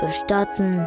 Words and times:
Bestatten. 0.00 0.86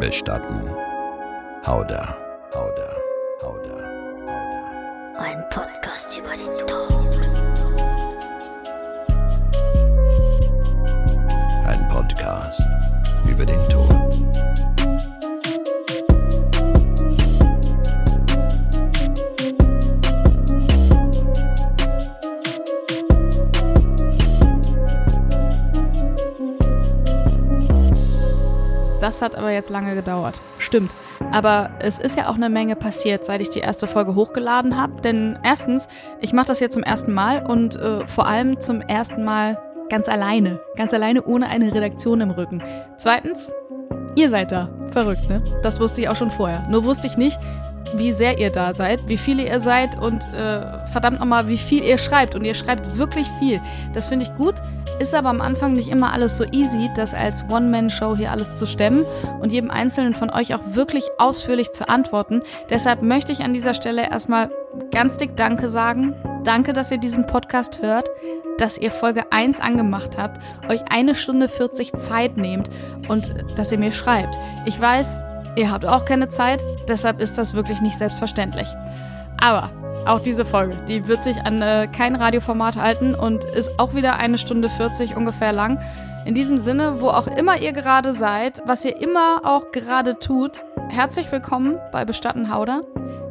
Bestatten. 0.00 0.70
Hauda, 1.66 2.16
Hauda, 2.54 2.90
Hauda, 3.42 3.76
Hauda. 3.76 3.76
Ein 5.18 5.44
Podcast 5.50 6.18
über 6.18 6.30
den 6.30 6.66
Tod. 6.66 6.90
Ein 11.66 11.88
Podcast 11.88 12.60
über 13.28 13.44
den 13.44 13.68
Tod. 13.68 13.83
Das 29.04 29.20
hat 29.20 29.36
aber 29.36 29.50
jetzt 29.50 29.68
lange 29.68 29.94
gedauert. 29.94 30.40
Stimmt. 30.56 30.94
Aber 31.30 31.72
es 31.78 31.98
ist 31.98 32.16
ja 32.16 32.30
auch 32.30 32.36
eine 32.36 32.48
Menge 32.48 32.74
passiert, 32.74 33.26
seit 33.26 33.42
ich 33.42 33.50
die 33.50 33.58
erste 33.58 33.86
Folge 33.86 34.14
hochgeladen 34.14 34.80
habe. 34.80 35.02
Denn 35.02 35.38
erstens, 35.42 35.88
ich 36.22 36.32
mache 36.32 36.46
das 36.46 36.58
jetzt 36.58 36.72
zum 36.72 36.82
ersten 36.82 37.12
Mal 37.12 37.44
und 37.44 37.76
äh, 37.76 38.06
vor 38.06 38.26
allem 38.26 38.60
zum 38.60 38.80
ersten 38.80 39.22
Mal 39.22 39.58
ganz 39.90 40.08
alleine. 40.08 40.58
Ganz 40.76 40.94
alleine 40.94 41.22
ohne 41.22 41.48
eine 41.48 41.74
Redaktion 41.74 42.22
im 42.22 42.30
Rücken. 42.30 42.62
Zweitens, 42.96 43.52
ihr 44.16 44.30
seid 44.30 44.52
da. 44.52 44.70
Verrückt, 44.88 45.28
ne? 45.28 45.44
Das 45.62 45.80
wusste 45.80 46.00
ich 46.00 46.08
auch 46.08 46.16
schon 46.16 46.30
vorher. 46.30 46.66
Nur 46.70 46.86
wusste 46.86 47.06
ich 47.06 47.18
nicht, 47.18 47.38
wie 47.96 48.12
sehr 48.12 48.38
ihr 48.38 48.48
da 48.48 48.72
seid, 48.72 49.00
wie 49.06 49.18
viele 49.18 49.46
ihr 49.46 49.60
seid 49.60 50.00
und 50.00 50.24
äh, 50.32 50.86
verdammt 50.86 51.20
nochmal, 51.20 51.46
wie 51.46 51.58
viel 51.58 51.84
ihr 51.84 51.98
schreibt. 51.98 52.34
Und 52.34 52.46
ihr 52.46 52.54
schreibt 52.54 52.96
wirklich 52.96 53.26
viel. 53.38 53.60
Das 53.92 54.08
finde 54.08 54.24
ich 54.24 54.34
gut. 54.34 54.54
Ist 55.00 55.14
aber 55.14 55.28
am 55.28 55.40
Anfang 55.40 55.74
nicht 55.74 55.88
immer 55.88 56.12
alles 56.12 56.36
so 56.36 56.44
easy, 56.44 56.88
das 56.94 57.14
als 57.14 57.44
One-Man-Show 57.48 58.16
hier 58.16 58.30
alles 58.30 58.56
zu 58.58 58.66
stemmen 58.66 59.04
und 59.40 59.52
jedem 59.52 59.70
Einzelnen 59.70 60.14
von 60.14 60.30
euch 60.30 60.54
auch 60.54 60.60
wirklich 60.64 61.04
ausführlich 61.18 61.72
zu 61.72 61.88
antworten. 61.88 62.42
Deshalb 62.70 63.02
möchte 63.02 63.32
ich 63.32 63.40
an 63.40 63.54
dieser 63.54 63.74
Stelle 63.74 64.08
erstmal 64.08 64.50
ganz 64.92 65.16
dick 65.16 65.36
Danke 65.36 65.68
sagen. 65.68 66.14
Danke, 66.44 66.72
dass 66.72 66.90
ihr 66.90 66.98
diesen 66.98 67.26
Podcast 67.26 67.82
hört, 67.82 68.08
dass 68.58 68.78
ihr 68.78 68.90
Folge 68.90 69.32
1 69.32 69.60
angemacht 69.60 70.16
habt, 70.16 70.40
euch 70.70 70.82
eine 70.90 71.14
Stunde 71.14 71.48
40 71.48 71.94
Zeit 71.94 72.36
nehmt 72.36 72.70
und 73.08 73.34
dass 73.56 73.72
ihr 73.72 73.78
mir 73.78 73.92
schreibt. 73.92 74.38
Ich 74.64 74.80
weiß, 74.80 75.20
ihr 75.56 75.70
habt 75.70 75.86
auch 75.86 76.04
keine 76.04 76.28
Zeit, 76.28 76.64
deshalb 76.88 77.20
ist 77.20 77.36
das 77.36 77.54
wirklich 77.54 77.80
nicht 77.80 77.98
selbstverständlich. 77.98 78.68
Aber 79.42 79.70
auch 80.06 80.20
diese 80.20 80.44
Folge, 80.44 80.76
die 80.88 81.06
wird 81.06 81.22
sich 81.22 81.36
an 81.44 81.62
äh, 81.62 81.88
kein 81.88 82.16
Radioformat 82.16 82.76
halten 82.76 83.14
und 83.14 83.44
ist 83.44 83.78
auch 83.78 83.94
wieder 83.94 84.16
eine 84.16 84.38
Stunde 84.38 84.68
40 84.68 85.16
ungefähr 85.16 85.52
lang. 85.52 85.78
In 86.26 86.34
diesem 86.34 86.58
Sinne, 86.58 87.00
wo 87.00 87.08
auch 87.08 87.26
immer 87.26 87.60
ihr 87.60 87.72
gerade 87.72 88.12
seid, 88.12 88.62
was 88.66 88.84
ihr 88.84 89.00
immer 89.00 89.42
auch 89.44 89.72
gerade 89.72 90.18
tut, 90.18 90.64
herzlich 90.88 91.30
willkommen 91.32 91.78
bei 91.92 92.04
Bestatten 92.04 92.50
Hauder. 92.50 92.82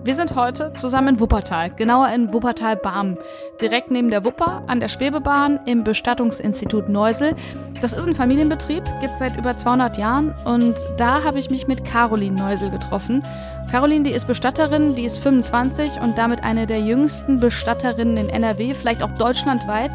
Wir 0.05 0.15
sind 0.15 0.35
heute 0.35 0.73
zusammen 0.73 1.15
in 1.15 1.19
Wuppertal, 1.21 1.69
genauer 1.69 2.09
in 2.09 2.33
Wuppertal-Barm, 2.33 3.17
direkt 3.61 3.89
neben 3.89 4.11
der 4.11 4.25
Wupper 4.25 4.63
an 4.67 4.81
der 4.81 4.89
Schwebebahn 4.89 5.61
im 5.65 5.85
Bestattungsinstitut 5.85 6.89
Neusel. 6.89 7.35
Das 7.81 7.93
ist 7.93 8.05
ein 8.05 8.13
Familienbetrieb, 8.13 8.83
gibt 8.99 9.13
es 9.13 9.19
seit 9.19 9.37
über 9.37 9.55
200 9.55 9.97
Jahren 9.97 10.35
und 10.43 10.75
da 10.97 11.23
habe 11.23 11.39
ich 11.39 11.49
mich 11.49 11.67
mit 11.67 11.85
Caroline 11.85 12.35
Neusel 12.35 12.69
getroffen. 12.69 13.23
Caroline, 13.71 14.03
die 14.03 14.11
ist 14.11 14.27
Bestatterin, 14.27 14.95
die 14.95 15.03
ist 15.05 15.17
25 15.19 15.99
und 16.01 16.17
damit 16.17 16.43
eine 16.43 16.67
der 16.67 16.79
jüngsten 16.79 17.39
Bestatterinnen 17.39 18.17
in 18.17 18.29
NRW, 18.29 18.73
vielleicht 18.73 19.01
auch 19.01 19.11
deutschlandweit. 19.17 19.91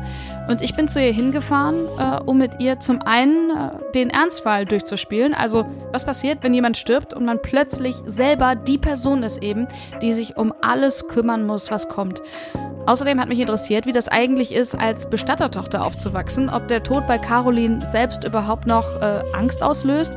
Und 0.48 0.62
ich 0.62 0.74
bin 0.74 0.88
zu 0.88 1.00
ihr 1.00 1.12
hingefahren, 1.12 1.86
äh, 1.98 2.20
um 2.24 2.38
mit 2.38 2.60
ihr 2.60 2.80
zum 2.80 3.02
einen 3.02 3.50
äh, 3.50 3.92
den 3.94 4.10
Ernstfall 4.10 4.64
durchzuspielen. 4.64 5.34
Also, 5.34 5.66
was 5.92 6.04
passiert, 6.04 6.38
wenn 6.42 6.54
jemand 6.54 6.76
stirbt 6.76 7.14
und 7.14 7.24
man 7.24 7.40
plötzlich 7.40 7.94
selber 8.06 8.56
die 8.56 8.78
Person 8.78 9.22
ist 9.22 9.42
eben, 9.42 9.68
die 10.02 10.12
sich 10.12 10.36
um 10.36 10.52
alles 10.60 11.06
kümmern 11.06 11.46
muss, 11.46 11.70
was 11.70 11.88
kommt. 11.88 12.22
Außerdem 12.86 13.20
hat 13.20 13.28
mich 13.28 13.38
interessiert, 13.40 13.84
wie 13.84 13.92
das 13.92 14.08
eigentlich 14.08 14.50
ist, 14.50 14.74
als 14.74 15.10
Bestattertochter 15.10 15.84
aufzuwachsen, 15.84 16.48
ob 16.48 16.68
der 16.68 16.82
Tod 16.82 17.06
bei 17.06 17.18
Caroline 17.18 17.84
selbst 17.84 18.24
überhaupt 18.24 18.66
noch 18.66 19.02
äh, 19.02 19.22
Angst 19.34 19.62
auslöst 19.62 20.16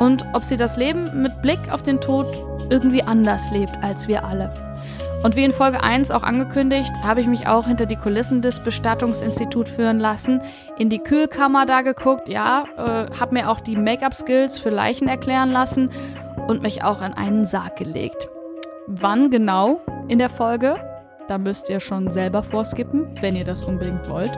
und 0.00 0.24
ob 0.32 0.44
sie 0.44 0.56
das 0.56 0.76
Leben 0.76 1.22
mit 1.22 1.40
Blick 1.42 1.60
auf 1.70 1.82
den 1.82 2.00
Tod 2.00 2.26
irgendwie 2.70 3.02
anders 3.02 3.50
lebt 3.50 3.76
als 3.82 4.08
wir 4.08 4.24
alle. 4.24 4.52
Und 5.22 5.34
wie 5.34 5.44
in 5.44 5.52
Folge 5.52 5.82
1 5.82 6.12
auch 6.12 6.22
angekündigt, 6.22 6.92
habe 7.02 7.20
ich 7.20 7.26
mich 7.26 7.48
auch 7.48 7.66
hinter 7.66 7.86
die 7.86 7.96
Kulissen 7.96 8.40
des 8.40 8.60
Bestattungsinstituts 8.60 9.70
führen 9.70 9.98
lassen, 9.98 10.40
in 10.78 10.90
die 10.90 11.00
Kühlkammer 11.00 11.66
da 11.66 11.82
geguckt, 11.82 12.28
ja, 12.28 12.64
äh, 12.76 13.18
habe 13.18 13.34
mir 13.34 13.50
auch 13.50 13.58
die 13.58 13.76
Make-up-Skills 13.76 14.60
für 14.60 14.70
Leichen 14.70 15.08
erklären 15.08 15.50
lassen 15.50 15.90
und 16.46 16.62
mich 16.62 16.84
auch 16.84 17.02
in 17.02 17.14
einen 17.14 17.44
Sarg 17.44 17.76
gelegt. 17.76 18.28
Wann 18.86 19.30
genau 19.30 19.80
in 20.06 20.18
der 20.18 20.30
Folge? 20.30 20.76
Da 21.26 21.36
müsst 21.36 21.68
ihr 21.68 21.80
schon 21.80 22.10
selber 22.10 22.42
vorskippen, 22.42 23.08
wenn 23.20 23.36
ihr 23.36 23.44
das 23.44 23.64
unbedingt 23.64 24.08
wollt. 24.08 24.32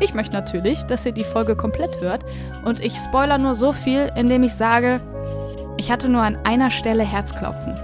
Ich 0.00 0.14
möchte 0.14 0.34
natürlich, 0.34 0.84
dass 0.84 1.06
ihr 1.06 1.12
die 1.12 1.24
Folge 1.24 1.56
komplett 1.56 2.00
hört 2.00 2.24
und 2.64 2.78
ich 2.78 2.94
spoiler 2.94 3.38
nur 3.38 3.54
so 3.54 3.72
viel, 3.72 4.12
indem 4.14 4.42
ich 4.42 4.54
sage, 4.54 5.00
ich 5.76 5.90
hatte 5.90 6.08
nur 6.08 6.22
an 6.22 6.38
einer 6.44 6.70
Stelle 6.70 7.04
Herzklopfen. 7.04 7.76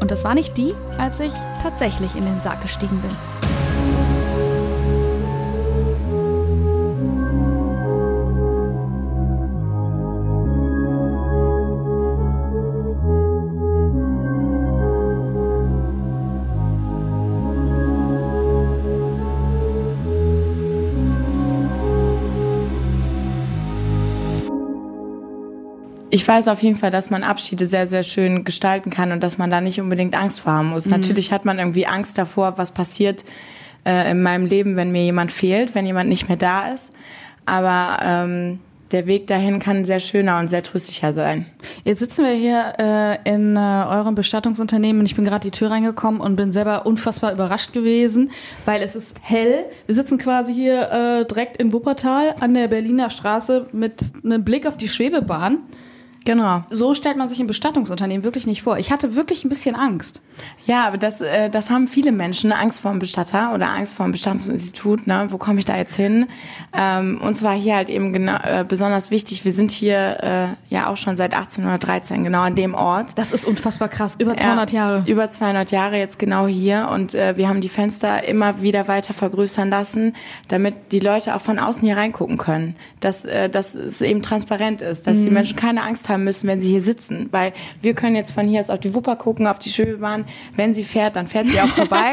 Und 0.00 0.10
das 0.10 0.24
war 0.24 0.34
nicht 0.34 0.56
die, 0.56 0.74
als 0.98 1.20
ich 1.20 1.32
tatsächlich 1.62 2.14
in 2.14 2.24
den 2.24 2.40
Sarg 2.40 2.60
gestiegen 2.60 3.00
bin. 3.00 3.53
Ich 26.14 26.28
weiß 26.28 26.46
auf 26.46 26.62
jeden 26.62 26.76
Fall, 26.76 26.92
dass 26.92 27.10
man 27.10 27.24
Abschiede 27.24 27.66
sehr, 27.66 27.88
sehr 27.88 28.04
schön 28.04 28.44
gestalten 28.44 28.88
kann 28.88 29.10
und 29.10 29.20
dass 29.20 29.36
man 29.36 29.50
da 29.50 29.60
nicht 29.60 29.80
unbedingt 29.80 30.16
Angst 30.16 30.38
vor 30.38 30.52
haben 30.52 30.68
muss. 30.68 30.86
Mhm. 30.86 30.92
Natürlich 30.92 31.32
hat 31.32 31.44
man 31.44 31.58
irgendwie 31.58 31.88
Angst 31.88 32.16
davor, 32.18 32.56
was 32.56 32.70
passiert 32.70 33.24
äh, 33.84 34.12
in 34.12 34.22
meinem 34.22 34.46
Leben, 34.46 34.76
wenn 34.76 34.92
mir 34.92 35.02
jemand 35.02 35.32
fehlt, 35.32 35.74
wenn 35.74 35.86
jemand 35.86 36.08
nicht 36.08 36.28
mehr 36.28 36.36
da 36.36 36.72
ist. 36.72 36.92
Aber 37.46 37.98
ähm, 38.04 38.60
der 38.92 39.08
Weg 39.08 39.26
dahin 39.26 39.58
kann 39.58 39.84
sehr 39.84 39.98
schöner 39.98 40.38
und 40.38 40.46
sehr 40.46 40.62
tröstlicher 40.62 41.12
sein. 41.12 41.46
Jetzt 41.82 41.98
sitzen 41.98 42.24
wir 42.24 42.30
hier 42.30 42.74
äh, 42.78 43.34
in 43.34 43.56
äh, 43.56 43.58
eurem 43.58 44.14
Bestattungsunternehmen 44.14 45.00
und 45.00 45.06
ich 45.06 45.16
bin 45.16 45.24
gerade 45.24 45.50
die 45.50 45.50
Tür 45.50 45.72
reingekommen 45.72 46.20
und 46.20 46.36
bin 46.36 46.52
selber 46.52 46.86
unfassbar 46.86 47.32
überrascht 47.32 47.72
gewesen, 47.72 48.30
weil 48.66 48.82
es 48.82 48.94
ist 48.94 49.16
hell. 49.20 49.64
Wir 49.86 49.96
sitzen 49.96 50.18
quasi 50.18 50.54
hier 50.54 50.92
äh, 50.92 51.24
direkt 51.26 51.56
in 51.56 51.72
Wuppertal 51.72 52.36
an 52.38 52.54
der 52.54 52.68
Berliner 52.68 53.10
Straße 53.10 53.66
mit 53.72 54.12
einem 54.22 54.44
Blick 54.44 54.64
auf 54.68 54.76
die 54.76 54.88
Schwebebahn. 54.88 55.58
Genau. 56.24 56.64
So 56.70 56.94
stellt 56.94 57.16
man 57.16 57.28
sich 57.28 57.38
ein 57.38 57.46
Bestattungsunternehmen 57.46 58.24
wirklich 58.24 58.46
nicht 58.46 58.62
vor. 58.62 58.78
Ich 58.78 58.90
hatte 58.90 59.14
wirklich 59.14 59.44
ein 59.44 59.50
bisschen 59.50 59.76
Angst. 59.76 60.22
Ja, 60.66 60.86
aber 60.86 60.96
das, 60.96 61.20
äh, 61.20 61.50
das 61.50 61.70
haben 61.70 61.86
viele 61.86 62.12
Menschen, 62.12 62.50
Angst 62.50 62.80
vor 62.80 62.90
dem 62.90 62.98
Bestatter 62.98 63.54
oder 63.54 63.68
Angst 63.68 63.94
vor 63.94 64.06
dem 64.06 64.12
Bestattungsinstitut. 64.12 65.06
Ne? 65.06 65.26
Wo 65.28 65.36
komme 65.36 65.58
ich 65.58 65.66
da 65.66 65.76
jetzt 65.76 65.96
hin? 65.96 66.26
Ähm, 66.76 67.20
uns 67.20 67.42
war 67.42 67.54
hier 67.54 67.76
halt 67.76 67.90
eben 67.90 68.12
genau, 68.12 68.36
äh, 68.42 68.64
besonders 68.66 69.10
wichtig, 69.10 69.44
wir 69.44 69.52
sind 69.52 69.70
hier 69.70 70.56
äh, 70.70 70.74
ja 70.74 70.88
auch 70.88 70.96
schon 70.96 71.16
seit 71.16 71.34
1813 71.34 72.24
genau 72.24 72.40
an 72.40 72.54
dem 72.54 72.74
Ort. 72.74 73.18
Das 73.18 73.32
ist 73.32 73.44
unfassbar 73.44 73.88
krass, 73.88 74.16
über 74.18 74.36
200 74.36 74.72
ja, 74.72 74.78
Jahre. 74.78 75.04
Über 75.06 75.28
200 75.28 75.70
Jahre 75.70 75.98
jetzt 75.98 76.18
genau 76.18 76.46
hier 76.46 76.88
und 76.92 77.14
äh, 77.14 77.36
wir 77.36 77.48
haben 77.48 77.60
die 77.60 77.68
Fenster 77.68 78.26
immer 78.26 78.62
wieder 78.62 78.88
weiter 78.88 79.12
vergrößern 79.12 79.68
lassen, 79.68 80.14
damit 80.48 80.92
die 80.92 81.00
Leute 81.00 81.34
auch 81.34 81.40
von 81.42 81.58
außen 81.58 81.82
hier 81.82 81.96
reingucken 81.96 82.38
können. 82.38 82.76
Dass, 83.00 83.26
äh, 83.26 83.50
dass 83.50 83.74
es 83.74 84.00
eben 84.00 84.22
transparent 84.22 84.80
ist, 84.80 85.06
dass 85.06 85.18
mhm. 85.18 85.24
die 85.24 85.30
Menschen 85.30 85.56
keine 85.56 85.82
Angst 85.82 86.08
haben, 86.08 86.13
haben 86.14 86.24
müssen, 86.24 86.48
wenn 86.48 86.60
sie 86.60 86.70
hier 86.70 86.80
sitzen. 86.80 87.28
Weil 87.30 87.52
wir 87.82 87.94
können 87.94 88.16
jetzt 88.16 88.32
von 88.32 88.46
hier 88.46 88.60
aus 88.60 88.70
auf 88.70 88.80
die 88.80 88.94
Wupper 88.94 89.16
gucken, 89.16 89.46
auf 89.46 89.58
die 89.58 89.68
Schwebebahn. 89.68 90.24
Wenn 90.56 90.72
sie 90.72 90.84
fährt, 90.84 91.16
dann 91.16 91.26
fährt 91.26 91.48
sie 91.48 91.60
auch 91.60 91.68
vorbei. 91.68 92.12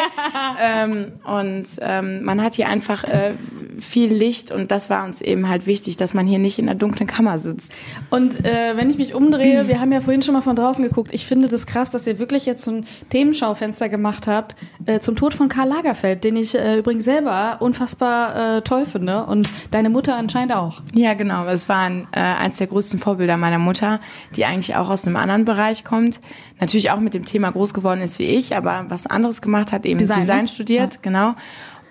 ähm, 0.61 1.13
und 1.23 1.67
ähm, 1.81 2.23
man 2.23 2.41
hat 2.41 2.55
hier 2.55 2.67
einfach 2.67 3.03
äh, 3.05 3.31
viel 3.79 4.11
Licht 4.11 4.51
und 4.51 4.71
das 4.71 4.89
war 4.89 5.05
uns 5.05 5.21
eben 5.21 5.47
halt 5.49 5.67
wichtig, 5.67 5.97
dass 5.97 6.13
man 6.13 6.27
hier 6.27 6.39
nicht 6.39 6.59
in 6.59 6.65
der 6.65 6.75
dunklen 6.75 7.07
Kammer 7.07 7.37
sitzt. 7.39 7.73
Und 8.09 8.45
äh, 8.45 8.75
wenn 8.75 8.89
ich 8.89 8.97
mich 8.97 9.13
umdrehe, 9.13 9.67
wir 9.67 9.79
haben 9.79 9.91
ja 9.91 10.01
vorhin 10.01 10.21
schon 10.21 10.33
mal 10.33 10.41
von 10.41 10.55
draußen 10.55 10.83
geguckt, 10.83 11.13
ich 11.13 11.25
finde 11.25 11.47
das 11.47 11.65
krass, 11.65 11.89
dass 11.89 12.07
ihr 12.07 12.19
wirklich 12.19 12.45
jetzt 12.45 12.63
so 12.65 12.71
ein 12.71 12.85
Themenschaufenster 13.09 13.89
gemacht 13.89 14.27
habt 14.27 14.55
äh, 14.85 14.99
zum 14.99 15.15
Tod 15.15 15.33
von 15.33 15.49
Karl 15.49 15.69
Lagerfeld, 15.69 16.23
den 16.23 16.35
ich 16.35 16.55
äh, 16.55 16.79
übrigens 16.79 17.05
selber 17.05 17.57
unfassbar 17.59 18.57
äh, 18.57 18.61
toll 18.61 18.85
finde 18.85 19.25
und 19.25 19.49
deine 19.71 19.89
Mutter 19.89 20.15
anscheinend 20.15 20.53
auch. 20.53 20.81
Ja, 20.93 21.13
genau. 21.13 21.45
Es 21.45 21.69
war 21.69 21.81
ein, 21.81 22.07
äh, 22.11 22.19
eins 22.19 22.57
der 22.57 22.67
größten 22.67 22.99
Vorbilder 22.99 23.37
meiner 23.37 23.59
Mutter, 23.59 23.90
die 24.35 24.45
eigentlich 24.45 24.75
auch 24.75 24.89
aus 24.89 25.05
einem 25.05 25.15
anderen 25.15 25.45
Bereich 25.45 25.83
kommt. 25.83 26.19
Natürlich 26.59 26.91
auch 26.91 26.99
mit 26.99 27.13
dem 27.13 27.25
Thema 27.25 27.51
groß 27.51 27.73
geworden 27.73 28.01
ist 28.01 28.19
wie 28.19 28.25
ich, 28.25 28.55
aber 28.55 28.85
was 28.89 29.07
anderes 29.07 29.41
gemacht 29.41 29.71
hat, 29.71 29.85
eben 29.85 29.99
Design, 29.99 30.17
ne? 30.17 30.21
Design 30.21 30.47
studiert, 30.47 30.93
ja. 30.95 30.99
genau. 31.01 31.35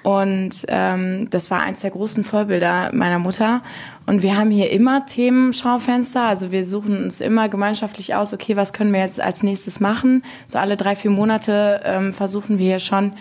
Und 0.02 0.64
ähm, 0.68 1.28
das 1.30 1.50
war 1.50 1.60
eins 1.60 1.80
der 1.80 1.90
großen 1.90 2.24
Vorbilder 2.24 2.90
meiner 2.94 3.18
Mutter. 3.18 3.62
Und 4.06 4.22
wir 4.22 4.36
haben 4.36 4.50
hier 4.50 4.70
immer 4.70 5.04
Themenschaufenster. 5.04 6.22
Also 6.22 6.52
wir 6.52 6.64
suchen 6.64 7.04
uns 7.04 7.20
immer 7.20 7.48
gemeinschaftlich 7.48 8.14
aus, 8.14 8.32
okay, 8.32 8.56
was 8.56 8.72
können 8.72 8.92
wir 8.92 9.00
jetzt 9.00 9.20
als 9.20 9.42
nächstes 9.42 9.78
machen? 9.78 10.24
So 10.46 10.58
alle 10.58 10.76
drei, 10.76 10.96
vier 10.96 11.10
Monate 11.10 11.82
ähm, 11.84 12.12
versuchen 12.14 12.58
wir 12.58 12.66
hier 12.66 12.78
schon 12.78 13.12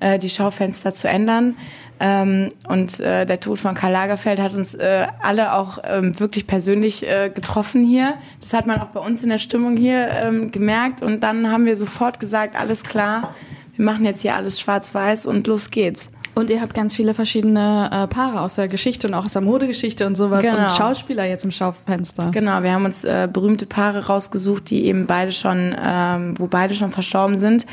äh, 0.00 0.18
die 0.18 0.30
Schaufenster 0.30 0.92
zu 0.94 1.06
ändern. 1.06 1.56
Ähm, 2.04 2.48
und 2.68 2.98
äh, 2.98 3.24
der 3.24 3.38
Tod 3.38 3.60
von 3.60 3.76
Karl 3.76 3.92
Lagerfeld 3.92 4.40
hat 4.40 4.54
uns 4.54 4.74
äh, 4.74 5.06
alle 5.22 5.54
auch 5.54 5.78
ähm, 5.84 6.18
wirklich 6.18 6.48
persönlich 6.48 7.08
äh, 7.08 7.30
getroffen 7.32 7.84
hier. 7.84 8.14
Das 8.40 8.52
hat 8.54 8.66
man 8.66 8.80
auch 8.80 8.88
bei 8.88 8.98
uns 8.98 9.22
in 9.22 9.28
der 9.28 9.38
Stimmung 9.38 9.76
hier 9.76 10.08
ähm, 10.08 10.50
gemerkt. 10.50 11.00
Und 11.00 11.20
dann 11.20 11.48
haben 11.52 11.64
wir 11.64 11.76
sofort 11.76 12.18
gesagt, 12.18 12.56
alles 12.56 12.82
klar, 12.82 13.32
wir 13.76 13.84
machen 13.84 14.04
jetzt 14.04 14.22
hier 14.22 14.34
alles 14.34 14.58
schwarz-weiß 14.58 15.26
und 15.26 15.46
los 15.46 15.70
geht's. 15.70 16.10
Und 16.34 16.50
ihr 16.50 16.60
habt 16.60 16.74
ganz 16.74 16.94
viele 16.96 17.14
verschiedene 17.14 17.88
äh, 17.92 18.06
Paare 18.08 18.40
aus 18.40 18.56
der 18.56 18.66
Geschichte 18.66 19.06
und 19.06 19.14
auch 19.14 19.26
aus 19.26 19.34
der 19.34 19.42
Modegeschichte 19.42 20.04
und 20.04 20.16
sowas 20.16 20.44
Genau. 20.44 20.62
und 20.64 20.72
Schauspieler 20.72 21.26
jetzt 21.26 21.44
im 21.44 21.50
Schaufenster. 21.52 22.30
Genau, 22.32 22.62
wir 22.64 22.72
haben 22.72 22.86
uns 22.86 23.04
äh, 23.04 23.28
berühmte 23.30 23.66
Paare 23.66 24.06
rausgesucht, 24.06 24.70
die 24.70 24.86
eben 24.86 25.06
beide 25.06 25.30
schon, 25.30 25.76
ähm, 25.80 26.34
wo 26.38 26.48
beide 26.48 26.74
schon 26.74 26.90
verstorben 26.90 27.36
sind, 27.38 27.66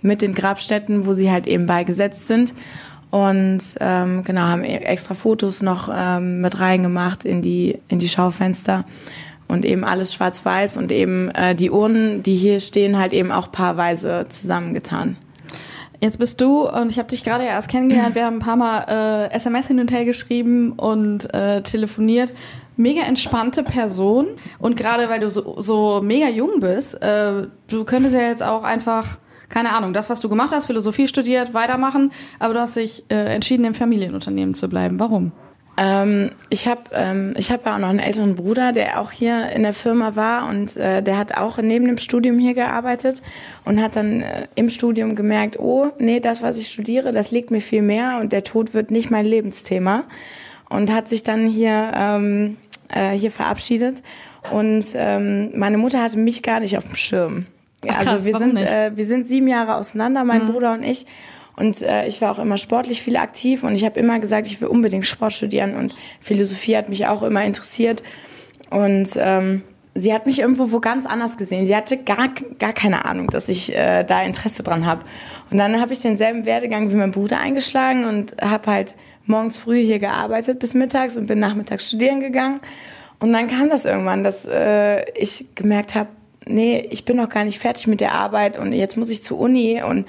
mit 0.00 0.22
den 0.22 0.34
Grabstätten, 0.34 1.06
wo 1.06 1.12
sie 1.12 1.30
halt 1.30 1.46
eben 1.46 1.66
beigesetzt 1.66 2.28
sind. 2.28 2.54
Und 3.14 3.60
ähm, 3.78 4.24
genau, 4.24 4.40
haben 4.40 4.64
e- 4.64 4.74
extra 4.78 5.14
Fotos 5.14 5.62
noch 5.62 5.88
ähm, 5.88 6.40
mit 6.40 6.58
reingemacht 6.58 7.24
in 7.24 7.42
die, 7.42 7.78
in 7.86 8.00
die 8.00 8.08
Schaufenster. 8.08 8.84
Und 9.46 9.64
eben 9.64 9.84
alles 9.84 10.12
schwarz-weiß 10.12 10.78
und 10.78 10.90
eben 10.90 11.30
äh, 11.30 11.54
die 11.54 11.70
Urnen, 11.70 12.24
die 12.24 12.34
hier 12.34 12.58
stehen, 12.58 12.98
halt 12.98 13.12
eben 13.12 13.30
auch 13.30 13.52
paarweise 13.52 14.24
zusammengetan. 14.28 15.16
Jetzt 16.00 16.18
bist 16.18 16.40
du 16.40 16.68
und 16.68 16.90
ich 16.90 16.98
habe 16.98 17.08
dich 17.08 17.22
gerade 17.22 17.44
erst 17.44 17.68
kennengelernt. 17.68 18.16
Wir 18.16 18.24
haben 18.24 18.38
ein 18.38 18.40
paar 18.40 18.56
Mal 18.56 19.28
äh, 19.30 19.32
SMS 19.32 19.68
hin 19.68 19.78
und 19.78 19.92
her 19.92 20.04
geschrieben 20.04 20.72
und 20.72 21.32
äh, 21.32 21.62
telefoniert. 21.62 22.32
Mega 22.76 23.02
entspannte 23.02 23.62
Person 23.62 24.26
und 24.58 24.76
gerade 24.76 25.08
weil 25.08 25.20
du 25.20 25.30
so, 25.30 25.54
so 25.60 26.00
mega 26.02 26.28
jung 26.28 26.58
bist, 26.58 27.00
äh, 27.00 27.46
du 27.68 27.84
könntest 27.84 28.16
ja 28.16 28.22
jetzt 28.22 28.42
auch 28.42 28.64
einfach 28.64 29.18
keine 29.54 29.72
Ahnung, 29.72 29.92
das 29.92 30.10
was 30.10 30.18
du 30.18 30.28
gemacht 30.28 30.50
hast, 30.52 30.66
Philosophie 30.66 31.06
studiert, 31.06 31.54
weitermachen, 31.54 32.10
aber 32.40 32.54
du 32.54 32.60
hast 32.60 32.74
dich 32.74 33.04
äh, 33.08 33.34
entschieden 33.36 33.64
im 33.64 33.74
Familienunternehmen 33.74 34.54
zu 34.54 34.68
bleiben. 34.68 34.98
Warum? 34.98 35.30
Ähm, 35.76 36.30
ich 36.50 36.66
habe 36.66 36.82
ähm, 36.92 37.34
hab 37.36 37.64
ja 37.64 37.74
auch 37.76 37.78
noch 37.78 37.88
einen 37.88 38.00
älteren 38.00 38.34
Bruder, 38.34 38.72
der 38.72 39.00
auch 39.00 39.12
hier 39.12 39.50
in 39.50 39.62
der 39.62 39.72
Firma 39.72 40.16
war 40.16 40.48
und 40.48 40.76
äh, 40.76 41.04
der 41.04 41.16
hat 41.16 41.36
auch 41.36 41.58
neben 41.58 41.84
dem 41.84 41.98
Studium 41.98 42.36
hier 42.40 42.54
gearbeitet 42.54 43.22
und 43.64 43.80
hat 43.80 43.94
dann 43.94 44.22
äh, 44.22 44.48
im 44.56 44.70
Studium 44.70 45.14
gemerkt, 45.14 45.56
oh, 45.60 45.92
nee, 46.00 46.18
das, 46.18 46.42
was 46.42 46.58
ich 46.58 46.66
studiere, 46.66 47.12
das 47.12 47.30
liegt 47.30 47.52
mir 47.52 47.60
viel 47.60 47.82
mehr 47.82 48.18
und 48.20 48.32
der 48.32 48.42
Tod 48.42 48.74
wird 48.74 48.90
nicht 48.90 49.12
mein 49.12 49.24
Lebensthema 49.24 50.02
und 50.68 50.92
hat 50.92 51.06
sich 51.06 51.22
dann 51.22 51.46
hier, 51.46 51.92
ähm, 51.94 52.56
äh, 52.88 53.12
hier 53.12 53.30
verabschiedet 53.30 54.02
und 54.50 54.84
ähm, 54.96 55.52
meine 55.56 55.78
Mutter 55.78 56.02
hatte 56.02 56.18
mich 56.18 56.42
gar 56.42 56.58
nicht 56.58 56.76
auf 56.76 56.86
dem 56.86 56.96
Schirm. 56.96 57.46
Ach, 57.88 57.96
krass, 57.96 58.08
also 58.08 58.26
wir 58.26 58.36
sind, 58.36 58.60
äh, 58.60 58.92
wir 58.94 59.04
sind 59.04 59.26
sieben 59.26 59.48
Jahre 59.48 59.76
auseinander, 59.76 60.24
mein 60.24 60.46
Bruder 60.46 60.72
und 60.72 60.82
ich. 60.82 61.06
Und 61.56 61.82
äh, 61.82 62.06
ich 62.06 62.20
war 62.20 62.32
auch 62.32 62.38
immer 62.38 62.58
sportlich 62.58 63.02
viel 63.02 63.16
aktiv 63.16 63.62
und 63.62 63.74
ich 63.74 63.84
habe 63.84 63.98
immer 64.00 64.18
gesagt, 64.18 64.46
ich 64.46 64.60
will 64.60 64.68
unbedingt 64.68 65.06
Sport 65.06 65.34
studieren 65.34 65.74
und 65.74 65.94
Philosophie 66.20 66.76
hat 66.76 66.88
mich 66.88 67.06
auch 67.06 67.22
immer 67.22 67.44
interessiert. 67.44 68.02
Und 68.70 69.10
ähm, 69.16 69.62
sie 69.94 70.12
hat 70.12 70.26
mich 70.26 70.40
irgendwo 70.40 70.72
wo 70.72 70.80
ganz 70.80 71.06
anders 71.06 71.36
gesehen. 71.36 71.66
Sie 71.66 71.76
hatte 71.76 71.98
gar, 71.98 72.28
gar 72.58 72.72
keine 72.72 73.04
Ahnung, 73.04 73.28
dass 73.28 73.48
ich 73.48 73.74
äh, 73.74 74.02
da 74.02 74.22
Interesse 74.22 74.62
dran 74.64 74.84
habe. 74.84 75.04
Und 75.50 75.58
dann 75.58 75.80
habe 75.80 75.92
ich 75.92 76.00
denselben 76.00 76.44
Werdegang 76.44 76.90
wie 76.90 76.96
mein 76.96 77.12
Bruder 77.12 77.38
eingeschlagen 77.38 78.04
und 78.04 78.34
habe 78.42 78.70
halt 78.70 78.96
morgens 79.26 79.56
früh 79.56 79.80
hier 79.84 80.00
gearbeitet 80.00 80.58
bis 80.58 80.74
mittags 80.74 81.16
und 81.16 81.26
bin 81.26 81.38
nachmittags 81.38 81.88
studieren 81.88 82.20
gegangen. 82.20 82.60
Und 83.20 83.32
dann 83.32 83.46
kam 83.46 83.70
das 83.70 83.84
irgendwann, 83.84 84.24
dass 84.24 84.44
äh, 84.44 85.08
ich 85.12 85.54
gemerkt 85.54 85.94
habe, 85.94 86.08
nee, 86.46 86.86
ich 86.90 87.04
bin 87.04 87.16
noch 87.16 87.28
gar 87.28 87.44
nicht 87.44 87.58
fertig 87.58 87.86
mit 87.86 88.00
der 88.00 88.12
Arbeit 88.12 88.58
und 88.58 88.72
jetzt 88.72 88.96
muss 88.96 89.10
ich 89.10 89.22
zur 89.22 89.38
Uni 89.38 89.82
und 89.82 90.06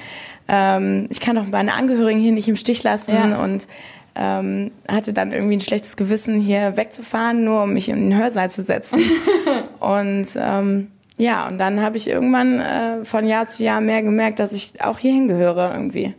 ähm, 0.48 1.08
ich 1.10 1.20
kann 1.20 1.36
doch 1.36 1.48
meine 1.48 1.74
Angehörigen 1.74 2.20
hier 2.20 2.32
nicht 2.32 2.48
im 2.48 2.56
Stich 2.56 2.84
lassen 2.84 3.14
Ja. 3.14 3.44
und 3.44 3.68
ähm, 4.16 4.72
hatte 4.90 5.12
dann 5.12 5.34
irgendwie 5.34 5.58
ein 5.58 5.62
schlechtes 5.62 5.98
Gewissen, 5.98 6.40
hier 6.40 6.78
wegzufahren, 6.78 7.44
nur 7.44 7.64
um 7.64 7.74
mich 7.74 7.90
in 7.90 8.10
den 8.10 8.18
Hörsaal 8.18 8.50
zu 8.50 8.64
setzen. 8.64 9.00
und 9.80 10.28
ähm, 10.38 10.88
ja, 11.18 11.48
und 11.48 11.58
dann 11.58 11.82
habe 11.82 11.98
ich 11.98 12.10
irgendwann 12.10 12.60
äh, 12.60 13.04
von 13.06 13.28
Jahr 13.28 13.46
zu 13.46 13.64
Jahr 13.64 13.82
mehr 13.82 14.02
gemerkt, 14.04 14.40
dass 14.40 14.52
ich 14.54 14.82
auch 14.84 15.00
hierhin 15.00 15.28
gehöre 15.28 15.72
irgendwie. 15.74 16.14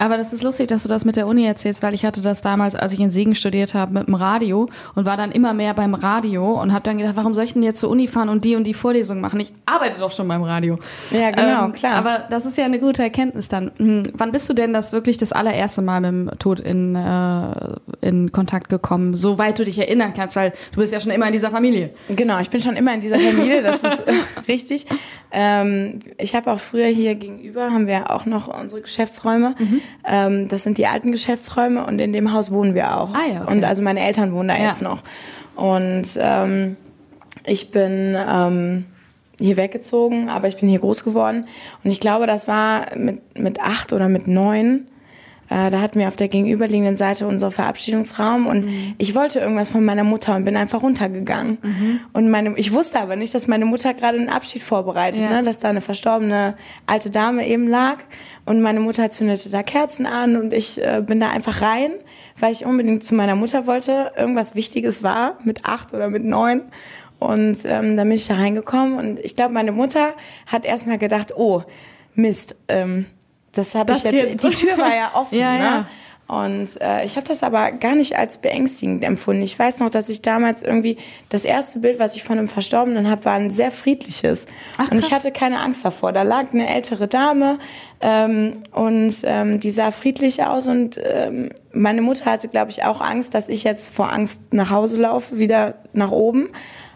Aber 0.00 0.16
das 0.16 0.32
ist 0.32 0.42
lustig, 0.42 0.68
dass 0.68 0.82
du 0.82 0.88
das 0.88 1.04
mit 1.04 1.14
der 1.16 1.26
Uni 1.26 1.44
erzählst, 1.44 1.82
weil 1.82 1.92
ich 1.94 2.04
hatte 2.06 2.22
das 2.22 2.40
damals, 2.40 2.74
als 2.74 2.92
ich 2.92 3.00
in 3.00 3.10
Siegen 3.10 3.34
studiert 3.34 3.74
habe, 3.74 3.92
mit 3.92 4.06
dem 4.08 4.14
Radio 4.14 4.68
und 4.94 5.04
war 5.04 5.16
dann 5.18 5.30
immer 5.30 5.52
mehr 5.52 5.74
beim 5.74 5.94
Radio 5.94 6.60
und 6.60 6.72
habe 6.72 6.82
dann 6.84 6.96
gedacht, 6.96 7.16
warum 7.16 7.34
soll 7.34 7.44
ich 7.44 7.52
denn 7.52 7.62
jetzt 7.62 7.80
zur 7.80 7.90
Uni 7.90 8.06
fahren 8.08 8.30
und 8.30 8.44
die 8.44 8.56
und 8.56 8.64
die 8.64 8.72
Vorlesung 8.74 9.20
machen? 9.20 9.38
Ich 9.40 9.52
arbeite 9.66 10.00
doch 10.00 10.10
schon 10.10 10.26
beim 10.26 10.42
Radio. 10.42 10.78
Ja, 11.10 11.30
genau, 11.30 11.66
Ähm, 11.66 11.72
klar. 11.74 11.92
Aber 11.92 12.24
das 12.30 12.46
ist 12.46 12.56
ja 12.56 12.64
eine 12.64 12.78
gute 12.80 13.02
Erkenntnis 13.02 13.48
dann. 13.48 13.70
Hm, 13.76 14.04
Wann 14.14 14.32
bist 14.32 14.48
du 14.48 14.54
denn 14.54 14.72
das 14.72 14.92
wirklich 14.92 15.18
das 15.18 15.32
allererste 15.32 15.82
Mal 15.82 16.00
mit 16.00 16.10
dem 16.10 16.38
Tod 16.38 16.60
in, 16.60 16.96
äh, 16.96 17.52
in 18.00 18.32
Kontakt 18.32 18.70
gekommen, 18.70 19.16
soweit 19.18 19.58
du 19.58 19.64
dich 19.64 19.78
erinnern 19.78 20.14
kannst, 20.16 20.34
weil 20.34 20.52
du 20.72 20.80
bist 20.80 20.92
ja 20.94 21.00
schon 21.00 21.12
immer 21.12 21.26
in 21.26 21.32
dieser 21.34 21.50
Familie. 21.50 21.90
Genau, 22.08 22.38
ich 22.40 22.48
bin 22.48 22.60
schon 22.62 22.76
immer 22.76 22.94
in 22.94 23.02
dieser 23.02 23.18
Familie, 23.18 23.60
das 23.62 23.84
ist 23.84 24.02
richtig. 24.48 24.86
Ähm, 25.32 26.00
ich 26.18 26.34
habe 26.34 26.50
auch 26.52 26.58
früher 26.60 26.86
hier 26.86 27.14
gegenüber, 27.14 27.70
haben 27.70 27.86
wir 27.86 28.10
auch 28.10 28.26
noch 28.26 28.48
unsere 28.48 28.80
Geschäftsräume. 28.80 29.54
Ähm, 30.06 30.48
das 30.48 30.64
sind 30.64 30.76
die 30.78 30.86
alten 30.86 31.12
Geschäftsräume 31.12 31.86
und 31.86 32.00
in 32.00 32.12
dem 32.12 32.32
Haus 32.32 32.50
wohnen 32.50 32.74
wir 32.74 32.96
auch. 33.00 33.14
Ah 33.14 33.32
ja, 33.32 33.42
okay. 33.44 33.52
Und 33.52 33.64
also 33.64 33.82
meine 33.82 34.00
Eltern 34.00 34.32
wohnen 34.32 34.48
da 34.48 34.56
Ja. 34.56 34.66
jetzt 34.68 34.82
noch. 34.82 35.02
Und 35.56 36.06
ähm, 36.18 36.76
ich 37.46 37.70
bin 37.70 38.16
ähm, 38.28 38.86
hier 39.38 39.56
weggezogen, 39.56 40.28
aber 40.28 40.48
ich 40.48 40.56
bin 40.56 40.68
hier 40.68 40.80
groß 40.80 41.04
geworden. 41.04 41.46
Und 41.84 41.90
ich 41.90 42.00
glaube, 42.00 42.26
das 42.26 42.48
war 42.48 42.96
mit, 42.96 43.38
mit 43.38 43.60
acht 43.60 43.92
oder 43.92 44.08
mit 44.08 44.26
neun. 44.26 44.86
Äh, 45.50 45.70
da 45.70 45.80
hatten 45.80 45.98
wir 45.98 46.06
auf 46.08 46.16
der 46.16 46.28
gegenüberliegenden 46.28 46.96
Seite 46.96 47.26
unser 47.26 47.50
Verabschiedungsraum 47.50 48.46
und 48.46 48.68
ich 48.98 49.14
wollte 49.16 49.40
irgendwas 49.40 49.68
von 49.70 49.84
meiner 49.84 50.04
Mutter 50.04 50.36
und 50.36 50.44
bin 50.44 50.56
einfach 50.56 50.82
runtergegangen. 50.82 51.58
Und 52.12 52.30
meine, 52.30 52.56
ich 52.56 52.72
wusste 52.72 53.00
aber 53.00 53.16
nicht, 53.16 53.34
dass 53.34 53.48
meine 53.48 53.64
Mutter 53.64 53.92
gerade 53.92 54.16
einen 54.18 54.28
Abschied 54.28 54.62
vorbereitet, 54.62 55.22
Ja. 55.22 55.30
ne? 55.30 55.42
dass 55.42 55.58
da 55.58 55.68
eine 55.68 55.80
verstorbene 55.80 56.54
alte 56.86 57.10
Dame 57.10 57.46
eben 57.48 57.68
lag 57.68 57.96
und 58.46 58.62
meine 58.62 58.80
Mutter 58.80 59.10
zündete 59.10 59.50
da 59.50 59.62
Kerzen 59.64 60.06
an 60.06 60.36
und 60.36 60.54
ich 60.54 60.80
äh, 60.80 61.02
bin 61.04 61.18
da 61.20 61.30
einfach 61.30 61.60
rein, 61.62 61.90
weil 62.38 62.52
ich 62.52 62.64
unbedingt 62.64 63.02
zu 63.02 63.14
meiner 63.16 63.34
Mutter 63.34 63.66
wollte. 63.66 64.12
Irgendwas 64.16 64.54
Wichtiges 64.54 65.02
war 65.02 65.36
mit 65.44 65.64
acht 65.64 65.92
oder 65.94 66.08
mit 66.08 66.24
neun. 66.24 66.62
Und 67.18 67.58
ähm, 67.66 67.96
dann 67.98 68.08
bin 68.08 68.12
ich 68.12 68.26
da 68.26 68.34
reingekommen 68.34 68.96
und 68.96 69.18
ich 69.18 69.36
glaube, 69.36 69.52
meine 69.52 69.72
Mutter 69.72 70.14
hat 70.46 70.64
erstmal 70.64 70.96
gedacht, 70.96 71.34
oh, 71.36 71.62
Mist, 72.14 72.56
ähm, 72.68 73.04
das 73.52 73.74
habe 73.74 73.92
ich 73.92 74.02
jetzt. 74.02 74.44
Die 74.44 74.50
Tür 74.50 74.78
war 74.78 74.94
ja 74.94 75.12
offen, 75.14 75.38
Ja, 75.38 75.52
ne? 75.52 75.64
ja. 75.64 75.86
Und 76.30 76.80
äh, 76.80 77.04
ich 77.04 77.16
habe 77.16 77.26
das 77.26 77.42
aber 77.42 77.72
gar 77.72 77.96
nicht 77.96 78.16
als 78.16 78.38
beängstigend 78.38 79.02
empfunden. 79.02 79.42
Ich 79.42 79.58
weiß 79.58 79.80
noch, 79.80 79.90
dass 79.90 80.08
ich 80.08 80.22
damals 80.22 80.62
irgendwie 80.62 80.96
das 81.28 81.44
erste 81.44 81.80
Bild, 81.80 81.98
was 81.98 82.14
ich 82.14 82.22
von 82.22 82.38
einem 82.38 82.46
Verstorbenen 82.46 83.10
habe, 83.10 83.24
war 83.24 83.32
ein 83.32 83.50
sehr 83.50 83.72
friedliches. 83.72 84.46
Ach, 84.78 84.92
und 84.92 84.98
ich 85.00 85.10
hatte 85.12 85.32
keine 85.32 85.58
Angst 85.58 85.84
davor. 85.84 86.12
Da 86.12 86.22
lag 86.22 86.52
eine 86.52 86.72
ältere 86.72 87.08
Dame 87.08 87.58
ähm, 88.00 88.52
und 88.70 89.12
ähm, 89.24 89.58
die 89.58 89.72
sah 89.72 89.90
friedlich 89.90 90.44
aus 90.44 90.68
und 90.68 91.00
ähm, 91.02 91.50
meine 91.72 92.00
Mutter 92.00 92.26
hatte, 92.26 92.46
glaube 92.46 92.70
ich, 92.70 92.84
auch 92.84 93.00
Angst, 93.00 93.34
dass 93.34 93.48
ich 93.48 93.64
jetzt 93.64 93.88
vor 93.88 94.12
Angst 94.12 94.40
nach 94.52 94.70
Hause 94.70 95.00
laufe, 95.00 95.40
wieder 95.40 95.74
nach 95.92 96.12
oben. 96.12 96.50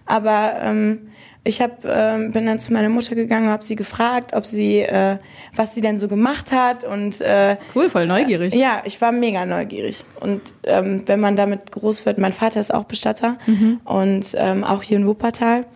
Aber 0.07 0.59
ähm, 0.63 1.09
ich 1.47 1.61
hab, 1.61 1.85
ähm, 1.85 2.33
bin 2.33 2.47
dann 2.47 2.59
zu 2.59 2.73
meiner 2.73 2.89
Mutter 2.89 3.15
gegangen, 3.15 3.49
habe 3.51 3.63
sie 3.63 3.77
gefragt, 3.77 4.33
ob 4.35 4.47
sie, 4.47 4.81
äh, 4.81 5.19
was 5.55 5.75
sie 5.75 5.83
denn 5.83 5.99
so 5.99 6.09
gemacht 6.09 6.53
hat 6.53 6.85
und 6.85 7.21
äh, 7.21 7.57
Cool, 7.75 7.91
voll 7.91 8.07
neugierig. 8.07 8.55
ja, 8.55 8.83
ich 8.85 9.01
war 9.03 9.13
mega 9.13 9.45
neugierig. 9.45 10.05
Und 10.21 10.41
ähm, 10.65 11.03
wenn 11.07 11.21
man 11.21 11.37
damit 11.37 11.71
groß 11.71 12.07
wird, 12.07 12.17
mein 12.19 12.33
Vater 12.33 12.61
ist 12.61 12.73
auch 12.73 12.85
Bestatter 12.85 13.37
und 13.85 14.35
ähm, 14.37 14.65
auch 14.65 14.83
hier 14.83 14.97
in 14.97 15.07
Wuppertal. 15.07 15.67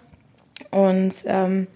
Und 0.71 1.15
ähm, 1.27 1.67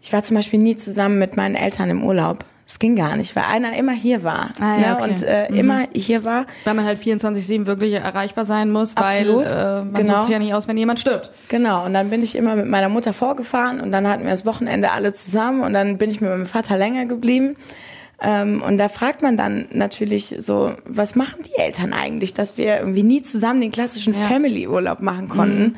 ich 0.00 0.12
war 0.12 0.22
zum 0.22 0.36
Beispiel 0.36 0.58
nie 0.60 0.76
zusammen 0.76 1.18
mit 1.18 1.36
meinen 1.36 1.54
Eltern 1.56 1.90
im 1.90 2.04
Urlaub. 2.04 2.44
Es 2.70 2.78
ging 2.78 2.94
gar 2.94 3.16
nicht, 3.16 3.34
weil 3.34 3.42
einer 3.46 3.76
immer 3.76 3.90
hier 3.90 4.22
war 4.22 4.50
Ah, 4.60 4.78
ja, 4.80 4.94
ne? 4.94 4.96
okay. 5.00 5.10
und 5.10 5.22
äh, 5.24 5.48
immer 5.48 5.88
hier 5.92 6.22
war. 6.22 6.46
Weil 6.62 6.74
man 6.74 6.84
halt 6.84 7.00
24-7 7.00 7.66
wirklich 7.66 7.94
erreichbar 7.94 8.44
sein 8.44 8.70
muss, 8.70 8.96
Absolut, 8.96 9.44
weil 9.44 9.50
äh, 9.50 9.82
man 9.82 9.94
genau. 9.94 10.14
sucht 10.14 10.22
sich 10.26 10.32
ja 10.34 10.38
nicht 10.38 10.54
aus, 10.54 10.68
wenn 10.68 10.76
jemand 10.76 11.00
stirbt. 11.00 11.32
Genau, 11.48 11.84
und 11.84 11.94
dann 11.94 12.10
bin 12.10 12.22
ich 12.22 12.36
immer 12.36 12.54
mit 12.54 12.66
meiner 12.66 12.88
Mutter 12.88 13.12
vorgefahren 13.12 13.80
und 13.80 13.90
dann 13.90 14.06
hatten 14.06 14.22
wir 14.22 14.30
das 14.30 14.46
Wochenende 14.46 14.92
alle 14.92 15.12
zusammen 15.12 15.62
und 15.62 15.72
dann 15.72 15.98
bin 15.98 16.12
ich 16.12 16.20
mit 16.20 16.30
meinem 16.30 16.46
Vater 16.46 16.78
länger 16.78 17.06
geblieben. 17.06 17.56
Ähm, 18.22 18.62
und 18.64 18.78
da 18.78 18.88
fragt 18.88 19.20
man 19.20 19.36
dann 19.36 19.66
natürlich 19.72 20.36
so, 20.38 20.70
was 20.84 21.16
machen 21.16 21.42
die 21.42 21.60
Eltern 21.60 21.92
eigentlich, 21.92 22.34
dass 22.34 22.56
wir 22.56 22.78
irgendwie 22.78 23.02
nie 23.02 23.20
zusammen 23.22 23.60
den 23.62 23.72
klassischen 23.72 24.14
Ja. 24.14 24.20
Family-Urlaub 24.28 25.00
machen 25.02 25.28
konnten. 25.28 25.76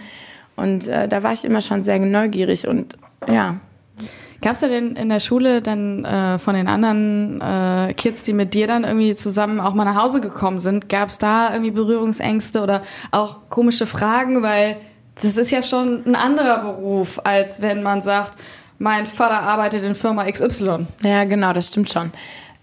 Und 0.56 0.88
äh, 0.88 1.08
da 1.08 1.22
war 1.22 1.32
ich 1.32 1.46
immer 1.46 1.62
schon 1.62 1.82
sehr 1.82 1.98
neugierig 1.98 2.68
und 2.68 2.98
ja. 3.26 3.60
Gab 4.42 4.52
es 4.52 4.60
da 4.60 4.68
denn 4.68 4.96
in 4.96 5.08
der 5.08 5.20
Schule 5.20 5.62
dann 5.62 6.04
äh, 6.04 6.38
von 6.38 6.54
den 6.54 6.68
anderen 6.68 7.40
äh, 7.40 7.94
Kids, 7.94 8.24
die 8.24 8.32
mit 8.32 8.54
dir 8.54 8.66
dann 8.66 8.84
irgendwie 8.84 9.14
zusammen 9.14 9.60
auch 9.60 9.72
mal 9.74 9.84
nach 9.84 9.96
Hause 9.96 10.20
gekommen 10.20 10.60
sind, 10.60 10.88
gab 10.88 11.08
es 11.08 11.18
da 11.18 11.50
irgendwie 11.52 11.70
Berührungsängste 11.70 12.60
oder 12.62 12.82
auch 13.12 13.48
komische 13.48 13.86
Fragen? 13.86 14.42
Weil 14.42 14.76
das 15.22 15.36
ist 15.36 15.50
ja 15.50 15.62
schon 15.62 16.02
ein 16.06 16.16
anderer 16.16 16.58
Beruf, 16.58 17.20
als 17.24 17.62
wenn 17.62 17.82
man 17.82 18.02
sagt, 18.02 18.34
mein 18.78 19.06
Vater 19.06 19.40
arbeitet 19.42 19.84
in 19.84 19.94
Firma 19.94 20.24
XY. 20.30 20.86
Ja, 21.04 21.24
genau, 21.24 21.52
das 21.52 21.68
stimmt 21.68 21.88
schon. 21.90 22.10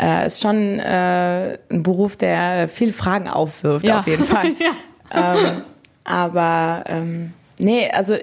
Äh, 0.01 0.25
ist 0.27 0.41
schon 0.41 0.79
äh, 0.79 1.57
ein 1.69 1.83
Beruf, 1.83 2.17
der 2.17 2.67
viele 2.67 2.91
Fragen 2.93 3.29
aufwirft, 3.29 3.85
Ja. 3.87 3.99
auf 3.99 4.07
jeden 4.07 4.23
Fall. 4.25 4.47
ja. 4.59 5.33
ähm, 5.35 5.61
aber 6.03 6.83
ähm, 6.87 7.33
nee, 7.59 7.89
also 7.91 8.15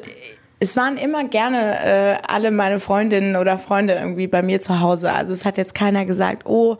es 0.58 0.76
waren 0.76 0.96
immer 0.96 1.24
gerne 1.24 1.84
äh, 1.84 2.16
alle 2.26 2.50
meine 2.50 2.80
Freundinnen 2.80 3.36
oder 3.36 3.58
Freunde 3.58 3.94
irgendwie 3.94 4.26
bei 4.26 4.42
mir 4.42 4.60
zu 4.60 4.80
Hause. 4.80 5.12
Also 5.12 5.32
es 5.32 5.44
hat 5.44 5.56
jetzt 5.56 5.74
keiner 5.74 6.06
gesagt, 6.06 6.46
oh, 6.46 6.78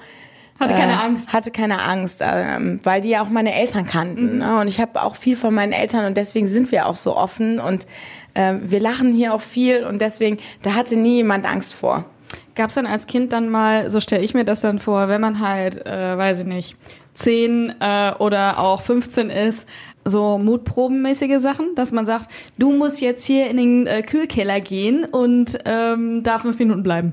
Hatte 0.59 0.75
keine 0.75 1.03
Angst. 1.03 1.33
Hatte 1.35 1.51
keine 1.51 1.83
Angst, 1.83 2.23
ähm, 2.25 2.81
weil 2.83 3.03
die 3.03 3.11
ja 3.11 3.23
auch 3.23 3.29
meine 3.29 3.55
Eltern 3.55 3.85
kannten. 3.85 4.39
Ne? 4.39 4.59
Und 4.61 4.69
ich 4.69 4.81
habe 4.81 5.03
auch 5.03 5.17
viel 5.17 5.37
von 5.37 5.53
meinen 5.53 5.73
Eltern 5.73 6.07
und 6.07 6.17
deswegen 6.17 6.47
sind 6.47 6.73
wir 6.73 6.87
auch 6.87 6.97
so 6.97 7.15
offen 7.15 7.61
und 7.61 7.87
äh, 8.33 8.55
wir 8.63 8.81
lachen 8.81 9.13
hier 9.13 9.35
auch 9.35 9.43
viel 9.43 9.85
und 9.85 10.01
deswegen, 10.01 10.39
da 10.63 10.75
hatte 10.75 10.97
nie 10.97 11.17
jemand 11.17 11.47
Angst 11.47 11.75
vor. 11.75 12.07
Gab 12.55 12.71
es 12.71 12.77
dann 12.77 12.87
als 12.87 13.07
Kind 13.07 13.35
dann 13.35 13.51
mal, 13.51 13.91
so 13.91 14.01
stelle 14.01 14.25
ich 14.25 14.33
mir 14.33 14.45
das 14.45 14.63
dann 14.63 14.79
vor, 14.79 15.09
wenn 15.09 15.21
man 15.21 15.41
halt, 15.41 15.85
äh, 15.87 16.17
weiß 16.17 16.41
ich 16.41 16.47
nicht, 16.47 16.77
10 17.13 17.75
äh, 17.81 18.13
oder 18.19 18.59
auch 18.59 18.81
15 18.81 19.29
ist, 19.29 19.69
so 20.07 20.39
mutprobenmäßige 20.39 21.41
Sachen, 21.41 21.75
dass 21.75 21.93
man 21.93 22.07
sagt, 22.07 22.31
du 22.59 22.73
musst 22.73 23.01
jetzt 23.01 23.27
hier 23.27 23.49
in 23.49 23.57
den 23.57 23.87
äh, 23.87 24.03
Kühlkeller 24.03 24.61
gehen 24.61 25.05
und 25.05 25.59
ähm, 25.65 26.23
da 26.23 26.39
fünf 26.39 26.59
Minuten 26.59 26.83
bleiben. 26.83 27.13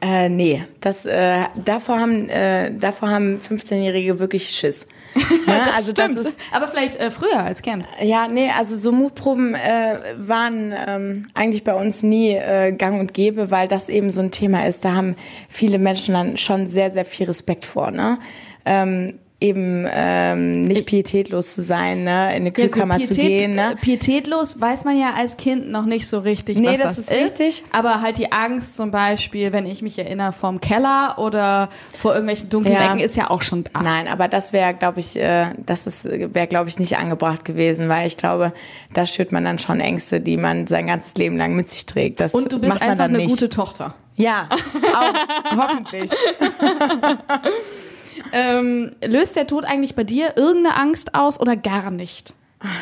Äh, 0.00 0.28
nee, 0.28 0.62
das, 0.80 1.06
äh, 1.06 1.44
davor 1.64 1.98
haben, 1.98 2.28
äh, 2.28 2.72
davor 2.72 3.10
haben 3.10 3.38
15-Jährige 3.38 4.18
wirklich 4.20 4.50
Schiss. 4.50 4.86
Also 5.74 5.92
das 5.92 6.12
Stimmt. 6.12 6.26
ist, 6.26 6.36
Aber 6.52 6.68
vielleicht 6.68 6.96
äh, 6.96 7.10
früher 7.10 7.40
als 7.42 7.62
Kind. 7.62 7.84
ja, 8.02 8.28
nee, 8.28 8.50
also 8.56 8.76
so 8.76 8.92
Mutproben 8.92 9.54
äh, 9.54 9.98
waren 10.18 10.74
ähm, 10.86 11.26
eigentlich 11.34 11.64
bei 11.64 11.74
uns 11.74 12.02
nie 12.02 12.32
äh, 12.32 12.72
gang 12.72 13.00
und 13.00 13.14
gäbe, 13.14 13.50
weil 13.50 13.66
das 13.68 13.88
eben 13.88 14.10
so 14.10 14.20
ein 14.20 14.30
Thema 14.30 14.66
ist. 14.66 14.84
Da 14.84 14.94
haben 14.94 15.16
viele 15.48 15.78
Menschen 15.78 16.14
dann 16.14 16.36
schon 16.36 16.66
sehr, 16.66 16.90
sehr 16.90 17.04
viel 17.04 17.26
Respekt 17.26 17.64
vor, 17.64 17.90
ne? 17.90 18.18
Ähm, 18.66 19.18
eben 19.40 19.86
ähm, 19.88 20.50
nicht 20.62 20.86
pietätlos 20.86 21.54
zu 21.54 21.62
sein, 21.62 22.02
ne? 22.02 22.30
in 22.30 22.42
eine 22.42 22.50
Kühlkammer 22.50 22.98
zu 22.98 23.14
gehen. 23.14 23.54
Ne? 23.54 23.72
äh, 23.72 23.76
Pietätlos 23.76 24.60
weiß 24.60 24.84
man 24.84 24.98
ja 24.98 25.14
als 25.16 25.36
Kind 25.36 25.70
noch 25.70 25.84
nicht 25.84 26.08
so 26.08 26.18
richtig, 26.18 26.58
Nee, 26.58 26.70
was 26.72 26.78
das 26.80 26.96
das, 26.96 26.98
ist 26.98 27.10
richtig. 27.12 27.64
Aber 27.70 28.02
halt 28.02 28.18
die 28.18 28.32
Angst 28.32 28.74
zum 28.74 28.90
Beispiel, 28.90 29.52
wenn 29.52 29.64
ich 29.64 29.80
mich 29.80 29.96
erinnere, 29.96 30.32
vom 30.32 30.60
Keller 30.60 31.14
oder 31.18 31.68
vor 31.96 32.14
irgendwelchen 32.14 32.48
dunklen 32.50 32.74
Ja. 32.74 32.86
Ecken, 32.86 32.98
ist 32.98 33.14
ja 33.14 33.30
auch 33.30 33.42
schon 33.42 33.62
da. 33.62 33.80
Nein, 33.80 34.08
aber 34.08 34.26
das 34.26 34.52
wäre, 34.52 34.74
glaube 34.74 34.98
ich, 34.98 35.14
äh, 35.16 35.46
das 35.64 35.86
ist 35.86 36.04
wäre, 36.34 36.48
glaube 36.48 36.68
ich, 36.68 36.80
nicht 36.80 36.98
angebracht 36.98 37.44
gewesen, 37.44 37.88
weil 37.88 38.08
ich 38.08 38.16
glaube, 38.16 38.52
da 38.92 39.06
schürt 39.06 39.30
man 39.30 39.44
dann 39.44 39.60
schon 39.60 39.78
Ängste, 39.78 40.20
die 40.20 40.36
man 40.36 40.66
sein 40.66 40.88
ganzes 40.88 41.14
Leben 41.14 41.36
lang 41.36 41.54
mit 41.54 41.68
sich 41.68 41.86
trägt. 41.86 42.18
Das 42.20 42.34
Und 42.34 42.52
du 42.52 42.58
bist 42.58 42.82
einfach 42.82 43.04
eine 43.04 43.18
nicht. 43.18 43.30
gute 43.30 43.48
Tochter. 43.48 43.94
Ja, 44.16 44.48
auch, 44.94 45.56
hoffentlich. 45.56 46.10
Ähm, 48.32 48.92
löst 49.04 49.36
der 49.36 49.46
Tod 49.46 49.64
eigentlich 49.64 49.94
bei 49.94 50.04
dir 50.04 50.36
irgendeine 50.36 50.76
Angst 50.76 51.14
aus 51.14 51.40
oder 51.40 51.56
gar 51.56 51.90
nicht? 51.90 52.34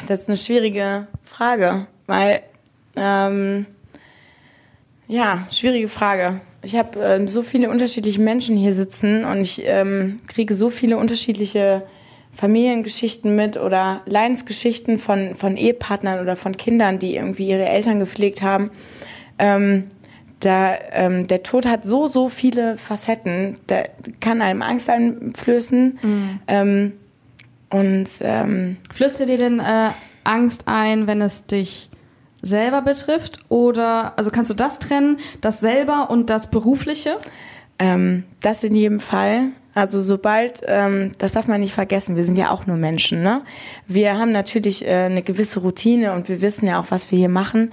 Das 0.08 0.22
ist 0.22 0.28
eine 0.28 0.36
schwierige 0.36 1.06
Frage, 1.22 1.86
weil 2.06 2.42
ähm, 2.96 3.66
ja, 5.08 5.46
schwierige 5.50 5.88
Frage. 5.88 6.40
Ich 6.62 6.74
habe 6.74 6.98
ähm, 7.00 7.28
so 7.28 7.42
viele 7.42 7.70
unterschiedliche 7.70 8.20
Menschen 8.20 8.56
hier 8.56 8.72
sitzen 8.72 9.24
und 9.24 9.42
ich 9.42 9.62
ähm, 9.64 10.16
kriege 10.26 10.54
so 10.54 10.70
viele 10.70 10.96
unterschiedliche 10.96 11.82
Familiengeschichten 12.32 13.36
mit 13.36 13.56
oder 13.56 14.02
Leidensgeschichten 14.06 14.98
von, 14.98 15.34
von 15.34 15.56
Ehepartnern 15.56 16.20
oder 16.20 16.36
von 16.36 16.56
Kindern, 16.56 16.98
die 16.98 17.16
irgendwie 17.16 17.48
ihre 17.48 17.66
Eltern 17.66 17.98
gepflegt 17.98 18.42
haben. 18.42 18.70
Ähm, 19.38 19.84
da, 20.40 20.74
ähm, 20.92 21.26
der 21.26 21.42
Tod 21.42 21.66
hat 21.66 21.84
so, 21.84 22.06
so 22.06 22.28
viele 22.28 22.76
Facetten. 22.76 23.58
Der 23.68 23.90
kann 24.20 24.42
einem 24.42 24.62
Angst 24.62 24.88
einflößen. 24.90 25.98
Ähm, 26.46 26.92
und 27.70 28.08
ähm, 28.20 28.76
Flößt 28.92 29.20
dir 29.20 29.38
denn 29.38 29.58
äh, 29.58 29.90
Angst 30.24 30.64
ein, 30.66 31.06
wenn 31.06 31.20
es 31.20 31.46
dich 31.46 31.90
selber 32.42 32.82
betrifft? 32.82 33.40
Oder, 33.48 34.12
also 34.16 34.30
kannst 34.30 34.50
du 34.50 34.54
das 34.54 34.78
trennen, 34.78 35.18
das 35.40 35.60
selber 35.60 36.10
und 36.10 36.30
das 36.30 36.50
berufliche? 36.50 37.18
Ähm, 37.78 38.24
das 38.40 38.64
in 38.64 38.74
jedem 38.74 39.00
Fall. 39.00 39.48
Also 39.74 40.00
sobald, 40.00 40.62
ähm, 40.66 41.12
das 41.18 41.32
darf 41.32 41.48
man 41.48 41.60
nicht 41.60 41.74
vergessen, 41.74 42.16
wir 42.16 42.24
sind 42.24 42.38
ja 42.38 42.50
auch 42.50 42.66
nur 42.66 42.78
Menschen. 42.78 43.22
Ne? 43.22 43.42
Wir 43.86 44.18
haben 44.18 44.32
natürlich 44.32 44.86
äh, 44.86 45.04
eine 45.04 45.22
gewisse 45.22 45.60
Routine 45.60 46.12
und 46.14 46.30
wir 46.30 46.40
wissen 46.40 46.66
ja 46.66 46.80
auch, 46.80 46.86
was 46.90 47.10
wir 47.10 47.18
hier 47.18 47.28
machen. 47.28 47.72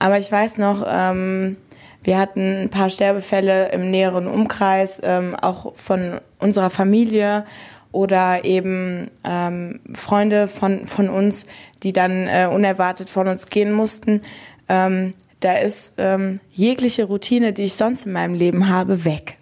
Aber 0.00 0.18
ich 0.18 0.30
weiß 0.32 0.58
noch, 0.58 0.84
ähm, 0.88 1.56
wir 2.04 2.18
hatten 2.18 2.62
ein 2.62 2.70
paar 2.70 2.90
Sterbefälle 2.90 3.70
im 3.72 3.90
näheren 3.90 4.26
Umkreis, 4.26 5.00
ähm, 5.02 5.34
auch 5.34 5.74
von 5.76 6.20
unserer 6.38 6.70
Familie 6.70 7.44
oder 7.92 8.44
eben 8.44 9.10
ähm, 9.24 9.80
Freunde 9.94 10.48
von, 10.48 10.86
von 10.86 11.08
uns, 11.08 11.46
die 11.82 11.92
dann 11.92 12.26
äh, 12.28 12.48
unerwartet 12.52 13.08
von 13.10 13.28
uns 13.28 13.46
gehen 13.46 13.72
mussten. 13.72 14.20
Ähm, 14.68 15.14
da 15.40 15.54
ist 15.54 15.94
ähm, 15.98 16.40
jegliche 16.50 17.04
Routine, 17.04 17.52
die 17.52 17.64
ich 17.64 17.74
sonst 17.74 18.06
in 18.06 18.12
meinem 18.12 18.34
Leben 18.34 18.68
habe, 18.68 19.04
weg. 19.04 19.36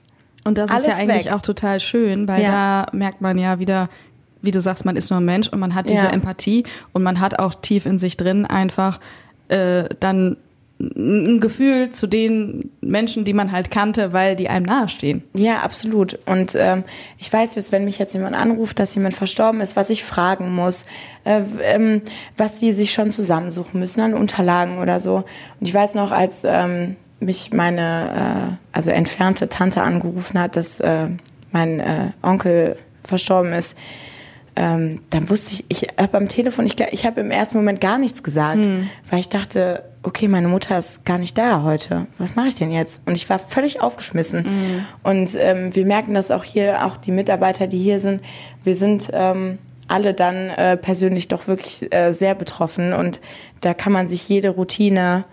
Und 0.45 0.59
das 0.59 0.71
Alles 0.71 0.87
ist 0.89 0.99
ja 0.99 1.03
eigentlich 1.05 1.27
weg. 1.27 1.33
auch 1.33 1.43
total 1.43 1.79
schön, 1.81 2.27
weil 2.27 2.43
Ja. 2.43 2.87
da 2.91 2.97
merkt 2.97 3.21
man 3.21 3.39
ja 3.39 3.59
wieder, 3.61 3.89
wie 4.43 4.51
du 4.51 4.61
sagst, 4.61 4.85
man 4.85 4.97
ist 4.97 5.11
nur 5.11 5.21
ein 5.21 5.25
Mensch 5.25 5.49
und 5.49 5.61
man 5.61 5.75
hat 5.75 5.89
diese 5.89 6.07
Ja. 6.07 6.11
Empathie 6.11 6.65
und 6.93 7.03
man 7.05 7.21
hat 7.21 7.39
auch 7.39 7.55
tief 7.55 7.87
in 7.87 7.99
sich 8.01 8.17
drin 8.17 8.45
einfach 8.45 8.99
äh, 9.49 9.85
dann 10.01 10.37
ein 10.83 11.41
Gefühl 11.41 11.91
zu 11.91 12.07
den 12.07 12.71
Menschen, 12.81 13.25
die 13.25 13.33
man 13.33 13.53
halt 13.53 13.71
kannte, 13.71 14.13
weil 14.13 14.35
die 14.37 14.49
einem 14.49 14.67
nahestehen. 14.67 15.23
Ja, 15.35 15.61
absolut. 15.61 16.19
Und 16.27 16.57
ähm, 16.59 16.85
ich 17.19 17.33
weiß 17.33 17.55
jetzt, 17.55 17.71
wenn 17.71 17.85
mich 17.85 17.99
jetzt 17.99 18.15
jemand 18.15 18.35
anruft, 18.35 18.79
dass 18.79 18.95
jemand 18.95 19.15
verstorben 19.15 19.61
ist, 19.61 19.77
was 19.77 19.91
ich 19.91 20.03
fragen 20.03 20.55
muss, 20.55 20.87
äh, 21.25 21.43
ähm, 21.63 22.03
was 22.37 22.59
sie 22.59 22.73
sich 22.73 22.93
schon 22.93 23.13
zusammensuchen 23.13 23.79
müssen 23.79 24.01
an 24.01 24.15
Unterlagen 24.15 24.79
oder 24.79 24.99
so. 24.99 25.17
Und 25.17 25.67
ich 25.67 25.73
weiß 25.73 25.95
noch, 25.95 26.11
als 26.11 26.43
ähm, 26.45 26.97
mich 27.21 27.53
meine, 27.53 28.59
äh, 28.61 28.77
also 28.77 28.91
entfernte 28.91 29.49
Tante 29.49 29.83
angerufen 29.83 30.41
hat, 30.41 30.57
dass 30.57 30.81
äh, 30.81 31.09
mein 31.53 31.81
äh, 31.81 32.11
Onkel 32.23 32.77
verstorben 33.05 33.53
ist, 33.53 33.77
ähm, 34.57 35.01
dann 35.11 35.31
wusste 35.31 35.53
ich, 35.53 35.65
ich 35.69 35.89
habe 35.99 36.19
am 36.19 36.29
Telefon, 36.29 36.67
ich, 36.67 36.79
ich 36.91 37.07
habe 37.07 37.21
im 37.21 37.31
ersten 37.31 37.57
Moment 37.57 37.81
gar 37.81 37.99
nichts 37.99 38.23
gesagt, 38.23 38.61
weil 39.09 39.21
ich 39.21 39.29
dachte, 39.29 39.85
okay, 40.03 40.29
meine 40.29 40.49
Mutter 40.49 40.79
ist 40.79 41.05
gar 41.05 41.19
nicht 41.19 41.39
da 41.39 41.63
heute. 41.63 42.07
Was 42.19 42.35
mache 42.35 42.49
ich 42.49 42.55
denn 42.57 42.73
jetzt? 42.73 43.01
Und 43.07 43.15
ich 43.15 43.29
war 43.31 43.39
völlig 43.39 43.81
aufgeschmissen. 43.81 44.45
Und 45.03 45.37
ähm, 45.39 45.75
wir 45.75 45.87
merken 45.87 46.15
das 46.15 46.31
auch 46.31 46.45
hier, 46.45 46.85
auch 46.87 46.97
die 46.97 47.13
Mitarbeiter, 47.13 47.67
die 47.67 47.79
hier 47.79 48.01
sind, 48.01 48.21
wir 48.65 48.75
sind 48.75 49.11
ähm, 49.13 49.59
alle 49.89 50.15
dann 50.15 50.49
äh, 50.51 50.77
persönlich 50.77 51.29
doch 51.29 51.47
wirklich 51.47 51.93
äh, 51.95 52.13
sehr 52.13 52.35
betroffen. 52.35 52.93
Und 52.93 53.21
da 53.61 53.75
kann 53.75 53.93
man 53.93 54.09
sich 54.09 54.29
jede 54.29 54.51
Routine, 54.51 55.25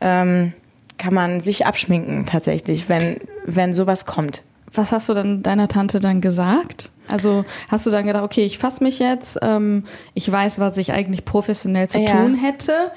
ähm, 0.00 0.52
kann 0.98 1.14
man 1.14 1.40
sich 1.40 1.64
abschminken 1.66 2.26
tatsächlich, 2.26 2.88
wenn, 2.88 3.16
wenn 3.46 3.72
sowas 3.74 4.04
kommt. 4.04 4.42
Was 4.72 4.92
hast 4.92 5.08
du 5.08 5.14
dann 5.14 5.42
deiner 5.42 5.68
Tante 5.68 5.98
dann 5.98 6.20
gesagt? 6.20 6.90
Also 7.10 7.44
hast 7.68 7.86
du 7.86 7.90
dann 7.90 8.06
gedacht, 8.06 8.22
okay, 8.22 8.44
ich 8.44 8.58
fasse 8.58 8.84
mich 8.84 8.98
jetzt, 9.00 9.38
ähm, 9.42 9.82
ich 10.14 10.30
weiß, 10.30 10.60
was 10.60 10.76
ich 10.76 10.92
eigentlich 10.92 11.24
professionell 11.24 11.88
zu 11.88 11.98
Ja. 11.98 12.12
tun 12.12 12.36
hätte, 12.36 12.92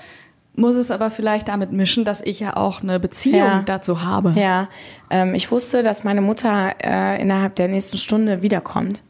muss 0.56 0.76
es 0.76 0.92
aber 0.92 1.10
vielleicht 1.12 1.48
damit 1.48 1.72
mischen, 1.72 2.06
dass 2.06 2.22
ich 2.22 2.40
ja 2.40 2.56
auch 2.58 2.82
eine 2.84 3.00
Beziehung 3.00 3.40
Ja. 3.40 3.64
dazu 3.66 4.04
habe. 4.04 4.34
Ja, 4.36 4.70
ähm, 5.10 5.34
ich 5.36 5.52
wusste, 5.52 5.82
dass 5.84 6.04
meine 6.04 6.22
Mutter 6.22 6.76
äh, 6.84 7.22
innerhalb 7.22 7.56
der 7.56 7.68
nächsten 7.68 7.98
Stunde 7.98 8.42
wiederkommt. 8.42 9.04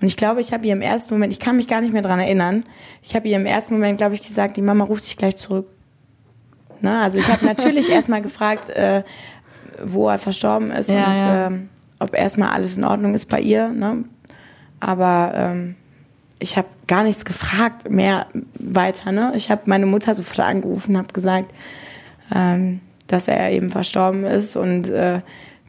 Und 0.00 0.06
ich 0.08 0.16
glaube, 0.16 0.40
ich 0.40 0.52
habe 0.52 0.66
ihr 0.66 0.72
im 0.72 0.82
ersten 0.82 1.14
Moment, 1.14 1.32
ich 1.32 1.40
kann 1.40 1.56
mich 1.56 1.66
gar 1.68 1.80
nicht 1.80 1.92
mehr 1.92 2.02
dran 2.02 2.20
erinnern, 2.20 2.64
ich 3.02 3.14
habe 3.14 3.26
ihr 3.28 3.36
im 3.36 3.46
ersten 3.46 3.74
Moment, 3.74 3.98
glaube 3.98 4.14
ich, 4.14 4.22
gesagt, 4.26 4.56
die 4.56 4.62
Mama 4.62 4.84
ruft 4.84 5.04
dich 5.04 5.16
gleich 5.16 5.36
zurück. 5.36 5.66
Na, 6.80 7.02
also 7.02 7.18
ich 7.18 7.26
habe 7.28 7.44
natürlich 7.44 7.88
erstmal 7.90 8.20
gefragt, 8.22 8.70
äh, 8.70 9.02
wo 9.82 10.08
er 10.08 10.18
verstorben 10.18 10.70
ist 10.70 10.90
Ja, 10.90 11.10
und 11.10 11.16
ja. 11.16 11.46
Ähm, 11.46 11.68
ob 12.00 12.14
erstmal 12.14 12.50
alles 12.50 12.76
in 12.76 12.84
Ordnung 12.84 13.14
ist 13.14 13.26
bei 13.26 13.40
ihr. 13.40 13.68
Ne? 13.68 14.04
Aber 14.80 15.32
ähm, 15.34 15.76
ich 16.38 16.56
habe 16.56 16.68
gar 16.86 17.04
nichts 17.04 17.24
gefragt 17.24 17.88
mehr 17.90 18.26
weiter. 18.58 19.12
Ne? 19.12 19.32
Ich 19.36 19.50
habe 19.50 19.62
meine 19.66 19.86
Mutter 19.86 20.14
sofort 20.14 20.40
angerufen, 20.40 20.96
habe 20.98 21.12
gesagt, 21.12 21.52
ähm, 22.34 22.80
dass 23.06 23.28
er 23.28 23.50
eben 23.52 23.70
verstorben 23.70 24.24
ist 24.24 24.56
und 24.56 24.88
äh, 24.88 25.20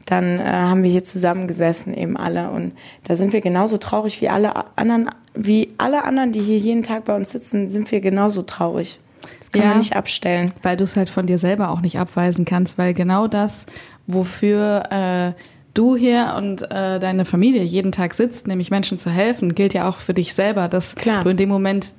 dann 0.06 0.38
äh, 0.38 0.44
haben 0.44 0.82
wir 0.82 0.90
hier 0.90 1.02
zusammengesessen 1.02 1.92
eben 1.94 2.16
alle 2.16 2.50
und 2.50 2.72
da 3.04 3.16
sind 3.16 3.32
wir 3.32 3.40
genauso 3.40 3.76
traurig 3.76 4.20
wie 4.20 4.28
alle 4.28 4.54
anderen, 4.76 5.10
wie 5.34 5.74
alle 5.78 6.04
anderen, 6.04 6.32
die 6.32 6.40
hier 6.40 6.58
jeden 6.58 6.82
Tag 6.82 7.04
bei 7.04 7.14
uns 7.16 7.30
sitzen, 7.30 7.68
sind 7.68 7.90
wir 7.90 8.00
genauso 8.00 8.42
traurig. 8.42 9.00
Das 9.40 9.50
kann 9.50 9.62
Ja. 9.62 9.68
man 9.70 9.78
nicht 9.78 9.96
abstellen. 9.96 10.52
Weil 10.62 10.76
du 10.76 10.84
es 10.84 10.94
halt 10.96 11.10
von 11.10 11.26
dir 11.26 11.38
selber 11.38 11.70
auch 11.70 11.80
nicht 11.80 11.98
abweisen 11.98 12.44
kannst, 12.44 12.78
weil 12.78 12.94
genau 12.94 13.26
das 13.26 13.66
wofür 14.06 14.84
äh, 14.90 15.32
du 15.78 15.96
hier 15.96 16.34
und 16.36 16.62
äh, 16.62 16.98
deine 16.98 17.24
Familie 17.24 17.62
jeden 17.62 17.92
Tag 17.92 18.14
sitzt, 18.14 18.46
nämlich 18.46 18.70
Menschen 18.70 18.98
zu 18.98 19.10
helfen, 19.10 19.54
gilt 19.54 19.74
ja 19.74 19.88
auch 19.88 19.98
für 19.98 20.14
dich 20.14 20.34
selber, 20.34 20.68
dass 20.68 20.94
Klar. 20.94 21.24
du 21.24 21.30
in 21.30 21.36
dem 21.36 21.48
Moment 21.48 21.94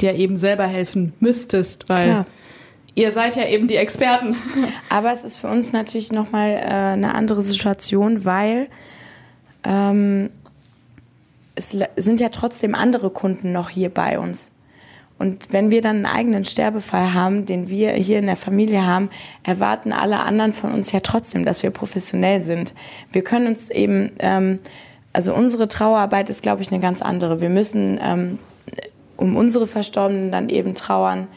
dir 0.00 0.14
eben 0.14 0.36
selber 0.36 0.66
helfen 0.66 1.12
müsstest, 1.20 1.88
weil 1.88 2.04
Klar. 2.04 2.26
ihr 2.94 3.12
seid 3.12 3.36
ja 3.36 3.46
eben 3.46 3.68
die 3.68 3.76
Experten. 3.76 4.36
Aber 4.88 5.12
es 5.12 5.24
ist 5.24 5.38
für 5.38 5.48
uns 5.48 5.72
natürlich 5.72 6.12
nochmal 6.12 6.50
äh, 6.50 6.92
eine 6.92 7.14
andere 7.14 7.42
Situation, 7.42 8.24
weil 8.24 8.68
ähm, 9.64 10.30
es 11.54 11.76
sind 11.96 12.20
ja 12.20 12.30
trotzdem 12.30 12.74
andere 12.74 13.10
Kunden 13.10 13.52
noch 13.52 13.68
hier 13.68 13.90
bei 13.90 14.18
uns. 14.18 14.52
Und 15.20 15.52
wenn 15.52 15.70
wir 15.70 15.82
dann 15.82 15.96
einen 15.96 16.06
eigenen 16.06 16.44
Sterbefall 16.46 17.12
haben, 17.12 17.44
den 17.44 17.68
wir 17.68 17.92
hier 17.92 18.18
in 18.18 18.24
der 18.24 18.36
Familie 18.36 18.86
haben, 18.86 19.10
erwarten 19.42 19.92
alle 19.92 20.20
anderen 20.20 20.54
von 20.54 20.72
uns 20.72 20.92
ja 20.92 21.00
trotzdem, 21.00 21.44
dass 21.44 21.62
wir 21.62 21.70
professionell 21.70 22.40
sind. 22.40 22.72
Wir 23.12 23.22
können 23.22 23.48
uns 23.48 23.68
eben, 23.68 24.12
ähm, 24.20 24.60
also 25.12 25.34
unsere 25.34 25.68
Trauerarbeit 25.68 26.30
ist, 26.30 26.42
glaube 26.42 26.62
ich, 26.62 26.72
eine 26.72 26.80
ganz 26.80 27.02
andere. 27.02 27.42
Wir 27.42 27.50
müssen 27.50 28.00
ähm, 28.02 28.38
um 29.18 29.36
unsere 29.36 29.66
Verstorbenen 29.66 30.32
dann 30.32 30.48
eben 30.48 30.74
trauern, 30.74 31.28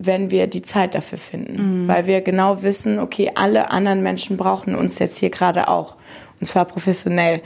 wenn 0.00 0.32
wir 0.32 0.48
die 0.48 0.62
Zeit 0.62 0.96
dafür 0.96 1.18
finden. 1.18 1.86
Weil 1.86 2.06
wir 2.06 2.22
genau 2.22 2.64
wissen, 2.64 2.98
okay, 2.98 3.30
alle 3.36 3.70
anderen 3.70 4.02
Menschen 4.02 4.36
brauchen 4.36 4.74
uns 4.74 4.98
jetzt 4.98 5.18
hier 5.18 5.30
gerade 5.30 5.68
auch. 5.68 5.94
Und 6.40 6.46
zwar 6.46 6.64
professionell. 6.64 7.40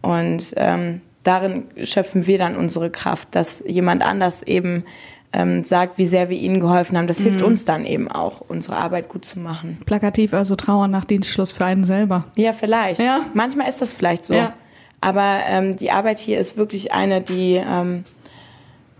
Und 0.00 0.54
ähm, 0.56 1.02
darin 1.22 1.64
schöpfen 1.84 2.26
wir 2.26 2.38
dann 2.38 2.56
unsere 2.56 2.88
Kraft, 2.88 3.28
dass 3.32 3.62
jemand 3.66 4.02
anders 4.02 4.42
eben 4.42 4.84
ähm, 5.32 5.64
sagt, 5.64 5.98
wie 5.98 6.06
sehr 6.06 6.30
wir 6.30 6.38
ihnen 6.38 6.60
geholfen 6.60 6.96
haben. 6.96 7.06
Das 7.06 7.20
hilft 7.20 7.42
uns 7.42 7.64
dann 7.64 7.84
eben 7.84 8.10
auch, 8.10 8.40
unsere 8.40 8.76
Arbeit 8.76 9.08
gut 9.08 9.24
zu 9.24 9.38
machen. 9.38 9.78
Plakativ 9.84 10.32
also 10.32 10.56
Trauer 10.56 10.88
nach 10.88 11.04
Dienstschluss 11.04 11.52
für 11.52 11.64
einen 11.64 11.84
selber. 11.84 12.24
Ja, 12.36 12.52
vielleicht. 12.52 13.00
Ja. 13.00 13.20
Manchmal 13.34 13.68
ist 13.68 13.80
das 13.82 13.92
vielleicht 13.92 14.24
so. 14.24 14.34
Ja. 14.34 14.54
Aber 15.00 15.38
ähm, 15.48 15.76
die 15.76 15.90
Arbeit 15.90 16.18
hier 16.18 16.38
ist 16.38 16.56
wirklich 16.56 16.92
eine, 16.92 17.20
die 17.20 17.54
ähm, 17.54 18.04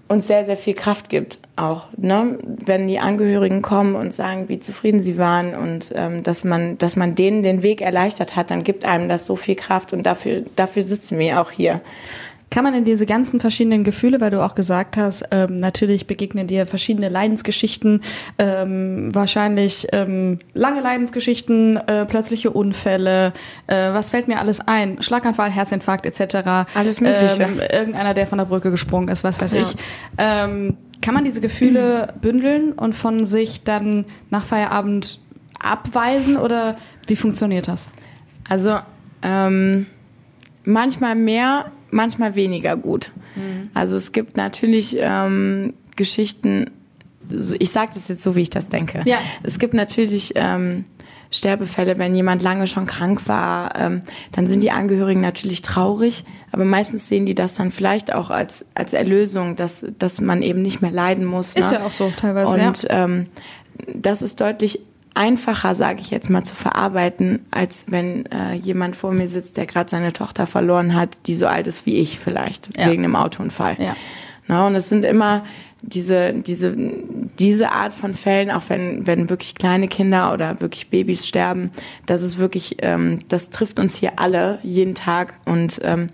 uns 0.07 0.27
sehr, 0.27 0.45
sehr 0.45 0.57
viel 0.57 0.75
Kraft 0.75 1.09
gibt. 1.09 1.39
Auch, 1.57 1.87
ne? 1.97 2.39
wenn 2.43 2.87
die 2.89 2.99
Angehörigen 2.99 3.63
kommen 3.63 3.95
und 3.95 4.13
sagen, 4.13 4.49
wie 4.49 4.59
zufrieden 4.59 5.03
sie 5.03 5.19
waren 5.19 5.55
und 5.55 5.93
ähm, 5.95 6.23
dass 6.23 6.45
man, 6.45 6.79
dass 6.79 6.97
man 6.97 7.15
denen 7.15 7.43
den 7.43 7.63
Weg 7.63 7.81
erleichtert 7.81 8.37
hat, 8.37 8.51
dann 8.51 8.65
gibt 8.65 8.85
einem 8.85 9.09
das 9.09 9.27
so 9.27 9.35
viel 9.37 9.57
Kraft 9.57 9.93
und 9.93 10.05
dafür, 10.05 10.43
dafür 10.57 10.83
sitzen 10.83 11.19
wir 11.19 11.41
auch 11.41 11.51
hier. 11.51 11.81
Kann 12.50 12.64
man 12.64 12.75
in 12.75 12.85
diese 12.85 13.05
ganzen 13.05 13.40
verschiedenen 13.40 13.85
Gefühle, 13.85 14.21
weil 14.21 14.31
du 14.31 14.43
auch 14.43 14.55
gesagt 14.55 14.97
hast, 14.97 15.25
ähm, 15.31 15.61
natürlich 15.61 16.07
begegnen 16.07 16.47
dir 16.47 16.64
verschiedene 16.67 17.09
Leidensgeschichten, 17.09 18.02
ähm, 18.38 19.14
wahrscheinlich 19.14 19.87
ähm, 19.93 20.38
lange 20.55 20.81
Leidensgeschichten, 20.81 21.76
äh, 21.76 22.07
plötzliche 22.07 22.50
Unfälle, 22.50 23.33
äh, 23.67 23.93
was 23.93 24.11
fällt 24.11 24.28
mir 24.28 24.38
alles 24.38 24.61
ein? 24.67 25.02
Schlaganfall, 25.02 25.50
Herzinfarkt 25.50 26.07
etc. 26.07 26.69
Alles 26.75 27.00
Mögliche. 27.00 27.43
Ähm, 27.43 27.61
irgendeiner, 27.71 28.14
der 28.14 28.26
von 28.26 28.38
der 28.38 28.47
Brücke 28.47 28.71
gesprungen 28.71 29.09
ist, 29.09 29.25
was 29.25 29.40
weiß 29.40 29.52
Ja. 29.52 29.62
ich. 29.62 29.76
Ähm, 30.17 30.76
kann 31.02 31.14
man 31.14 31.25
diese 31.25 31.40
Gefühle 31.40 32.14
bündeln 32.21 32.73
und 32.73 32.95
von 32.95 33.25
sich 33.25 33.62
dann 33.62 34.05
nach 34.31 34.45
Feierabend 34.45 35.21
abweisen 35.61 36.37
oder 36.37 36.76
wie 37.07 37.17
funktioniert 37.17 37.69
das? 37.69 37.90
Also 38.49 38.78
ähm, 39.23 39.87
manchmal 40.64 41.14
mehr, 41.14 41.67
manchmal 41.90 42.35
weniger 42.35 42.76
gut. 42.76 43.12
Also 43.75 43.97
es 43.97 44.12
gibt 44.12 44.37
natürlich 44.37 44.97
ähm, 44.99 45.75
Geschichten, 45.97 46.71
ich 47.59 47.71
sage 47.71 47.90
das 47.95 48.09
jetzt 48.09 48.23
so, 48.23 48.37
wie 48.37 48.42
ich 48.42 48.50
das 48.50 48.68
denke. 48.68 49.02
Ja. 49.04 49.18
Es 49.42 49.59
gibt 49.59 49.75
natürlich 49.75 50.33
ähm, 50.35 50.85
Sterbefälle, 51.30 51.99
wenn 51.99 52.16
jemand 52.16 52.42
lange 52.42 52.66
schon 52.66 52.87
krank 52.87 53.28
war, 53.28 53.78
ähm, 53.78 54.02
dann 54.33 54.47
sind 54.47 54.62
die 54.62 54.71
Angehörigen 54.71 55.21
natürlich 55.21 55.61
traurig, 55.61 56.25
aber 56.52 56.64
meistens 56.64 57.09
sehen 57.09 57.26
die 57.26 57.35
das 57.35 57.54
dann 57.54 57.71
vielleicht 57.71 58.14
auch 58.14 58.30
als, 58.30 58.64
als 58.75 58.95
Erlösung, 58.95 59.54
dass, 59.54 59.85
dass 59.99 60.21
man 60.21 60.40
eben 60.40 60.62
nicht 60.62 60.80
mehr 60.80 60.90
leiden 60.90 61.26
muss. 61.26 61.54
Ist 61.54 61.71
ne? 61.71 61.78
ja 61.78 61.87
auch 61.87 61.92
so 61.92 62.11
teilweise, 62.18 62.57
Und 62.57 62.83
ja. 62.85 63.04
ähm, 63.04 63.26
das 63.95 64.23
ist 64.23 64.40
deutlich 64.40 64.81
einfacher, 65.14 65.75
sage 65.75 66.01
ich 66.01 66.11
jetzt 66.11 66.31
mal, 66.31 66.42
zu 66.44 66.55
verarbeiten, 66.55 67.40
als 67.51 67.87
wenn 67.88 68.27
äh, 68.27 68.55
jemand 68.55 68.97
vor 68.97 69.12
mir 69.12 69.29
sitzt, 69.29 69.57
der 69.57 69.66
gerade 69.66 69.90
seine 69.90 70.12
Tochter 70.12 70.47
verloren 70.47 70.94
hat, 70.94 71.27
die 71.27 71.35
so 71.35 71.47
alt 71.47 71.66
ist 71.66 71.87
wie 71.87 71.97
ich 71.97 72.18
vielleicht, 72.18 72.79
Ja. 72.79 72.90
wegen 72.90 73.05
einem 73.05 73.16
Autounfall. 73.16 73.77
Ja. 73.79 73.97
Na, 74.47 74.66
und 74.66 74.75
es 74.75 74.88
sind 74.88 75.05
immer 75.05 75.44
diese, 75.83 76.33
diese, 76.35 76.75
diese 77.38 77.71
Art 77.71 77.94
von 77.94 78.14
Fällen, 78.14 78.51
auch 78.51 78.62
wenn, 78.68 79.07
wenn 79.07 79.31
wirklich 79.31 79.55
kleine 79.55 79.87
Kinder 79.88 80.33
oder 80.33 80.61
wirklich 80.61 80.90
Babys 80.90 81.27
sterben, 81.27 81.71
das 82.07 82.23
ist 82.23 82.38
wirklich, 82.38 82.79
ähm, 82.83 83.21
das 83.29 83.51
trifft 83.51 83.79
uns 83.79 83.97
hier 83.97 84.18
alle 84.18 84.59
jeden 84.62 84.94
Tag 84.94 85.35
und 85.44 85.81
ähm, 85.85 86.09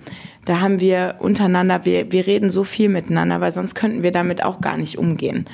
da 0.45 0.61
haben 0.61 0.81
wir 0.81 1.15
untereinander, 1.21 1.87
wir, 1.87 2.13
wir 2.13 2.27
reden 2.27 2.51
so 2.51 2.65
viel 2.65 2.91
miteinander, 2.91 3.41
weil 3.41 3.53
sonst 3.53 3.75
könnten 3.75 4.03
wir 4.03 4.13
damit 4.13 4.45
auch 4.45 4.61
gar 4.61 4.77
nicht 4.77 4.99
umgehen. 4.99 5.47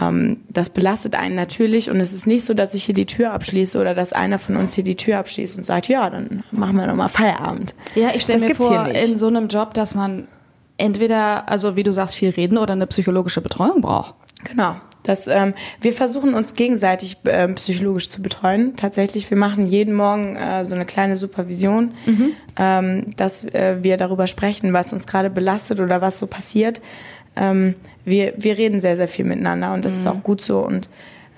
Ähm, 0.00 0.38
das 0.48 0.70
belastet 0.70 1.14
einen 1.14 1.34
natürlich 1.34 1.90
und 1.90 2.00
es 2.00 2.12
ist 2.12 2.26
nicht 2.26 2.44
so, 2.44 2.54
dass 2.54 2.74
ich 2.74 2.84
hier 2.84 2.94
die 2.94 3.06
Tür 3.06 3.32
abschließe 3.32 3.80
oder 3.80 3.94
dass 3.94 4.12
einer 4.12 4.38
von 4.38 4.56
uns 4.56 4.74
hier 4.74 4.84
die 4.84 4.96
Tür 4.96 5.18
abschließt 5.18 5.58
und 5.58 5.64
sagt, 5.64 5.88
ja, 5.88 6.08
dann 6.10 6.42
machen 6.50 6.76
wir 6.76 6.86
nochmal 6.86 7.08
Feierabend. 7.08 7.74
Ja, 7.94 8.10
ich 8.14 8.22
stelle 8.22 8.46
mir 8.46 8.54
vor, 8.54 8.88
in 8.88 9.16
so 9.16 9.28
einem 9.28 9.48
Job, 9.48 9.74
dass 9.74 9.94
man 9.94 10.28
entweder, 10.76 11.48
also 11.48 11.76
wie 11.76 11.82
du 11.82 11.92
sagst, 11.92 12.14
viel 12.14 12.30
reden 12.30 12.58
oder 12.58 12.72
eine 12.72 12.86
psychologische 12.86 13.40
Betreuung 13.40 13.80
braucht. 13.80 14.14
Genau. 14.44 14.76
Das, 15.02 15.28
ähm, 15.28 15.54
wir 15.80 15.92
versuchen 15.92 16.34
uns 16.34 16.54
gegenseitig 16.54 17.18
ähm, 17.26 17.54
psychologisch 17.54 18.10
zu 18.10 18.22
betreuen. 18.22 18.74
Tatsächlich, 18.76 19.30
wir 19.30 19.38
machen 19.38 19.66
jeden 19.66 19.94
Morgen 19.94 20.34
äh, 20.34 20.64
so 20.64 20.74
eine 20.74 20.84
kleine 20.84 21.14
Supervision, 21.14 21.94
ähm, 22.58 23.06
dass 23.16 23.44
äh, 23.44 23.76
wir 23.82 23.98
darüber 23.98 24.26
sprechen, 24.26 24.72
was 24.72 24.92
uns 24.92 25.06
gerade 25.06 25.30
belastet 25.30 25.78
oder 25.78 26.00
was 26.00 26.18
so 26.18 26.26
passiert. 26.26 26.80
Ähm, 27.36 27.74
wir, 28.04 28.34
wir 28.36 28.56
reden 28.58 28.80
sehr, 28.80 28.96
sehr 28.96 29.08
viel 29.08 29.24
miteinander 29.24 29.72
und 29.74 29.84
das 29.84 29.94
ist 29.94 30.06
auch 30.06 30.22
gut 30.22 30.40
so. 30.40 30.60
Und 30.60 30.88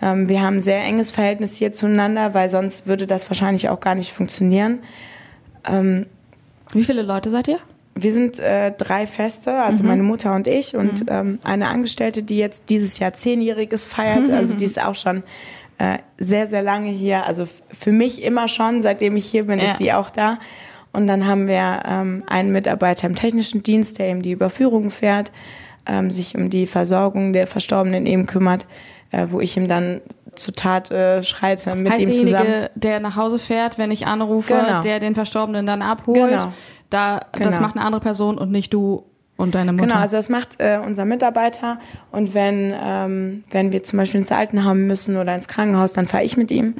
ähm, 0.01 0.29
wir 0.29 0.41
haben 0.43 0.57
ein 0.57 0.61
sehr 0.61 0.83
enges 0.83 1.11
Verhältnis 1.11 1.57
hier 1.57 1.73
zueinander, 1.73 2.35
weil 2.35 2.49
sonst 2.49 2.87
würde 2.87 3.07
das 3.07 3.29
wahrscheinlich 3.31 3.69
auch 3.69 3.81
gar 3.81 3.95
nicht 3.95 4.13
funktionieren. 4.13 4.81
Wie 6.73 6.85
viele 6.85 7.03
Leute 7.03 7.31
seid 7.31 7.49
ihr? 7.49 7.59
Wir 7.95 8.13
sind 8.13 8.39
äh, 8.39 8.73
drei 8.77 9.07
Feste, 9.07 9.53
also 9.55 9.83
meine 9.83 10.03
Mutter 10.05 10.35
und 10.35 10.47
ich 10.47 10.77
und 10.77 11.07
ähm, 11.09 11.41
eine 11.43 11.69
Angestellte, 11.69 12.23
die 12.23 12.39
jetzt 12.39 12.71
dieses 12.71 12.99
Jahr 13.01 13.13
zehnjähriges 13.13 13.85
feiert. 13.85 14.29
Also 14.33 14.57
die 14.57 14.65
ist 14.65 14.83
auch 14.83 14.95
schon 14.95 15.25
äh, 15.79 15.99
sehr, 16.17 16.47
sehr 16.47 16.63
lange 16.63 16.91
hier. 16.91 17.27
Also 17.27 17.47
für 17.71 17.91
mich 17.91 18.23
immer 18.23 18.47
schon, 18.47 18.83
seitdem 18.83 19.17
ich 19.17 19.27
hier 19.27 19.47
bin, 19.47 19.59
Ja. 19.59 19.65
ist 19.65 19.79
sie 19.79 19.93
auch 19.93 20.11
da. 20.11 20.39
Und 20.93 21.07
dann 21.09 21.27
haben 21.27 21.49
wir 21.49 21.83
ähm, 21.87 22.23
einen 22.29 22.53
Mitarbeiter 22.53 23.07
im 23.09 23.15
technischen 23.17 23.63
Dienst, 23.65 23.99
der 23.99 24.09
eben 24.09 24.23
die 24.23 24.33
Überführung 24.33 24.91
fährt, 24.91 25.33
ähm, 25.89 26.11
sich 26.11 26.37
um 26.37 26.51
die 26.51 26.67
Versorgung 26.67 27.33
der 27.33 27.47
Verstorbenen 27.47 28.07
eben 28.07 28.27
kümmert, 28.27 28.67
äh, 29.11 29.27
wo 29.31 29.41
ich 29.41 29.57
ihm 29.57 29.69
dann 29.69 30.01
zur 30.37 30.55
Tat 30.55 30.91
äh, 30.91 31.23
schreite 31.23 31.75
mit 31.75 31.91
heißt 31.91 32.01
ihm 32.03 32.07
derjenige, 32.11 32.25
zusammen. 32.31 32.67
der 32.77 33.01
nach 33.01 33.17
Hause 33.17 33.39
fährt, 33.39 33.79
wenn 33.79 33.91
ich 33.91 34.07
anrufe, 34.07 34.55
Genau. 34.55 34.83
der 34.83 35.01
den 35.01 35.15
Verstorbenen 35.15 35.67
dann 35.67 35.83
abholt. 35.83 36.17
Genau. 36.31 36.53
Da, 36.91 37.21
Das 37.33 37.41
Genau. 37.57 37.61
macht 37.61 37.77
eine 37.77 37.85
andere 37.85 38.01
Person 38.01 38.39
und 38.39 38.51
nicht 38.53 38.73
du 38.73 39.05
und 39.37 39.55
deine 39.55 39.73
Mutter. 39.73 39.87
Genau, 39.87 39.99
also 40.01 40.17
das 40.17 40.29
macht 40.29 40.59
äh, 40.61 40.81
unser 40.85 41.05
Mitarbeiter. 41.05 41.79
Und 42.11 42.35
wenn, 42.35 42.75
ähm, 42.83 43.45
wenn 43.51 43.73
wir 43.73 43.83
zum 43.85 43.99
Beispiel 43.99 44.21
ins 44.21 44.33
Altenheim 44.33 44.87
müssen 44.87 45.17
oder 45.17 45.35
ins 45.35 45.49
Krankenhaus, 45.49 45.93
dann 45.93 46.07
fahre 46.07 46.25
ich 46.25 46.37
mit 46.37 46.51
ihm. 46.51 46.75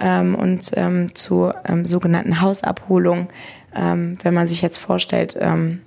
Ähm, 0.00 0.34
und 0.34 0.70
ähm, 0.74 1.14
zu 1.14 1.52
ähm, 1.64 1.84
sogenannten 1.84 2.40
Hausabholungen, 2.40 3.28
ähm, 3.76 4.16
wenn 4.22 4.34
man 4.34 4.46
sich 4.46 4.62
jetzt 4.62 4.78
vorstellt, 4.78 5.36
ähm, 5.40 5.80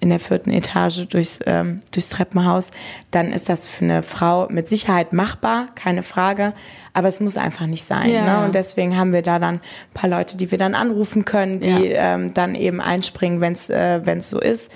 in 0.00 0.10
der 0.10 0.20
vierten 0.20 0.50
Etage 0.50 1.06
durchs, 1.08 1.40
ähm, 1.46 1.80
durchs 1.90 2.10
Treppenhaus, 2.10 2.70
dann 3.10 3.32
ist 3.32 3.48
das 3.48 3.66
für 3.66 3.84
eine 3.84 4.02
Frau 4.02 4.46
mit 4.50 4.68
Sicherheit 4.68 5.12
machbar, 5.12 5.66
keine 5.74 6.02
Frage. 6.02 6.52
Aber 6.92 7.08
es 7.08 7.20
muss 7.20 7.36
einfach 7.36 7.66
nicht 7.66 7.84
sein. 7.84 8.10
Ja. 8.10 8.40
Ne? 8.40 8.46
Und 8.46 8.54
deswegen 8.54 8.96
haben 8.96 9.12
wir 9.12 9.22
da 9.22 9.38
dann 9.38 9.56
ein 9.56 9.60
paar 9.94 10.08
Leute, 10.08 10.36
die 10.36 10.50
wir 10.50 10.58
dann 10.58 10.74
anrufen 10.74 11.24
können, 11.24 11.60
die 11.60 11.92
ähm, 11.92 12.32
dann 12.34 12.54
eben 12.54 12.80
einspringen, 12.80 13.40
wenn 13.40 13.52
es 13.52 13.70
äh, 13.70 14.00
wenn's 14.04 14.30
so 14.30 14.40
ist. 14.40 14.70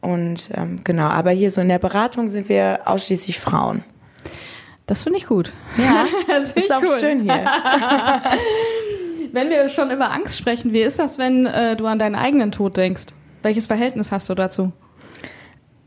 Und 0.00 0.50
ähm, 0.54 0.80
genau, 0.84 1.06
aber 1.06 1.30
hier 1.30 1.50
so 1.50 1.60
in 1.60 1.68
der 1.68 1.78
Beratung 1.78 2.28
sind 2.28 2.48
wir 2.48 2.80
ausschließlich 2.84 3.40
Frauen. 3.40 3.84
das 4.86 5.02
finde 5.02 5.18
ich 5.18 5.26
gut. 5.26 5.52
Ja, 5.76 6.04
Das 6.28 6.52
ist 6.52 6.72
auch 6.72 6.82
cool. 6.82 6.96
schön 7.00 7.20
hier. 7.20 7.44
Wenn 9.32 9.50
wir 9.50 9.68
schon 9.68 9.90
über 9.90 10.10
Angst 10.12 10.38
sprechen, 10.38 10.72
wie 10.72 10.80
ist 10.80 10.98
das, 10.98 11.18
wenn 11.18 11.44
äh, 11.44 11.76
du 11.76 11.84
an 11.86 11.98
deinen 11.98 12.14
eigenen 12.14 12.50
Tod 12.50 12.78
denkst? 12.78 13.08
Welches 13.42 13.66
Verhältnis 13.66 14.12
hast 14.12 14.28
du 14.28 14.34
dazu? 14.34 14.72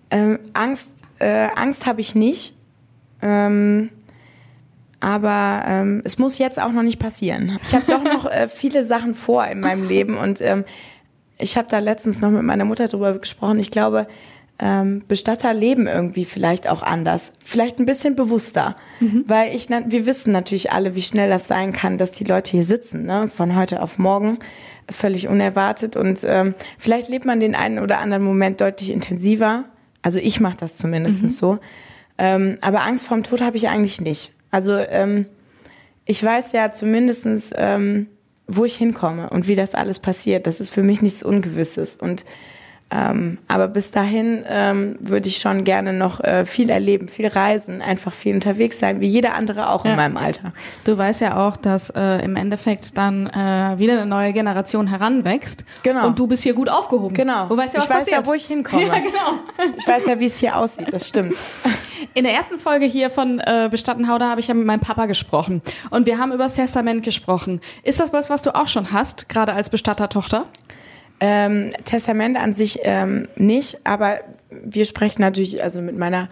Ähm, 0.09 0.39
Angst, 0.53 0.95
äh, 1.19 1.47
Angst 1.55 1.85
habe 1.85 2.01
ich 2.01 2.15
nicht. 2.15 2.55
Ähm, 3.21 3.89
aber 4.99 5.63
ähm, 5.67 6.01
es 6.05 6.19
muss 6.19 6.37
jetzt 6.37 6.61
auch 6.61 6.71
noch 6.71 6.83
nicht 6.83 6.99
passieren. 6.99 7.59
Ich 7.63 7.73
habe 7.73 7.85
doch 7.87 8.03
noch 8.03 8.25
äh, 8.31 8.47
viele 8.47 8.83
Sachen 8.83 9.13
vor 9.13 9.45
in 9.45 9.59
meinem 9.59 9.87
Leben 9.87 10.17
und 10.17 10.41
ähm, 10.41 10.63
ich 11.39 11.57
habe 11.57 11.67
da 11.67 11.79
letztens 11.79 12.21
noch 12.21 12.29
mit 12.29 12.43
meiner 12.43 12.65
Mutter 12.65 12.87
drüber 12.87 13.17
gesprochen. 13.17 13.57
Ich 13.57 13.71
glaube, 13.71 14.07
ähm, 14.59 15.01
Bestatter 15.07 15.55
leben 15.55 15.87
irgendwie 15.87 16.23
vielleicht 16.23 16.69
auch 16.69 16.83
anders, 16.83 17.33
vielleicht 17.43 17.79
ein 17.79 17.87
bisschen 17.87 18.15
bewusster, 18.15 18.75
weil 19.25 19.55
ich, 19.55 19.69
wir 19.69 20.05
wissen 20.05 20.31
natürlich 20.31 20.71
alle, 20.71 20.93
wie 20.93 21.01
schnell 21.01 21.29
das 21.29 21.47
sein 21.47 21.73
kann, 21.73 21.97
dass 21.97 22.11
die 22.11 22.25
Leute 22.25 22.51
hier 22.51 22.63
sitzen, 22.63 23.05
ne? 23.05 23.27
von 23.27 23.55
heute 23.55 23.81
auf 23.81 23.97
morgen, 23.97 24.37
völlig 24.91 25.27
unerwartet 25.27 25.95
und 25.95 26.21
ähm, 26.25 26.53
vielleicht 26.77 27.09
lebt 27.09 27.25
man 27.25 27.39
den 27.39 27.55
einen 27.55 27.79
oder 27.79 27.99
anderen 27.99 28.23
Moment 28.23 28.61
deutlich 28.61 28.91
intensiver. 28.91 29.65
Also 30.01 30.19
ich 30.19 30.39
mache 30.39 30.57
das 30.57 30.77
zumindest 30.77 31.29
so. 31.29 31.59
Ähm, 32.17 32.57
aber 32.61 32.85
Angst 32.85 33.07
vorm 33.07 33.23
Tod 33.23 33.41
habe 33.41 33.57
ich 33.57 33.69
eigentlich 33.69 34.01
nicht. 34.01 34.31
Also 34.51 34.77
ähm, 34.77 35.25
ich 36.05 36.23
weiß 36.23 36.51
ja 36.51 36.71
zumindestens, 36.71 37.51
ähm, 37.55 38.07
wo 38.47 38.65
ich 38.65 38.75
hinkomme 38.75 39.29
und 39.29 39.47
wie 39.47 39.55
das 39.55 39.75
alles 39.75 39.99
passiert. 39.99 40.45
Das 40.45 40.59
ist 40.59 40.71
für 40.71 40.83
mich 40.83 41.01
nichts 41.01 41.23
Ungewisses. 41.23 41.95
Und 41.95 42.25
ähm, 42.91 43.37
aber 43.47 43.67
bis 43.69 43.91
dahin 43.91 44.43
ähm, 44.49 44.97
würde 44.99 45.29
ich 45.29 45.37
schon 45.37 45.63
gerne 45.63 45.93
noch 45.93 46.19
äh, 46.23 46.45
viel 46.45 46.69
erleben, 46.69 47.07
viel 47.07 47.27
reisen, 47.27 47.81
einfach 47.81 48.11
viel 48.11 48.35
unterwegs 48.35 48.79
sein, 48.79 48.99
wie 48.99 49.07
jeder 49.07 49.33
andere 49.35 49.69
auch 49.69 49.85
in 49.85 49.91
Ja. 49.91 49.97
meinem 49.97 50.17
Alter. 50.17 50.51
Du 50.83 50.97
weißt 50.97 51.21
ja 51.21 51.47
auch, 51.47 51.55
dass 51.55 51.89
äh, 51.91 52.23
im 52.23 52.35
Endeffekt 52.35 52.97
dann 52.97 53.27
äh, 53.27 53.77
wieder 53.79 53.93
eine 53.93 54.05
neue 54.05 54.33
Generation 54.33 54.87
heranwächst. 54.87 55.63
Genau. 55.83 56.07
Und 56.07 56.19
du 56.19 56.27
bist 56.27 56.43
hier 56.43 56.53
gut 56.53 56.69
aufgehoben. 56.69 57.13
Genau. 57.15 57.47
Du 57.47 57.55
weißt 57.57 57.73
ja, 57.75 57.79
was 57.79 57.85
ich 57.85 57.89
weiß 57.89 57.99
passiert. 57.99 58.21
ja, 58.21 58.27
wo 58.27 58.33
ich 58.33 58.45
hinkomme. 58.45 58.81
Ja, 58.87 58.99
genau. 58.99 59.73
Ich 59.77 59.87
weiß 59.87 60.07
ja, 60.07 60.19
wie 60.19 60.25
es 60.25 60.37
hier 60.39 60.57
aussieht. 60.57 60.87
Das 60.91 61.07
stimmt. 61.07 61.33
In 62.13 62.23
der 62.25 62.33
ersten 62.33 62.57
Folge 62.59 62.85
hier 62.85 63.09
von 63.09 63.39
äh, 63.39 63.69
Bestattenhauder 63.71 64.27
habe 64.29 64.39
ich 64.41 64.47
ja 64.47 64.53
mit 64.53 64.65
meinem 64.65 64.79
Papa 64.79 65.05
gesprochen. 65.05 65.61
Und 65.91 66.07
wir 66.07 66.17
haben 66.17 66.31
über 66.33 66.43
das 66.45 66.53
Testament 66.53 67.03
gesprochen. 67.03 67.61
Ist 67.83 67.99
das 67.99 68.11
was, 68.11 68.29
was 68.29 68.41
du 68.41 68.53
auch 68.55 68.67
schon 68.67 68.91
hast, 68.91 69.29
gerade 69.29 69.53
als 69.53 69.69
Bestattertochter? 69.69 70.45
Ähm, 71.23 71.69
Testament 71.85 72.35
an 72.35 72.53
sich 72.53 72.79
ähm, 72.81 73.27
nicht, 73.35 73.77
aber 73.83 74.19
wir 74.49 74.85
sprechen 74.85 75.21
natürlich, 75.21 75.63
also 75.63 75.81
mit 75.81 75.95
meiner 75.97 76.29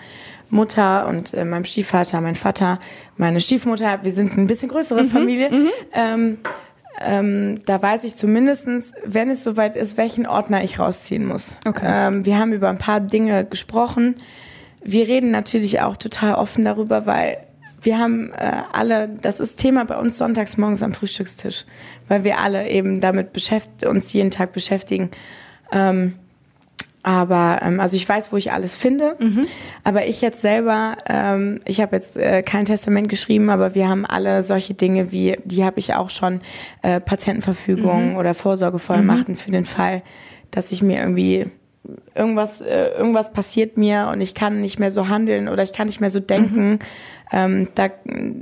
Mutter 0.50 1.08
und 1.08 1.34
äh, 1.36 1.46
meinem 1.46 1.66
Stiefvater, 1.66 2.20
mein 2.22 2.36
Vater, 2.36 2.80
meine 3.16 3.40
Stiefmutter, 3.40 4.00
wir 4.04 4.12
sind 4.12 4.36
ein 4.36 4.48
bisschen 4.48 4.70
größere 4.70 5.06
Familie. 5.06 5.52
Ähm, 5.94 6.40
ähm, 7.02 7.60
da 7.66 7.82
weiß 7.82 8.04
ich 8.04 8.16
zumindestens, 8.16 8.94
wenn 9.06 9.30
es 9.30 9.44
soweit 9.44 9.76
ist, 9.76 9.96
welchen 9.96 10.26
Ordner 10.26 10.64
ich 10.64 10.80
rausziehen 10.80 11.26
muss. 11.26 11.58
Okay. 11.66 11.86
Ähm, 11.88 12.26
wir 12.26 12.38
haben 12.38 12.52
über 12.52 12.70
ein 12.70 12.78
paar 12.78 13.00
Dinge 13.00 13.46
gesprochen. 13.46 14.16
Wir 14.84 15.08
reden 15.08 15.32
natürlich 15.32 15.82
auch 15.82 15.98
total 15.98 16.36
offen 16.36 16.66
darüber, 16.66 17.06
weil 17.06 17.38
wir 17.82 17.98
haben 17.98 18.32
äh, 18.32 18.64
alle, 18.72 19.10
das 19.10 19.40
ist 19.40 19.58
Thema 19.58 19.86
bei 19.86 19.98
uns 19.98 20.18
sonntags 20.18 20.58
morgens 20.58 20.84
am 20.84 20.94
Frühstückstisch, 20.94 21.66
weil 22.08 22.24
wir 22.24 22.40
alle 22.40 22.68
eben 22.70 23.00
damit 23.00 23.34
beschäft 23.34 23.86
uns 23.86 24.14
jeden 24.14 24.32
Tag 24.32 24.54
beschäftigen. 24.54 25.12
Ähm, 25.72 26.16
aber 27.02 27.60
ähm, 27.64 27.80
also 27.80 27.96
ich 27.96 28.08
weiß, 28.08 28.32
wo 28.34 28.38
ich 28.38 28.52
alles 28.52 28.76
finde. 28.76 29.16
Aber 29.84 30.06
ich 30.06 30.22
jetzt 30.22 30.42
selber, 30.42 30.98
ähm, 31.08 31.62
ich 31.66 31.80
habe 31.80 31.96
jetzt 31.96 32.18
äh, 32.18 32.44
kein 32.44 32.66
Testament 32.66 33.08
geschrieben, 33.08 33.50
aber 33.50 33.74
wir 33.74 33.88
haben 33.88 34.06
alle 34.06 34.44
solche 34.44 34.74
Dinge 34.74 35.12
wie, 35.12 35.38
die 35.46 35.64
habe 35.64 35.80
ich 35.80 35.96
auch 35.96 36.10
schon, 36.10 36.42
äh, 36.82 37.00
Patientenverfügungen 37.00 38.18
oder 38.18 38.34
Vorsorgevollmachten 38.34 39.38
für 39.38 39.52
den 39.52 39.66
Fall, 39.66 40.02
dass 40.52 40.72
ich 40.72 40.82
mir 40.82 41.00
irgendwie 41.00 41.48
irgendwas, 42.14 42.62
äh, 42.62 42.90
irgendwas 42.98 43.34
passiert 43.34 43.78
mir 43.78 44.10
und 44.12 44.22
ich 44.22 44.36
kann 44.36 44.62
nicht 44.62 44.80
mehr 44.80 44.92
so 44.92 45.08
handeln 45.08 45.48
oder 45.48 45.64
ich 45.64 45.74
kann 45.74 45.88
nicht 45.88 46.02
mehr 46.02 46.12
so 46.12 46.20
denken. 46.20 46.80
Ähm, 47.32 47.68
da 47.76 47.88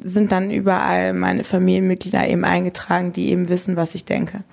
sind 0.01 0.31
dann 0.31 0.49
überall 0.49 1.13
meine 1.13 1.43
Familienmitglieder 1.43 2.27
eben 2.27 2.45
eingetragen, 2.45 3.11
die 3.11 3.29
eben 3.29 3.49
wissen, 3.49 3.75
was 3.75 3.95
ich 3.95 4.05
denke. 4.05 4.43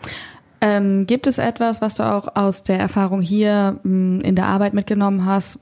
Ähm, 0.61 1.07
gibt 1.07 1.27
es 1.27 1.39
etwas, 1.39 1.81
was 1.81 1.95
du 1.95 2.03
auch 2.03 2.35
aus 2.35 2.63
der 2.63 2.79
Erfahrung 2.79 3.21
hier 3.21 3.79
mh, 3.83 4.25
in 4.25 4.35
der 4.35 4.47
Arbeit 4.47 4.75
mitgenommen 4.75 5.25
hast, 5.25 5.59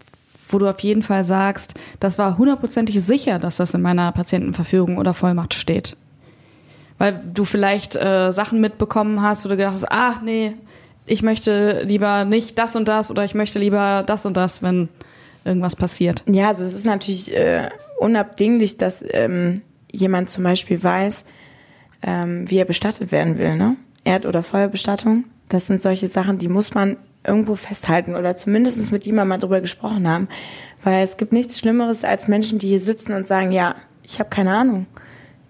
wo 0.48 0.58
du 0.58 0.68
auf 0.68 0.80
jeden 0.80 1.02
Fall 1.02 1.24
sagst, 1.24 1.74
das 1.98 2.18
war 2.18 2.38
hundertprozentig 2.38 3.02
sicher, 3.02 3.38
dass 3.38 3.56
das 3.56 3.74
in 3.74 3.82
meiner 3.82 4.12
Patientenverfügung 4.12 4.98
oder 4.98 5.12
Vollmacht 5.12 5.54
steht? 5.54 5.96
Weil 6.98 7.20
du 7.34 7.44
vielleicht 7.44 7.96
äh, 7.96 8.30
Sachen 8.32 8.60
mitbekommen 8.60 9.22
hast 9.22 9.44
oder 9.44 9.56
gedacht 9.56 9.74
hast, 9.74 9.90
ah, 9.90 10.20
nee, 10.22 10.54
ich 11.06 11.22
möchte 11.22 11.82
lieber 11.84 12.24
nicht 12.24 12.58
das 12.58 12.76
und 12.76 12.88
das 12.88 13.10
oder 13.10 13.24
ich 13.24 13.34
möchte 13.34 13.58
lieber 13.58 14.04
das 14.06 14.26
und 14.26 14.36
das, 14.36 14.62
wenn 14.62 14.88
irgendwas 15.44 15.76
passiert. 15.76 16.22
Ja, 16.26 16.48
also 16.48 16.64
es 16.64 16.74
ist 16.74 16.86
natürlich 16.86 17.34
äh, 17.36 17.68
unabdinglich, 17.98 18.76
dass 18.76 19.04
ähm, 19.10 19.62
jemand 19.90 20.30
zum 20.30 20.44
Beispiel 20.44 20.82
weiß, 20.82 21.24
ähm, 22.02 22.48
wie 22.50 22.58
er 22.58 22.64
bestattet 22.64 23.12
werden 23.12 23.38
will, 23.38 23.56
ne? 23.56 23.76
Erd- 24.04 24.26
oder 24.26 24.42
Feuerbestattung. 24.42 25.24
Das 25.48 25.66
sind 25.66 25.80
solche 25.80 26.08
Sachen, 26.08 26.38
die 26.38 26.48
muss 26.48 26.74
man 26.74 26.96
irgendwo 27.24 27.54
festhalten 27.54 28.16
oder 28.16 28.34
zumindest 28.36 28.90
mit 28.90 29.06
jemandem 29.06 29.28
mal 29.28 29.38
drüber 29.38 29.60
gesprochen 29.60 30.08
haben. 30.08 30.26
Weil 30.82 31.04
es 31.04 31.16
gibt 31.16 31.32
nichts 31.32 31.58
Schlimmeres 31.58 32.02
als 32.02 32.26
Menschen, 32.26 32.58
die 32.58 32.68
hier 32.68 32.80
sitzen 32.80 33.12
und 33.12 33.28
sagen, 33.28 33.52
ja, 33.52 33.76
ich 34.02 34.18
habe 34.18 34.30
keine 34.30 34.52
Ahnung. 34.52 34.86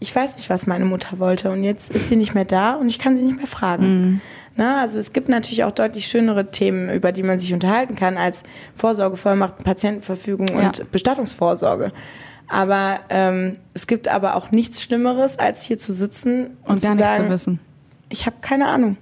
Ich 0.01 0.15
weiß 0.15 0.37
nicht, 0.37 0.51
was 0.51 0.67
meine 0.67 0.85
Mutter 0.85 1.19
wollte 1.19 1.51
und 1.51 1.65
jetzt 1.65 1.91
ist 1.91 2.09
sie 2.09 2.17
nicht 2.17 2.35
mehr 2.35 2.45
da 2.45 2.75
und 2.75 2.88
ich 2.88 2.99
kann 2.99 3.17
sie 3.17 3.25
nicht 3.25 3.37
mehr 3.37 3.47
fragen. 3.47 4.21
Na, 4.57 4.81
also 4.83 4.99
es 4.99 5.12
gibt 5.12 5.29
natürlich 5.29 5.65
auch 5.65 5.71
deutlich 5.71 6.07
schönere 6.07 6.51
Themen, 6.51 6.91
über 6.91 7.11
die 7.12 7.23
man 7.23 7.38
sich 7.38 7.55
unterhalten 7.55 7.97
kann, 7.97 8.19
als 8.19 8.43
Vorsorgevollmacht, 8.75 9.65
Patientenverfügung 9.65 10.49
Ja. 10.49 10.67
und 10.69 10.91
Bestattungsvorsorge. 10.93 11.93
Aber 12.49 13.01
ähm, 13.09 13.57
es 13.73 13.87
gibt 13.87 14.09
aber 14.09 14.37
auch 14.37 14.51
nichts 14.51 14.83
Schlimmeres, 14.83 15.38
als 15.38 15.62
hier 15.62 15.79
zu 15.79 15.93
sitzen 15.95 16.59
und, 16.65 16.73
Und 16.73 16.81
zu 16.81 16.87
gar 16.87 16.95
nichts 16.97 17.12
sagen, 17.12 17.25
zu 17.29 17.31
wissen. 17.33 17.61
ich 18.11 18.27
habe 18.27 18.37
keine 18.43 18.69
Ahnung. 18.69 18.99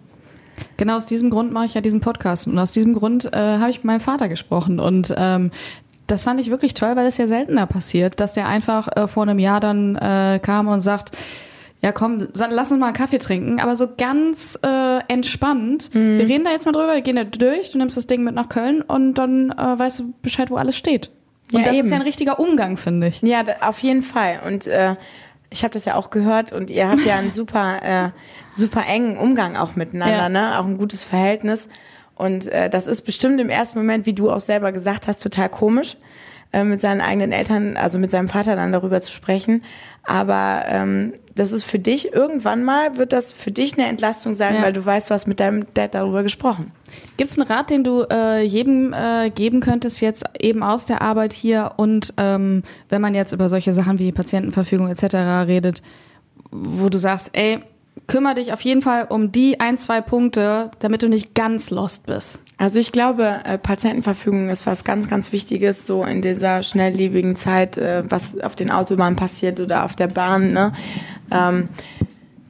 Genau 0.76 0.96
aus 0.96 1.06
diesem 1.06 1.30
Grund 1.30 1.52
mache 1.52 1.66
ich 1.66 1.74
ja 1.74 1.80
diesen 1.80 2.00
Podcast. 2.00 2.46
Und 2.46 2.58
aus 2.58 2.70
diesem 2.72 2.94
Grund 2.94 3.24
äh, 3.32 3.36
habe 3.36 3.70
ich 3.70 3.78
mit 3.78 3.84
meinem 3.86 4.00
Vater 4.00 4.28
gesprochen. 4.28 4.78
Und 4.78 5.12
ähm, 5.16 5.50
das 6.06 6.24
fand 6.24 6.40
ich 6.40 6.50
wirklich 6.50 6.74
toll, 6.74 6.94
weil 6.96 7.06
es 7.06 7.16
ja 7.16 7.26
seltener 7.26 7.66
passiert, 7.66 8.20
dass 8.20 8.34
der 8.34 8.46
einfach 8.46 8.88
äh, 8.96 9.08
vor 9.08 9.22
einem 9.24 9.38
Jahr 9.38 9.58
dann 9.60 9.96
äh, 9.96 10.38
kam 10.42 10.68
und 10.68 10.80
sagt, 10.80 11.16
ja 11.82 11.92
komm, 11.92 12.28
lass 12.34 12.70
uns 12.70 12.78
mal 12.80 12.86
einen 12.88 12.94
Kaffee 12.96 13.18
trinken, 13.18 13.58
aber 13.60 13.74
so 13.76 13.88
ganz 13.96 14.58
äh, 14.62 14.98
entspannt. 15.08 15.94
Mhm. 15.94 16.18
Wir 16.18 16.26
reden 16.28 16.44
da 16.44 16.50
jetzt 16.50 16.66
mal 16.66 16.72
drüber, 16.72 16.94
wir 16.94 17.00
gehen 17.00 17.16
da 17.16 17.24
durch, 17.24 17.72
du 17.72 17.78
nimmst 17.78 17.96
das 17.96 18.06
Ding 18.06 18.22
mit 18.22 18.34
nach 18.34 18.48
Köln 18.48 18.82
und 18.82 19.14
dann 19.14 19.50
äh, 19.52 19.78
weißt 19.78 20.00
du 20.00 20.12
Bescheid, 20.22 20.50
wo 20.50 20.56
alles 20.56 20.76
steht. 20.76 21.10
Und 21.52 21.60
Ja, 21.60 21.64
das 21.66 21.72
ist 21.74 21.78
eben. 21.86 21.88
ja 21.90 21.96
ein 21.96 22.02
richtiger 22.02 22.38
Umgang, 22.38 22.76
finde 22.76 23.08
ich. 23.08 23.22
Ja, 23.22 23.42
auf 23.62 23.78
jeden 23.80 24.02
Fall. 24.02 24.40
Und 24.46 24.66
äh, 24.66 24.94
ich 25.52 25.62
habe 25.64 25.72
das 25.72 25.84
ja 25.84 25.96
auch 25.96 26.10
gehört 26.10 26.52
und 26.52 26.70
ihr 26.70 26.88
habt 26.88 27.04
ja 27.04 27.16
einen 27.16 27.30
super, 27.32 27.78
äh, 27.82 28.10
super 28.52 28.84
engen 28.86 29.16
Umgang 29.16 29.56
auch 29.56 29.74
miteinander, 29.74 30.16
Ja. 30.16 30.28
ne? 30.28 30.58
Auch 30.60 30.66
ein 30.66 30.78
gutes 30.78 31.04
Verhältnis. 31.04 31.68
Und 32.14 32.46
äh, 32.48 32.68
das 32.70 32.86
ist 32.86 33.02
bestimmt 33.02 33.40
im 33.40 33.48
ersten 33.48 33.78
Moment, 33.78 34.04
wie 34.06 34.12
du 34.12 34.30
auch 34.30 34.40
selber 34.40 34.70
gesagt 34.72 35.08
hast, 35.08 35.22
total 35.22 35.48
komisch, 35.48 35.96
äh, 36.52 36.62
mit 36.62 36.80
seinen 36.80 37.00
eigenen 37.00 37.32
Eltern, 37.32 37.76
also 37.76 37.98
mit 37.98 38.10
seinem 38.10 38.28
Vater 38.28 38.54
dann 38.54 38.70
darüber 38.72 39.00
zu 39.00 39.10
sprechen. 39.10 39.64
Aber 40.04 40.64
ähm, 40.68 41.14
das 41.40 41.52
ist 41.52 41.64
für 41.64 41.78
dich, 41.78 42.12
irgendwann 42.12 42.64
mal 42.64 42.98
wird 42.98 43.14
das 43.14 43.32
für 43.32 43.50
dich 43.50 43.72
eine 43.78 43.86
Entlastung 43.88 44.34
sein, 44.34 44.56
Ja. 44.56 44.62
weil 44.62 44.74
du 44.74 44.84
weißt, 44.84 45.08
du 45.08 45.14
hast 45.14 45.26
mit 45.26 45.40
deinem 45.40 45.64
Dad 45.72 45.94
darüber 45.94 46.22
gesprochen. 46.22 46.70
Gibt 47.16 47.30
es 47.30 47.38
einen 47.38 47.48
Rat, 47.50 47.70
den 47.70 47.82
du 47.82 48.02
äh, 48.10 48.42
jedem 48.42 48.92
äh, 48.92 49.30
geben 49.30 49.60
könntest, 49.60 50.02
jetzt 50.02 50.24
eben 50.38 50.62
aus 50.62 50.84
der 50.84 51.00
Arbeit 51.00 51.32
hier 51.32 51.72
und 51.78 52.12
ähm, 52.18 52.62
wenn 52.90 53.00
man 53.00 53.14
jetzt 53.14 53.32
über 53.32 53.48
solche 53.48 53.72
Sachen 53.72 53.98
wie 53.98 54.12
Patientenverfügung 54.12 54.88
etc. 54.88 55.14
redet, 55.48 55.80
wo 56.50 56.90
du 56.90 56.98
sagst, 56.98 57.30
ey, 57.32 57.60
kümmere 58.10 58.34
dich 58.34 58.52
auf 58.52 58.60
jeden 58.62 58.82
Fall 58.82 59.06
um 59.08 59.30
die 59.30 59.60
ein, 59.60 59.78
zwei 59.78 60.00
Punkte, 60.00 60.72
damit 60.80 61.02
du 61.02 61.08
nicht 61.08 61.34
ganz 61.34 61.70
lost 61.70 62.06
bist. 62.06 62.40
Also 62.58 62.80
ich 62.80 62.90
glaube, 62.90 63.40
äh, 63.44 63.56
Patientenverfügung 63.56 64.50
ist 64.50 64.66
was 64.66 64.82
ganz, 64.82 65.08
ganz 65.08 65.32
Wichtiges, 65.32 65.86
so 65.86 66.04
in 66.04 66.20
dieser 66.20 66.64
schnelllebigen 66.64 67.36
Zeit, 67.36 67.78
äh, 67.78 68.02
was 68.08 68.38
auf 68.40 68.56
den 68.56 68.70
Autobahnen 68.70 69.14
passiert 69.14 69.60
oder 69.60 69.84
auf 69.84 69.94
der 69.94 70.08
Bahn. 70.08 70.52
Ne? 70.52 70.72
Ähm, 71.30 71.68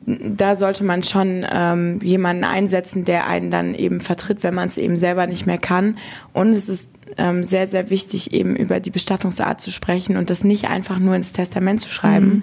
da 0.06 0.56
sollte 0.56 0.82
man 0.82 1.02
schon 1.02 1.46
ähm, 1.52 2.00
jemanden 2.02 2.44
einsetzen, 2.44 3.04
der 3.04 3.26
einen 3.26 3.50
dann 3.50 3.74
eben 3.74 4.00
vertritt, 4.00 4.42
wenn 4.42 4.54
man 4.54 4.68
es 4.68 4.78
eben 4.78 4.96
selber 4.96 5.26
nicht 5.26 5.46
mehr 5.46 5.58
kann. 5.58 5.98
Und 6.32 6.52
es 6.52 6.70
ist 6.70 6.90
ähm, 7.18 7.44
sehr, 7.44 7.66
sehr 7.66 7.90
wichtig, 7.90 8.32
eben 8.32 8.56
über 8.56 8.80
die 8.80 8.90
Bestattungsart 8.90 9.60
zu 9.60 9.70
sprechen 9.70 10.16
und 10.16 10.30
das 10.30 10.42
nicht 10.42 10.70
einfach 10.70 10.98
nur 10.98 11.14
ins 11.14 11.32
Testament 11.32 11.82
zu 11.82 11.90
schreiben. 11.90 12.42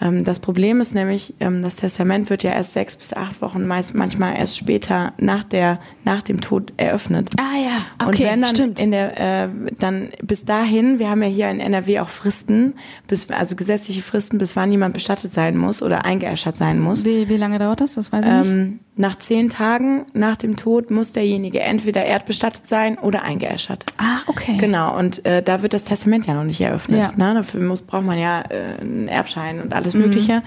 das 0.00 0.40
Problem 0.40 0.80
ist 0.80 0.94
nämlich, 0.94 1.34
ähm, 1.40 1.62
das 1.62 1.76
Testament 1.76 2.28
wird 2.28 2.42
ja 2.42 2.50
erst 2.50 2.72
sechs 2.72 2.96
bis 2.96 3.14
acht 3.14 3.40
Wochen, 3.40 3.66
meist 3.66 3.94
manchmal 3.94 4.36
erst 4.36 4.58
später 4.58 5.12
nach 5.18 5.44
der 5.44 5.78
nach 6.04 6.20
dem 6.22 6.40
Tod 6.40 6.72
eröffnet. 6.76 7.30
Ah 7.38 7.58
ja, 7.58 8.06
und 8.06 8.18
wenn 8.20 8.42
dann 8.42 8.72
in 8.74 8.90
der 8.90 9.44
äh, 9.44 9.48
dann 9.78 10.10
bis 10.22 10.44
dahin, 10.44 10.98
wir 10.98 11.08
haben 11.08 11.22
ja 11.22 11.28
hier 11.28 11.50
in 11.50 11.60
NRW 11.60 12.00
auch 12.00 12.08
Fristen, 12.08 12.74
bis 13.06 13.30
also 13.30 13.56
gesetzliche 13.56 14.02
Fristen, 14.02 14.38
bis 14.38 14.56
wann 14.56 14.70
jemand 14.70 14.94
bestattet 14.94 15.32
sein 15.32 15.56
muss 15.56 15.82
oder 15.82 16.04
eingeäschert 16.04 16.56
sein 16.56 16.80
muss. 16.80 17.04
Wie, 17.04 17.28
wie 17.28 17.36
lange 17.36 17.58
dauert 17.58 17.80
das? 17.80 17.94
Das 17.94 18.12
weiß 18.12 18.24
ich 18.26 18.50
nicht. 18.50 18.83
Nach 18.96 19.18
zehn 19.18 19.50
Tagen 19.50 20.06
nach 20.12 20.36
dem 20.36 20.56
Tod 20.56 20.92
muss 20.92 21.10
derjenige 21.10 21.58
entweder 21.60 22.04
erdbestattet 22.04 22.68
sein 22.68 22.96
oder 22.96 23.22
eingeäschert. 23.22 23.84
Ah, 23.98 24.20
okay. 24.28 24.56
Genau, 24.58 24.96
und 24.96 25.24
äh, 25.26 25.42
da 25.42 25.62
wird 25.62 25.72
das 25.72 25.84
Testament 25.84 26.26
ja 26.26 26.34
noch 26.34 26.44
nicht 26.44 26.60
eröffnet. 26.60 27.00
Ja. 27.00 27.10
Ne? 27.16 27.34
Dafür 27.34 27.60
muss, 27.60 27.82
braucht 27.82 28.04
man 28.04 28.18
ja 28.18 28.42
äh, 28.42 28.80
einen 28.80 29.08
Erbschein 29.08 29.60
und 29.60 29.66
Mhm. 29.66 29.72
alles 29.72 29.94
Mögliche. 29.94 30.42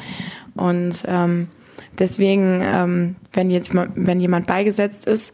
Und 0.55 1.03
ähm, 1.07 1.49
deswegen, 1.99 2.61
ähm, 2.63 3.15
wenn 3.33 3.49
jetzt 3.49 3.71
wenn 3.73 4.19
jemand 4.21 4.47
beigesetzt 4.47 5.05
ist 5.07 5.33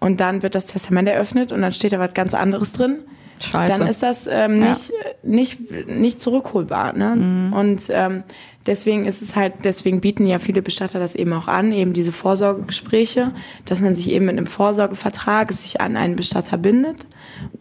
und 0.00 0.20
dann 0.20 0.42
wird 0.42 0.54
das 0.54 0.64
Testament 0.66 1.08
eröffnet 1.08 1.52
und 1.52 1.60
dann 1.60 1.72
steht 1.72 1.92
da 1.92 1.98
was 1.98 2.14
ganz 2.14 2.32
anderes 2.32 2.72
drin, 2.72 2.96
Scheiße. 3.40 3.78
dann 3.78 3.88
ist 3.88 4.02
das 4.02 4.26
ähm, 4.26 4.62
Ja. 4.62 4.70
nicht, 4.70 4.92
nicht, 5.22 5.88
nicht 5.88 6.20
zurückholbar. 6.20 6.94
Ne? 6.94 7.50
Und 7.54 7.82
ähm, 7.90 8.22
deswegen 8.66 9.04
ist 9.06 9.22
es 9.22 9.36
halt, 9.36 9.52
deswegen 9.64 10.00
bieten 10.00 10.26
ja 10.26 10.38
viele 10.38 10.62
Bestatter 10.62 10.98
das 10.98 11.14
eben 11.14 11.32
auch 11.32 11.48
an, 11.48 11.72
eben 11.72 11.92
diese 11.92 12.12
Vorsorgegespräche, 12.12 13.32
dass 13.64 13.80
man 13.80 13.94
sich 13.94 14.10
eben 14.10 14.26
mit 14.26 14.36
einem 14.36 14.46
Vorsorgevertrag 14.46 15.52
sich 15.52 15.80
an 15.80 15.96
einen 15.96 16.16
Bestatter 16.16 16.56
bindet. 16.58 17.06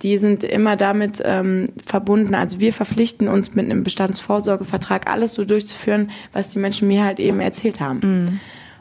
Die 0.02 0.18
sind 0.18 0.44
immer 0.44 0.76
damit 0.76 1.22
ähm, 1.26 1.70
verbunden, 1.86 2.36
also 2.36 2.60
wir 2.60 2.74
verpflichten 2.74 3.28
uns 3.28 3.56
mit 3.56 3.66
einem 3.66 3.84
Bestandsvorsorgevertrag 3.84 5.10
alles 5.10 5.34
so 5.34 5.46
durchzuführen, 5.46 6.12
was 6.32 6.50
die 6.50 6.60
Menschen 6.60 6.88
mir 6.88 7.04
halt 7.04 7.20
eben 7.20 7.40
erzählt 7.40 7.80
haben. 7.80 8.40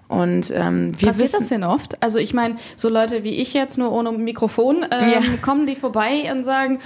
Und 0.09 0.53
ähm, 0.55 0.93
wir 1.01 1.09
Passiert 1.09 1.29
wissen, 1.29 1.41
das 1.41 1.49
denn 1.49 1.65
oft? 1.65 2.03
Also 2.03 2.19
ich 2.19 2.35
meine, 2.35 2.57
so 2.77 2.91
Leute 2.91 3.25
wie 3.25 3.31
ich 3.31 3.55
jetzt, 3.55 3.79
nur 3.79 3.91
ohne 3.93 4.13
Mikrofon, 4.13 4.85
ähm, 4.91 5.09
Ja. 5.11 5.21
kommen 5.41 5.67
die 5.67 5.75
vorbei 5.75 6.31
und 6.31 6.45
sagen, 6.45 6.81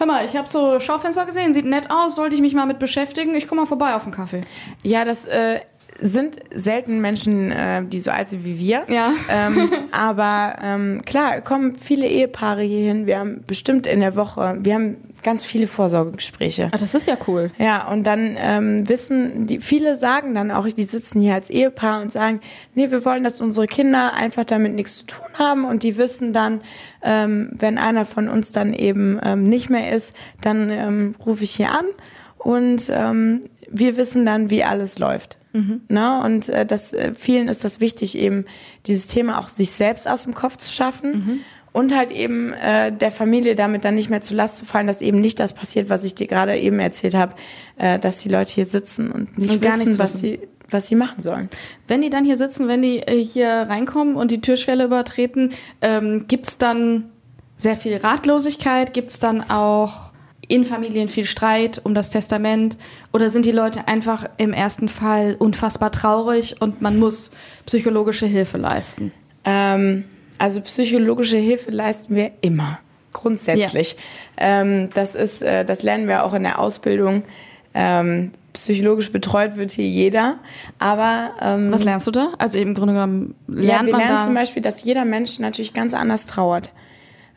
hör 0.00 0.06
mal, 0.06 0.24
ich 0.24 0.36
habe 0.36 0.48
so 0.48 0.80
Schaufenster 0.80 1.26
gesehen, 1.26 1.54
sieht 1.54 1.66
nett 1.66 1.90
aus, 1.90 2.16
sollte 2.16 2.34
ich 2.34 2.40
mich 2.40 2.54
mal 2.54 2.66
mit 2.66 2.78
beschäftigen? 2.78 3.34
Ich 3.34 3.46
komme 3.46 3.60
mal 3.60 3.66
vorbei 3.66 3.94
auf 3.94 4.04
einen 4.04 4.14
Kaffee. 4.14 4.40
Ja, 4.82 5.04
das 5.04 5.26
äh, 5.26 5.60
sind 6.00 6.38
selten 6.52 7.00
Menschen, 7.00 7.52
äh, 7.52 7.84
die 7.84 7.98
so 7.98 8.10
alt 8.10 8.28
sind 8.28 8.44
wie 8.44 8.58
wir. 8.58 8.84
Ja. 8.88 9.12
Ähm, 9.28 9.70
aber 9.92 10.56
ähm, 10.62 11.02
klar, 11.04 11.42
kommen 11.42 11.76
viele 11.76 12.06
Ehepaare 12.06 12.62
hierhin. 12.62 13.06
Wir 13.06 13.18
haben 13.18 13.44
bestimmt 13.46 13.86
in 13.86 14.00
der 14.00 14.16
Woche, 14.16 14.56
wir 14.60 14.74
haben 14.74 14.96
ganz 15.22 15.44
viele 15.44 15.66
Vorsorgegespräche. 15.66 16.68
Ah, 16.72 16.78
das 16.78 16.94
ist 16.94 17.06
ja 17.06 17.16
cool. 17.26 17.50
Ja, 17.58 17.88
und 17.88 18.04
dann 18.04 18.36
ähm, 18.38 18.88
wissen, 18.88 19.46
die 19.46 19.60
viele 19.60 19.96
sagen 19.96 20.34
dann 20.34 20.50
auch, 20.50 20.66
die 20.66 20.84
sitzen 20.84 21.20
hier 21.20 21.34
als 21.34 21.50
Ehepaar 21.50 22.02
und 22.02 22.12
sagen, 22.12 22.40
nee, 22.74 22.90
wir 22.90 23.04
wollen, 23.04 23.24
dass 23.24 23.40
unsere 23.40 23.66
Kinder 23.66 24.14
einfach 24.14 24.44
damit 24.44 24.74
nichts 24.74 24.98
zu 24.98 25.06
tun 25.06 25.28
haben 25.38 25.64
und 25.64 25.82
die 25.82 25.96
wissen 25.96 26.32
dann, 26.32 26.60
ähm, 27.02 27.50
wenn 27.52 27.78
einer 27.78 28.06
von 28.06 28.28
uns 28.28 28.52
dann 28.52 28.74
eben 28.74 29.18
ähm, 29.22 29.42
nicht 29.42 29.70
mehr 29.70 29.94
ist, 29.94 30.14
dann 30.40 30.70
ähm, 30.70 31.14
rufe 31.24 31.44
ich 31.44 31.52
hier 31.52 31.70
an 31.70 31.86
und 32.38 32.90
ähm, 32.90 33.42
wir 33.70 33.96
wissen 33.96 34.26
dann, 34.26 34.50
wie 34.50 34.64
alles 34.64 34.98
läuft. 34.98 35.38
Na, 35.88 36.24
und 36.24 36.48
äh, 36.48 36.64
das, 36.64 36.92
äh, 36.92 37.12
vielen 37.12 37.48
ist 37.48 37.64
das 37.64 37.80
wichtig, 37.80 38.16
eben 38.16 38.44
dieses 38.86 39.08
Thema 39.08 39.40
auch 39.40 39.48
sich 39.48 39.70
selbst 39.72 40.08
aus 40.08 40.22
dem 40.22 40.34
Kopf 40.34 40.56
zu 40.56 40.72
schaffen 40.72 41.42
und 41.72 41.94
halt 41.94 42.10
eben 42.10 42.52
äh, 42.52 42.92
der 42.92 43.10
Familie 43.10 43.54
damit 43.54 43.84
dann 43.84 43.94
nicht 43.94 44.10
mehr 44.10 44.20
zu 44.20 44.34
Last 44.34 44.58
zu 44.58 44.64
fallen, 44.64 44.86
dass 44.86 45.02
eben 45.02 45.20
nicht 45.20 45.38
das 45.38 45.54
passiert, 45.54 45.88
was 45.88 46.04
ich 46.04 46.14
dir 46.14 46.26
gerade 46.26 46.56
eben 46.58 46.80
erzählt 46.80 47.14
habe, 47.14 47.34
äh, 47.76 47.98
dass 47.98 48.18
die 48.18 48.28
Leute 48.28 48.52
hier 48.52 48.66
sitzen 48.66 49.10
und 49.10 49.38
nicht 49.38 49.50
Und 49.50 49.62
gar 49.62 49.72
wissen, 49.72 49.84
nichts 49.84 49.98
was 49.98 50.18
sie 50.18 50.40
was 50.72 50.86
sie 50.86 50.94
machen 50.94 51.20
sollen. 51.20 51.48
Wenn 51.88 52.00
die 52.00 52.10
dann 52.10 52.24
hier 52.24 52.36
sitzen, 52.36 52.68
wenn 52.68 52.82
die 52.82 53.00
äh, 53.00 53.24
hier 53.24 53.48
reinkommen 53.48 54.14
und 54.14 54.30
die 54.30 54.40
Türschwelle 54.40 54.84
übertreten, 54.84 55.52
ähm, 55.80 56.26
gibt's 56.28 56.58
dann 56.58 57.10
sehr 57.56 57.76
viel 57.76 57.96
Ratlosigkeit? 57.96 58.92
Gibt's 58.94 59.18
dann 59.18 59.50
auch 59.50 60.12
in 60.48 60.64
Familien 60.64 61.08
viel 61.08 61.26
Streit 61.26 61.80
um 61.84 61.94
das 61.94 62.10
Testament? 62.10 62.76
Oder 63.12 63.30
sind 63.30 63.46
die 63.46 63.52
Leute 63.52 63.88
einfach 63.88 64.26
im 64.36 64.52
ersten 64.52 64.88
Fall 64.88 65.36
unfassbar 65.38 65.92
traurig 65.92 66.60
und 66.60 66.82
man 66.82 66.98
muss 66.98 67.30
psychologische 67.66 68.26
Hilfe 68.26 68.58
leisten? 68.58 69.12
Ähm, 69.44 70.04
also 70.40 70.62
psychologische 70.62 71.36
Hilfe 71.36 71.70
leisten 71.70 72.16
wir 72.16 72.30
immer, 72.40 72.80
grundsätzlich. 73.12 73.96
Ähm, 74.38 74.88
das 74.94 75.14
ist, 75.14 75.42
äh, 75.42 75.66
das 75.66 75.82
lernen 75.82 76.08
wir 76.08 76.24
auch 76.24 76.32
in 76.32 76.44
der 76.44 76.58
Ausbildung. 76.58 77.24
Ähm, 77.74 78.32
psychologisch 78.54 79.12
betreut 79.12 79.56
wird 79.56 79.70
hier 79.70 79.86
jeder, 79.86 80.38
aber 80.78 81.32
ähm, 81.42 81.70
Was 81.70 81.84
lernst 81.84 82.06
du 82.06 82.10
da? 82.10 82.32
Also 82.38 82.58
im 82.58 82.74
Grunde 82.74 82.94
genommen 82.94 83.34
lernt 83.46 83.68
ja, 83.68 83.86
wir 83.86 83.92
man 83.92 84.00
lernen 84.00 84.16
da 84.16 84.22
zum 84.22 84.34
Beispiel, 84.34 84.62
dass 84.62 84.82
jeder 84.82 85.04
Mensch 85.04 85.38
natürlich 85.38 85.74
ganz 85.74 85.92
anders 85.92 86.26
trauert. 86.26 86.72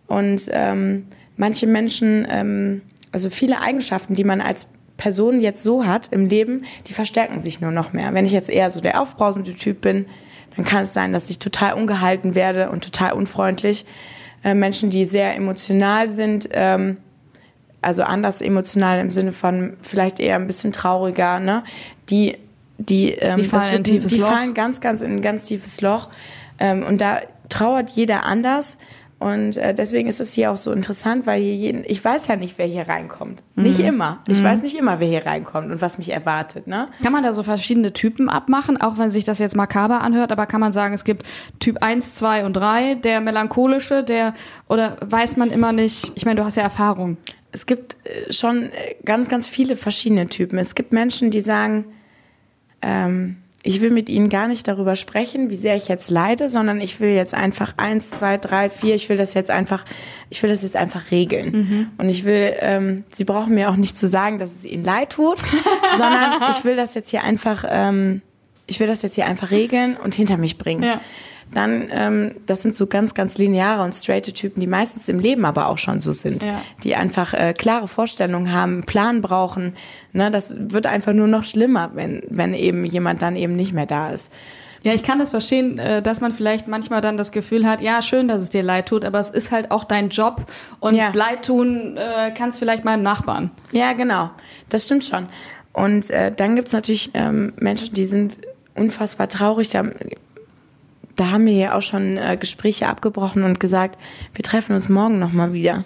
Und 0.07 0.49
ähm, 0.51 1.05
manche 1.35 1.67
Menschen, 1.67 2.25
ähm, 2.31 2.81
also 3.11 3.29
viele 3.29 3.61
Eigenschaften, 3.61 4.15
die 4.15 4.23
man 4.23 4.39
als 4.39 4.67
Person 4.95 5.41
jetzt 5.41 5.61
so 5.61 5.85
hat 5.85 6.07
im 6.11 6.27
Leben, 6.27 6.63
die 6.87 6.93
verstärken 6.93 7.39
sich 7.39 7.59
nur 7.59 7.71
noch 7.71 7.91
mehr. 7.91 8.13
Wenn 8.13 8.25
ich 8.25 8.31
jetzt 8.31 8.49
eher 8.49 8.69
so 8.69 8.79
der 8.79 9.01
aufbrausende 9.01 9.53
Typ 9.55 9.81
bin, 9.81 10.05
dann 10.55 10.65
kann 10.65 10.83
es 10.83 10.93
sein, 10.93 11.13
dass 11.13 11.29
ich 11.29 11.39
total 11.39 11.73
ungehalten 11.73 12.35
werde 12.35 12.69
und 12.69 12.83
total 12.83 13.13
unfreundlich. 13.13 13.85
Äh, 14.43 14.53
Menschen, 14.53 14.89
die 14.89 15.05
sehr 15.05 15.35
emotional 15.35 16.09
sind, 16.09 16.49
ähm, 16.51 16.97
also 17.81 18.03
anders 18.03 18.41
emotional 18.41 18.99
im 18.99 19.09
Sinne 19.09 19.31
von 19.31 19.77
vielleicht 19.81 20.19
eher 20.19 20.35
ein 20.35 20.47
bisschen 20.47 20.71
trauriger, 20.71 21.39
ne? 21.39 21.63
Die, 22.09 22.37
die, 22.77 23.11
ähm, 23.11 23.37
Die 23.37 23.45
fallen 23.45 23.83
tiefes 23.83 24.13
die 24.13 24.19
fallen 24.19 24.53
ganz, 24.53 24.81
ganz 24.81 25.01
in 25.01 25.15
ein 25.15 25.21
ganz 25.21 25.45
tiefes 25.45 25.81
Loch. 25.81 26.09
Ähm, 26.59 26.83
und 26.83 27.01
da 27.01 27.19
trauert 27.49 27.89
jeder 27.89 28.25
anders. 28.25 28.77
Und 29.23 29.55
äh, 29.55 29.73
deswegen 29.73 30.09
ist 30.09 30.19
es 30.19 30.33
hier 30.33 30.51
auch 30.51 30.57
so 30.57 30.73
interessant, 30.73 31.25
weil 31.25 31.41
hier 31.41 31.55
jeden, 31.55 31.83
ich 31.85 32.03
weiß 32.03 32.27
ja 32.27 32.35
nicht, 32.35 32.57
wer 32.57 32.65
hier 32.65 32.89
reinkommt. 32.89 33.41
Nicht 33.55 33.79
Mhm. 33.79 33.85
immer. 33.85 34.23
Ich 34.27 34.43
weiß 34.43 34.61
nicht 34.63 34.75
immer, 34.77 34.99
wer 34.99 35.07
hier 35.07 35.25
reinkommt 35.25 35.71
und 35.71 35.79
was 35.81 35.97
mich 35.97 36.09
erwartet. 36.09 36.67
Ne? 36.67 36.89
Kann 37.01 37.13
man 37.13 37.23
da 37.23 37.31
so 37.31 37.41
verschiedene 37.43 37.93
Typen 37.93 38.27
abmachen, 38.27 38.81
auch 38.81 38.97
wenn 38.97 39.09
sich 39.09 39.23
das 39.23 39.39
jetzt 39.39 39.55
makaber 39.55 40.01
anhört, 40.01 40.33
aber 40.33 40.45
kann 40.45 40.59
man 40.59 40.73
sagen, 40.73 40.93
es 40.93 41.05
gibt 41.05 41.25
Typ 41.59 41.81
1, 41.81 42.15
2 42.15 42.45
und 42.45 42.53
3, 42.57 42.95
der 42.95 43.21
melancholische, 43.21 44.03
der, 44.03 44.33
oder 44.67 44.97
weiß 45.05 45.37
man 45.37 45.51
immer 45.51 45.71
nicht, 45.71 46.11
ich 46.15 46.25
meine, 46.25 46.41
du 46.41 46.45
hast 46.45 46.57
ja 46.57 46.63
Erfahrung. 46.63 47.15
Es 47.53 47.65
gibt 47.65 47.95
äh, 48.05 48.33
schon 48.33 48.63
äh, 48.63 48.95
ganz, 49.05 49.29
ganz 49.29 49.47
viele 49.47 49.77
verschiedene 49.77 50.27
Typen. 50.27 50.57
Es 50.59 50.75
gibt 50.75 50.91
Menschen, 50.91 51.31
die 51.31 51.39
sagen, 51.41 51.85
ähm, 52.81 53.37
ich 53.65 53.79
will 53.79 53.91
mit 53.91 54.09
ihnen 54.09 54.27
gar 54.27 54.47
nicht 54.47 54.67
darüber 54.67 54.97
sprechen, 54.97 55.49
wie 55.49 55.55
sehr 55.55 55.77
ich 55.77 55.87
jetzt 55.87 56.11
leide, 56.11 56.49
sondern 56.49 56.81
ich 56.81 56.99
will 56.99 57.11
jetzt 57.11 57.33
einfach 57.33 57.73
eins, 57.77 58.11
zwei, 58.11 58.37
drei, 58.37 58.69
vier, 58.69 58.93
ich 58.93 59.07
will 59.07 59.15
das 59.15 59.33
jetzt 59.33 59.49
einfach, 59.49 59.85
ich 60.29 60.43
will 60.43 60.49
das 60.49 60.63
jetzt 60.63 60.75
einfach 60.75 61.11
regeln. 61.11 61.53
Und 61.97 62.09
ich 62.09 62.25
will, 62.25 62.53
ähm, 62.59 63.05
sie 63.11 63.23
brauchen 63.23 63.55
mir 63.55 63.69
auch 63.69 63.77
nicht 63.77 63.97
zu 63.97 64.05
sagen, 64.05 64.37
dass 64.37 64.53
es 64.53 64.65
ihnen 64.65 64.83
leid 64.83 65.11
tut, 65.11 65.39
sondern 65.97 66.41
ich 66.51 66.65
will 66.65 66.75
das 66.75 66.93
jetzt 66.93 67.09
hier 67.09 67.23
einfach, 67.23 67.63
ähm, 67.69 68.21
ich 68.67 68.81
will 68.81 68.87
das 68.87 69.01
jetzt 69.01 69.15
hier 69.15 69.27
einfach 69.27 69.49
regeln 69.49 69.95
und 69.95 70.13
hinter 70.13 70.35
mich 70.35 70.57
bringen. 70.57 70.83
Ja. 70.83 70.99
Dann, 71.53 71.87
ähm, 71.91 72.31
das 72.45 72.61
sind 72.61 72.75
so 72.75 72.87
ganz, 72.87 73.13
ganz 73.13 73.37
lineare 73.37 73.83
und 73.83 73.93
straighte 73.93 74.33
Typen, 74.33 74.59
die 74.61 74.67
meistens 74.67 75.09
im 75.09 75.19
Leben 75.19 75.45
aber 75.45 75.67
auch 75.67 75.77
schon 75.77 75.99
so 75.99 76.11
sind. 76.11 76.43
Ja. 76.43 76.61
Die 76.83 76.95
einfach 76.95 77.33
äh, 77.33 77.53
klare 77.53 77.87
Vorstellungen 77.87 78.51
haben, 78.51 78.73
einen 78.73 78.83
Plan 78.83 79.21
brauchen. 79.21 79.75
Ne, 80.11 80.31
das 80.31 80.55
wird 80.57 80.85
einfach 80.85 81.13
nur 81.13 81.27
noch 81.27 81.43
schlimmer, 81.43 81.91
wenn, 81.93 82.23
wenn 82.29 82.53
eben 82.53 82.85
jemand 82.85 83.21
dann 83.21 83.35
eben 83.35 83.55
nicht 83.55 83.73
mehr 83.73 83.85
da 83.85 84.09
ist. 84.09 84.31
Ja, 84.83 84.93
ich 84.93 85.01
kann 85.03 85.17
das 85.17 85.29
verstehen, 85.29 85.79
äh, 85.79 86.01
dass 86.01 86.19
man 86.19 86.33
vielleicht 86.33 86.67
manchmal 86.67 86.99
dann 86.99 87.15
das 87.15 87.31
Gefühl 87.31 87.65
hat, 87.65 87.79
ja, 87.81 88.01
schön, 88.01 88.27
dass 88.27 88.41
es 88.41 88.49
dir 88.49 88.63
leid 88.63 88.87
tut, 88.87 89.05
aber 89.05 89.19
es 89.19 89.29
ist 89.29 89.51
halt 89.51 89.71
auch 89.71 89.85
dein 89.85 90.09
Job 90.09 90.45
und 90.81 90.95
Ja. 90.95 91.11
leid 91.13 91.45
tun 91.45 91.95
äh, 91.97 92.31
kannst 92.31 92.59
vielleicht 92.59 92.83
meinem 92.83 93.01
Nachbarn. 93.01 93.51
Ja, 93.71 93.93
genau. 93.93 94.31
Das 94.67 94.83
stimmt 94.83 95.05
schon. 95.05 95.29
Und 95.71 96.09
äh, 96.09 96.31
dann 96.35 96.55
gibt's 96.57 96.73
natürlich 96.73 97.11
ähm, 97.13 97.53
Menschen, 97.55 97.93
die 97.93 98.03
sind 98.03 98.37
unfassbar 98.75 99.29
traurig. 99.29 99.69
Da, 99.69 99.83
da 101.15 101.31
haben 101.31 101.45
wir 101.45 101.53
ja 101.53 101.75
auch 101.75 101.81
schon 101.81 102.17
äh, 102.17 102.37
Gespräche 102.39 102.87
abgebrochen 102.87 103.43
und 103.43 103.59
gesagt, 103.59 103.99
wir 104.33 104.43
treffen 104.43 104.73
uns 104.73 104.89
morgen 104.89 105.19
nochmal 105.19 105.53
wieder. 105.53 105.85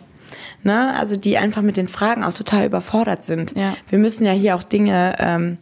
Ne? 0.64 0.96
Also 0.96 1.16
die 1.16 1.38
einfach 1.38 1.62
mit 1.62 1.78
den 1.78 1.88
Fragen 1.88 2.24
auch 2.24 2.34
total 2.34 2.66
überfordert 2.66 3.24
sind. 3.24 3.56
Ja. 3.56 3.76
Wir 3.90 4.00
müssen 4.00 4.26
ja 4.26 4.32
hier 4.32 4.56
auch 4.56 4.64
Dinge, 4.64 5.16
ähm, 5.20 5.58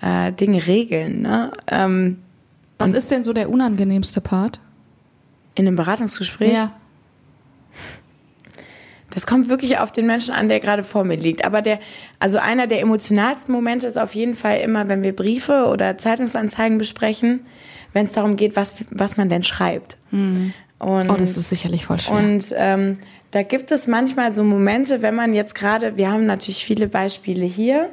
äh, 0.00 0.32
Dinge 0.32 0.66
regeln. 0.66 1.22
Ne? 1.22 1.52
Ähm, 1.66 2.18
Was 2.78 2.92
ist 2.92 3.10
denn 3.10 3.24
so 3.24 3.32
der 3.32 3.50
unangenehmste 3.50 4.20
Part? 4.20 4.60
in 5.54 5.66
einem 5.66 5.76
Beratungsgespräch. 5.76 6.58
Das 9.10 9.26
kommt 9.26 9.48
wirklich 9.48 9.78
auf 9.78 9.92
den 9.92 10.06
Menschen 10.06 10.34
an, 10.34 10.48
der 10.48 10.58
gerade 10.58 10.82
vor 10.82 11.04
mir 11.04 11.16
liegt. 11.16 11.44
Aber 11.44 11.62
der, 11.62 11.78
also 12.18 12.38
einer 12.38 12.66
der 12.66 12.80
emotionalsten 12.80 13.54
Momente 13.54 13.86
ist 13.86 13.96
auf 13.96 14.14
jeden 14.14 14.34
Fall 14.34 14.58
immer, 14.58 14.88
wenn 14.88 15.04
wir 15.04 15.14
Briefe 15.14 15.66
oder 15.66 15.96
Zeitungsanzeigen 15.98 16.78
besprechen, 16.78 17.46
wenn 17.94 18.04
es 18.04 18.12
darum 18.12 18.36
geht, 18.36 18.54
was, 18.56 18.74
was 18.90 19.16
man 19.16 19.28
denn 19.30 19.42
schreibt. 19.42 19.96
Und, 20.12 20.52
Oh, 21.10 21.14
das 21.16 21.38
ist 21.38 21.48
sicherlich 21.48 21.86
voll 21.86 21.98
schwer. 21.98 22.16
und 22.18 22.52
ähm, 22.56 22.98
da 23.30 23.42
gibt 23.42 23.72
es 23.72 23.86
manchmal 23.86 24.32
so 24.32 24.44
Momente, 24.44 25.00
wenn 25.00 25.14
man 25.14 25.32
jetzt 25.32 25.54
gerade, 25.54 25.96
wir 25.96 26.10
haben 26.10 26.26
natürlich 26.26 26.64
viele 26.64 26.86
Beispiele 26.88 27.46
hier, 27.46 27.90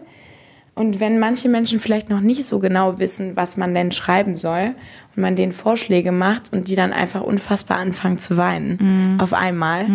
und 0.73 0.99
wenn 0.99 1.19
manche 1.19 1.49
Menschen 1.49 1.79
vielleicht 1.79 2.09
noch 2.09 2.21
nicht 2.21 2.45
so 2.45 2.59
genau 2.59 2.97
wissen, 2.97 3.35
was 3.35 3.57
man 3.57 3.73
denn 3.73 3.91
schreiben 3.91 4.37
soll, 4.37 4.73
und 5.15 5.21
man 5.21 5.35
denen 5.35 5.51
Vorschläge 5.51 6.11
macht 6.11 6.51
und 6.53 6.67
die 6.69 6.75
dann 6.75 6.93
einfach 6.93 7.21
unfassbar 7.21 7.77
anfangen 7.77 8.17
zu 8.17 8.37
weinen 8.37 9.17
auf 9.19 9.33
einmal, 9.33 9.85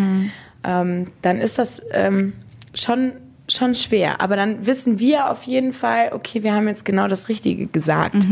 ähm, 0.65 1.07
dann 1.23 1.41
ist 1.41 1.59
das 1.59 1.81
ähm, 1.93 2.35
schon, 2.75 3.13
schon 3.49 3.75
schwer. 3.75 4.21
Aber 4.21 4.37
dann 4.37 4.67
wissen 4.67 4.99
wir 4.99 5.31
auf 5.31 5.45
jeden 5.45 5.73
Fall, 5.73 6.11
okay, 6.13 6.43
wir 6.43 6.55
haben 6.55 6.69
jetzt 6.69 6.85
genau 6.85 7.09
das 7.09 7.29
Richtige 7.31 7.67
gesagt. 7.67 8.27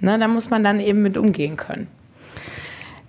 Ne, 0.00 0.18
da 0.18 0.28
muss 0.28 0.50
man 0.50 0.64
dann 0.64 0.80
eben 0.80 1.02
mit 1.02 1.18
umgehen 1.18 1.56
können. 1.56 1.88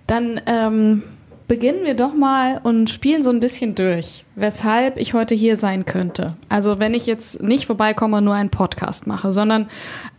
Dann 0.06 0.40
ähm, 0.46 1.02
beginnen 1.48 1.84
wir 1.84 1.94
doch 1.94 2.14
mal 2.14 2.60
und 2.62 2.90
spielen 2.90 3.22
so 3.22 3.30
ein 3.30 3.40
bisschen 3.40 3.74
durch, 3.74 4.24
weshalb 4.34 4.96
ich 4.98 5.14
heute 5.14 5.34
hier 5.34 5.56
sein 5.56 5.86
könnte. 5.86 6.36
Also 6.48 6.78
wenn 6.78 6.94
ich 6.94 7.06
jetzt 7.06 7.42
nicht 7.42 7.66
vorbeikomme 7.66 8.18
und 8.18 8.24
nur 8.24 8.34
einen 8.34 8.50
Podcast 8.50 9.06
mache, 9.06 9.32
sondern 9.32 9.68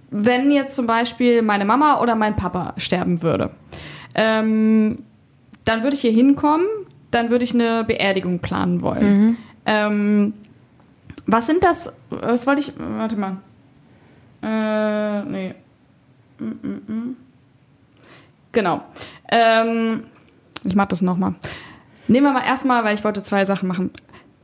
wenn 0.10 0.52
jetzt 0.52 0.76
zum 0.76 0.88
Beispiel 0.88 1.42
meine 1.42 1.66
Mama 1.66 2.00
oder 2.02 2.16
mein 2.16 2.36
Papa 2.36 2.74
sterben 2.78 3.22
würde, 3.22 3.52
ähm, 4.16 5.00
dann 5.66 5.84
würde 5.84 5.96
ich 5.96 6.02
hier 6.02 6.12
hinkommen, 6.12 6.66
dann 7.12 7.30
würde 7.30 7.44
ich 7.44 7.54
eine 7.54 7.84
Beerdigung 7.84 8.40
planen 8.40 8.82
wollen. 8.82 9.38
Ähm, 9.66 10.34
was 11.26 11.48
sind 11.48 11.64
das? 11.64 11.94
Was 12.10 12.46
wollte 12.48 12.62
ich. 12.62 12.74
Warte 12.78 13.16
mal. 13.16 13.38
Äh, 14.42 15.24
nee. 15.24 15.56
Genau. 18.52 18.84
Ähm, 19.32 20.04
ich 20.64 20.76
mach 20.76 20.86
das 20.86 21.02
nochmal. 21.02 21.36
Nehmen 22.08 22.28
wir 22.28 22.34
mal 22.34 22.46
erstmal, 22.46 22.84
weil 22.84 22.96
ich 22.96 23.04
wollte 23.04 23.24
zwei 23.24 23.46
Sachen 23.46 23.68
machen. 23.68 23.92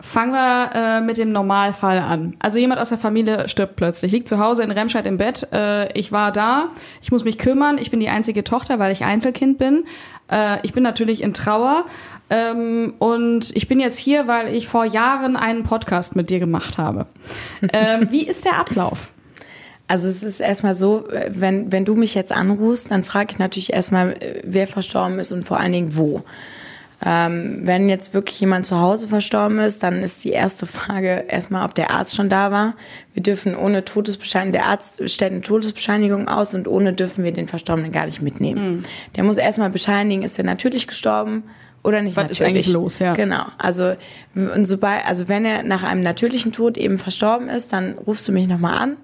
Fangen 0.01 0.31
wir 0.31 0.69
äh, 0.73 1.01
mit 1.01 1.17
dem 1.17 1.33
Normalfall 1.33 1.99
an. 1.99 2.35
Also 2.39 2.57
jemand 2.57 2.79
aus 2.79 2.89
der 2.89 2.97
Familie 2.97 3.49
stirbt 3.49 3.75
plötzlich, 3.75 4.13
liegt 4.13 4.29
zu 4.29 4.39
Hause 4.39 4.63
in 4.63 4.71
Remscheid 4.71 5.05
im 5.05 5.17
Bett. 5.17 5.47
Äh, 5.51 5.91
ich 5.97 6.13
war 6.13 6.31
da, 6.31 6.69
ich 7.01 7.11
muss 7.11 7.25
mich 7.25 7.37
kümmern. 7.37 7.77
Ich 7.77 7.91
bin 7.91 7.99
die 7.99 8.07
einzige 8.07 8.45
Tochter, 8.45 8.79
weil 8.79 8.93
ich 8.93 9.03
Einzelkind 9.03 9.57
bin. 9.57 9.83
Äh, 10.31 10.65
ich 10.65 10.71
bin 10.73 10.83
natürlich 10.83 11.21
in 11.21 11.33
Trauer. 11.33 11.83
Ähm, 12.29 12.93
und 12.99 13.53
ich 13.55 13.67
bin 13.67 13.79
jetzt 13.79 13.97
hier, 13.97 14.27
weil 14.27 14.53
ich 14.53 14.69
vor 14.69 14.85
Jahren 14.85 15.35
einen 15.35 15.63
Podcast 15.63 16.15
mit 16.15 16.29
dir 16.29 16.39
gemacht 16.39 16.77
habe. 16.77 17.07
Ähm, 17.73 18.07
wie 18.09 18.23
ist 18.23 18.45
der 18.45 18.57
Ablauf? 18.57 19.11
Also 19.89 20.07
es 20.07 20.21
ist 20.21 20.39
erstmal 20.39 20.75
so, 20.75 21.07
wenn, 21.29 21.71
wenn 21.71 21.83
du 21.83 21.95
mich 21.95 22.13
jetzt 22.13 22.31
anrufst, 22.31 22.91
dann 22.91 23.03
frage 23.03 23.29
ich 23.31 23.39
natürlich 23.39 23.73
erstmal, 23.73 24.15
wer 24.43 24.67
verstorben 24.67 25.17
ist 25.17 25.31
und 25.31 25.45
vor 25.45 25.59
allen 25.59 25.71
Dingen 25.71 25.95
wo. 25.95 26.23
Ähm, 27.03 27.61
wenn 27.63 27.89
jetzt 27.89 28.13
wirklich 28.13 28.39
jemand 28.39 28.67
zu 28.67 28.79
Hause 28.79 29.07
verstorben 29.07 29.57
ist, 29.57 29.81
dann 29.81 30.03
ist 30.03 30.23
die 30.25 30.29
erste 30.29 30.67
Frage 30.67 31.25
erstmal, 31.27 31.65
ob 31.65 31.73
der 31.73 31.89
Arzt 31.89 32.13
schon 32.13 32.29
da 32.29 32.51
war. 32.51 32.75
Wir 33.15 33.23
dürfen 33.23 33.55
ohne 33.55 33.83
Todesbescheinigung, 33.83 34.51
der 34.51 34.65
Arzt 34.67 35.09
stellt 35.09 35.31
eine 35.31 35.41
Todesbescheinigung 35.41 36.27
aus 36.27 36.53
und 36.53 36.67
ohne 36.67 36.93
dürfen 36.93 37.23
wir 37.23 37.31
den 37.31 37.47
Verstorbenen 37.47 37.91
gar 37.91 38.05
nicht 38.05 38.21
mitnehmen. 38.21 38.71
Mhm. 38.71 38.83
Der 39.15 39.23
muss 39.23 39.37
erstmal 39.37 39.71
bescheinigen, 39.71 40.21
ist 40.21 40.37
er 40.37 40.45
natürlich 40.45 40.85
gestorben 40.87 41.45
oder 41.83 42.03
nicht 42.03 42.15
Was 42.15 42.25
natürlich. 42.25 42.41
ist 42.41 42.47
eigentlich 42.47 42.69
los, 42.69 42.99
ja. 42.99 43.15
Genau. 43.15 43.45
Also, 43.57 43.95
und 44.35 44.67
sobald, 44.67 45.03
also 45.07 45.27
wenn 45.29 45.45
er 45.45 45.63
nach 45.63 45.81
einem 45.81 46.01
natürlichen 46.01 46.51
Tod 46.51 46.77
eben 46.77 46.99
verstorben 46.99 47.49
ist, 47.49 47.73
dann 47.73 47.93
rufst 47.93 48.27
du 48.27 48.31
mich 48.31 48.47
nochmal 48.47 48.77
an. 48.77 48.97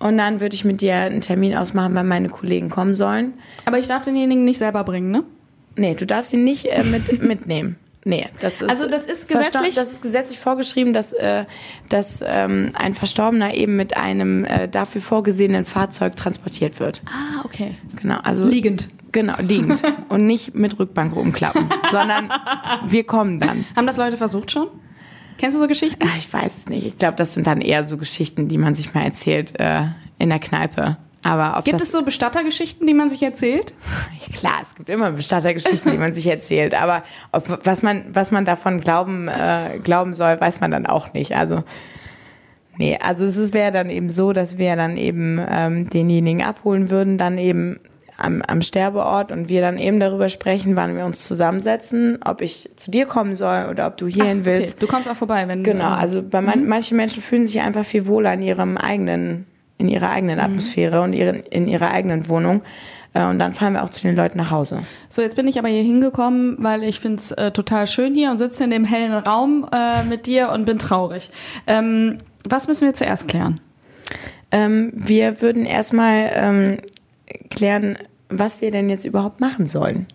Und 0.00 0.18
dann 0.18 0.40
würde 0.40 0.54
ich 0.54 0.64
mit 0.64 0.80
dir 0.80 0.96
einen 0.96 1.20
Termin 1.20 1.54
ausmachen, 1.54 1.94
weil 1.94 2.04
meine 2.04 2.28
Kollegen 2.30 2.68
kommen 2.70 2.94
sollen. 2.94 3.34
Aber 3.66 3.78
ich 3.78 3.86
darf 3.86 4.02
denjenigen 4.02 4.44
nicht 4.44 4.58
selber 4.58 4.82
bringen, 4.82 5.10
ne? 5.12 5.22
Nee, 5.76 5.94
du 5.94 6.04
darfst 6.06 6.32
ihn 6.32 6.42
nicht 6.42 6.66
äh, 6.66 6.82
mit, 6.82 7.22
mitnehmen. 7.22 7.76
Nee, 8.04 8.26
das 8.40 8.62
ist 8.62 8.70
Also 8.70 8.88
das 8.88 9.04
ist 9.04 9.28
gesetzlich- 9.28 9.74
Das 9.74 9.92
ist 9.92 10.00
gesetzlich 10.02 10.38
vorgeschrieben, 10.38 10.94
dass, 10.94 11.12
äh, 11.12 11.44
dass 11.90 12.24
ähm, 12.26 12.72
ein 12.74 12.94
Verstorbener 12.94 13.52
eben 13.54 13.76
mit 13.76 13.96
einem 13.98 14.46
äh, 14.46 14.68
dafür 14.68 15.02
vorgesehenen 15.02 15.66
Fahrzeug 15.66 16.16
transportiert 16.16 16.80
wird. 16.80 17.02
Ah, 17.06 17.42
okay. 17.44 17.74
Genau, 18.00 18.16
also 18.22 18.46
Liegend. 18.46 18.88
Genau, 19.12 19.34
liegend 19.40 19.82
und 20.08 20.26
nicht 20.26 20.54
mit 20.54 20.78
Rückbank 20.78 21.14
rumklappen, 21.14 21.66
sondern 21.90 22.30
wir 22.86 23.04
kommen 23.04 23.38
dann. 23.40 23.66
Haben 23.76 23.86
das 23.86 23.96
Leute 23.98 24.16
versucht 24.16 24.50
schon? 24.52 24.68
Kennst 25.40 25.56
du 25.56 25.60
so 25.62 25.68
Geschichten? 25.68 26.04
Ach, 26.06 26.18
ich 26.18 26.30
weiß 26.30 26.58
es 26.58 26.68
nicht. 26.68 26.86
Ich 26.86 26.98
glaube, 26.98 27.16
das 27.16 27.32
sind 27.32 27.46
dann 27.46 27.62
eher 27.62 27.82
so 27.82 27.96
Geschichten, 27.96 28.48
die 28.48 28.58
man 28.58 28.74
sich 28.74 28.92
mal 28.92 29.04
erzählt 29.04 29.58
äh, 29.58 29.84
in 30.18 30.28
der 30.28 30.38
Kneipe. 30.38 30.98
Aber 31.22 31.62
Gibt 31.64 31.80
es 31.80 31.90
so 31.90 32.04
Bestattergeschichten, 32.04 32.86
die 32.86 32.92
man 32.92 33.08
sich 33.08 33.22
erzählt? 33.22 33.72
Klar, 34.34 34.58
es 34.60 34.74
gibt 34.74 34.90
immer 34.90 35.12
Bestattergeschichten, 35.12 35.92
die 35.92 35.96
man 35.96 36.12
sich 36.12 36.26
erzählt, 36.26 36.74
aber 36.74 37.02
ob, 37.32 37.64
was, 37.64 37.82
man, 37.82 38.04
was 38.12 38.32
man 38.32 38.44
davon 38.44 38.80
glauben, 38.80 39.28
äh, 39.28 39.78
glauben 39.82 40.12
soll, 40.12 40.38
weiß 40.38 40.60
man 40.60 40.70
dann 40.70 40.84
auch 40.84 41.14
nicht. 41.14 41.34
Also, 41.34 41.64
nee, 42.76 42.98
also 43.02 43.24
es 43.24 43.54
wäre 43.54 43.72
dann 43.72 43.88
eben 43.88 44.10
so, 44.10 44.34
dass 44.34 44.58
wir 44.58 44.76
dann 44.76 44.98
eben 44.98 45.40
ähm, 45.50 45.88
denjenigen 45.88 46.42
abholen 46.42 46.90
würden, 46.90 47.16
dann 47.16 47.38
eben 47.38 47.80
am, 48.20 48.42
am 48.46 48.62
Sterbeort 48.62 49.32
und 49.32 49.48
wir 49.48 49.60
dann 49.60 49.78
eben 49.78 50.00
darüber 50.00 50.28
sprechen, 50.28 50.76
wann 50.76 50.96
wir 50.96 51.04
uns 51.04 51.26
zusammensetzen, 51.26 52.18
ob 52.24 52.40
ich 52.40 52.68
zu 52.76 52.90
dir 52.90 53.06
kommen 53.06 53.34
soll 53.34 53.68
oder 53.70 53.86
ob 53.86 53.96
du 53.96 54.06
hierhin 54.06 54.44
willst. 54.44 54.74
Okay. 54.74 54.86
Du 54.86 54.92
kommst 54.92 55.08
auch 55.08 55.16
vorbei, 55.16 55.48
wenn 55.48 55.64
Genau, 55.64 55.90
äh, 55.90 55.98
also 55.98 56.22
bei 56.22 56.40
man, 56.40 56.66
manchen 56.66 56.96
Menschen 56.96 57.22
fühlen 57.22 57.46
sich 57.46 57.60
einfach 57.60 57.84
viel 57.84 58.06
wohler 58.06 58.34
in 58.34 58.42
ihrem 58.42 58.76
eigenen, 58.76 59.46
in 59.78 59.88
ihrer 59.88 60.10
eigenen 60.10 60.40
Atmosphäre 60.40 61.00
und 61.00 61.12
ihren, 61.12 61.36
in 61.36 61.68
ihrer 61.68 61.90
eigenen 61.90 62.28
Wohnung. 62.28 62.62
Äh, 63.14 63.24
Und 63.24 63.38
dann 63.38 63.52
fahren 63.52 63.72
wir 63.72 63.82
auch 63.82 63.90
zu 63.90 64.02
den 64.02 64.16
Leuten 64.16 64.38
nach 64.38 64.50
Hause. 64.50 64.82
So, 65.08 65.22
jetzt 65.22 65.36
bin 65.36 65.48
ich 65.48 65.58
aber 65.58 65.68
hier 65.68 65.82
hingekommen, 65.82 66.56
weil 66.58 66.84
ich 66.84 67.00
finde 67.00 67.16
es 67.16 67.32
äh, 67.32 67.50
total 67.50 67.86
schön 67.86 68.14
hier 68.14 68.30
und 68.30 68.38
sitze 68.38 68.64
in 68.64 68.70
dem 68.70 68.84
hellen 68.84 69.12
Raum 69.12 69.66
äh, 69.72 70.04
mit 70.04 70.26
dir 70.26 70.50
und 70.50 70.64
bin 70.64 70.78
traurig. 70.78 71.30
Ähm, 71.66 72.18
was 72.48 72.68
müssen 72.68 72.86
wir 72.86 72.94
zuerst 72.94 73.28
klären? 73.28 73.60
Ähm, 74.52 74.92
wir 74.94 75.42
würden 75.42 75.64
erstmal 75.64 76.30
ähm, 76.34 76.78
klären, 77.50 77.98
was 78.30 78.60
wir 78.60 78.70
denn 78.70 78.88
jetzt 78.88 79.04
überhaupt 79.04 79.40
machen 79.40 79.66
sollen. 79.66 80.06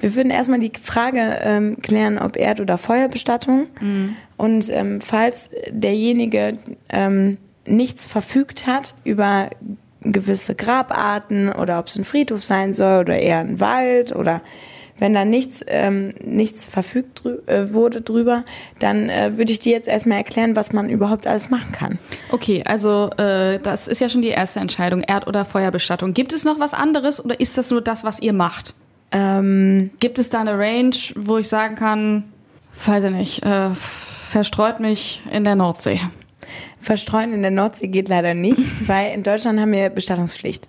Wir 0.00 0.14
würden 0.14 0.30
erstmal 0.30 0.60
die 0.60 0.72
Frage 0.80 1.38
ähm, 1.42 1.80
klären, 1.82 2.18
ob 2.18 2.36
Erd- 2.36 2.60
oder 2.60 2.78
Feuerbestattung. 2.78 3.66
Und 4.36 4.70
ähm, 4.70 5.00
falls 5.00 5.50
derjenige 5.70 6.58
ähm, 6.90 7.38
nichts 7.66 8.04
verfügt 8.04 8.66
hat 8.66 8.94
über 9.04 9.50
gewisse 10.02 10.54
Grabarten 10.54 11.50
oder 11.50 11.78
ob 11.78 11.86
es 11.86 11.96
ein 11.96 12.04
Friedhof 12.04 12.44
sein 12.44 12.72
soll 12.72 13.00
oder 13.00 13.18
eher 13.18 13.38
ein 13.38 13.58
Wald 13.60 14.14
oder 14.14 14.42
wenn 14.98 15.14
da 15.14 15.24
nichts, 15.24 15.64
ähm, 15.66 16.10
nichts 16.22 16.64
verfügt 16.64 17.24
drü 17.24 17.38
äh, 17.46 17.72
wurde 17.72 18.00
drüber, 18.00 18.44
dann 18.78 19.08
äh, 19.08 19.36
würde 19.36 19.52
ich 19.52 19.58
dir 19.58 19.72
jetzt 19.72 19.88
erstmal 19.88 20.18
erklären, 20.18 20.56
was 20.56 20.72
man 20.72 20.88
überhaupt 20.88 21.26
alles 21.26 21.50
machen 21.50 21.72
kann. 21.72 21.98
Okay, 22.30 22.62
also 22.66 23.10
äh, 23.16 23.58
das 23.58 23.88
ist 23.88 24.00
ja 24.00 24.08
schon 24.08 24.22
die 24.22 24.28
erste 24.28 24.60
Entscheidung, 24.60 25.02
Erd- 25.02 25.26
oder 25.26 25.44
Feuerbestattung. 25.44 26.14
Gibt 26.14 26.32
es 26.32 26.44
noch 26.44 26.60
was 26.60 26.74
anderes 26.74 27.24
oder 27.24 27.38
ist 27.40 27.58
das 27.58 27.70
nur 27.70 27.80
das, 27.80 28.04
was 28.04 28.20
ihr 28.20 28.32
macht? 28.32 28.74
Ähm, 29.10 29.90
Gibt 30.00 30.18
es 30.18 30.30
da 30.30 30.40
eine 30.40 30.58
Range, 30.58 30.96
wo 31.16 31.38
ich 31.38 31.48
sagen 31.48 31.74
kann, 31.74 32.24
weiß 32.86 33.04
ich 33.04 33.10
nicht, 33.10 33.42
äh, 33.44 33.70
verstreut 33.74 34.80
mich 34.80 35.22
in 35.32 35.44
der 35.44 35.56
Nordsee? 35.56 36.00
Verstreuen 36.80 37.32
in 37.32 37.42
der 37.42 37.50
Nordsee 37.50 37.88
geht 37.88 38.08
leider 38.08 38.34
nicht, 38.34 38.58
weil 38.88 39.12
in 39.12 39.22
Deutschland 39.22 39.58
haben 39.58 39.72
wir 39.72 39.88
Bestattungspflicht. 39.90 40.68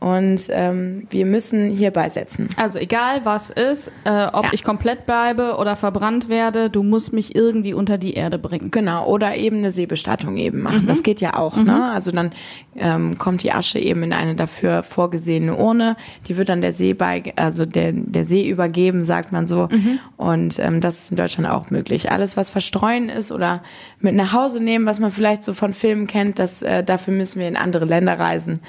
Und 0.00 0.42
ähm, 0.50 1.06
wir 1.08 1.24
müssen 1.24 1.70
hier 1.70 1.90
beisetzen. 1.90 2.48
Also 2.58 2.78
egal 2.78 3.22
was 3.24 3.48
ist, 3.48 3.90
äh, 4.04 4.26
ob 4.32 4.44
Ja. 4.44 4.50
ich 4.52 4.62
komplett 4.62 5.06
bleibe 5.06 5.56
oder 5.58 5.76
verbrannt 5.76 6.28
werde, 6.28 6.68
du 6.68 6.82
musst 6.82 7.14
mich 7.14 7.34
irgendwie 7.34 7.72
unter 7.72 7.96
die 7.96 8.12
Erde 8.12 8.38
bringen. 8.38 8.70
Genau, 8.70 9.06
oder 9.06 9.34
eben 9.36 9.58
eine 9.58 9.70
Seebestattung 9.70 10.36
eben 10.36 10.60
machen. 10.60 10.86
Das 10.86 11.02
geht 11.02 11.22
ja 11.22 11.38
auch. 11.38 11.56
Ne? 11.56 11.90
Also 11.90 12.10
dann 12.10 12.32
ähm, 12.76 13.16
kommt 13.16 13.42
die 13.44 13.52
Asche 13.52 13.78
eben 13.78 14.02
in 14.02 14.12
eine 14.12 14.34
dafür 14.34 14.82
vorgesehene 14.82 15.56
Urne. 15.56 15.96
Die 16.26 16.36
wird 16.36 16.50
dann 16.50 16.60
der 16.60 16.74
See 16.74 16.92
bei, 16.92 17.32
also 17.36 17.64
der, 17.64 17.92
der 17.92 18.26
See 18.26 18.46
übergeben, 18.46 19.04
sagt 19.04 19.32
man 19.32 19.46
so. 19.46 19.68
Und 20.18 20.58
ähm, 20.58 20.82
das 20.82 21.04
ist 21.04 21.10
in 21.12 21.16
Deutschland 21.16 21.48
auch 21.48 21.70
möglich. 21.70 22.10
Alles, 22.12 22.36
was 22.36 22.50
verstreuen 22.50 23.08
ist 23.08 23.32
oder 23.32 23.62
mit 24.00 24.14
nach 24.14 24.34
Hause 24.34 24.62
nehmen, 24.62 24.84
was 24.84 25.00
man 25.00 25.10
vielleicht 25.10 25.42
so 25.42 25.54
von 25.54 25.72
Filmen 25.72 26.06
kennt, 26.06 26.38
das, 26.38 26.60
äh, 26.60 26.84
dafür 26.84 27.14
müssen 27.14 27.40
wir 27.40 27.48
in 27.48 27.56
andere 27.56 27.86
Länder 27.86 28.18
reisen. 28.18 28.60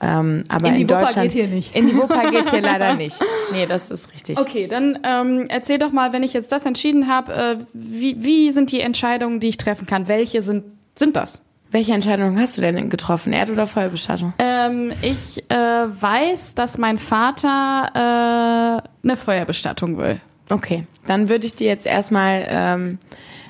Ähm, 0.00 0.44
aber 0.48 0.68
In 0.68 0.74
in, 0.74 0.80
die 0.80 0.90
Wupper 0.90 1.04
Deutschland 1.04 1.32
geht 1.32 1.40
hier 1.40 1.48
nicht. 1.48 1.74
In 1.74 1.88
die 1.88 1.96
Wupper 1.96 2.30
geht 2.30 2.50
hier 2.50 2.60
leider 2.60 2.94
nicht. 2.94 3.18
Nee, 3.52 3.66
das 3.66 3.90
ist 3.90 4.12
richtig. 4.12 4.38
Okay, 4.38 4.66
dann 4.66 4.98
ähm, 5.04 5.46
erzähl 5.48 5.78
doch 5.78 5.92
mal, 5.92 6.12
wenn 6.12 6.22
ich 6.22 6.32
jetzt 6.32 6.52
das 6.52 6.66
entschieden 6.66 7.08
habe, 7.08 7.32
äh, 7.32 7.56
wie, 7.72 8.22
wie 8.22 8.50
sind 8.50 8.72
die 8.72 8.80
Entscheidungen, 8.80 9.40
die 9.40 9.48
ich 9.48 9.56
treffen 9.56 9.86
kann? 9.86 10.08
Welche 10.08 10.42
sind, 10.42 10.64
sind 10.94 11.16
das? 11.16 11.40
Welche 11.70 11.94
Entscheidung 11.94 12.38
hast 12.38 12.56
du 12.56 12.60
denn 12.60 12.90
getroffen? 12.90 13.32
Erd- 13.32 13.50
oder 13.50 13.66
Feuerbestattung? 13.66 14.34
Ähm, 14.38 14.92
ich 15.02 15.44
äh, 15.50 15.54
weiß, 15.54 16.54
dass 16.54 16.78
mein 16.78 16.98
Vater 16.98 17.90
äh, 17.94 19.06
eine 19.06 19.16
Feuerbestattung 19.16 19.98
will. 19.98 20.20
Okay, 20.48 20.86
dann 21.06 21.28
würde 21.28 21.46
ich 21.46 21.54
dir 21.54 21.66
jetzt 21.66 21.86
erstmal 21.86 22.46
ähm, 22.48 22.98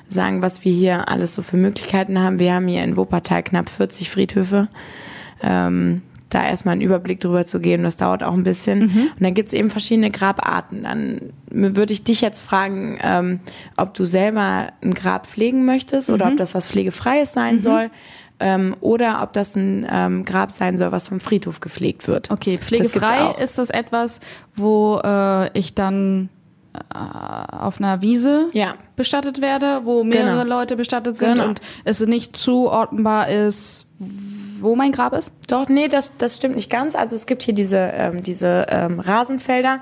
sagen, 0.07 0.41
was 0.41 0.65
wir 0.65 0.71
hier 0.71 1.09
alles 1.09 1.35
so 1.35 1.43
für 1.43 1.57
Möglichkeiten 1.57 2.19
haben. 2.19 2.39
Wir 2.39 2.53
haben 2.55 2.67
hier 2.67 2.83
in 2.83 2.97
Wuppertal 2.97 3.43
knapp 3.43 3.69
40 3.69 4.09
Friedhöfe. 4.09 4.67
Ähm, 5.43 6.01
da 6.29 6.45
erstmal 6.45 6.73
einen 6.73 6.81
Überblick 6.81 7.19
drüber 7.21 7.45
zu 7.45 7.59
geben, 7.59 7.83
das 7.83 7.95
dauert 7.97 8.21
auch 8.23 8.33
ein 8.33 8.43
bisschen. 8.43 8.83
Und 8.83 9.21
dann 9.23 9.33
gibt's 9.33 9.53
eben 9.53 9.69
verschiedene 9.69 10.11
Grabarten. 10.11 10.83
Dann 10.83 11.21
würde 11.49 11.93
ich 11.93 12.03
dich 12.03 12.19
jetzt 12.21 12.41
fragen, 12.41 12.97
ähm, 13.01 13.39
ob 13.77 13.93
du 13.93 14.05
selber 14.05 14.67
ein 14.81 14.93
Grab 14.93 15.25
pflegen 15.27 15.63
möchtest 15.65 16.09
oder 16.09 16.27
ob 16.27 16.37
das 16.37 16.53
was 16.53 16.67
Pflegefreies 16.67 17.31
sein 17.33 17.61
soll. 17.61 17.89
Ähm, 18.39 18.75
oder 18.81 19.23
ob 19.23 19.33
das 19.33 19.55
ein 19.55 19.87
ähm, 19.89 20.23
Grab 20.23 20.51
sein 20.51 20.77
soll, 20.77 20.91
was 20.91 21.07
vom 21.07 21.19
Friedhof 21.19 21.59
gepflegt 21.59 22.07
wird. 22.07 22.29
Okay, 22.29 22.57
Das 22.57 22.65
pflegefrei 22.67 23.21
auch. 23.23 23.39
ist 23.39 23.57
das 23.57 23.71
etwas, 23.71 24.19
wo 24.55 24.99
äh, 25.03 25.57
ich 25.57 25.73
dann 25.73 26.29
äh, 26.73 26.97
auf 27.55 27.79
einer 27.79 28.03
Wiese 28.03 28.47
Ja. 28.53 28.75
bestattet 28.95 29.41
werde, 29.41 29.81
wo 29.85 30.03
mehrere 30.03 30.43
Genau. 30.43 30.57
Leute 30.59 30.75
bestattet 30.75 31.15
sind 31.17 31.35
Genau. 31.35 31.47
und 31.47 31.61
es 31.83 31.99
nicht 32.05 32.37
zuordnenbar 32.37 33.29
ist, 33.29 33.87
wo 34.59 34.75
mein 34.75 34.91
Grab 34.91 35.13
ist? 35.13 35.31
Doch, 35.47 35.67
nee, 35.69 35.87
das, 35.87 36.17
das 36.17 36.35
stimmt 36.37 36.55
nicht 36.55 36.69
ganz. 36.69 36.95
Also 36.95 37.15
es 37.15 37.25
gibt 37.25 37.43
hier 37.43 37.53
diese, 37.53 37.77
ähm, 37.77 38.23
diese 38.23 38.65
ähm, 38.69 38.99
Rasenfelder, 38.99 39.79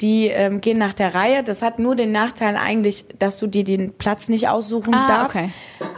die 0.00 0.26
ähm, 0.26 0.60
gehen 0.60 0.78
nach 0.78 0.94
der 0.94 1.14
Reihe. 1.14 1.42
Das 1.42 1.62
hat 1.62 1.78
nur 1.78 1.96
den 1.96 2.12
Nachteil 2.12 2.56
eigentlich, 2.56 3.06
dass 3.18 3.38
du 3.38 3.46
dir 3.46 3.64
den 3.64 3.92
Platz 3.94 4.28
nicht 4.28 4.48
aussuchen 4.48 4.94
Ah, 4.94 5.08
darfst, 5.08 5.38
okay. 5.38 5.50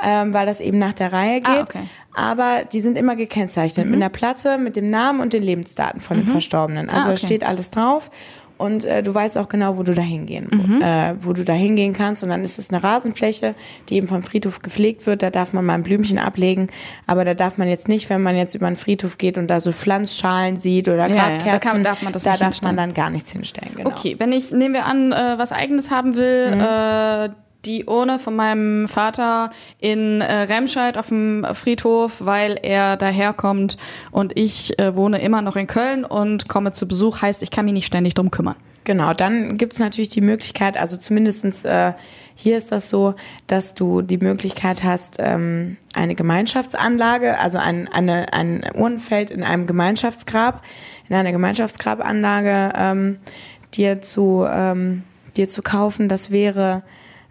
ähm, 0.05 0.33
weil 0.35 0.47
das 0.47 0.61
eben 0.61 0.79
nach 0.79 0.93
der 0.93 1.13
Reihe 1.13 1.41
geht. 1.41 1.49
Ah, 1.49 1.63
okay. 1.63 1.83
Aber 2.15 2.65
die 2.65 2.81
sind 2.81 2.97
immer 2.99 3.15
gekennzeichnet 3.17 3.87
mit 3.87 3.95
einer 3.97 4.09
Platte, 4.09 4.59
mit 4.59 4.77
dem 4.77 4.91
Namen 4.91 5.21
und 5.21 5.33
den 5.33 5.43
Lebensdaten 5.43 6.01
von 6.01 6.17
dem 6.17 6.27
Verstorbenen. 6.27 6.89
Also 6.89 7.03
Ah, 7.03 7.05
da 7.05 7.11
okay. 7.11 7.27
steht 7.27 7.45
alles 7.45 7.71
drauf. 7.71 8.11
Und 8.59 8.85
äh, 8.85 9.03
du 9.03 9.15
weißt 9.15 9.39
auch 9.39 9.49
genau, 9.49 9.79
wo 9.79 9.83
du 9.83 9.95
da 9.95 10.03
hingehen, 10.03 10.49
Mhm. 10.51 10.83
äh, 10.83 11.15
wo 11.25 11.33
du 11.33 11.45
da 11.45 11.53
hingehen 11.55 11.93
kannst. 11.95 12.23
Und 12.25 12.29
dann 12.31 12.45
ist 12.45 12.59
es 12.59 12.71
eine 12.71 12.83
Rasenfläche, 12.85 13.55
die 13.89 13.95
eben 13.97 14.09
vom 14.09 14.23
Friedhof 14.23 14.61
gepflegt 14.61 15.07
wird. 15.07 15.23
Da 15.23 15.31
darf 15.31 15.53
man 15.53 15.65
mal 15.65 15.75
ein 15.75 15.83
Blümchen 15.83 16.19
ablegen, 16.19 16.69
aber 17.07 17.25
da 17.25 17.35
darf 17.35 17.57
man 17.57 17.69
jetzt 17.69 17.89
nicht, 17.89 18.11
wenn 18.11 18.23
man 18.23 18.37
jetzt 18.37 18.55
über 18.55 18.67
den 18.67 18.77
Friedhof 18.77 19.17
geht 19.17 19.39
und 19.39 19.47
da 19.49 19.61
so 19.61 19.73
Pflanzschalen 19.73 20.57
sieht 20.57 20.89
oder 20.89 21.07
Ja, 21.09 21.15
ja, 21.15 21.39
Grabkerzen, 21.39 21.51
da 21.51 21.59
kann- 21.59 21.83
darf 21.85 22.03
man 22.03 22.13
das 22.13 22.25
da 22.25 22.31
darf 22.33 22.41
hinstellen. 22.41 22.77
man 22.77 22.89
dann 22.89 22.95
gar 22.95 23.11
nichts 23.11 23.33
hinstellen. 23.33 23.71
Genau. 23.77 23.91
Okay, 23.91 24.17
wenn 24.19 24.33
ich, 24.33 24.51
nehmen 24.53 24.75
wir 24.75 24.85
an, 24.87 25.13
äh, 25.13 25.39
was 25.39 25.53
Eigenes 25.53 25.91
haben 25.91 26.17
will, 26.17 26.57
Mhm. 26.57 27.35
Die 27.65 27.85
Urne 27.85 28.19
von 28.19 28.37
meinem 28.37 28.89
Vater 28.89 29.51
in 29.79 30.21
äh, 30.21 30.33
Remscheid 30.43 30.97
auf 30.97 31.09
dem 31.09 31.47
Friedhof, 31.55 32.25
weil 32.25 32.59
er 32.63 32.97
daherkommt 32.97 33.77
und 34.11 34.39
ich 34.39 34.79
äh, 34.79 34.95
wohne 34.95 35.21
immer 35.21 35.43
noch 35.43 35.57
in 35.57 35.67
Köln 35.67 36.05
und 36.05 36.49
komme 36.49 36.73
zu 36.73 36.87
Besuch, 36.87 37.23
heißt, 37.23 37.43
ich 37.43 37.51
kann 37.51 37.65
mich 37.65 37.75
nicht 37.75 37.87
ständig 37.87 38.15
drum 38.15 38.31
kümmern. 38.31 38.57
Genau, 38.85 39.13
dann 39.13 39.59
gibt 39.59 39.75
es 39.75 39.81
natürlich 39.81 40.09
die 40.09 40.23
Möglichkeit, 40.23 40.79
also 40.79 40.97
zumindestens 40.97 41.65
äh, 41.65 41.93
hier 42.35 42.57
ist 42.57 42.73
das 42.73 42.89
so, 42.89 43.17
dass 43.49 43.75
du 43.75 44.01
die 44.01 44.17
Möglichkeit 44.17 44.83
hast, 44.83 45.17
ähm, 45.19 45.77
eine 45.93 46.15
Gemeinschaftsanlage, 46.15 47.39
also 47.39 47.59
ein, 47.59 47.89
eine, 47.89 48.33
ein 48.33 48.65
Urnenfeld 48.75 49.31
in 49.31 49.43
einem 49.43 49.67
Gemeinschaftsgrab, 49.67 50.63
in 51.09 51.17
einer 51.17 51.33
Gemeinschaftsgrabanlage 51.33 52.73
ähm, 52.77 53.19
dir 53.75 54.01
zu 54.01 54.47
ähm, 54.49 55.03
dir 55.39 55.49
zu 55.49 55.63
kaufen. 55.63 56.09
Das 56.09 56.31
wäre 56.31 56.83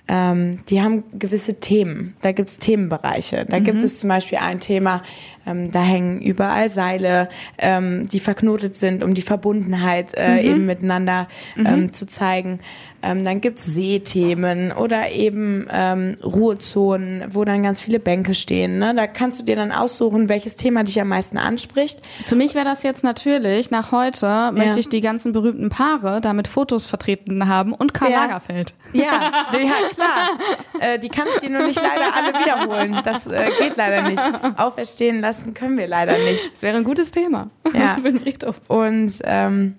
ähm, 0.08 0.58
die 0.70 0.82
haben 0.82 1.04
gewisse 1.18 1.60
Themen. 1.60 2.16
Da 2.22 2.32
gibt 2.32 2.50
es 2.50 2.60
Themenbereiche. 2.60 3.46
Da 3.48 3.60
gibt 3.60 3.84
es 3.84 4.00
zum 4.00 4.10
Beispiel 4.10 4.38
ein 4.38 4.60
Thema, 4.60 5.04
ähm, 5.46 5.72
da 5.72 5.82
hängen 5.82 6.22
überall 6.22 6.70
Seile, 6.70 7.30
ähm, 7.58 8.08
die 8.08 8.20
verknotet 8.20 8.76
sind, 8.76 9.04
um 9.04 9.14
die 9.14 9.22
Verbundenheit 9.22 10.16
äh, 10.16 10.42
eben 10.42 10.66
miteinander 10.66 11.28
ähm, 11.58 11.92
zu 11.94 12.06
zeigen. 12.06 12.60
Ähm, 13.08 13.24
dann 13.24 13.40
gibt's 13.40 13.66
Seethemen 13.66 14.74
oder 14.74 15.12
eben 15.12 15.66
ähm, 15.72 16.18
Ruhezonen, 16.24 17.24
wo 17.30 17.46
dann 17.46 17.64
ganz 17.64 17.80
viele 17.80 18.00
Bänke 18.00 18.34
stehen. 18.34 18.80
Ne? 18.80 18.94
Da 18.94 19.08
kannst 19.08 19.40
du 19.40 19.46
dir 19.46 19.56
dann 19.56 19.72
aussuchen, 19.72 20.28
welches 20.28 20.58
Thema 20.58 20.84
dich 20.84 21.00
am 21.00 21.08
meisten 21.08 21.38
anspricht. 21.38 22.02
Für 22.26 22.36
mich 22.36 22.54
wäre 22.54 22.66
das 22.66 22.84
jetzt 22.84 23.04
natürlich, 23.06 23.72
nach 23.72 23.92
heute 23.94 24.52
möchte 24.54 24.80
ich 24.80 24.90
die 24.90 25.00
ganzen 25.02 25.32
berühmten 25.32 25.70
Paare 25.70 26.20
da 26.20 26.34
mit 26.34 26.48
Fotos 26.50 26.86
vertreten 26.86 27.48
haben 27.48 27.74
und 27.74 27.94
Karl 27.94 28.12
Ja. 28.12 28.22
Lagerfeld. 28.24 28.74
Ja, 28.92 29.04
ja 29.54 29.72
klar. 29.94 30.38
äh, 30.80 31.00
die 31.00 31.10
kann 31.10 31.28
ich 31.34 31.40
dir 31.40 31.50
nur 31.50 31.66
nicht 31.66 31.82
leider 31.82 32.14
alle 32.14 32.34
wiederholen. 32.40 33.00
Das 33.06 33.26
äh, 33.28 33.50
geht 33.60 33.78
leider 33.78 34.10
nicht. 34.10 34.22
Auferstehen 34.58 35.22
lassen 35.22 35.54
können 35.54 35.78
wir 35.78 35.88
leider 35.88 36.18
nicht. 36.18 36.52
Das 36.52 36.62
wäre 36.62 36.76
ein 36.78 36.84
gutes 36.84 37.12
Thema 37.12 37.50
Ja. 37.74 37.96
für 38.02 38.12
den 38.12 38.20
Friedhof. 38.20 38.60
Und 38.68 39.14
ähm, 39.24 39.76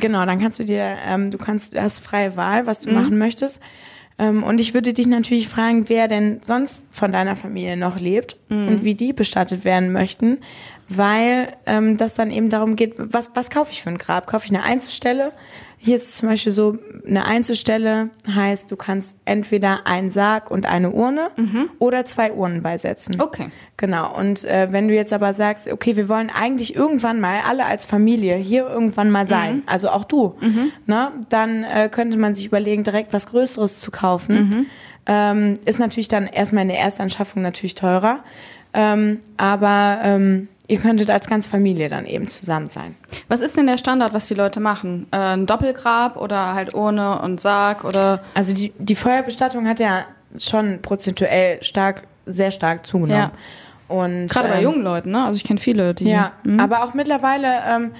genau, 0.00 0.24
dann 0.26 0.40
kannst 0.40 0.58
du 0.58 0.64
dir, 0.64 0.96
ähm, 1.06 1.30
du 1.30 1.38
kannst, 1.38 1.78
hast 1.78 1.98
freie 1.98 2.36
Wahl, 2.36 2.66
was 2.66 2.80
du 2.80 2.90
machen 2.92 3.18
möchtest. 3.18 3.62
Ähm, 4.18 4.42
und 4.44 4.60
ich 4.60 4.74
würde 4.74 4.92
dich 4.92 5.06
natürlich 5.06 5.48
fragen, 5.48 5.88
wer 5.88 6.08
denn 6.08 6.40
sonst 6.44 6.86
von 6.90 7.12
deiner 7.12 7.36
Familie 7.36 7.76
noch 7.76 7.98
lebt 7.98 8.36
und 8.68 8.84
wie 8.84 8.94
die 8.94 9.12
bestattet 9.12 9.64
werden 9.64 9.92
möchten, 9.92 10.38
weil 10.88 11.48
ähm, 11.66 11.96
das 11.96 12.14
dann 12.14 12.30
eben 12.30 12.50
darum 12.50 12.76
geht, 12.76 12.94
was, 12.96 13.32
was 13.34 13.50
kaufe 13.50 13.72
ich 13.72 13.82
für 13.82 13.90
ein 13.90 13.98
Grab? 13.98 14.26
Kaufe 14.26 14.46
ich 14.46 14.52
eine 14.52 14.62
Einzelstelle? 14.62 15.32
Hier 15.84 15.96
ist 15.96 16.04
es 16.04 16.16
zum 16.16 16.30
Beispiel 16.30 16.50
so, 16.50 16.78
eine 17.06 17.26
Einzelstelle 17.26 18.08
heißt, 18.26 18.70
du 18.70 18.76
kannst 18.76 19.18
entweder 19.26 19.86
einen 19.86 20.08
Sarg 20.08 20.50
und 20.50 20.64
eine 20.64 20.90
Urne 20.90 21.28
oder 21.78 22.06
zwei 22.06 22.32
Urnen 22.32 22.62
beisetzen. 22.62 23.20
Okay. 23.20 23.48
Genau. 23.76 24.18
Und 24.18 24.44
äh, 24.44 24.68
wenn 24.70 24.88
du 24.88 24.94
jetzt 24.94 25.12
aber 25.12 25.34
sagst, 25.34 25.70
okay, 25.70 25.94
wir 25.96 26.08
wollen 26.08 26.30
eigentlich 26.30 26.74
irgendwann 26.74 27.20
mal 27.20 27.40
alle 27.46 27.66
als 27.66 27.84
Familie 27.84 28.36
hier 28.36 28.66
irgendwann 28.66 29.10
mal 29.10 29.26
sein, 29.26 29.62
also 29.66 29.90
auch 29.90 30.04
du, 30.04 30.36
ne, 30.86 31.12
dann 31.28 31.64
äh, 31.64 31.90
könnte 31.90 32.16
man 32.16 32.34
sich 32.34 32.46
überlegen, 32.46 32.82
direkt 32.82 33.12
was 33.12 33.26
Größeres 33.26 33.80
zu 33.80 33.90
kaufen. 33.90 34.66
Ähm, 35.04 35.58
ist 35.66 35.78
natürlich 35.80 36.08
dann 36.08 36.26
erstmal 36.26 36.62
in 36.62 36.68
der 36.68 36.78
Erstanschaffung 36.78 37.42
natürlich 37.42 37.74
teurer. 37.74 38.24
Ähm, 38.72 39.20
aber 39.36 39.98
ähm, 40.02 40.48
ihr 40.66 40.78
könntet 40.78 41.10
als 41.10 41.26
ganze 41.26 41.48
Familie 41.48 41.88
dann 41.88 42.06
eben 42.06 42.28
zusammen 42.28 42.68
sein. 42.68 42.94
Was 43.28 43.40
ist 43.40 43.56
denn 43.56 43.66
der 43.66 43.78
Standard, 43.78 44.14
was 44.14 44.28
die 44.28 44.34
Leute 44.34 44.60
machen? 44.60 45.06
Äh, 45.10 45.16
ein 45.16 45.46
Doppelgrab 45.46 46.16
oder 46.16 46.54
halt 46.54 46.74
ohne 46.74 47.20
und 47.20 47.40
Sarg 47.40 47.84
oder 47.84 48.22
Also 48.34 48.54
die, 48.54 48.72
die 48.78 48.94
Feuerbestattung 48.94 49.68
hat 49.68 49.80
ja 49.80 50.04
schon 50.38 50.80
prozentuell 50.82 51.62
stark, 51.62 52.04
sehr 52.26 52.50
stark 52.50 52.86
zugenommen. 52.86 53.30
Ja. 53.30 53.94
Und, 53.94 54.28
gerade 54.28 54.48
bei 54.48 54.56
ähm, 54.58 54.62
jungen 54.64 54.82
Leuten, 54.82 55.10
ne? 55.10 55.24
Also 55.26 55.36
ich 55.36 55.44
kenne 55.44 55.60
viele, 55.60 55.92
die 55.94 56.10
Ja, 56.10 56.32
aber 56.58 56.82
auch 56.84 56.94
mittlerweile, 56.94 57.46
ähm, 57.68 57.90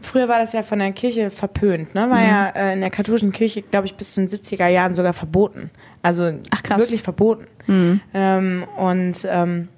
früher 0.00 0.26
war 0.26 0.38
das 0.38 0.54
ja 0.54 0.62
von 0.62 0.78
der 0.78 0.92
Kirche 0.92 1.30
verpönt, 1.30 1.94
ne? 1.94 2.08
War 2.08 2.18
Mhm. 2.18 2.24
ja 2.26 2.48
äh, 2.48 2.72
in 2.72 2.80
der 2.80 2.90
katholischen 2.90 3.30
Kirche, 3.32 3.60
glaube 3.60 3.86
ich, 3.86 3.94
bis 3.94 4.14
zu 4.14 4.20
den 4.22 4.28
70er 4.28 4.66
Jahren 4.68 4.94
sogar 4.94 5.12
verboten. 5.12 5.70
Also 6.02 6.32
Ach, 6.50 6.62
krass. 6.62 6.78
Mhm. 6.78 6.82
wirklich 6.82 7.02
verboten. 7.02 7.46
Ähm, 8.14 8.64
und 8.76 9.26
ähm, 9.30 9.68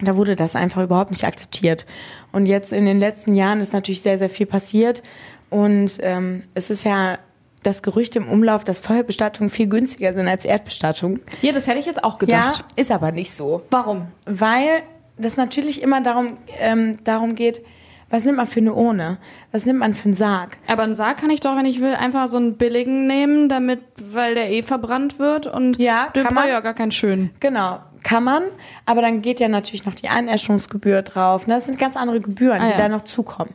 da 0.00 0.16
wurde 0.16 0.36
das 0.36 0.56
einfach 0.56 0.82
überhaupt 0.82 1.10
nicht 1.10 1.24
akzeptiert. 1.24 1.86
Und 2.32 2.46
jetzt 2.46 2.72
in 2.72 2.84
den 2.84 2.98
letzten 3.00 3.34
Jahren 3.34 3.60
ist 3.60 3.72
natürlich 3.72 4.02
sehr, 4.02 4.18
sehr 4.18 4.28
viel 4.30 4.46
passiert. 4.46 5.02
Und 5.50 5.98
ähm, 6.02 6.42
es 6.54 6.70
ist 6.70 6.84
ja 6.84 7.18
das 7.62 7.82
Gerücht 7.82 8.14
im 8.16 8.28
Umlauf, 8.28 8.62
dass 8.64 8.78
Feuerbestattungen 8.78 9.50
viel 9.50 9.66
günstiger 9.68 10.12
sind 10.14 10.28
als 10.28 10.44
Erdbestattung. 10.44 11.20
Ja, 11.42 11.52
das 11.52 11.66
hätte 11.66 11.78
ich 11.78 11.86
jetzt 11.86 12.04
auch 12.04 12.20
Ja, 12.22 12.50
gedacht. 12.50 12.64
ist 12.76 12.92
aber 12.92 13.10
nicht 13.12 13.32
so 13.32 13.62
Warum? 13.70 14.06
weil 14.26 14.82
das 15.18 15.36
natürlich 15.36 15.82
immer 15.82 16.00
darum, 16.02 16.34
ähm, 16.60 16.96
darum 17.04 17.34
geht, 17.34 17.62
was 18.08 18.24
nimmt 18.24 18.36
man 18.36 18.46
für 18.46 18.60
eine 18.60 18.72
Urne? 18.74 19.18
Was 19.50 19.66
nimmt 19.66 19.80
man 19.80 19.92
für 19.94 20.04
einen 20.04 20.14
Sarg? 20.14 20.58
Aber 20.68 20.82
einen 20.84 20.94
Sarg 20.94 21.16
kann 21.16 21.30
ich 21.30 21.40
doch, 21.40 21.56
wenn 21.56 21.66
ich 21.66 21.80
will, 21.80 21.94
einfach 21.94 22.28
so 22.28 22.36
einen 22.36 22.56
billigen 22.56 23.08
nehmen, 23.08 23.48
damit, 23.48 23.80
weil 24.00 24.36
der 24.36 24.48
eh 24.52 24.62
verbrannt 24.62 25.18
wird 25.18 25.48
und 25.48 25.78
Ja, 25.80 26.10
kann 26.12 26.32
man. 26.34 26.46
ja 26.48 26.60
gar 26.60 26.74
keinen 26.74 26.92
schönen. 26.92 27.30
Genau, 27.40 27.80
kann 28.06 28.22
man, 28.22 28.44
aber 28.84 29.02
dann 29.02 29.20
geht 29.20 29.40
ja 29.40 29.48
natürlich 29.48 29.84
noch 29.84 29.94
die 29.94 30.08
Einäschungsgebühr 30.08 31.02
drauf. 31.02 31.48
Ne? 31.48 31.54
Das 31.54 31.66
sind 31.66 31.76
ganz 31.76 31.96
andere 31.96 32.20
Gebühren, 32.20 32.60
Ah, 32.60 32.66
die 32.66 32.70
ja. 32.70 32.76
da 32.76 32.88
noch 32.88 33.02
zukommen. 33.02 33.52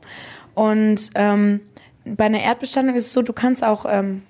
Und 0.56 1.10
ähm, 1.16 1.62
bei 2.04 2.26
einer 2.26 2.42
Erdbestattung 2.42 2.94
ist 2.96 3.06
es 3.06 3.14
so, 3.14 3.22
du 3.22 3.32
kannst 3.32 3.64
auch 3.64 3.86
ähm, 3.88 4.24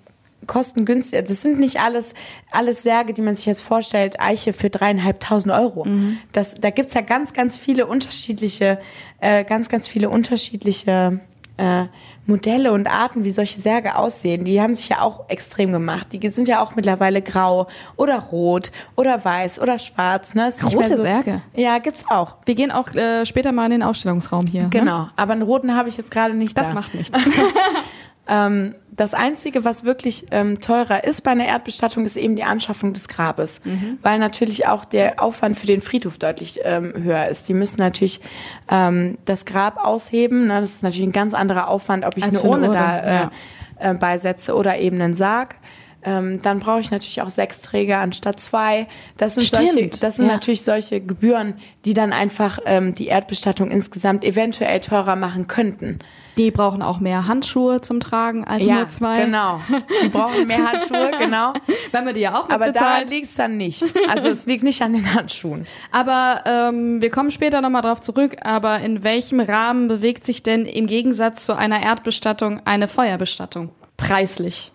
kostengünstig, 0.45 1.23
das 1.25 1.41
sind 1.41 1.59
nicht 1.59 1.79
alles, 1.79 2.13
alles 2.51 2.83
Särge, 2.83 3.13
die 3.13 3.23
man 3.23 3.33
sich 3.33 3.47
jetzt 3.47 3.63
vorstellt, 3.63 4.19
Eiche 4.19 4.53
für 4.53 4.69
dreieinhalbtausend 4.69 5.55
Euro. 5.55 5.87
Das, 6.33 6.53
da 6.53 6.69
gibt's 6.69 6.93
ja 6.93 7.01
ganz, 7.01 7.33
ganz 7.33 7.57
viele 7.57 7.87
unterschiedliche, 7.87 8.79
äh, 9.21 9.43
ganz, 9.43 9.69
ganz 9.69 9.87
viele 9.87 10.11
unterschiedliche 10.11 11.19
äh, 11.61 11.85
Modelle 12.25 12.71
und 12.71 12.87
Arten, 12.87 13.23
wie 13.23 13.29
solche 13.29 13.59
Särge 13.59 13.95
aussehen. 13.95 14.45
Die 14.45 14.61
haben 14.61 14.73
sich 14.73 14.89
ja 14.89 15.01
auch 15.01 15.29
extrem 15.29 15.71
gemacht. 15.71 16.07
Die 16.11 16.29
sind 16.29 16.47
ja 16.47 16.63
auch 16.63 16.75
mittlerweile 16.75 17.21
grau 17.21 17.67
oder 17.97 18.19
rot 18.19 18.71
oder 18.95 19.23
weiß 19.23 19.61
oder 19.61 19.77
schwarz. 19.77 20.33
Ne? 20.33 20.51
Rote 20.63 20.95
so, 20.95 21.01
Särge? 21.01 21.41
Ja, 21.55 21.77
gibt's 21.79 22.05
auch. 22.09 22.35
Wir 22.45 22.55
gehen 22.55 22.71
auch 22.71 22.93
äh, 22.93 23.25
später 23.25 23.51
mal 23.51 23.65
in 23.65 23.71
den 23.71 23.83
Ausstellungsraum 23.83 24.47
hier. 24.47 24.63
Ne? 24.63 24.69
Genau. 24.69 25.07
Aber 25.15 25.33
einen 25.33 25.41
roten 25.43 25.75
habe 25.75 25.89
ich 25.89 25.97
jetzt 25.97 26.11
gerade 26.11 26.33
nicht 26.33 26.57
Das 26.57 26.69
da. 26.69 26.73
macht 26.73 26.93
nichts. 26.95 27.17
Ähm, 28.31 28.75
das 28.93 29.13
Einzige, 29.13 29.65
was 29.65 29.83
wirklich 29.83 30.25
ähm, 30.31 30.61
teurer 30.61 31.03
ist 31.03 31.21
bei 31.21 31.31
einer 31.31 31.45
Erdbestattung, 31.45 32.05
ist 32.05 32.17
eben 32.17 32.35
die 32.35 32.43
Anschaffung 32.43 32.93
des 32.93 33.07
Grabes. 33.07 33.61
Weil 34.01 34.19
natürlich 34.19 34.67
auch 34.67 34.85
der 34.85 35.21
Aufwand 35.21 35.57
für 35.57 35.67
den 35.67 35.81
Friedhof 35.81 36.17
deutlich 36.17 36.59
ähm, 36.63 36.93
höher 36.95 37.27
ist. 37.27 37.49
Die 37.49 37.53
müssen 37.53 37.79
natürlich 37.79 38.21
ähm, 38.69 39.17
das 39.25 39.45
Grab 39.45 39.83
ausheben. 39.83 40.47
Ne? 40.47 40.61
Das 40.61 40.75
ist 40.75 40.83
natürlich 40.83 41.07
ein 41.07 41.13
ganz 41.13 41.33
anderer 41.33 41.67
Aufwand, 41.67 42.05
ob 42.05 42.17
ich 42.17 42.23
Als 42.23 42.37
eine 42.37 42.49
Urne 42.49 42.69
da 42.69 42.99
äh, 42.99 43.13
ja. 43.13 43.31
äh, 43.79 43.93
beisetze 43.95 44.55
oder 44.55 44.77
eben 44.77 45.01
einen 45.01 45.13
Sarg. 45.13 45.55
Ähm, 46.03 46.41
dann 46.41 46.59
brauche 46.59 46.79
ich 46.79 46.91
natürlich 46.91 47.21
auch 47.21 47.29
sechs 47.29 47.61
Träger 47.61 47.99
anstatt 47.99 48.39
zwei. 48.39 48.87
Das 49.17 49.35
sind, 49.35 49.43
Stimmt, 49.45 49.71
solche, 49.71 49.89
das 50.01 50.15
sind 50.17 50.27
ja. 50.27 50.33
natürlich 50.33 50.63
solche 50.63 50.99
Gebühren, 50.99 51.55
die 51.85 51.93
dann 51.93 52.11
einfach 52.11 52.59
ähm, 52.65 52.95
die 52.95 53.07
Erdbestattung 53.07 53.71
insgesamt 53.71 54.23
eventuell 54.23 54.79
teurer 54.81 55.15
machen 55.15 55.47
könnten. 55.47 55.99
Die 56.41 56.49
brauchen 56.51 56.81
auch 56.81 56.99
mehr 56.99 57.27
Handschuhe 57.27 57.81
zum 57.81 57.99
Tragen 57.99 58.43
als 58.45 58.65
nur 58.65 58.89
zwei. 58.89 59.23
genau. 59.25 59.61
Die 60.03 60.09
brauchen 60.09 60.47
mehr 60.47 60.71
Handschuhe, 60.71 61.11
genau. 61.19 61.53
Wenn 61.91 62.05
wir 62.05 62.13
die 62.13 62.21
ja 62.21 62.33
auch 62.33 62.45
Aber 62.49 62.57
da 62.57 62.65
mitbezahlt. 62.71 63.09
liegt 63.11 63.27
es 63.27 63.35
dann 63.35 63.57
nicht. 63.57 63.83
Also 64.09 64.27
es 64.29 64.47
liegt 64.47 64.63
nicht 64.63 64.81
an 64.81 64.93
den 64.93 65.13
Handschuhen. 65.13 65.67
Aber 65.91 66.41
ähm, 66.45 66.99
wir 67.01 67.11
kommen 67.11 67.29
später 67.29 67.61
nochmal 67.61 67.83
drauf 67.83 68.01
zurück. 68.01 68.37
Aber 68.43 68.79
in 68.79 69.03
welchem 69.03 69.39
Rahmen 69.39 69.87
bewegt 69.87 70.25
sich 70.25 70.41
denn 70.41 70.65
im 70.65 70.87
Gegensatz 70.87 71.45
zu 71.45 71.55
einer 71.55 71.81
Erdbestattung 71.83 72.61
eine 72.65 72.87
Feuerbestattung? 72.87 73.69
Preislich. 73.97 74.71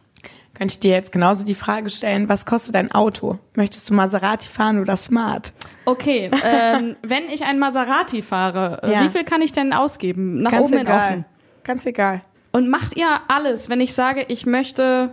Könnte 0.55 0.73
ich 0.73 0.81
dir 0.81 0.93
jetzt 0.93 1.13
genauso 1.13 1.45
die 1.45 1.55
Frage 1.55 1.91
stellen, 1.91 2.29
was 2.31 2.47
kostet 2.47 2.77
ein 2.77 2.91
Auto? 2.93 3.39
Möchtest 3.57 3.91
du 3.91 3.95
Maserati 3.95 4.49
fahren 4.49 4.81
oder 4.81 4.97
Smart? 4.97 5.53
Okay, 5.85 6.31
ähm, 6.45 6.97
wenn 7.03 7.25
ich 7.29 7.45
ein 7.45 7.59
Maserati 7.59 8.23
fahre, 8.23 8.81
äh, 8.83 8.93
Ja. 8.93 9.03
wie 9.05 9.09
viel 9.09 9.25
kann 9.25 9.43
ich 9.43 9.53
denn 9.53 9.73
ausgeben? 9.75 10.41
Nach 10.43 10.53
Ganz 10.53 10.69
oben 10.69 10.79
hin 10.79 10.89
offen. 10.89 11.27
Ganz 11.67 11.85
egal. 11.85 12.21
Und 12.53 12.71
macht 12.71 12.97
ihr 12.97 13.09
alles, 13.27 13.69
wenn 13.69 13.81
ich 13.81 13.93
sage, 13.93 14.25
ich 14.29 14.47
möchte 14.47 15.11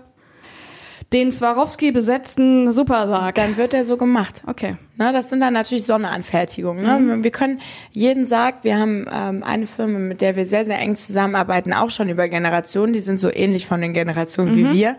den 1.14 1.32
Swarovski 1.32 1.92
besetzten 1.92 2.72
Supersarg. 2.72 3.36
Dann 3.36 3.58
wird 3.58 3.74
er 3.74 3.84
so 3.84 3.98
gemacht. 3.98 4.44
Okay. 4.46 4.78
Na, 4.98 5.12
das 5.12 5.30
sind 5.30 5.42
dann 5.42 5.54
natürlich 5.54 5.86
Sonderanfertigungen. 5.86 6.84
Ne? 7.08 7.24
Wir 7.24 7.32
können 7.32 7.60
jeden 7.92 8.26
Sarg, 8.26 8.64
wir 8.64 8.78
haben 8.78 9.08
ähm, 9.12 9.44
eine 9.44 9.66
Firma, 9.66 9.98
mit 9.98 10.22
der 10.22 10.36
wir 10.36 10.46
sehr, 10.46 10.64
sehr 10.64 10.80
eng 10.80 10.96
zusammenarbeiten, 10.96 11.74
auch 11.74 11.90
schon 11.90 12.08
über 12.08 12.28
Generationen, 12.30 12.94
die 12.94 13.00
sind 13.00 13.20
so 13.20 13.32
ähnlich 13.32 13.66
von 13.66 13.82
den 13.82 13.94
Generationen 13.94 14.56
wie 14.56 14.72
wir. 14.74 14.96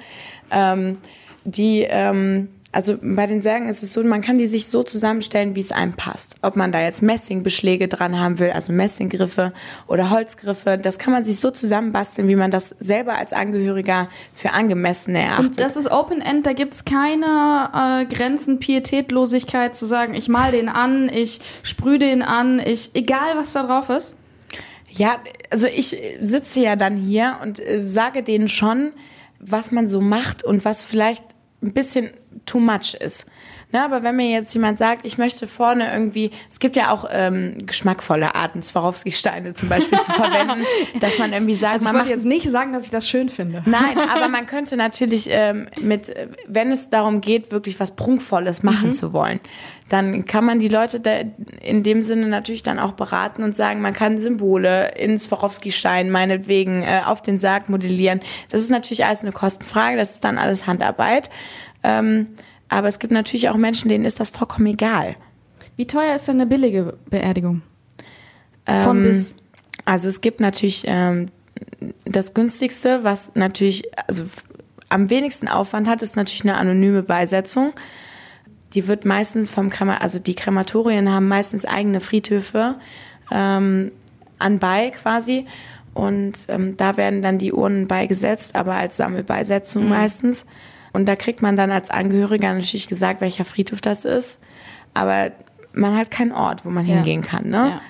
Ähm, 0.50 0.98
die, 1.44 1.86
ähm, 1.88 2.48
also 2.74 2.98
bei 3.00 3.26
den 3.26 3.40
Särgen 3.40 3.68
ist 3.68 3.84
es 3.84 3.92
so, 3.92 4.02
man 4.02 4.20
kann 4.20 4.36
die 4.36 4.48
sich 4.48 4.66
so 4.66 4.82
zusammenstellen, 4.82 5.54
wie 5.54 5.60
es 5.60 5.70
einem 5.70 5.92
passt. 5.92 6.34
Ob 6.42 6.56
man 6.56 6.72
da 6.72 6.82
jetzt 6.82 7.02
Messingbeschläge 7.02 7.86
dran 7.86 8.18
haben 8.18 8.40
will, 8.40 8.50
also 8.50 8.72
Messinggriffe 8.72 9.52
oder 9.86 10.10
Holzgriffe, 10.10 10.76
das 10.76 10.98
kann 10.98 11.12
man 11.12 11.22
sich 11.22 11.38
so 11.38 11.52
zusammenbasteln, 11.52 12.26
wie 12.26 12.34
man 12.34 12.50
das 12.50 12.70
selber 12.80 13.14
als 13.14 13.32
Angehöriger 13.32 14.08
für 14.34 14.52
angemessen 14.52 15.14
erachtet. 15.14 15.46
Und 15.46 15.60
das 15.60 15.76
ist 15.76 15.88
Open 15.90 16.20
End, 16.20 16.46
da 16.46 16.52
gibt's 16.52 16.84
keine 16.84 17.70
äh, 17.72 18.12
Grenzen, 18.12 18.58
Pietätlosigkeit 18.58 19.76
zu 19.76 19.86
sagen, 19.86 20.14
ich 20.14 20.28
mal 20.28 20.50
den 20.50 20.68
an, 20.68 21.08
ich 21.08 21.40
sprühe 21.62 22.00
den 22.00 22.22
an, 22.22 22.58
ich, 22.58 22.90
egal 22.94 23.36
was 23.36 23.52
da 23.52 23.62
drauf 23.62 23.88
ist. 23.88 24.16
Ja, 24.90 25.18
also 25.50 25.68
ich 25.68 25.96
sitze 26.18 26.60
ja 26.60 26.74
dann 26.74 26.96
hier 26.96 27.36
und 27.40 27.60
äh, 27.60 27.86
sage 27.86 28.24
denen 28.24 28.48
schon, 28.48 28.92
was 29.38 29.70
man 29.70 29.86
so 29.86 30.00
macht 30.00 30.42
und 30.42 30.64
was 30.64 30.82
vielleicht 30.82 31.33
ein 31.64 31.72
bisschen 31.72 32.10
too 32.46 32.60
much 32.60 32.94
ist. 32.94 33.26
Ne, 33.74 33.84
aber 33.84 34.04
wenn 34.04 34.14
mir 34.14 34.30
jetzt 34.30 34.54
jemand 34.54 34.78
sagt, 34.78 35.04
ich 35.04 35.18
möchte 35.18 35.48
vorne 35.48 35.92
irgendwie, 35.92 36.30
es 36.48 36.60
gibt 36.60 36.76
ja 36.76 36.92
auch 36.92 37.06
ähm, 37.10 37.56
geschmackvolle 37.66 38.36
Arten, 38.36 38.62
Swarovski-Steine 38.62 39.52
zum 39.52 39.68
Beispiel 39.68 39.98
zu 39.98 40.12
verwenden, 40.12 40.64
dass 41.00 41.18
man 41.18 41.32
irgendwie 41.32 41.56
sagt, 41.56 41.72
Also 41.72 41.86
ich 41.86 41.92
man 41.92 41.96
wollte 41.96 42.10
jetzt 42.10 42.24
nicht 42.24 42.48
sagen, 42.48 42.72
dass 42.72 42.84
ich 42.84 42.92
das 42.92 43.08
schön 43.08 43.28
finde. 43.28 43.64
Nein, 43.66 43.98
aber 43.98 44.28
man 44.28 44.46
könnte 44.46 44.76
natürlich 44.76 45.26
ähm, 45.28 45.66
mit, 45.80 46.08
äh, 46.08 46.28
wenn 46.46 46.70
es 46.70 46.88
darum 46.88 47.20
geht, 47.20 47.50
wirklich 47.50 47.80
was 47.80 47.96
Prunkvolles 47.96 48.62
machen 48.62 48.92
zu 48.92 49.12
wollen, 49.12 49.40
dann 49.88 50.24
kann 50.24 50.44
man 50.44 50.60
die 50.60 50.68
Leute 50.68 51.00
da 51.00 51.22
in 51.60 51.82
dem 51.82 52.02
Sinne 52.02 52.28
natürlich 52.28 52.62
dann 52.62 52.78
auch 52.78 52.92
beraten 52.92 53.42
und 53.42 53.56
sagen, 53.56 53.80
man 53.80 53.92
kann 53.92 54.18
Symbole 54.18 54.92
in 54.96 55.18
Swarovski-Stein 55.18 56.12
meinetwegen 56.12 56.84
äh, 56.84 57.00
auf 57.04 57.22
den 57.22 57.40
Sarg 57.40 57.68
modellieren. 57.68 58.20
Das 58.50 58.62
ist 58.62 58.70
natürlich 58.70 59.04
alles 59.04 59.22
eine 59.22 59.32
Kostenfrage, 59.32 59.96
das 59.96 60.14
ist 60.14 60.22
dann 60.22 60.38
alles 60.38 60.68
Handarbeit. 60.68 61.28
Ähm, 61.82 62.28
aber 62.74 62.88
es 62.88 62.98
gibt 62.98 63.12
natürlich 63.12 63.48
auch 63.48 63.56
Menschen, 63.56 63.88
denen 63.88 64.04
ist 64.04 64.18
das 64.18 64.30
vollkommen 64.30 64.66
egal. 64.66 65.14
Wie 65.76 65.86
teuer 65.86 66.14
ist 66.14 66.26
denn 66.26 66.36
eine 66.36 66.46
billige 66.46 66.96
Beerdigung? 67.08 67.62
Von 68.66 68.98
Ähm, 68.98 69.04
bis. 69.04 69.36
Also 69.84 70.08
es 70.08 70.20
gibt 70.20 70.40
natürlich 70.40 70.82
ähm, 70.86 71.26
das 72.04 72.34
günstigste, 72.34 73.04
was 73.04 73.34
natürlich 73.34 73.84
also 74.08 74.24
am 74.88 75.08
wenigsten 75.08 75.46
Aufwand 75.48 75.88
hat, 75.88 76.02
ist 76.02 76.16
natürlich 76.16 76.42
eine 76.42 76.56
anonyme 76.56 77.02
Beisetzung. 77.02 77.72
Die 78.72 78.88
wird 78.88 79.04
meistens 79.04 79.50
vom 79.50 79.70
Krema, 79.70 79.98
also 79.98 80.18
die 80.18 80.34
Krematorien 80.34 81.10
haben 81.10 81.28
meistens 81.28 81.64
eigene 81.64 82.00
Friedhöfe 82.00 82.76
ähm, 83.30 83.92
anbei 84.38 84.90
quasi. 84.90 85.46
Und 85.92 86.46
ähm, 86.48 86.76
da 86.76 86.96
werden 86.96 87.22
dann 87.22 87.38
die 87.38 87.52
Urnen 87.52 87.86
beigesetzt, 87.86 88.56
aber 88.56 88.74
als 88.74 88.96
Sammelbeisetzung 88.96 89.88
meistens. 89.88 90.44
Und 90.94 91.06
da 91.06 91.16
kriegt 91.16 91.42
man 91.42 91.56
dann 91.56 91.70
als 91.70 91.90
Angehöriger 91.90 92.54
natürlich 92.54 92.86
gesagt, 92.88 93.20
welcher 93.20 93.44
Friedhof 93.44 93.82
das 93.82 94.04
ist. 94.06 94.40
Aber 94.94 95.32
man 95.74 95.94
hat 95.96 96.10
keinen 96.10 96.32
Ort, 96.32 96.64
wo 96.64 96.70
man 96.70 96.86
Ja. 96.86 96.94
hingehen 96.94 97.20
kann. 97.20 97.48
Ne? 97.50 97.56
Ja. 97.56 97.80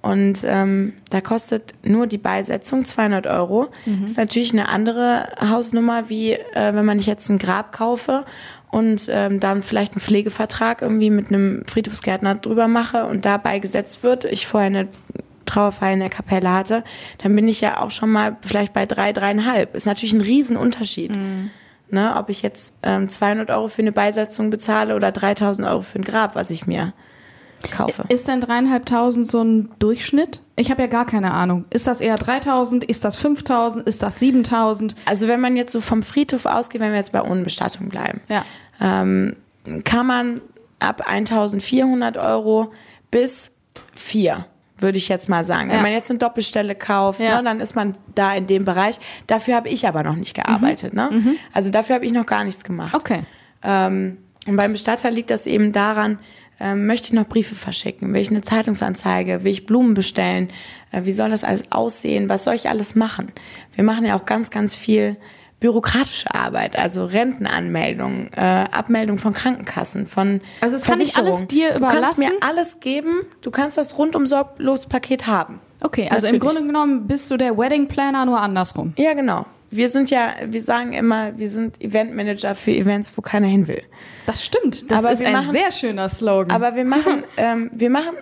Und 0.00 0.44
ähm, 0.44 0.94
da 1.10 1.20
kostet 1.20 1.74
nur 1.84 2.06
die 2.06 2.18
Beisetzung 2.18 2.84
200 2.84 3.26
Euro. 3.26 3.68
Ist 4.04 4.16
natürlich 4.16 4.52
eine 4.52 4.68
andere 4.68 5.28
Hausnummer, 5.40 6.08
wie 6.08 6.32
äh, 6.32 6.74
wenn 6.74 6.84
man 6.84 6.98
ich 6.98 7.06
jetzt 7.06 7.28
ein 7.28 7.38
Grab 7.38 7.70
kaufe 7.72 8.24
und 8.70 9.08
ähm, 9.12 9.38
dann 9.38 9.62
vielleicht 9.62 9.92
einen 9.94 10.00
Pflegevertrag 10.00 10.82
irgendwie 10.82 11.10
mit 11.10 11.28
einem 11.28 11.62
Friedhofsgärtner 11.66 12.36
drüber 12.36 12.66
mache 12.68 13.04
und 13.06 13.24
da 13.24 13.36
beigesetzt 13.36 14.02
wird. 14.02 14.24
Ich 14.24 14.46
vorher 14.46 14.68
eine 14.68 14.88
Trauerfeier 15.46 15.92
in 15.92 16.00
der 16.00 16.10
Kapelle 16.10 16.50
hatte, 16.50 16.82
dann 17.18 17.36
bin 17.36 17.46
ich 17.46 17.60
ja 17.60 17.80
auch 17.80 17.90
schon 17.90 18.10
mal 18.10 18.36
vielleicht 18.40 18.72
bei 18.72 18.86
drei, 18.86 19.12
dreieinhalb. 19.12 19.74
Ist 19.76 19.86
natürlich 19.86 20.14
ein 20.14 20.20
Riesenunterschied. 20.22 21.12
Ne, 21.94 22.16
ob 22.16 22.30
ich 22.30 22.40
jetzt 22.40 22.74
ähm, 22.82 23.10
200 23.10 23.50
Euro 23.50 23.68
für 23.68 23.82
eine 23.82 23.92
Beisetzung 23.92 24.48
bezahle 24.48 24.96
oder 24.96 25.12
3000 25.12 25.68
Euro 25.68 25.82
für 25.82 25.98
ein 25.98 26.04
Grab, 26.04 26.34
was 26.34 26.48
ich 26.48 26.66
mir 26.66 26.94
kaufe. 27.70 28.04
Ist 28.08 28.26
denn 28.28 28.40
dreieinhalbtausend 28.40 29.30
so 29.30 29.42
ein 29.42 29.68
Durchschnitt? 29.78 30.40
Ich 30.56 30.70
habe 30.70 30.80
ja 30.80 30.88
gar 30.88 31.04
keine 31.04 31.32
Ahnung. 31.34 31.66
Ist 31.68 31.86
das 31.86 32.00
eher 32.00 32.16
3000? 32.16 32.82
Ist 32.84 33.04
das 33.04 33.16
5000? 33.16 33.86
Ist 33.86 34.02
das 34.02 34.18
7000? 34.20 34.94
Also 35.04 35.28
wenn 35.28 35.40
man 35.40 35.54
jetzt 35.54 35.72
so 35.72 35.82
vom 35.82 36.02
Friedhof 36.02 36.46
ausgeht, 36.46 36.80
wenn 36.80 36.92
wir 36.92 36.98
jetzt 36.98 37.12
bei 37.12 37.20
Unbestattung 37.20 37.90
bleiben, 37.90 38.22
Ja. 38.30 38.44
ähm, 38.80 39.36
kann 39.84 40.06
man 40.06 40.40
ab 40.80 41.02
1400 41.06 42.16
Euro 42.16 42.72
bis 43.10 43.52
4, 43.94 44.46
würde 44.82 44.98
ich 44.98 45.08
jetzt 45.08 45.28
mal 45.28 45.44
sagen. 45.44 45.68
Ja. 45.70 45.76
Wenn 45.76 45.82
man 45.82 45.92
jetzt 45.92 46.10
eine 46.10 46.18
Doppelstelle 46.18 46.74
kauft, 46.74 47.20
Ja. 47.20 47.38
ne, 47.38 47.44
dann 47.44 47.60
ist 47.60 47.74
man 47.76 47.94
da 48.14 48.34
in 48.34 48.46
dem 48.46 48.64
Bereich. 48.64 48.98
Dafür 49.26 49.54
habe 49.56 49.68
ich 49.68 49.86
aber 49.88 50.02
noch 50.02 50.16
nicht 50.16 50.34
gearbeitet. 50.34 50.92
Ne? 50.94 51.36
Also 51.52 51.70
dafür 51.70 51.94
habe 51.96 52.04
ich 52.04 52.12
noch 52.12 52.26
gar 52.26 52.44
nichts 52.44 52.64
gemacht. 52.64 52.94
Okay. 52.94 53.22
Ähm, 53.62 54.18
und 54.46 54.56
beim 54.56 54.72
Bestatter 54.72 55.10
liegt 55.10 55.30
das 55.30 55.46
eben 55.46 55.72
daran, 55.72 56.18
ähm, 56.60 56.86
möchte 56.86 57.06
ich 57.08 57.12
noch 57.12 57.26
Briefe 57.28 57.54
verschicken? 57.54 58.12
Will 58.12 58.20
ich 58.20 58.30
eine 58.30 58.40
Zeitungsanzeige? 58.42 59.44
Will 59.44 59.52
ich 59.52 59.66
Blumen 59.66 59.94
bestellen? 59.94 60.48
Äh, 60.90 61.04
wie 61.04 61.12
soll 61.12 61.30
das 61.30 61.44
alles 61.44 61.70
aussehen? 61.72 62.28
Was 62.28 62.44
soll 62.44 62.54
ich 62.54 62.68
alles 62.68 62.94
machen? 62.94 63.32
Wir 63.74 63.84
machen 63.84 64.04
ja 64.04 64.16
auch 64.16 64.26
ganz, 64.26 64.50
ganz 64.50 64.74
viel 64.76 65.16
bürokratische 65.62 66.34
Arbeit, 66.34 66.76
also 66.76 67.04
Rentenanmeldung, 67.06 68.28
äh, 68.34 68.40
Abmeldung 68.40 69.18
von 69.18 69.32
Krankenkassen, 69.32 70.06
von 70.08 70.40
Also 70.60 70.76
das 70.76 70.84
kann 70.84 71.00
ich 71.00 71.16
alles 71.16 71.46
dir 71.46 71.74
Du 71.74 71.80
kannst 71.86 72.18
mir 72.18 72.26
überlassen? 72.26 72.42
alles 72.42 72.80
geben, 72.80 73.20
du 73.42 73.50
kannst 73.52 73.78
das 73.78 73.96
rundum 73.96 74.26
sorglos 74.26 74.86
Paket 74.86 75.26
haben. 75.28 75.60
Okay, 75.80 76.08
also 76.10 76.26
im 76.26 76.34
Natürlich. 76.34 76.40
Grunde 76.54 76.66
genommen 76.66 77.06
bist 77.06 77.30
du 77.30 77.36
der 77.36 77.56
Wedding 77.56 77.86
Planner 77.88 78.24
nur 78.24 78.40
andersrum. 78.40 78.92
Ja, 78.96 79.14
genau. 79.14 79.46
Wir 79.70 79.88
sind 79.88 80.10
ja, 80.10 80.30
wir 80.46 80.60
sagen 80.60 80.92
immer, 80.92 81.38
wir 81.38 81.48
sind 81.48 81.80
Eventmanager 81.80 82.54
für 82.54 82.72
Events, 82.72 83.12
wo 83.16 83.22
keiner 83.22 83.46
hin 83.46 83.68
will. 83.68 83.82
Das 84.26 84.44
stimmt. 84.44 84.90
Das 84.90 84.98
Aber 84.98 85.12
ist 85.12 85.22
ein 85.24 85.32
machen- 85.32 85.52
sehr 85.52 85.72
schöner 85.72 86.08
Slogan. 86.08 86.50
Aber 86.50 86.76
wir 86.76 86.84
machen, 86.84 87.24
ähm, 87.36 87.70
wir 87.72 87.88
machen 87.88 88.14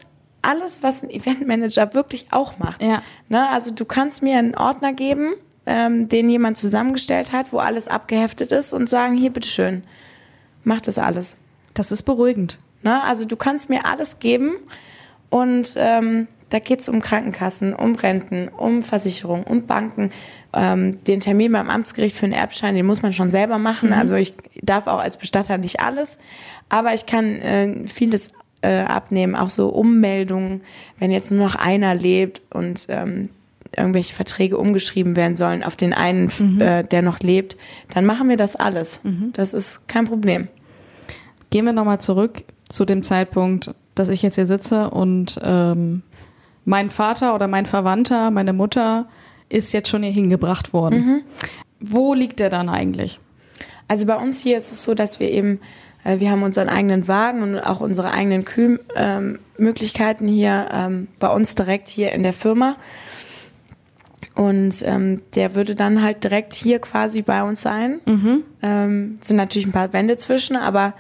alles, 0.43 0.83
was 0.83 1.03
ein 1.03 1.11
Eventmanager 1.11 1.93
wirklich 1.95 2.27
auch 2.31 2.59
macht. 2.59 2.83
Ja. 2.83 3.03
Ne? 3.29 3.49
Also 3.49 3.73
du 3.73 3.85
kannst 3.85 4.23
mir 4.23 4.39
einen 4.39 4.55
Ordner 4.55 4.93
geben, 4.93 5.33
ähm, 5.71 6.09
den 6.09 6.29
jemand 6.29 6.59
zusammengestellt 6.59 7.31
hat, 7.31 7.53
wo 7.53 7.59
alles 7.59 7.87
abgeheftet 7.87 8.51
ist 8.51 8.73
und 8.73 8.89
sagen, 8.89 9.17
hier, 9.17 9.31
bitteschön, 9.31 9.85
mach 10.65 10.81
das 10.81 10.99
alles. 10.99 11.37
das 11.75 11.93
ist 11.93 12.03
beruhigend. 12.03 12.59
Ne? 12.83 13.01
Also 13.05 13.25
du 13.25 13.37
kannst 13.37 13.71
mir 13.71 13.87
alles 13.87 14.19
geben 14.19 14.55
und 15.31 15.75
ähm, 15.77 16.27
da 16.49 16.59
geht's 16.59 16.89
um 16.89 17.01
Krankenkassen, 17.01 17.73
um 17.73 17.95
Renten, 17.95 18.49
um 18.49 18.83
Versicherung, 18.83 19.45
um 19.45 19.67
Banken. 19.67 20.11
Ähm, 20.53 21.05
den 21.05 21.21
Termin 21.21 21.53
beim 21.53 21.71
Amtsgericht 21.71 22.17
für 22.17 22.27
einen 22.27 22.33
Erbschein, 22.33 22.75
den 22.75 22.87
muss 22.87 23.03
man 23.03 23.13
schon 23.13 23.31
selber 23.31 23.59
machen. 23.59 23.93
Also 23.93 24.17
ich 24.17 24.35
darf 24.61 24.89
auch 24.89 24.99
als 24.99 25.17
Bestatter 25.19 25.57
nicht 25.57 25.79
alles, 25.79 26.19
aber 26.69 26.93
ich 26.95 27.07
kann 27.07 27.37
äh, 27.37 27.87
vieles 27.87 28.33
äh, 28.63 28.81
abnehmen, 28.81 29.37
auch 29.37 29.51
so 29.51 29.69
Ummeldungen, 29.69 30.63
wenn 30.99 31.13
jetzt 31.13 31.31
nur 31.31 31.45
noch 31.47 31.55
einer 31.55 31.95
lebt 31.95 32.43
und 32.51 32.87
ähm, 32.89 33.29
irgendwelche 33.77 34.15
Verträge 34.15 34.59
umgeschrieben 34.59 35.17
werden 35.17 35.37
sollen 35.37 35.63
auf 35.63 35.77
den 35.77 35.93
einen, 35.93 36.61
äh, 36.61 36.85
der 36.85 37.03
noch 37.03 37.21
lebt, 37.21 37.57
dann 37.95 38.05
machen 38.07 38.29
wir 38.29 38.37
das 38.37 38.57
alles. 38.57 39.01
Das 39.33 39.55
ist 39.55 39.87
kein 39.89 40.07
Problem. 40.07 40.49
Gehen 41.51 41.65
wir 41.65 41.73
nochmal 41.73 42.01
zurück 42.01 42.45
zu 42.69 42.85
dem 42.85 43.03
Zeitpunkt, 43.03 43.75
dass 43.95 44.09
ich 44.09 44.23
jetzt 44.23 44.37
hier 44.37 44.47
sitze 44.47 44.91
und 44.91 45.39
ähm, 45.43 46.03
mein 46.65 46.91
Vater 46.91 47.35
oder 47.35 47.49
mein 47.49 47.67
Verwandter, 47.67 48.31
meine 48.31 48.53
Mutter 48.53 49.09
ist 49.49 49.73
jetzt 49.73 49.89
schon 49.89 50.03
hier 50.03 50.13
hingebracht 50.13 50.73
worden. 50.73 51.23
Wo 51.81 52.15
liegt 52.15 52.39
der 52.39 52.51
dann 52.51 52.69
eigentlich? 52.69 53.19
Also 53.89 54.07
bei 54.07 54.17
uns 54.17 54.41
hier 54.41 54.57
ist 54.57 54.71
es 54.71 54.85
so, 54.85 54.95
dass 54.95 55.19
wir 55.19 55.31
eben, 55.31 55.61
äh, 56.05 56.21
wir 56.21 56.31
haben 56.31 56.45
unseren 56.45 56.69
eigenen 56.69 57.09
Wagen 57.09 57.43
und 57.43 57.59
auch 57.59 57.81
unsere 57.81 58.13
eigenen 58.13 58.45
Kühlmöglichkeiten 58.45 60.29
hier 60.29 60.69
ähm, 60.73 61.09
bei 61.19 61.29
uns 61.29 61.57
direkt 61.57 61.89
hier 61.89 62.13
in 62.13 62.23
der 62.23 62.33
Firma. 62.33 62.77
Und 64.37 64.83
ähm, 64.87 65.23
der 65.35 65.55
würde 65.55 65.75
dann 65.75 66.03
halt 66.03 66.25
direkt 66.25 66.55
hier 66.55 66.79
quasi 66.79 67.23
bei 67.23 67.43
uns 67.43 67.61
sein. 67.63 68.01
Ähm, 68.63 69.19
sind 69.21 69.37
natürlich 69.37 69.67
ein 69.67 69.73
paar 69.73 69.93
Wände 69.93 70.17
zwischen, 70.17 70.57
aber 70.57 70.95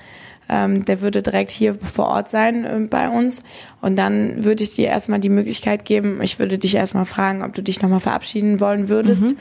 ähm, 0.48 0.84
der 0.84 1.00
würde 1.00 1.22
direkt 1.22 1.50
hier 1.50 1.74
vor 1.74 2.06
Ort 2.06 2.28
sein 2.28 2.64
äh, 2.64 2.86
bei 2.90 3.08
uns. 3.08 3.44
Und 3.80 3.96
dann 3.96 4.44
würde 4.44 4.64
ich 4.64 4.74
dir 4.74 4.88
erstmal 4.88 5.20
die 5.20 5.28
Möglichkeit 5.28 5.84
geben, 5.84 6.20
ich 6.22 6.38
würde 6.38 6.58
dich 6.58 6.74
erstmal 6.74 7.04
fragen, 7.04 7.44
ob 7.44 7.54
du 7.54 7.62
dich 7.62 7.80
nochmal 7.82 8.00
verabschieden 8.00 8.60
wollen 8.60 8.88
würdest. 8.88 9.36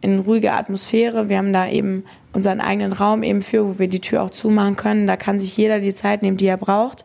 In 0.00 0.18
ruhiger 0.18 0.54
Atmosphäre. 0.54 1.28
Wir 1.28 1.38
haben 1.38 1.52
da 1.52 1.68
eben 1.68 2.04
unseren 2.32 2.60
eigenen 2.60 2.92
Raum 2.92 3.22
eben 3.22 3.42
für, 3.42 3.64
wo 3.64 3.78
wir 3.78 3.86
die 3.86 4.00
Tür 4.00 4.22
auch 4.22 4.30
zumachen 4.30 4.74
können. 4.74 5.06
Da 5.06 5.16
kann 5.16 5.38
sich 5.38 5.56
jeder 5.56 5.78
die 5.78 5.92
Zeit 5.92 6.22
nehmen, 6.22 6.36
die 6.36 6.46
er 6.46 6.56
braucht 6.56 7.04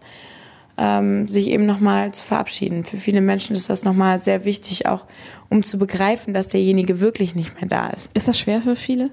ähm, 0.78 1.28
sich 1.28 1.47
eben 1.47 1.65
nochmal 1.65 2.13
zu 2.13 2.23
verabschieden. 2.23 2.84
Für 2.84 2.97
viele 2.97 3.21
Menschen 3.21 3.55
ist 3.55 3.69
das 3.69 3.84
nochmal 3.84 4.19
sehr 4.19 4.45
wichtig, 4.45 4.86
auch 4.86 5.05
um 5.49 5.63
zu 5.63 5.78
begreifen, 5.78 6.34
dass 6.34 6.49
derjenige 6.49 6.99
wirklich 6.99 7.36
nicht 7.36 7.55
mehr 7.59 7.67
da 7.67 7.89
ist. 7.89 8.11
Ist 8.13 8.28
das 8.28 8.39
schwer 8.39 8.61
für 8.61 8.75
viele? 8.75 9.09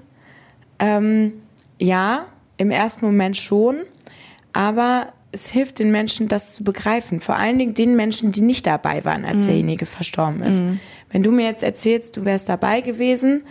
Ähm, 0.79 1.33
ja, 1.79 2.25
im 2.57 2.71
ersten 2.71 3.05
Moment 3.05 3.37
schon, 3.37 3.77
aber 4.53 5.13
es 5.31 5.49
hilft 5.49 5.79
den 5.79 5.91
Menschen, 5.91 6.29
das 6.29 6.55
zu 6.55 6.63
begreifen. 6.63 7.19
Vor 7.19 7.35
allen 7.35 7.59
Dingen 7.59 7.73
den 7.73 7.95
Menschen, 7.97 8.31
die 8.31 8.41
nicht 8.41 8.65
dabei 8.65 9.03
waren, 9.03 9.25
als 9.25 9.47
derjenige 9.47 9.85
verstorben 9.85 10.41
ist. 10.41 10.63
Wenn 11.11 11.23
du 11.23 11.31
mir 11.31 11.45
jetzt 11.45 11.63
erzählst, 11.63 12.15
du 12.15 12.23
wärst 12.23 12.47
dabei 12.47 12.79
gewesen, 12.81 13.43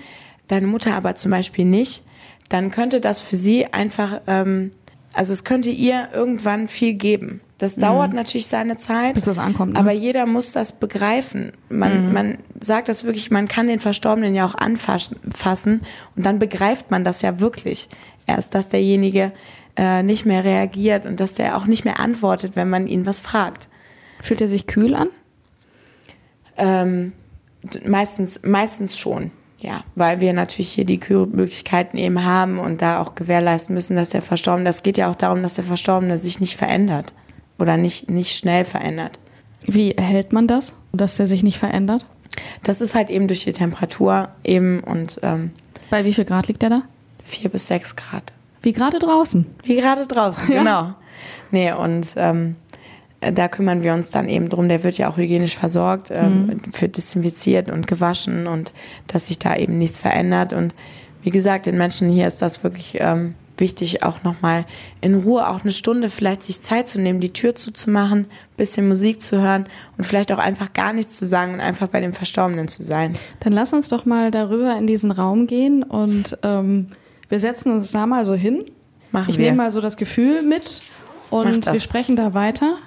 deine 0.49 0.67
Mutter 0.67 0.95
aber 0.95 1.15
zum 1.15 1.31
Beispiel 1.31 1.67
nicht, 1.67 2.03
dann 2.49 2.71
könnte 2.71 3.01
das 3.01 3.21
für 3.21 3.37
sie 3.37 3.67
einfach, 3.67 4.23
ähm, 4.27 4.71
also 5.13 5.33
es 5.33 5.45
könnte 5.45 5.71
ihr 5.71 6.09
irgendwann 6.15 6.69
viel 6.69 6.95
geben. 6.95 7.41
Das 7.59 7.77
dauert 7.77 8.13
natürlich 8.13 8.49
seine 8.49 8.77
Zeit. 8.77 9.15
Bis 9.15 9.25
das 9.25 9.39
ankommt, 9.39 9.75
ne? 9.75 9.79
Aber 9.79 9.93
jeder 9.93 10.27
muss 10.27 10.53
das 10.53 10.73
begreifen. 10.73 11.53
Man, 11.69 12.13
man 12.13 12.39
sagt 12.61 12.89
das 12.89 13.05
wirklich, 13.05 13.31
man 13.31 13.47
kann 13.47 13.69
den 13.69 13.79
Verstorbenen 13.79 14.35
ja 14.35 14.45
auch 14.45 14.57
anfassen 14.57 15.19
fassen 15.33 15.83
und 16.17 16.27
dann 16.27 16.41
begreift 16.41 16.91
man 16.91 17.05
das 17.05 17.23
ja 17.23 17.39
wirklich 17.39 17.89
erst, 18.27 18.55
dass 18.55 18.71
derjenige 18.71 19.33
äh, 19.77 20.03
nicht 20.03 20.27
mehr 20.27 20.45
reagiert 20.45 21.07
und 21.07 21.21
dass 21.21 21.35
der 21.35 21.57
auch 21.57 21.67
nicht 21.67 21.85
mehr 21.85 22.01
antwortet, 22.01 22.57
wenn 22.57 22.69
man 22.69 22.89
ihn 22.89 23.07
was 23.07 23.21
fragt. 23.21 23.69
Fühlt 24.21 24.41
er 24.41 24.49
sich 24.49 24.67
kühl 24.67 24.95
an? 24.95 25.09
Ähm, 26.57 27.13
meistens, 27.87 28.43
meistens 28.43 28.99
schon, 28.99 29.31
ja, 29.59 29.85
weil 29.95 30.21
wir 30.21 30.33
natürlich 30.33 30.71
hier 30.71 30.85
die 30.85 30.99
Kühlmöglichkeiten 30.99 31.99
eben 31.99 32.25
haben 32.25 32.59
und 32.59 32.83
da 32.83 33.01
auch 33.01 33.15
gewährleisten 33.15 33.75
müssen, 33.75 33.97
dass 33.97 34.11
der 34.11 34.23
Verstorbene, 34.23 34.65
das 34.65 34.83
geht 34.83 34.99
ja 34.99 35.09
auch 35.09 35.17
darum, 35.17 35.43
dass 35.43 35.55
der 35.55 35.65
Verstorbene 35.65 36.19
sich 36.19 36.41
nicht 36.41 36.57
verändert 36.57 37.13
oder 37.59 37.77
nicht, 37.77 38.11
nicht 38.11 38.37
schnell 38.37 38.65
verändert. 38.65 39.19
Wie 39.67 39.93
erhält 39.93 40.33
man 40.33 40.47
das, 40.47 40.75
dass 40.93 41.17
der 41.17 41.27
sich 41.27 41.43
nicht 41.43 41.59
verändert? 41.59 42.07
Das 42.63 42.81
ist 42.81 42.95
halt 42.95 43.11
eben 43.11 43.29
durch 43.29 43.45
die 43.45 43.53
Temperatur 43.53 44.29
eben 44.43 44.81
und 44.81 45.21
ähm, 45.23 45.53
Bei 45.91 46.05
wie 46.05 46.13
viel 46.13 46.25
Grad 46.25 46.49
liegt 46.49 46.63
der 46.63 46.71
da? 46.71 46.83
vier 47.23 47.49
bis 47.51 47.67
sechs 47.67 47.97
Grad. 47.97 48.33
Wie 48.63 48.73
gerade 48.73 48.99
draußen. 48.99 49.47
Wie 49.65 49.77
gerade 49.77 50.07
draußen, 50.07 50.47
genau. 50.49 50.95
Nee, 51.51 51.73
und 51.73 52.07
ähm, 52.17 52.57
da 53.21 53.49
kümmern 53.49 53.83
wir 53.83 53.95
uns 53.95 54.11
dann 54.11 54.29
eben 54.29 54.49
drum. 54.49 54.69
Der 54.69 54.83
wird 54.83 54.99
ja 54.99 55.09
auch 55.09 55.17
hygienisch 55.17 55.57
versorgt, 55.57 56.11
ähm, 56.11 56.61
wird 56.79 56.97
desinfiziert 56.97 57.71
und 57.71 57.87
gewaschen 57.87 58.47
und 58.47 58.73
dass 59.07 59.29
sich 59.29 59.39
da 59.39 59.57
eben 59.57 59.79
nichts 59.79 59.99
verändert. 59.99 60.53
Und 60.53 60.75
wie 61.23 61.31
gesagt, 61.31 61.67
den 61.67 61.79
Menschen 61.79 62.11
hier 62.11 62.27
ist 62.27 62.43
das 62.43 62.63
wirklich 62.63 62.99
ähm, 63.01 63.35
wichtig, 63.59 64.03
auch 64.03 64.23
nochmal 64.23 64.65
in 65.01 65.15
Ruhe, 65.15 65.49
auch 65.49 65.63
eine 65.63 65.73
Stunde 65.73 66.09
vielleicht 66.09 66.43
sich 66.43 66.61
Zeit 66.61 66.89
zu 66.89 67.01
nehmen, 67.01 67.21
die 67.21 67.33
Tür 67.33 67.55
zuzumachen, 67.55 68.27
bisschen 68.57 68.89
Musik 68.89 69.21
zu 69.21 69.41
hören 69.41 69.67
und 69.97 70.05
vielleicht 70.05 70.33
auch 70.33 70.39
einfach 70.39 70.73
gar 70.73 70.93
nichts 70.93 71.17
zu 71.17 71.27
sagen 71.27 71.55
und 71.55 71.61
einfach 71.61 71.89
bei 71.89 72.01
dem 72.01 72.13
Verstorbenen 72.13 72.69
zu 72.69 72.83
sein. 72.83 73.13
Dann 73.41 73.53
lass 73.53 73.73
uns 73.73 73.89
doch 73.89 74.05
mal 74.05 74.31
darüber 74.31 74.77
in 74.77 74.87
diesen 74.87 75.11
Raum 75.11 75.47
gehen 75.47 75.83
und 75.83 76.39
ähm, 76.43 76.89
wir 77.29 77.41
setzen 77.41 77.73
uns 77.73 77.93
da 77.93 78.07
mal 78.07 78.25
so 78.25 78.35
hin. 78.35 78.65
Machen 79.13 79.31
ich 79.31 79.39
wir. 79.39 79.47
nehme 79.47 79.59
mal 79.59 79.71
so 79.71 79.81
das 79.81 79.97
Gefühl 79.97 80.43
mit 80.43 80.83
und 81.31 81.67
wir 81.67 81.81
sprechen 81.81 82.17
da 82.17 82.35
weiter. 82.35 82.79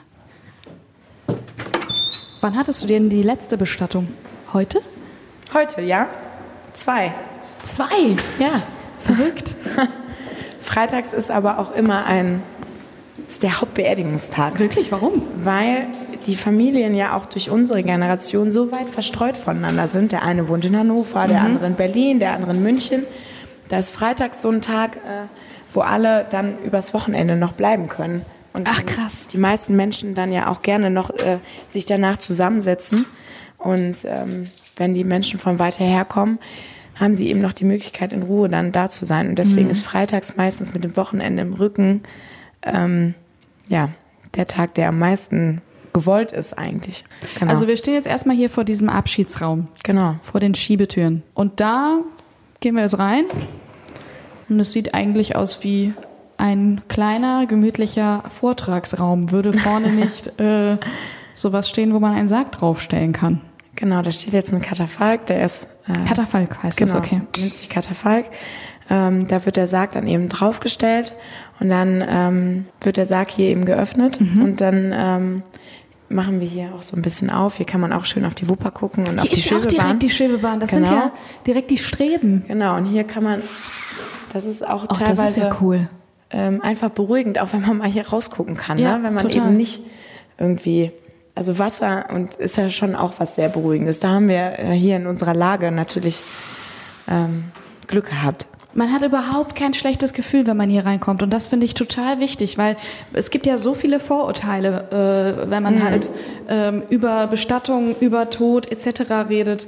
Wann 2.41 2.55
hattest 2.55 2.83
du 2.83 2.87
denn 2.87 3.09
die 3.09 3.23
letzte 3.23 3.57
Bestattung? 3.57 4.09
Heute? 4.53 4.81
Heute, 5.53 5.81
ja? 5.81 6.07
Zwei. 6.73 7.13
Zwei. 7.63 8.15
Ja. 8.39 8.61
Verrückt. 8.99 9.55
Freitags 10.67 11.13
ist 11.13 11.31
aber 11.31 11.59
auch 11.59 11.71
immer 11.73 12.05
ein, 12.05 12.43
ist 13.27 13.41
der 13.41 13.61
Hauptbeerdigungstag. 13.61 14.59
Wirklich? 14.59 14.91
Warum? 14.91 15.21
Weil 15.43 15.87
die 16.27 16.35
Familien 16.35 16.93
ja 16.93 17.15
auch 17.15 17.25
durch 17.25 17.49
unsere 17.49 17.81
Generation 17.83 18.51
so 18.51 18.69
weit 18.71 18.89
verstreut 18.89 19.37
voneinander 19.37 19.87
sind. 19.87 20.11
Der 20.11 20.23
eine 20.23 20.49
wohnt 20.49 20.65
in 20.65 20.77
Hannover, 20.77 21.23
Mhm. 21.23 21.27
der 21.29 21.41
andere 21.41 21.67
in 21.67 21.75
Berlin, 21.75 22.19
der 22.19 22.33
andere 22.33 22.51
in 22.51 22.63
München. 22.63 23.03
Da 23.69 23.77
ist 23.79 23.89
freitags 23.89 24.41
so 24.41 24.49
ein 24.49 24.61
Tag, 24.61 24.97
äh, 24.97 25.27
wo 25.73 25.79
alle 25.81 26.25
dann 26.29 26.57
übers 26.65 26.93
Wochenende 26.93 27.37
noch 27.37 27.53
bleiben 27.53 27.87
können. 27.87 28.25
Und 28.53 28.67
Ach, 28.69 28.85
krass. 28.85 29.27
Die 29.27 29.37
meisten 29.37 29.75
Menschen 29.77 30.15
dann 30.15 30.33
ja 30.33 30.49
auch 30.49 30.61
gerne 30.63 30.89
noch 30.89 31.11
äh, 31.11 31.37
sich 31.67 31.85
danach 31.85 32.17
zusammensetzen. 32.17 33.05
Und 33.57 34.03
ähm, 34.05 34.49
wenn 34.75 34.93
die 34.95 35.05
Menschen 35.05 35.39
von 35.39 35.59
weiter 35.59 35.85
her 35.85 36.03
kommen, 36.05 36.39
haben 36.99 37.15
sie 37.15 37.29
eben 37.29 37.39
noch 37.39 37.53
die 37.53 37.65
Möglichkeit, 37.65 38.13
in 38.13 38.23
Ruhe 38.23 38.49
dann 38.49 38.71
da 38.71 38.89
zu 38.89 39.05
sein. 39.05 39.29
Und 39.29 39.35
deswegen 39.39 39.65
Mhm. 39.65 39.71
ist 39.71 39.81
freitags 39.85 40.35
meistens 40.37 40.73
mit 40.73 40.83
dem 40.83 40.97
Wochenende 40.97 41.41
im 41.41 41.53
Rücken 41.53 42.01
ähm, 42.63 43.13
ja, 43.67 43.89
der 44.35 44.47
Tag, 44.47 44.75
der 44.75 44.89
am 44.89 44.99
meisten 44.99 45.61
gewollt 45.93 46.31
ist 46.31 46.53
eigentlich. 46.57 47.03
Genau. 47.39 47.51
Also 47.51 47.67
wir 47.67 47.77
stehen 47.77 47.95
jetzt 47.95 48.07
erstmal 48.07 48.35
hier 48.35 48.49
vor 48.49 48.63
diesem 48.63 48.89
Abschiedsraum, 48.89 49.67
genau. 49.83 50.15
vor 50.21 50.39
den 50.39 50.53
Schiebetüren. 50.53 51.23
Und 51.33 51.59
da 51.59 51.99
gehen 52.59 52.75
wir 52.75 52.83
jetzt 52.83 52.99
rein. 52.99 53.25
Und 54.49 54.59
es 54.59 54.71
sieht 54.71 54.93
eigentlich 54.93 55.35
aus 55.35 55.63
wie 55.63 55.93
ein 56.37 56.81
kleiner, 56.87 57.47
gemütlicher 57.47 58.23
Vortragsraum. 58.29 59.31
Würde 59.31 59.53
vorne 59.53 59.91
nicht 59.91 60.39
äh, 60.39 60.77
sowas 61.33 61.67
stehen, 61.69 61.93
wo 61.93 61.99
man 61.99 62.15
einen 62.15 62.27
Sarg 62.27 62.51
draufstellen 62.51 63.11
kann. 63.13 63.41
Genau, 63.77 64.01
da 64.01 64.11
steht 64.11 64.33
jetzt 64.33 64.51
ein 64.53 64.61
Katafalk, 64.61 65.25
der 65.27 65.45
ist 65.45 65.67
äh, 65.87 65.93
Katafalk 66.05 66.61
heißt 66.63 66.77
genau, 66.77 66.93
das, 66.93 66.99
okay. 67.01 67.21
nennt 67.39 67.55
sich 67.55 67.69
Katafalk. 67.69 68.25
Ähm, 68.89 69.27
da 69.27 69.45
wird 69.45 69.55
der 69.55 69.67
Sarg 69.67 69.91
dann 69.93 70.07
eben 70.07 70.29
draufgestellt 70.29 71.13
und 71.59 71.69
dann 71.69 72.03
ähm, 72.09 72.65
wird 72.81 72.97
der 72.97 73.05
Sarg 73.05 73.29
hier 73.29 73.49
eben 73.49 73.65
geöffnet 73.65 74.19
Mhm. 74.19 74.41
und 74.43 74.61
dann 74.61 74.93
ähm, 74.95 75.43
machen 76.09 76.39
wir 76.39 76.47
hier 76.47 76.69
auch 76.75 76.81
so 76.81 76.95
ein 76.95 77.01
bisschen 77.01 77.29
auf. 77.29 77.57
Hier 77.57 77.65
kann 77.65 77.81
man 77.81 77.91
auch 77.93 78.05
schön 78.05 78.23
auf 78.25 78.33
die 78.33 78.47
Wupper 78.49 78.71
gucken 78.71 79.05
und 79.07 79.19
auf 79.19 79.25
Hier 79.25 79.33
die 79.33 79.39
ist 79.39 79.49
ja 79.49 79.57
auch 79.57 79.61
Schwebebahn. 79.61 79.85
direkt 79.85 80.03
die 80.03 80.09
Schwebebahn. 80.09 80.59
Das 80.59 80.69
sind 80.71 80.85
Genau. 80.85 80.95
ja 80.97 81.11
direkt 81.45 81.69
die 81.69 81.77
Streben. 81.77 82.45
Genau, 82.47 82.77
und 82.77 82.85
hier 82.85 83.03
kann 83.03 83.23
man, 83.23 83.41
das 84.33 84.45
ist 84.45 84.65
auch 84.67 84.85
Ach, 84.87 84.97
teilweise 84.97 85.21
das 85.21 85.29
ist 85.31 85.37
ja 85.37 85.57
cool. 85.61 85.89
ähm, 86.31 86.61
einfach 86.61 86.89
beruhigend, 86.89 87.39
auch 87.39 87.51
wenn 87.53 87.61
man 87.61 87.77
mal 87.77 87.89
hier 87.89 88.07
rausgucken 88.07 88.55
kann, 88.55 88.79
Ja, 88.79 88.97
ne? 88.97 89.03
wenn 89.03 89.13
man 89.13 89.23
total. 89.27 89.47
eben 89.49 89.57
nicht 89.57 89.81
irgendwie, 90.39 90.91
also 91.37 91.59
Wasser 91.59 92.05
und 92.13 92.35
ist 92.35 92.57
ja 92.57 92.69
schon 92.69 92.95
auch 92.95 93.13
was 93.19 93.35
sehr 93.35 93.49
Beruhigendes. 93.49 93.99
Da 93.99 94.09
haben 94.09 94.27
wir 94.27 94.59
äh, 94.59 94.71
hier 94.73 94.97
in 94.97 95.07
unserer 95.07 95.33
Lage 95.33 95.71
natürlich 95.71 96.23
ähm, 97.07 97.45
Glück 97.87 98.09
gehabt. 98.09 98.47
Man 98.73 98.91
hat 98.91 99.03
überhaupt 99.03 99.55
kein 99.55 99.73
schlechtes 99.73 100.13
Gefühl, 100.13 100.45
wenn 100.45 100.57
man 100.57 100.69
hier 100.69 100.85
reinkommt. 100.85 101.23
Und 101.23 101.31
das 101.31 101.47
finde 101.47 101.65
ich 101.65 101.73
total 101.73 102.19
wichtig, 102.19 102.57
weil 102.57 102.75
es 103.13 103.31
gibt 103.31 103.45
ja 103.45 103.57
so 103.57 103.73
viele 103.73 103.99
Vorurteile, 103.99 105.45
äh, 105.45 105.49
wenn 105.49 105.63
man 105.63 105.83
halt 105.83 106.09
ähm, 106.49 106.83
über 106.89 107.27
Bestattung, 107.27 107.95
über 107.99 108.29
Tod 108.29 108.71
etc. 108.71 109.29
redet. 109.29 109.67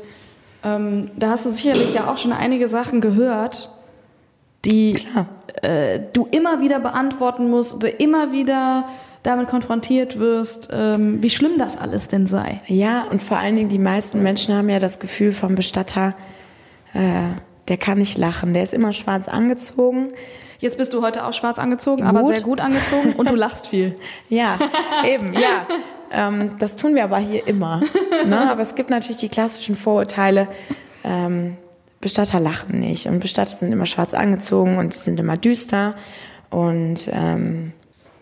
Ähm, 0.63 1.09
da 1.15 1.29
hast 1.31 1.45
du 1.45 1.49
sicherlich 1.49 1.93
ja 1.93 2.11
auch 2.11 2.17
schon 2.17 2.33
einige 2.33 2.67
Sachen 2.67 2.99
gehört, 2.99 3.71
die 4.65 4.95
äh, 5.61 5.99
du 6.13 6.27
immer 6.31 6.61
wieder 6.61 6.79
beantworten 6.79 7.49
musst 7.49 7.73
oder 7.73 7.99
immer 7.99 8.31
wieder 8.31 8.85
damit 9.23 9.49
konfrontiert 9.49 10.19
wirst, 10.19 10.69
ähm, 10.71 11.21
wie 11.21 11.29
schlimm 11.29 11.57
das 11.57 11.77
alles 11.77 12.07
denn 12.07 12.25
sei. 12.25 12.61
Ja, 12.67 13.03
und 13.11 13.21
vor 13.21 13.37
allen 13.37 13.55
Dingen 13.55 13.69
die 13.69 13.79
meisten 13.79 14.23
Menschen 14.23 14.55
haben 14.55 14.69
ja 14.69 14.79
das 14.79 14.99
Gefühl 14.99 15.31
vom 15.31 15.55
Bestatter, 15.55 16.15
äh, 16.93 16.99
der 17.67 17.77
kann 17.77 17.97
nicht 17.97 18.17
lachen, 18.17 18.53
der 18.53 18.63
ist 18.63 18.73
immer 18.73 18.93
schwarz 18.93 19.27
angezogen. 19.27 20.07
Jetzt 20.59 20.77
bist 20.77 20.93
du 20.93 21.01
heute 21.01 21.25
auch 21.25 21.33
schwarz 21.33 21.59
angezogen, 21.59 22.03
aber 22.03 22.21
Gut. 22.21 22.35
sehr 22.35 22.43
gut 22.43 22.59
angezogen 22.59 23.13
und 23.13 23.29
du 23.29 23.35
lachst 23.35 23.67
viel. 23.67 23.95
Ja, 24.29 24.57
eben, 25.07 25.33
ja. 25.33 25.67
Ähm, 26.11 26.55
das 26.59 26.75
tun 26.75 26.95
wir 26.95 27.03
aber 27.03 27.17
hier 27.19 27.47
immer. 27.47 27.81
Ne? 28.25 28.49
Aber 28.51 28.61
es 28.61 28.75
gibt 28.75 28.89
natürlich 28.89 29.17
die 29.17 29.29
klassischen 29.29 29.75
Vorurteile. 29.75 30.47
Ähm, 31.03 31.57
Bestatter 32.01 32.39
lachen 32.39 32.79
nicht 32.79 33.07
und 33.07 33.19
Bestatter 33.19 33.55
sind 33.55 33.71
immer 33.71 33.85
schwarz 33.85 34.13
angezogen 34.13 34.77
und 34.77 34.93
sind 34.93 35.19
immer 35.19 35.37
düster 35.37 35.95
und 36.49 37.09
ähm, 37.11 37.73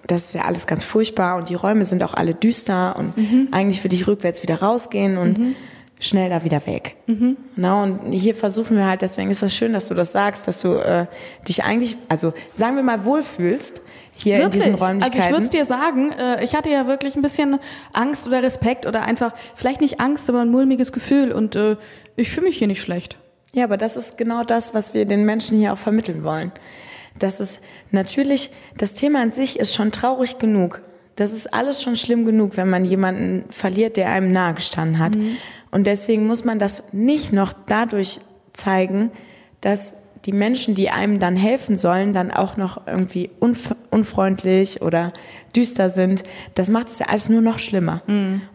das 0.07 0.25
ist 0.25 0.33
ja 0.33 0.41
alles 0.43 0.67
ganz 0.67 0.83
furchtbar 0.85 1.37
und 1.37 1.49
die 1.49 1.55
Räume 1.55 1.85
sind 1.85 2.03
auch 2.03 2.13
alle 2.13 2.33
düster 2.33 2.95
und 2.97 3.13
eigentlich 3.51 3.83
würde 3.83 3.95
ich 3.95 4.07
rückwärts 4.07 4.41
wieder 4.43 4.61
rausgehen 4.61 5.17
und 5.17 5.55
schnell 5.99 6.29
da 6.29 6.43
wieder 6.43 6.65
weg. 6.67 6.95
Na, 7.55 7.83
und 7.83 8.11
hier 8.11 8.35
versuchen 8.35 8.77
wir 8.77 8.87
halt, 8.87 9.01
deswegen 9.01 9.29
ist 9.31 9.41
das 9.41 9.55
schön, 9.55 9.73
dass 9.73 9.87
du 9.87 9.93
das 9.93 10.11
sagst, 10.11 10.47
dass 10.47 10.61
du 10.61 10.73
äh, 10.75 11.07
dich 11.47 11.63
eigentlich, 11.63 11.97
also 12.07 12.33
sagen 12.53 12.75
wir 12.75 12.83
mal, 12.83 13.03
wohlfühlst 13.03 13.81
hier 14.13 14.43
in 14.43 14.51
diesen 14.51 14.75
Räumlichkeiten. 14.75 15.21
Also 15.21 15.35
ich 15.35 15.41
würde 15.41 15.49
dir 15.49 15.65
sagen, 15.65 16.11
äh, 16.11 16.43
ich 16.43 16.55
hatte 16.55 16.69
ja 16.69 16.87
wirklich 16.87 17.15
ein 17.15 17.21
bisschen 17.21 17.59
Angst 17.93 18.27
oder 18.27 18.43
Respekt 18.43 18.85
oder 18.85 19.03
einfach, 19.03 19.33
vielleicht 19.55 19.81
nicht 19.81 19.99
Angst, 19.99 20.29
aber 20.29 20.41
ein 20.41 20.49
mulmiges 20.49 20.91
Gefühl 20.91 21.31
und 21.31 21.55
äh, 21.55 21.77
ich 22.15 22.29
fühle 22.29 22.47
mich 22.47 22.57
hier 22.57 22.67
nicht 22.67 22.81
schlecht. 22.81 23.17
Ja, 23.53 23.63
aber 23.63 23.77
das 23.77 23.97
ist 23.97 24.17
genau 24.17 24.43
das, 24.43 24.73
was 24.73 24.93
wir 24.93 25.05
den 25.05 25.25
Menschen 25.25 25.57
hier 25.57 25.73
auch 25.73 25.77
vermitteln 25.77 26.23
wollen. 26.23 26.51
Das 27.19 27.39
ist 27.39 27.61
natürlich, 27.91 28.51
das 28.77 28.93
Thema 28.93 29.21
an 29.21 29.31
sich 29.31 29.59
ist 29.59 29.73
schon 29.73 29.91
traurig 29.91 30.39
genug. 30.39 30.81
Das 31.15 31.33
ist 31.33 31.53
alles 31.53 31.81
schon 31.81 31.95
schlimm 31.95 32.25
genug, 32.25 32.57
wenn 32.57 32.69
man 32.69 32.85
jemanden 32.85 33.45
verliert, 33.49 33.97
der 33.97 34.09
einem 34.09 34.31
nahegestanden 34.31 34.99
hat. 34.99 35.17
Und 35.71 35.87
deswegen 35.87 36.27
muss 36.27 36.45
man 36.45 36.59
das 36.59 36.83
nicht 36.91 37.33
noch 37.33 37.53
dadurch 37.65 38.19
zeigen, 38.53 39.11
dass 39.61 39.95
die 40.25 40.33
Menschen, 40.33 40.75
die 40.75 40.89
einem 40.89 41.19
dann 41.19 41.35
helfen 41.37 41.77
sollen, 41.77 42.13
dann 42.13 42.31
auch 42.31 42.57
noch 42.57 42.85
irgendwie 42.85 43.29
unf 43.39 43.73
unfreundlich 43.89 44.81
oder 44.81 45.13
düster 45.55 45.89
sind. 45.89 46.23
Das 46.53 46.69
macht 46.69 46.89
es 46.89 46.99
ja 46.99 47.07
alles 47.07 47.29
nur 47.29 47.41
noch 47.41 47.57
schlimmer. 47.57 48.01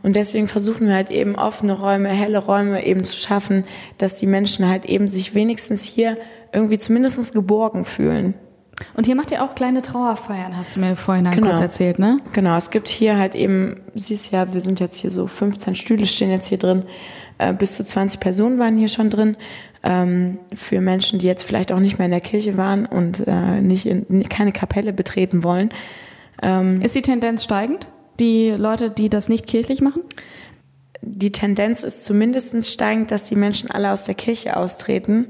Und 0.02 0.14
deswegen 0.14 0.46
versuchen 0.46 0.86
wir 0.86 0.94
halt 0.94 1.10
eben 1.10 1.34
offene 1.34 1.72
Räume, 1.72 2.10
helle 2.10 2.38
Räume 2.38 2.84
eben 2.84 3.02
zu 3.02 3.16
schaffen, 3.16 3.64
dass 3.98 4.16
die 4.20 4.26
Menschen 4.26 4.68
halt 4.68 4.84
eben 4.84 5.08
sich 5.08 5.34
wenigstens 5.34 5.84
hier 5.84 6.18
irgendwie 6.52 6.78
zumindest 6.78 7.32
geborgen 7.32 7.84
fühlen. 7.84 8.34
Und 8.94 9.06
hier 9.06 9.14
macht 9.14 9.30
ihr 9.30 9.42
auch 9.42 9.54
kleine 9.54 9.82
Trauerfeiern, 9.82 10.56
hast 10.56 10.76
du 10.76 10.80
mir 10.80 10.96
vorhin 10.96 11.30
Genau. 11.30 11.48
kurz 11.48 11.60
erzählt, 11.60 11.98
ne? 11.98 12.18
Genau, 12.32 12.56
es 12.56 12.70
gibt 12.70 12.88
hier 12.88 13.18
halt 13.18 13.34
eben, 13.34 13.80
siehst 13.94 14.32
ja, 14.32 14.52
wir 14.52 14.60
sind 14.60 14.80
jetzt 14.80 14.98
hier 14.98 15.10
so 15.10 15.26
15 15.26 15.76
Stühle 15.76 16.06
stehen 16.06 16.30
jetzt 16.30 16.48
hier 16.48 16.58
drin. 16.58 16.84
Äh, 17.38 17.54
bis 17.54 17.74
zu 17.76 17.84
20 17.84 18.20
Personen 18.20 18.58
waren 18.58 18.76
hier 18.76 18.88
schon 18.88 19.10
drin. 19.10 19.36
Ähm, 19.82 20.38
für 20.54 20.80
Menschen, 20.80 21.18
die 21.18 21.26
jetzt 21.26 21.44
vielleicht 21.44 21.72
auch 21.72 21.80
nicht 21.80 21.98
mehr 21.98 22.06
in 22.06 22.12
der 22.12 22.20
Kirche 22.20 22.56
waren 22.56 22.86
und 22.86 23.26
äh, 23.26 23.60
nicht 23.60 23.86
in, 23.86 24.28
keine 24.28 24.52
Kapelle 24.52 24.92
betreten 24.92 25.42
wollen. 25.42 25.70
Ist 26.80 26.96
die 26.96 27.02
Tendenz 27.02 27.44
steigend? 27.44 27.86
Die 28.18 28.50
Leute, 28.50 28.90
die 28.90 29.08
das 29.08 29.28
nicht 29.28 29.46
kirchlich 29.46 29.80
machen? 29.80 30.02
die 31.02 31.32
Tendenz 31.32 31.82
ist 31.82 32.04
zumindest 32.04 32.70
steigend, 32.70 33.10
dass 33.10 33.24
die 33.24 33.36
Menschen 33.36 33.70
alle 33.70 33.90
aus 33.92 34.04
der 34.04 34.14
Kirche 34.14 34.56
austreten 34.56 35.28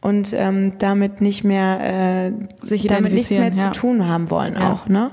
und 0.00 0.32
ähm, 0.32 0.72
damit 0.78 1.20
nicht 1.20 1.44
mehr 1.44 2.32
äh, 2.32 2.66
Sich 2.66 2.86
damit 2.86 3.12
nichts 3.12 3.30
mehr 3.30 3.48
ja. 3.48 3.54
zu 3.54 3.70
tun 3.72 4.06
haben 4.06 4.30
wollen 4.30 4.54
Ja. 4.54 4.72
auch, 4.72 4.88
ne? 4.88 5.10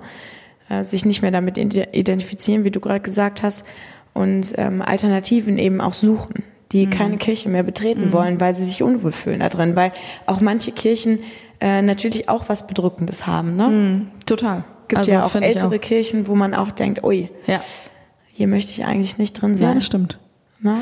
Äh, 0.70 0.84
sich 0.84 1.06
nicht 1.06 1.22
mehr 1.22 1.32
damit 1.32 1.58
ide- 1.58 1.90
identifizieren, 1.94 2.64
wie 2.64 2.72
du 2.72 2.80
gerade 2.80 3.00
gesagt 3.02 3.44
hast, 3.44 3.66
und 4.14 4.54
ähm, 4.58 4.82
Alternativen 4.82 5.58
eben 5.58 5.82
auch 5.82 5.94
suchen, 5.94 6.36
Mhm. 6.38 6.44
die 6.72 6.88
keine 6.90 7.18
Kirche 7.18 7.50
mehr 7.50 7.64
betreten 7.64 8.14
wollen, 8.14 8.40
weil 8.40 8.54
sie 8.54 8.64
sich 8.64 8.82
unwohl 8.84 9.12
fühlen 9.12 9.40
da 9.42 9.50
drin, 9.50 9.76
weil 9.76 9.92
auch 10.26 10.40
manche 10.42 10.72
Kirchen 10.72 11.20
äh, 11.60 11.82
natürlich 11.82 12.30
auch 12.30 12.50
was 12.50 12.68
Bedrückendes 12.68 13.26
haben, 13.28 13.56
ne? 13.56 14.08
Total. 14.26 14.64
Gibt 14.88 15.00
Also, 15.00 15.12
ja 15.12 15.26
auch 15.26 15.34
ältere 15.36 15.80
Kirchen, 15.80 16.28
wo 16.28 16.36
man 16.36 16.54
auch 16.54 16.72
denkt, 16.72 17.04
ui, 17.04 17.30
Ja. 17.48 17.60
hier 18.32 18.48
möchte 18.48 18.72
ich 18.72 18.86
eigentlich 18.86 19.18
nicht 19.18 19.34
drin 19.34 19.56
sein. 19.58 19.68
ja, 19.70 19.74
das 19.76 19.86
stimmt. 19.86 20.20
ne? 20.60 20.80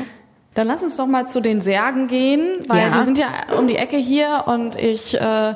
Dann 0.54 0.66
lass 0.66 0.82
uns 0.82 0.96
doch 0.96 1.06
mal 1.06 1.26
zu 1.26 1.40
den 1.40 1.60
Särgen 1.60 2.08
gehen, 2.08 2.58
weil 2.68 2.88
Ja. 2.90 2.98
die 2.98 3.04
sind 3.04 3.16
ja 3.18 3.26
um 3.58 3.66
die 3.68 3.76
Ecke 3.76 3.96
hier 3.96 4.44
und 4.46 4.76
ich 4.76 5.18
äh, 5.18 5.54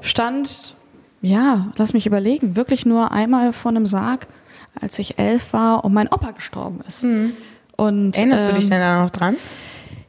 stand, 0.00 0.74
ja, 1.20 1.68
lass 1.76 1.92
mich 1.92 2.06
überlegen, 2.06 2.56
wirklich 2.56 2.86
nur 2.86 3.10
einmal 3.10 3.52
vor 3.52 3.70
einem 3.72 3.86
Sarg, 3.86 4.28
als 4.80 4.98
ich 4.98 5.18
elf 5.18 5.52
war 5.52 5.84
und 5.84 5.92
mein 5.94 6.08
Opa 6.08 6.30
gestorben 6.30 6.80
ist. 6.86 7.02
Und, 7.76 8.16
Erinnerst 8.16 8.48
du 8.48 8.52
dich 8.52 8.64
ähm, 8.64 8.70
denn 8.70 8.80
da 8.80 9.00
noch 9.02 9.10
dran? 9.10 9.36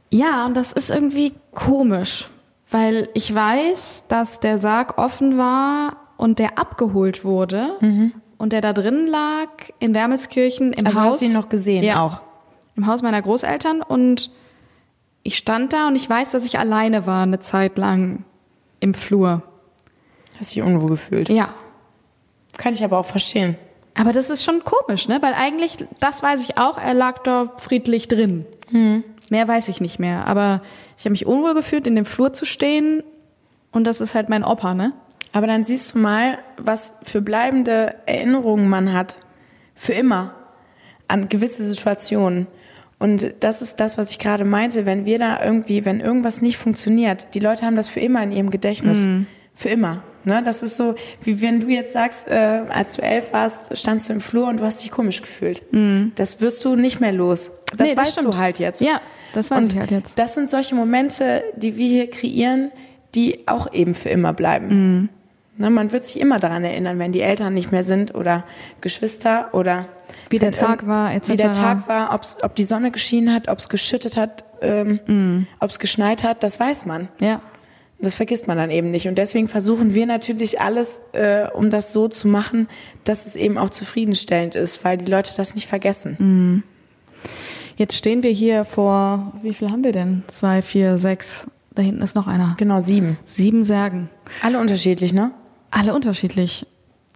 Ja, 0.10 0.46
und 0.46 0.56
das 0.56 0.72
ist 0.72 0.90
irgendwie 0.90 1.34
komisch, 1.54 2.30
weil 2.70 3.10
ich 3.14 3.34
weiß, 3.34 4.06
dass 4.08 4.40
der 4.40 4.58
Sarg 4.58 4.98
offen 5.00 5.38
war 5.38 5.98
und 6.18 6.38
der 6.40 6.58
abgeholt 6.60 7.26
wurde 7.26 7.72
und 8.38 8.54
der 8.54 8.62
da 8.62 8.74
drin 8.74 9.08
lag 9.08 9.48
in 9.80 9.96
Wermelskirchen 9.96 10.74
im 10.74 10.86
Also 10.86 11.02
Haus. 11.02 11.08
hast 11.14 11.22
du 11.22 11.26
ihn 11.26 11.34
noch 11.34 11.50
gesehen 11.50 11.84
ja, 11.84 12.02
auch? 12.02 12.22
Im 12.78 12.88
Haus 12.88 13.02
meiner 13.02 13.22
Großeltern 13.22 13.82
und 13.82 14.30
ich 15.24 15.38
stand 15.38 15.74
da 15.74 15.88
und 15.88 15.96
ich 15.96 16.10
weiß, 16.10 16.32
dass 16.32 16.46
ich 16.46 16.58
alleine 16.60 17.06
war 17.06 17.24
eine 17.24 17.40
Zeit 17.40 17.78
lang 17.78 18.24
im 18.80 18.94
Flur. 18.94 19.42
Hast 20.40 20.56
dich 20.56 20.64
unwohl 20.64 20.92
gefühlt. 20.92 21.28
Ja. 21.28 21.50
Kann 22.58 22.74
ich 22.74 22.84
aber 22.84 23.00
auch 23.00 23.06
verstehen. 23.06 23.58
Aber 23.96 24.12
das 24.12 24.30
ist 24.30 24.44
schon 24.44 24.64
komisch, 24.64 25.08
ne? 25.08 25.18
Weil 25.22 25.34
eigentlich, 25.34 25.78
das 26.00 26.22
weiß 26.22 26.42
ich 26.44 26.60
auch, 26.60 26.78
er 26.78 26.94
lag 26.94 27.18
da 27.24 27.52
friedlich 27.58 28.08
drin. 28.08 28.46
Mehr 29.30 29.48
weiß 29.48 29.68
ich 29.70 29.82
nicht 29.82 29.98
mehr. 29.98 30.28
Aber 30.28 30.62
ich 31.00 31.06
habe 31.06 31.12
mich 31.12 31.26
unwohl 31.26 31.56
gefühlt, 31.56 31.88
in 31.88 31.96
dem 31.96 32.06
Flur 32.06 32.34
zu 32.34 32.46
stehen. 32.46 33.04
Und 33.72 33.86
das 33.86 34.02
ist 34.02 34.14
halt 34.14 34.30
mein 34.30 34.44
Opa, 34.44 34.76
ne? 34.76 34.94
Aber 35.34 35.48
dann 35.48 35.64
siehst 35.64 35.96
du 35.96 36.00
mal, 36.00 36.38
was 36.58 36.94
für 37.04 37.22
bleibende 37.22 37.96
Erinnerungen 38.06 38.70
man 38.70 38.94
hat. 38.94 39.18
Für 39.74 39.94
immer. 39.94 40.36
An 41.08 41.28
gewisse 41.28 41.66
Situationen. 41.66 42.48
Und 43.00 43.36
das 43.42 43.62
ist 43.62 43.80
das, 43.80 43.98
was 43.98 44.10
ich 44.12 44.20
gerade 44.20 44.44
meinte. 44.44 44.86
Wenn 44.86 45.06
wir 45.06 45.20
da 45.20 45.44
irgendwie, 45.44 45.86
wenn 45.86 46.00
irgendwas 46.00 46.42
nicht 46.42 46.58
funktioniert, 46.58 47.28
die 47.36 47.40
Leute 47.40 47.66
haben 47.66 47.76
das 47.76 47.88
für 47.88 48.00
immer 48.00 48.24
in 48.24 48.32
ihrem 48.32 48.50
Gedächtnis. 48.50 49.06
Für 49.54 49.70
immer. 49.70 50.04
Ne? 50.24 50.42
Das 50.44 50.62
ist 50.64 50.78
so, 50.78 50.96
wie 51.24 51.42
wenn 51.42 51.60
du 51.60 51.68
jetzt 51.68 51.92
sagst, 51.94 52.28
äh, 52.28 52.62
als 52.70 52.96
du 52.96 53.02
elf 53.02 53.34
warst, 53.34 53.76
standst 53.78 54.10
du 54.10 54.14
im 54.14 54.22
Flur 54.22 54.48
und 54.48 54.60
du 54.60 54.64
hast 54.66 54.84
dich 54.84 54.92
komisch 54.92 55.22
gefühlt. 55.22 55.64
Das 56.16 56.42
wirst 56.42 56.64
du 56.66 56.76
nicht 56.76 57.00
mehr 57.00 57.12
los. 57.12 57.52
Das 57.76 57.90
Nee, 57.90 57.96
das 57.96 57.98
weißt 58.06 58.12
stimmt. 58.14 58.34
du 58.34 58.38
halt 58.38 58.60
jetzt. 58.60 58.82
Ja, 58.82 59.00
das 59.34 59.52
weiß 59.52 59.60
Und 59.60 59.74
ich 59.74 59.80
halt 59.80 59.92
jetzt. 59.92 60.18
Das 60.20 60.34
sind 60.34 60.50
solche 60.50 60.76
Momente, 60.76 61.44
die 61.56 61.78
wir 61.78 61.88
hier 61.88 62.10
kreieren, 62.10 62.72
die 63.16 63.48
auch 63.48 63.72
eben 63.74 63.96
für 63.96 64.10
immer 64.10 64.34
bleiben. 64.34 64.68
Mhm. 64.68 65.10
Ne, 65.60 65.70
man 65.72 65.92
wird 65.92 66.04
sich 66.06 66.20
immer 66.20 66.38
daran 66.40 66.64
erinnern, 66.64 67.00
wenn 67.00 67.12
die 67.12 67.22
Eltern 67.22 67.54
nicht 67.54 67.72
mehr 67.72 67.84
sind 67.84 68.14
oder 68.14 68.44
Geschwister 68.82 69.50
oder 69.54 69.88
Wie 70.30 70.40
der 70.40 70.48
wenn 70.48 70.60
Tag 70.60 70.70
irgend- 70.82 70.88
war, 70.88 71.14
etc. 71.14 71.30
Wie 71.30 71.38
der 71.38 71.54
Tag 71.54 71.88
war, 71.88 72.14
ob's, 72.14 72.38
ob 72.42 72.56
die 72.56 72.66
Sonne 72.66 72.92
geschienen 72.92 73.34
hat, 73.34 73.48
ob 73.50 73.60
es 73.60 73.70
geschüttet 73.70 74.18
hat, 74.18 74.44
ähm, 74.62 75.00
Mhm. 75.08 75.48
ob 75.60 75.70
es 75.70 75.80
geschneit 75.80 76.24
hat, 76.24 76.44
das 76.44 76.60
weiß 76.60 76.86
man. 76.86 77.08
Ja. 77.20 77.42
Das 78.00 78.14
vergisst 78.14 78.48
man 78.48 78.58
dann 78.58 78.70
eben 78.70 78.92
nicht. 78.92 79.08
Und 79.08 79.18
deswegen 79.18 79.48
versuchen 79.48 79.96
wir 79.96 80.06
natürlich 80.06 80.62
alles, 80.62 81.02
äh, 81.14 81.48
um 81.52 81.72
das 81.72 81.94
so 81.94 82.08
zu 82.08 82.28
machen, 82.28 82.68
dass 83.06 83.26
es 83.26 83.36
eben 83.36 83.58
auch 83.58 83.72
zufriedenstellend 83.72 84.54
ist, 84.56 84.84
weil 84.86 84.98
die 84.98 85.10
Leute 85.10 85.34
das 85.36 85.56
nicht 85.56 85.68
vergessen. 85.68 86.16
Mhm. 86.20 86.64
Jetzt 87.76 87.96
stehen 87.96 88.22
wir 88.24 88.32
hier 88.32 88.66
vor, 88.66 89.34
wie 89.42 89.54
viel 89.54 89.72
haben 89.72 89.84
wir 89.84 89.92
denn? 89.94 90.24
Zwei, 90.28 90.62
vier, 90.62 90.98
sechs. 90.98 91.48
Da 91.74 91.84
hinten 91.84 92.02
ist 92.02 92.16
noch 92.16 92.28
einer. 92.28 92.56
Genau, 92.58 92.80
sieben. 92.80 93.18
Sieben 93.26 93.64
Särgen. 93.64 94.10
Alle 94.42 94.60
unterschiedlich, 94.60 95.14
ne? 95.14 95.32
Alle 95.72 95.94
unterschiedlich. 95.94 96.66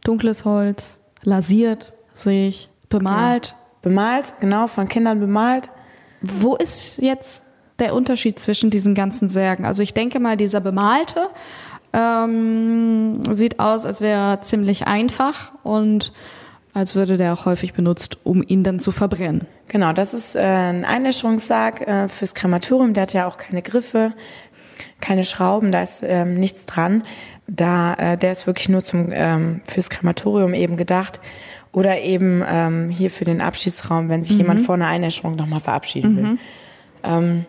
Dunkles 0.04 0.46
Holz, 0.46 1.00
lasiert, 1.24 1.94
sehe 2.14 2.48
ich, 2.48 2.70
bemalt. 2.92 3.56
Bemalt, 3.82 4.36
genau, 4.40 4.68
von 4.68 4.88
Kindern 4.88 5.20
bemalt. 5.20 5.70
Wo 6.22 6.56
ist 6.56 7.00
jetzt 7.00 7.46
der 7.80 7.96
Unterschied 7.96 8.40
zwischen 8.40 8.70
diesen 8.70 8.94
ganzen 8.94 9.28
Särgen? 9.28 9.66
Also 9.66 9.82
ich 9.82 9.96
denke 9.96 10.20
mal, 10.20 10.38
dieser 10.38 10.62
bemalte 10.62 11.30
ähm, 11.94 13.22
sieht 13.32 13.60
aus, 13.60 13.86
als 13.86 14.02
wäre 14.02 14.34
er 14.34 14.42
ziemlich 14.42 14.88
einfach 14.88 15.54
und 15.64 16.14
als 16.74 16.96
würde 16.96 17.18
der 17.18 17.34
auch 17.34 17.46
häufig 17.46 17.74
benutzt, 17.74 18.20
um 18.24 18.44
ihn 18.46 18.64
dann 18.64 18.80
zu 18.80 18.92
verbrennen. 18.92 19.46
Genau, 19.68 19.92
das 19.92 20.14
ist 20.14 20.36
äh, 20.36 20.40
ein 20.40 20.86
Einäscherungssarg 20.86 21.82
äh, 21.82 22.08
fürs 22.08 22.34
Krematorium. 22.34 22.94
Der 22.94 23.04
hat 23.04 23.14
ja 23.14 23.28
auch 23.28 23.38
keine 23.38 23.62
Griffe, 23.62 24.14
keine 25.02 25.24
Schrauben, 25.26 25.72
da 25.72 25.82
ist 25.82 26.04
ähm, 26.04 26.40
nichts 26.40 26.66
dran. 26.66 27.04
Da, 27.48 27.96
äh, 27.96 28.18
der 28.18 28.32
ist 28.32 28.48
wirklich 28.48 28.70
nur 28.70 28.82
zum 28.82 29.10
ähm, 29.12 29.62
fürs 29.66 29.90
Krematorium 29.90 30.54
eben 30.54 30.78
gedacht. 30.78 31.20
Oder 31.74 32.02
eben 32.02 32.44
ähm, 32.46 32.90
hier 32.90 33.10
für 33.10 33.24
den 33.24 33.42
Abschiedsraum, 33.42 34.10
wenn 34.10 34.24
sich 34.24 34.38
jemand 34.38 34.66
vor 34.66 34.76
einer 34.76 34.88
Einäscherung 34.88 35.36
nochmal 35.36 35.62
verabschieden 35.62 36.18
will. 36.18 36.38
Ähm, 37.04 37.46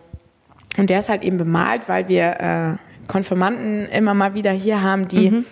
und 0.77 0.89
der 0.89 0.99
ist 0.99 1.09
halt 1.09 1.23
eben 1.23 1.37
bemalt, 1.37 1.89
weil 1.89 2.07
wir 2.07 2.39
äh, 2.39 3.07
Konfirmanden 3.07 3.87
immer 3.89 4.13
mal 4.13 4.33
wieder 4.33 4.51
hier 4.51 4.81
haben, 4.81 5.07
die, 5.07 5.43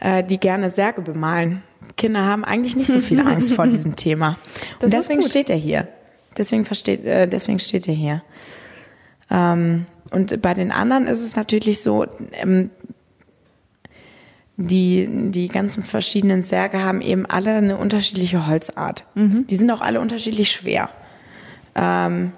äh, 0.00 0.22
die 0.22 0.38
gerne 0.38 0.68
Särge 0.68 1.00
bemalen. 1.00 1.62
Kinder 1.96 2.24
haben 2.24 2.44
eigentlich 2.44 2.76
nicht 2.76 2.90
so 2.90 3.00
viel 3.00 3.20
Angst 3.26 3.52
vor 3.54 3.66
diesem 3.66 3.96
Thema. 3.96 4.38
Das 4.78 4.88
Und 4.88 4.92
deswegen 4.92 5.22
steht 5.22 5.50
er 5.50 5.56
hier. 5.56 5.88
Deswegen, 6.36 6.64
versteht, 6.64 7.04
äh, 7.04 7.26
deswegen 7.26 7.58
steht 7.58 7.88
er 7.88 7.94
hier. 7.94 8.22
Ähm, 9.30 9.86
und 10.10 10.42
bei 10.42 10.54
den 10.54 10.72
anderen 10.72 11.06
ist 11.06 11.22
es 11.22 11.36
natürlich 11.36 11.80
so, 11.80 12.06
ähm, 12.32 12.70
die, 14.56 15.08
die 15.30 15.48
ganzen 15.48 15.82
verschiedenen 15.82 16.42
Särge 16.42 16.82
haben 16.82 17.00
eben 17.00 17.26
alle 17.26 17.54
eine 17.54 17.76
unterschiedliche 17.76 18.46
Holzart. 18.46 19.04
Die 19.46 19.56
sind 19.56 19.70
auch 19.70 19.80
alle 19.80 20.00
unterschiedlich 20.00 20.50
schwer. 20.50 20.90
Ähm, 21.74 22.32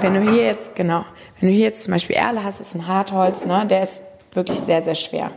wenn 0.00 0.14
du 0.14 0.30
hier 0.30 0.44
jetzt, 0.44 0.74
genau, 0.74 1.04
wenn 1.38 1.48
du 1.48 1.54
hier 1.54 1.66
jetzt 1.66 1.84
zum 1.84 1.92
Beispiel 1.92 2.16
Erle 2.16 2.42
hast, 2.42 2.60
ist 2.60 2.74
ein 2.74 2.86
Hartholz, 2.86 3.44
ne, 3.44 3.66
der 3.66 3.82
ist 3.82 4.02
wirklich 4.32 4.58
sehr, 4.60 4.82
sehr 4.82 4.94
schwer. 4.94 5.30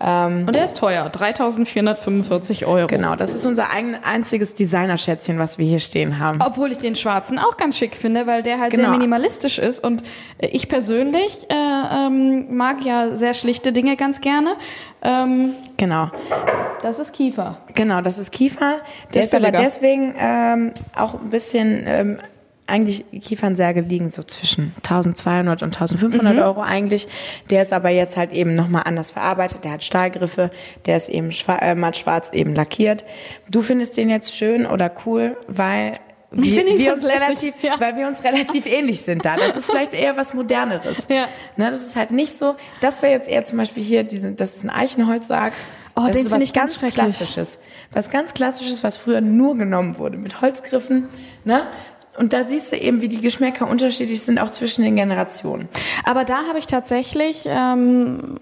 Und 0.00 0.52
der 0.54 0.64
ist 0.64 0.76
teuer, 0.76 1.06
3.445 1.08 2.64
Euro. 2.66 2.86
Genau, 2.86 3.16
das 3.16 3.34
ist 3.34 3.44
unser 3.46 3.70
eigen, 3.72 3.96
einziges 4.04 4.54
Designerschätzchen, 4.54 5.38
was 5.38 5.58
wir 5.58 5.66
hier 5.66 5.80
stehen 5.80 6.18
haben. 6.20 6.38
Obwohl 6.44 6.70
ich 6.70 6.78
den 6.78 6.94
schwarzen 6.94 7.38
auch 7.38 7.56
ganz 7.56 7.76
schick 7.76 7.96
finde, 7.96 8.26
weil 8.26 8.42
der 8.44 8.60
halt 8.60 8.72
sehr 8.74 8.84
Genau. 8.84 8.96
minimalistisch 8.96 9.58
ist. 9.58 9.84
Und 9.84 10.04
ich 10.38 10.68
persönlich 10.68 11.48
äh, 11.50 12.06
ähm, 12.06 12.56
mag 12.56 12.84
ja 12.84 13.16
sehr 13.16 13.34
schlichte 13.34 13.72
Dinge 13.72 13.96
ganz 13.96 14.20
gerne. 14.20 14.50
Ähm, 15.02 15.54
Genau, 15.76 16.10
das 16.82 16.98
ist 16.98 17.12
Kiefer. 17.12 17.58
genau, 17.74 18.00
das 18.00 18.18
ist 18.18 18.30
Kiefer. 18.30 18.58
Der, 18.70 18.78
Der 19.14 19.22
ist 19.22 19.32
ist 19.32 19.34
aber 19.34 19.50
deswegen 19.50 20.14
ähm, 20.18 20.72
auch 20.96 21.14
ein 21.14 21.30
bisschen, 21.30 21.84
ähm, 21.86 22.18
eigentlich 22.68 23.04
Kiefernsärge 23.22 23.80
liegen 23.80 24.08
so 24.08 24.22
zwischen 24.22 24.74
1200 24.78 25.62
und 25.62 25.74
1500 25.74 26.34
Mhm. 26.34 26.42
Euro 26.42 26.60
eigentlich. 26.60 27.08
Der 27.50 27.62
ist 27.62 27.72
aber 27.72 27.88
jetzt 27.90 28.16
halt 28.16 28.32
eben 28.32 28.54
nochmal 28.54 28.82
anders 28.84 29.10
verarbeitet. 29.10 29.64
Der 29.64 29.72
hat 29.72 29.84
Stahlgriffe, 29.84 30.50
der 30.86 30.96
ist 30.96 31.08
eben 31.08 31.32
schwa 31.32 31.56
äh, 31.56 31.74
matt 31.74 31.96
schwarz 31.96 32.30
eben 32.32 32.54
lackiert. 32.54 33.04
Du 33.50 33.62
findest 33.62 33.96
den 33.96 34.10
jetzt 34.10 34.36
schön 34.36 34.66
oder 34.66 34.92
cool, 35.06 35.36
weil 35.48 35.92
wir, 36.30 36.66
wir 36.66 36.90
ganz 36.90 36.98
uns 36.98 37.06
lässig, 37.06 37.22
relativ, 37.22 37.54
ja. 37.62 37.80
weil 37.80 37.96
wir 37.96 38.06
uns 38.06 38.22
relativ 38.22 38.66
ähnlich 38.70 39.00
sind 39.00 39.24
da. 39.24 39.36
Das 39.36 39.56
ist 39.56 39.66
vielleicht 39.66 39.94
eher 39.94 40.16
was 40.16 40.34
Moderneres. 40.34 41.06
Ja. 41.08 41.26
Ne, 41.56 41.70
das 41.70 41.82
ist 41.82 41.96
halt 41.96 42.10
nicht 42.10 42.36
so. 42.36 42.54
Das 42.82 43.00
wäre 43.00 43.12
jetzt 43.12 43.28
eher 43.28 43.44
zum 43.44 43.58
Beispiel 43.58 43.82
hier, 43.82 44.04
diese, 44.04 44.32
das 44.32 44.56
ist 44.56 44.64
ein 44.64 44.70
Eichenholzsarg. 44.70 45.54
Oh, 45.96 46.02
das 46.02 46.10
den 46.10 46.12
ist 46.12 46.22
finde 46.28 46.36
was 46.36 46.42
ich 46.42 46.52
ganz 46.52 46.74
schrecklich. 46.74 46.94
Klassisches. 46.94 47.58
Was 47.92 48.10
ganz 48.10 48.34
Klassisches, 48.34 48.84
was 48.84 48.96
früher 48.96 49.22
nur 49.22 49.56
genommen 49.56 49.96
wurde, 49.98 50.18
mit 50.18 50.42
Holzgriffen. 50.42 51.08
Ne? 51.44 51.66
Und 52.18 52.32
da 52.32 52.44
siehst 52.44 52.72
du 52.72 52.76
eben, 52.76 53.00
wie 53.00 53.08
die 53.08 53.20
Geschmäcker 53.20 53.68
unterschiedlich 53.68 54.20
sind, 54.22 54.38
auch 54.38 54.50
zwischen 54.50 54.82
den 54.84 54.96
Generationen. 54.96 55.68
Aber 56.04 56.24
da 56.24 56.38
habe 56.48 56.58
ich 56.58 56.66
tatsächlich, 56.66 57.44
ähm, 57.46 58.38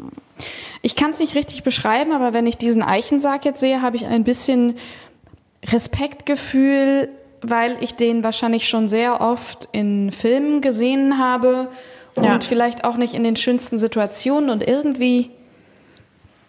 Ich 0.83 0.95
kann 0.95 1.11
es 1.11 1.19
nicht 1.19 1.35
richtig 1.35 1.63
beschreiben, 1.63 2.13
aber 2.13 2.33
wenn 2.35 2.47
ich 2.47 2.59
diesen 2.59 2.83
Eichensarg 2.83 3.45
jetzt 3.45 3.59
sehe, 3.61 3.83
habe 3.83 3.97
ich 3.97 4.07
ein 4.07 4.23
bisschen 4.23 4.77
Respektgefühl, 5.67 7.09
weil 7.43 7.77
ich 7.81 7.95
den 7.95 8.23
wahrscheinlich 8.25 8.69
schon 8.69 8.89
sehr 8.89 9.21
oft 9.21 9.69
in 9.73 10.11
Filmen 10.13 10.61
gesehen 10.61 11.19
habe 11.19 11.69
und 12.17 12.25
Ja. 12.25 12.41
vielleicht 12.41 12.85
auch 12.85 12.97
nicht 12.97 13.15
in 13.15 13.25
den 13.25 13.37
schönsten 13.37 13.79
Situationen 13.79 14.51
und 14.51 14.67
irgendwie 14.67 15.31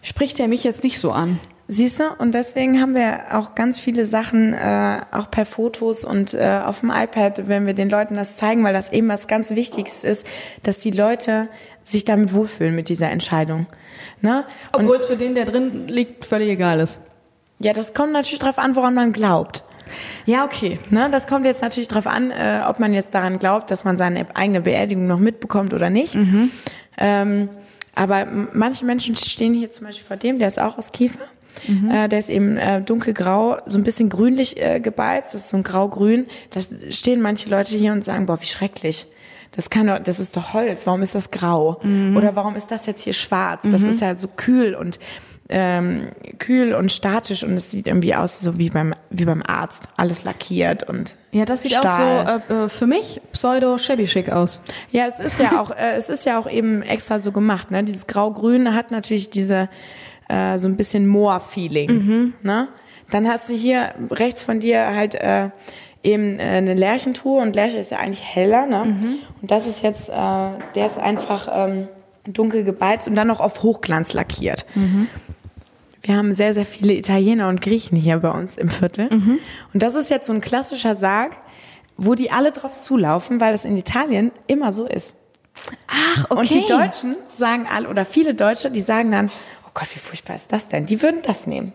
spricht 0.01 0.39
er 0.39 0.47
mich 0.47 0.63
jetzt 0.63 0.84
nicht 0.84 0.99
so 0.99 1.11
an. 1.11 1.39
Siehst 1.70 1.99
du? 1.99 2.03
Und 2.18 2.34
deswegen 2.34 2.80
haben 2.82 2.95
wir 2.95 3.26
auch 3.34 3.53
ganz 3.53 3.78
viele 3.78 4.05
Sachen, 4.05 4.53
äh, 4.53 4.99
auch 5.11 5.30
per 5.30 5.45
Fotos 5.45 6.05
und 6.05 6.34
äh, 6.34 6.61
auf 6.63 6.80
dem 6.80 6.91
iPad, 6.91 7.47
wenn 7.49 7.65
wir 7.65 7.74
den 7.74 7.89
Leuten 7.89 8.15
das 8.15 8.38
zeigen, 8.38 8.63
weil 8.63 8.74
das 8.74 8.93
eben 8.93 9.09
was 9.09 9.28
ganz 9.28 9.51
Wichtiges 9.51 10.05
ist, 10.05 10.26
dass 10.63 10.80
die 10.80 10.91
Leute 10.91 11.49
sich 11.84 12.05
damit 12.05 12.34
wohlfühlen 12.34 12.74
mit 12.74 12.88
dieser 12.88 13.09
Entscheidung. 13.09 13.65
Ne? 14.22 14.45
Obwohl 14.72 14.95
es 14.95 15.07
für 15.07 15.18
den, 15.18 15.36
der 15.36 15.45
drin 15.45 15.88
liegt, 15.89 16.24
völlig 16.24 16.49
egal 16.49 16.80
ist. 16.80 16.99
ja, 17.59 17.74
das 17.74 17.93
kommt 17.93 18.13
natürlich 18.13 18.39
drauf 18.39 18.59
an, 18.59 18.76
woran 18.78 18.93
man 18.93 19.11
glaubt. 19.11 19.63
Ja, 20.26 20.45
okay. 20.45 20.80
Ne, 20.89 21.09
das 21.11 21.28
kommt 21.28 21.45
jetzt 21.45 21.61
natürlich 21.61 21.88
drauf 21.88 22.07
an, 22.07 22.32
äh, 22.32 22.61
ob 22.68 22.80
man 22.80 22.93
jetzt 22.93 23.13
daran 23.13 23.39
glaubt, 23.39 23.72
dass 23.72 23.84
man 23.84 23.97
seine 23.97 24.26
eigene 24.36 24.61
Beerdigung 24.61 25.07
noch 25.07 25.20
mitbekommt 25.20 25.74
oder 25.74 25.89
nicht. 25.89 26.15
Ähm, 26.97 27.49
aber 27.95 28.28
manche 28.53 28.86
Menschen 28.86 29.15
stehen 29.15 29.53
hier 29.53 29.72
zum 29.72 29.88
Beispiel 29.88 30.05
vor 30.05 30.18
dem, 30.18 30.39
der 30.39 30.47
ist 30.47 30.61
auch 30.61 30.78
aus 30.78 30.91
Kiefer. 30.91 31.24
Äh, 31.91 32.10
der 32.10 32.20
ist 32.20 32.30
eben 32.30 32.58
äh, 32.58 32.82
dunkelgrau, 32.82 33.58
so 33.66 33.78
ein 33.78 33.84
bisschen 33.84 34.10
grünlich 34.10 34.62
äh, 34.62 34.80
gebeizt, 34.80 35.34
das 35.34 35.43
ist 35.43 35.49
so 35.49 35.58
ein 35.58 35.64
grau-grün. 35.64 36.26
Da 36.51 36.60
stehen 36.91 37.22
manche 37.22 37.49
Leute 37.49 37.76
hier 37.76 37.91
und 37.93 38.03
sagen, 38.03 38.26
boah, 38.26 38.41
wie 38.41 38.45
schrecklich. 38.45 39.08
Das 39.55 39.70
kann 39.70 39.88
doch, 39.88 39.99
das 39.99 40.20
ist 40.20 40.38
doch 40.38 40.53
Holz, 40.53 40.86
warum 40.86 41.01
ist 41.01 41.16
das 41.16 41.32
grau? 41.32 41.80
Oder 42.16 42.36
warum 42.36 42.55
ist 42.55 42.70
das 42.70 42.86
jetzt 42.86 43.01
hier 43.03 43.14
schwarz? 43.14 43.64
Das 43.64 43.82
ist 43.82 44.01
ja 44.01 44.16
so 44.16 44.28
kühl 44.28 44.76
und 44.76 44.99
ähm, 45.49 46.10
kühl 46.39 46.74
und 46.74 46.91
statisch 46.91 47.43
und 47.43 47.53
es 47.53 47.72
sieht 47.72 47.88
irgendwie 47.88 48.14
aus 48.14 48.39
so 48.39 48.58
wie 48.58 48.70
beim 48.70 48.93
wie 49.10 49.26
beim 49.26 49.41
Arzt, 49.41 49.86
alles 49.95 50.26
lackiert 50.26 50.88
und 50.89 51.16
Ja, 51.32 51.45
das 51.45 51.62
sieht 51.62 51.72
Stahl. 51.72 51.86
auch 51.88 52.49
so 52.49 52.53
äh, 52.53 52.66
äh, 52.66 52.70
für 52.70 52.86
mich 52.86 53.22
pseudo-shabby-schick 53.32 54.30
aus. 54.30 54.62
Ja, 54.91 55.08
es 55.08 55.20
ist 55.22 55.39
ja 55.39 55.62
auch, 55.62 55.72
äh, 55.72 55.95
es 55.95 56.10
ist 56.10 56.26
ja 56.26 56.38
auch 56.38 56.49
eben 56.49 56.82
extra 56.82 57.20
so 57.20 57.32
gemacht. 57.32 57.72
Ne? 57.72 57.84
Dieses 57.84 58.08
Grau-Grün 58.08 58.76
hat 58.76 58.91
natürlich 58.91 59.30
diese 59.30 59.70
äh, 60.30 60.57
so 60.57 60.67
ein 60.67 60.75
bisschen 60.75 61.07
Moor-Feeling. 61.07 62.34
Ne? 62.41 62.67
Dann 63.09 63.28
hast 63.28 63.49
du 63.49 63.53
hier 63.53 63.93
rechts 64.11 64.41
von 64.41 64.59
dir 64.59 64.93
halt 64.95 65.15
äh, 65.15 65.49
eben 66.03 66.39
äh, 66.39 66.43
eine 66.43 66.73
Lärchentruhe 66.73 67.41
und 67.41 67.55
Lärche 67.55 67.78
ist 67.78 67.91
ja 67.91 67.99
eigentlich 67.99 68.23
heller. 68.23 68.65
Ne? 68.65 69.19
Und 69.41 69.51
das 69.51 69.67
ist 69.67 69.82
jetzt, 69.82 70.09
äh, 70.09 70.13
der 70.13 70.86
ist 70.86 70.99
einfach 70.99 71.47
ähm, 71.51 71.88
dunkel 72.25 72.63
gebeizt 72.63 73.07
und 73.07 73.15
dann 73.15 73.28
noch 73.28 73.39
auf 73.39 73.63
Hochglanz 73.63 74.13
lackiert. 74.13 74.65
Wir 76.01 76.15
haben 76.15 76.34
sehr, 76.34 76.53
sehr 76.53 76.65
viele 76.65 76.93
Italiener 76.93 77.47
und 77.49 77.61
Griechen 77.61 77.97
hier 77.97 78.17
bei 78.17 78.30
uns 78.30 78.57
im 78.57 78.69
Viertel. 78.69 79.07
Und 79.73 79.84
das 79.84 79.95
ist 79.95 80.09
jetzt 80.09 80.28
so 80.28 80.34
ein 80.34 80.41
klassischer 80.41 80.95
Sarg, 80.95 81.38
wo 81.97 82.15
die 82.15 82.32
alle 82.32 82.51
drauf 82.51 82.80
zulaufen, 82.80 83.39
weil 83.39 83.51
das 83.51 83.65
in 83.65 83.78
Italien 83.78 84.32
immer 84.47 84.71
so 84.71 84.86
ist. 84.86 85.15
Ach, 85.88 86.25
okay. 86.30 86.39
Und 86.39 86.49
die 86.53 86.65
Deutschen 86.65 87.15
sagen 87.34 87.65
alle, 87.73 87.89
oder 87.89 88.05
viele 88.05 88.34
Deutsche, 88.34 88.71
die 88.71 88.82
sagen 88.82 89.11
dann, 89.11 89.32
Gott, 89.78 89.93
wie 89.93 89.99
furchtbar 89.99 90.36
ist 90.36 90.51
das 90.51 90.69
denn? 90.69 90.88
Die 90.88 91.03
würden 91.03 91.21
das 91.23 91.45
nehmen. 91.45 91.71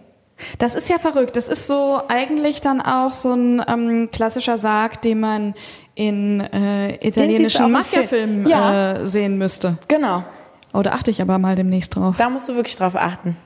Das 0.59 0.75
ist 0.75 0.89
ja 0.89 0.99
verrückt. 0.99 1.37
Das 1.37 1.49
ist 1.49 1.69
so 1.69 2.01
eigentlich 2.09 2.61
dann 2.61 2.81
auch 2.81 3.13
so 3.13 3.33
ein 3.33 3.65
ähm, 3.69 4.09
klassischer 4.11 4.59
Sarg, 4.59 5.01
den 5.03 5.21
man 5.21 5.55
in 5.95 6.41
äh, 6.41 6.97
italienischen 7.07 7.71
Mafia-Filmen 7.71 8.43
Film. 8.43 8.47
Ja. 8.49 8.95
äh, 8.95 9.07
sehen 9.07 9.39
müsste. 9.39 9.79
Genau. 9.87 10.25
Oh, 10.73 10.83
da 10.83 10.95
achte 10.95 11.13
ich 11.13 11.23
aber 11.23 11.39
mal 11.39 11.55
demnächst 11.55 11.95
drauf. 11.95 12.17
Da 12.19 12.29
musst 12.29 12.49
du 12.49 12.57
wirklich 12.57 12.75
drauf 12.75 12.97
achten. 12.97 13.37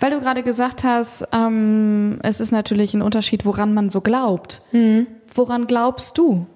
Weil 0.00 0.10
du 0.10 0.20
gerade 0.20 0.42
gesagt 0.42 0.84
hast, 0.84 1.26
ähm, 1.32 2.18
es 2.22 2.40
ist 2.40 2.52
natürlich 2.52 2.92
ein 2.92 3.00
Unterschied, 3.00 3.46
woran 3.46 3.72
man 3.72 3.88
so 3.88 4.02
glaubt. 4.02 4.60
Woran 5.32 5.66
glaubst 5.66 6.18
du? 6.18 6.46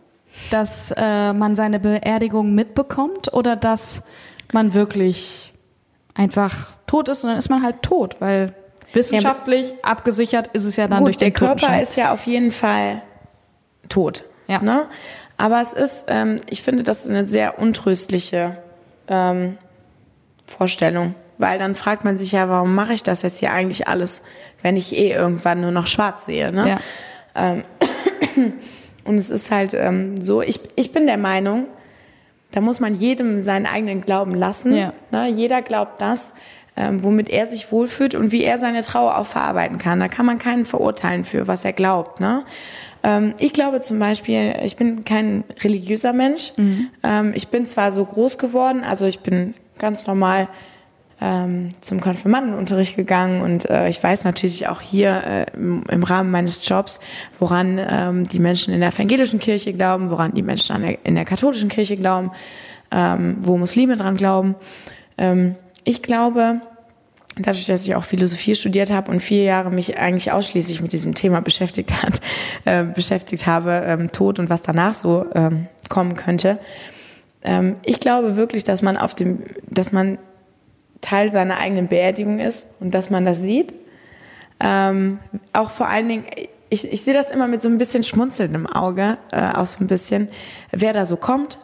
Dass 0.50 0.92
äh, 0.94 1.32
man 1.32 1.56
seine 1.56 1.80
Beerdigung 1.80 2.54
mitbekommt 2.54 3.32
oder 3.32 3.56
dass 3.56 4.02
man 4.52 4.74
wirklich 4.74 5.54
einfach 6.18 6.72
tot 6.86 7.08
ist 7.08 7.24
und 7.24 7.30
dann 7.30 7.38
ist 7.38 7.48
man 7.48 7.62
halt 7.62 7.82
tot, 7.82 8.16
weil 8.18 8.54
wissenschaftlich 8.92 9.72
abgesichert 9.82 10.50
ist 10.52 10.64
es 10.64 10.76
ja 10.76 10.88
dann 10.88 11.04
durch 11.04 11.16
Gut, 11.16 11.20
der 11.22 11.30
den 11.30 11.34
Körper 11.34 11.54
Totenschein. 11.54 11.82
ist 11.82 11.96
ja 11.96 12.12
auf 12.12 12.26
jeden 12.26 12.52
Fall 12.52 13.02
tot. 13.88 14.24
Ja. 14.48 14.60
Ne? 14.60 14.86
Aber 15.36 15.60
es 15.60 15.72
ist, 15.72 16.06
ähm, 16.08 16.40
ich 16.50 16.62
finde, 16.62 16.82
das 16.82 17.04
ist 17.04 17.10
eine 17.10 17.24
sehr 17.24 17.58
untröstliche 17.58 18.58
ähm, 19.06 19.56
Vorstellung. 20.46 21.14
Weil 21.40 21.60
dann 21.60 21.76
fragt 21.76 22.04
man 22.04 22.16
sich 22.16 22.32
ja, 22.32 22.48
warum 22.48 22.74
mache 22.74 22.94
ich 22.94 23.04
das 23.04 23.22
jetzt 23.22 23.38
hier 23.38 23.52
eigentlich 23.52 23.86
alles, 23.86 24.22
wenn 24.60 24.76
ich 24.76 24.96
eh 24.96 25.12
irgendwann 25.12 25.60
nur 25.60 25.70
noch 25.70 25.86
schwarz 25.86 26.26
sehe. 26.26 26.50
Ne? 26.50 26.80
ja. 27.36 27.54
Und 29.04 29.16
es 29.16 29.30
ist 29.30 29.52
halt 29.52 29.72
ähm, 29.72 30.20
so, 30.20 30.42
ich, 30.42 30.60
ich 30.74 30.90
bin 30.90 31.06
der 31.06 31.16
Meinung, 31.16 31.68
da 32.50 32.60
muss 32.60 32.80
man 32.80 32.94
jedem 32.94 33.40
seinen 33.40 33.66
eigenen 33.66 34.00
Glauben 34.00 34.34
lassen. 34.34 34.74
Ja. 34.74 34.92
Ne? 35.10 35.28
Jeder 35.28 35.62
glaubt 35.62 36.00
das, 36.00 36.32
ähm, 36.76 37.02
womit 37.02 37.28
er 37.28 37.46
sich 37.46 37.70
wohlfühlt 37.72 38.14
und 38.14 38.32
wie 38.32 38.44
er 38.44 38.58
seine 38.58 38.82
Trauer 38.82 39.18
auch 39.18 39.26
verarbeiten 39.26 39.78
kann. 39.78 40.00
Da 40.00 40.08
kann 40.08 40.26
man 40.26 40.38
keinen 40.38 40.64
verurteilen 40.64 41.24
für, 41.24 41.46
was 41.46 41.64
er 41.64 41.72
glaubt. 41.72 42.20
Ne? 42.20 42.44
Ähm, 43.02 43.34
ich 43.38 43.52
glaube 43.52 43.80
zum 43.80 43.98
Beispiel, 43.98 44.54
ich 44.64 44.76
bin 44.76 45.04
kein 45.04 45.44
religiöser 45.62 46.12
Mensch. 46.12 46.52
Ähm, 47.02 47.32
ich 47.34 47.48
bin 47.48 47.66
zwar 47.66 47.90
so 47.90 48.04
groß 48.04 48.38
geworden, 48.38 48.82
also 48.84 49.06
ich 49.06 49.20
bin 49.20 49.54
ganz 49.78 50.06
normal 50.06 50.48
ähm, 51.20 51.70
zum 51.80 52.00
Konfirmandenunterricht 52.00 52.96
gegangen 52.96 53.42
und 53.42 53.68
äh, 53.68 53.88
ich 53.88 54.02
weiß 54.02 54.24
natürlich 54.24 54.68
auch 54.68 54.80
hier 54.80 55.22
äh, 55.24 55.46
im, 55.56 56.02
Rahmen 56.02 56.30
meines 56.30 56.66
Jobs, 56.68 57.00
woran 57.40 57.78
ähm, 57.78 58.28
die 58.28 58.38
Menschen 58.38 58.72
in 58.72 58.80
der 58.80 58.90
evangelischen 58.90 59.40
Kirche 59.40 59.72
glauben, 59.72 60.10
woran 60.10 60.32
die 60.32 60.42
Menschen 60.42 60.80
der, 60.80 61.04
in 61.04 61.16
der 61.16 61.24
katholischen 61.24 61.68
Kirche 61.68 61.96
glauben, 61.96 62.30
ähm, 62.90 63.38
wo 63.40 63.58
Muslime 63.58 63.96
dran 63.96 64.16
glauben. 64.16 64.54
Ähm, 65.16 65.56
ich 65.84 66.02
glaube, 66.02 66.60
dadurch, 67.36 67.66
dass 67.66 67.86
ich 67.86 67.94
auch 67.94 68.04
Philosophie 68.04 68.54
studiert 68.54 68.90
habe 68.90 69.10
und 69.10 69.20
vier 69.20 69.42
Jahre 69.42 69.70
mich 69.70 69.98
eigentlich 69.98 70.32
ausschließlich 70.32 70.80
mit 70.80 70.92
diesem 70.92 71.14
Thema 71.14 71.40
beschäftigt 71.40 72.02
hat, 72.02 72.20
äh, 72.64 72.84
beschäftigt 72.84 73.46
habe, 73.46 73.82
ähm, 73.86 74.12
Tod 74.12 74.38
und 74.38 74.50
was 74.50 74.62
danach 74.62 74.94
so 74.94 75.26
ähm, 75.34 75.66
kommen 75.88 76.14
könnte. 76.14 76.58
Ähm, 77.42 77.76
ich 77.84 78.00
glaube 78.00 78.36
wirklich, 78.36 78.64
dass 78.64 78.82
man 78.82 78.96
auf 78.96 79.14
dem, 79.14 79.42
dass 79.68 79.92
man 79.92 80.18
Teil 81.00 81.30
seiner 81.32 81.58
eigenen 81.58 81.88
Beerdigung 81.88 82.38
ist 82.40 82.68
und 82.80 82.92
dass 82.94 83.10
man 83.10 83.24
das 83.24 83.40
sieht. 83.40 83.72
Ähm, 84.60 85.18
auch 85.52 85.70
vor 85.70 85.88
allen 85.88 86.08
Dingen, 86.08 86.24
ich, 86.70 86.92
ich 86.92 87.02
sehe 87.02 87.14
das 87.14 87.30
immer 87.30 87.46
mit 87.48 87.62
so 87.62 87.68
ein 87.68 87.78
bisschen 87.78 88.02
Schmunzeln 88.04 88.54
im 88.54 88.66
Auge, 88.66 89.18
äh, 89.30 89.52
auch 89.54 89.66
so 89.66 89.82
ein 89.82 89.86
bisschen, 89.86 90.28
wer 90.72 90.92
da 90.92 91.06
so 91.06 91.16
kommt, 91.16 91.58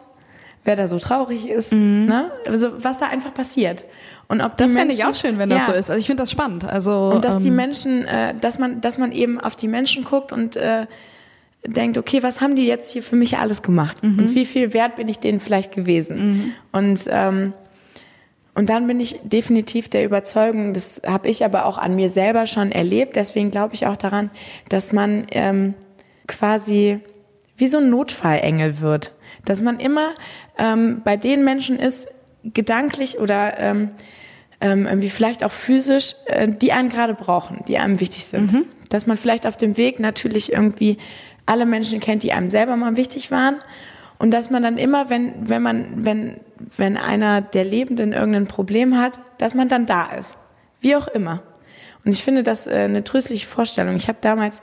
wer 0.63 0.75
da 0.75 0.87
so 0.87 0.97
traurig 0.97 1.47
ist, 1.47 1.71
ne? 1.73 2.31
also 2.47 2.71
was 2.83 2.99
da 2.99 3.07
einfach 3.07 3.33
passiert. 3.33 3.85
Und 4.27 4.41
ob 4.41 4.57
die 4.57 4.63
Mhm. 4.63 4.67
Das 4.67 4.75
fände 4.75 4.93
ich 4.95 5.05
auch 5.05 5.13
schön, 5.13 5.37
wenn 5.37 5.49
das 5.49 5.67
Ja. 5.67 5.73
so 5.73 5.77
ist. 5.77 5.89
Also 5.91 5.99
ich 5.99 6.07
finde 6.07 6.23
das 6.23 6.31
spannend. 6.31 6.65
Also 6.65 7.11
Und 7.13 7.23
dass 7.25 7.39
die 7.39 7.49
ähm, 7.49 7.55
Menschen, 7.55 8.05
äh, 8.05 8.33
dass 8.39 8.57
man, 8.57 8.81
dass 8.81 8.97
man 8.97 9.11
eben 9.11 9.39
auf 9.39 9.55
die 9.55 9.67
Menschen 9.67 10.05
guckt 10.05 10.31
und 10.31 10.55
äh, 10.55 10.87
denkt, 11.67 11.97
okay, 11.99 12.23
was 12.23 12.41
haben 12.41 12.55
die 12.55 12.65
jetzt 12.65 12.91
hier 12.91 13.03
für 13.03 13.15
mich 13.15 13.37
alles 13.37 13.61
gemacht? 13.61 14.03
Mhm. 14.03 14.19
Und 14.19 14.35
wie 14.35 14.45
viel 14.45 14.73
wert 14.73 14.95
bin 14.95 15.07
ich 15.07 15.19
denen 15.19 15.39
vielleicht 15.39 15.71
gewesen? 15.73 16.53
Und 16.71 17.01
ähm, 17.09 17.53
und 18.55 18.69
dann 18.69 18.87
bin 18.87 18.99
ich 19.01 19.19
definitiv 19.23 19.89
der 19.89 20.05
Überzeugung, 20.05 20.73
das 20.73 21.01
habe 21.05 21.27
ich 21.27 21.43
aber 21.43 21.65
auch 21.65 21.77
an 21.77 21.95
mir 21.95 22.09
selber 22.09 22.47
schon 22.47 22.71
erlebt. 22.71 23.17
Deswegen 23.17 23.51
glaube 23.51 23.75
ich 23.75 23.85
auch 23.85 23.97
daran, 23.97 24.29
dass 24.69 24.93
man 24.93 25.27
ähm, 25.31 25.73
quasi 26.27 26.99
wie 27.57 27.67
so 27.67 27.77
ein 27.77 27.89
Notfallengel 27.89 28.79
wird. 28.79 29.11
Dass 29.43 29.61
man 29.61 29.79
immer 29.79 30.15
ähm, 30.57 31.01
bei 31.03 31.17
den 31.17 31.43
Menschen 31.43 31.77
ist, 31.77 32.07
gedanklich 32.53 33.19
oder 33.19 33.59
ähm, 33.59 33.91
ähm, 34.61 34.85
irgendwie 34.85 35.09
vielleicht 35.09 35.43
auch 35.43 35.51
physisch, 35.51 36.15
äh, 36.27 36.47
die 36.47 36.71
einen 36.71 36.89
gerade 36.89 37.13
brauchen, 37.13 37.63
die 37.67 37.77
einem 37.77 37.99
wichtig 37.99 38.25
sind. 38.25 38.51
Dass 38.89 39.07
man 39.07 39.17
vielleicht 39.17 39.47
auf 39.47 39.57
dem 39.57 39.77
Weg 39.77 39.99
natürlich 39.99 40.53
irgendwie 40.53 40.97
alle 41.45 41.65
Menschen 41.65 41.99
kennt, 41.99 42.23
die 42.23 42.33
einem 42.33 42.47
selber 42.47 42.75
mal 42.75 42.95
wichtig 42.95 43.31
waren. 43.31 43.57
Und 44.17 44.31
dass 44.31 44.49
man 44.49 44.63
dann 44.63 44.77
immer, 44.77 45.09
wenn, 45.09 45.33
wenn 45.49 45.61
man, 45.61 46.05
wenn, 46.05 46.37
wenn 46.77 46.97
einer 46.97 47.41
der 47.41 47.65
Lebenden 47.65 48.13
irgendein 48.13 48.47
Problem 48.47 48.97
hat, 48.97 49.19
dass 49.37 49.53
man 49.53 49.67
dann 49.67 49.85
da 49.85 50.05
ist. 50.07 50.37
Wie 50.79 50.95
auch 50.95 51.07
immer. 51.07 51.41
Und 52.05 52.11
ich 52.11 52.23
finde 52.23 52.43
das 52.43 52.67
äh, 52.67 52.71
eine 52.85 53.03
tröstliche 53.03 53.47
Vorstellung. 53.47 53.95
Ich 53.95 54.07
habe 54.07 54.19
damals, 54.21 54.61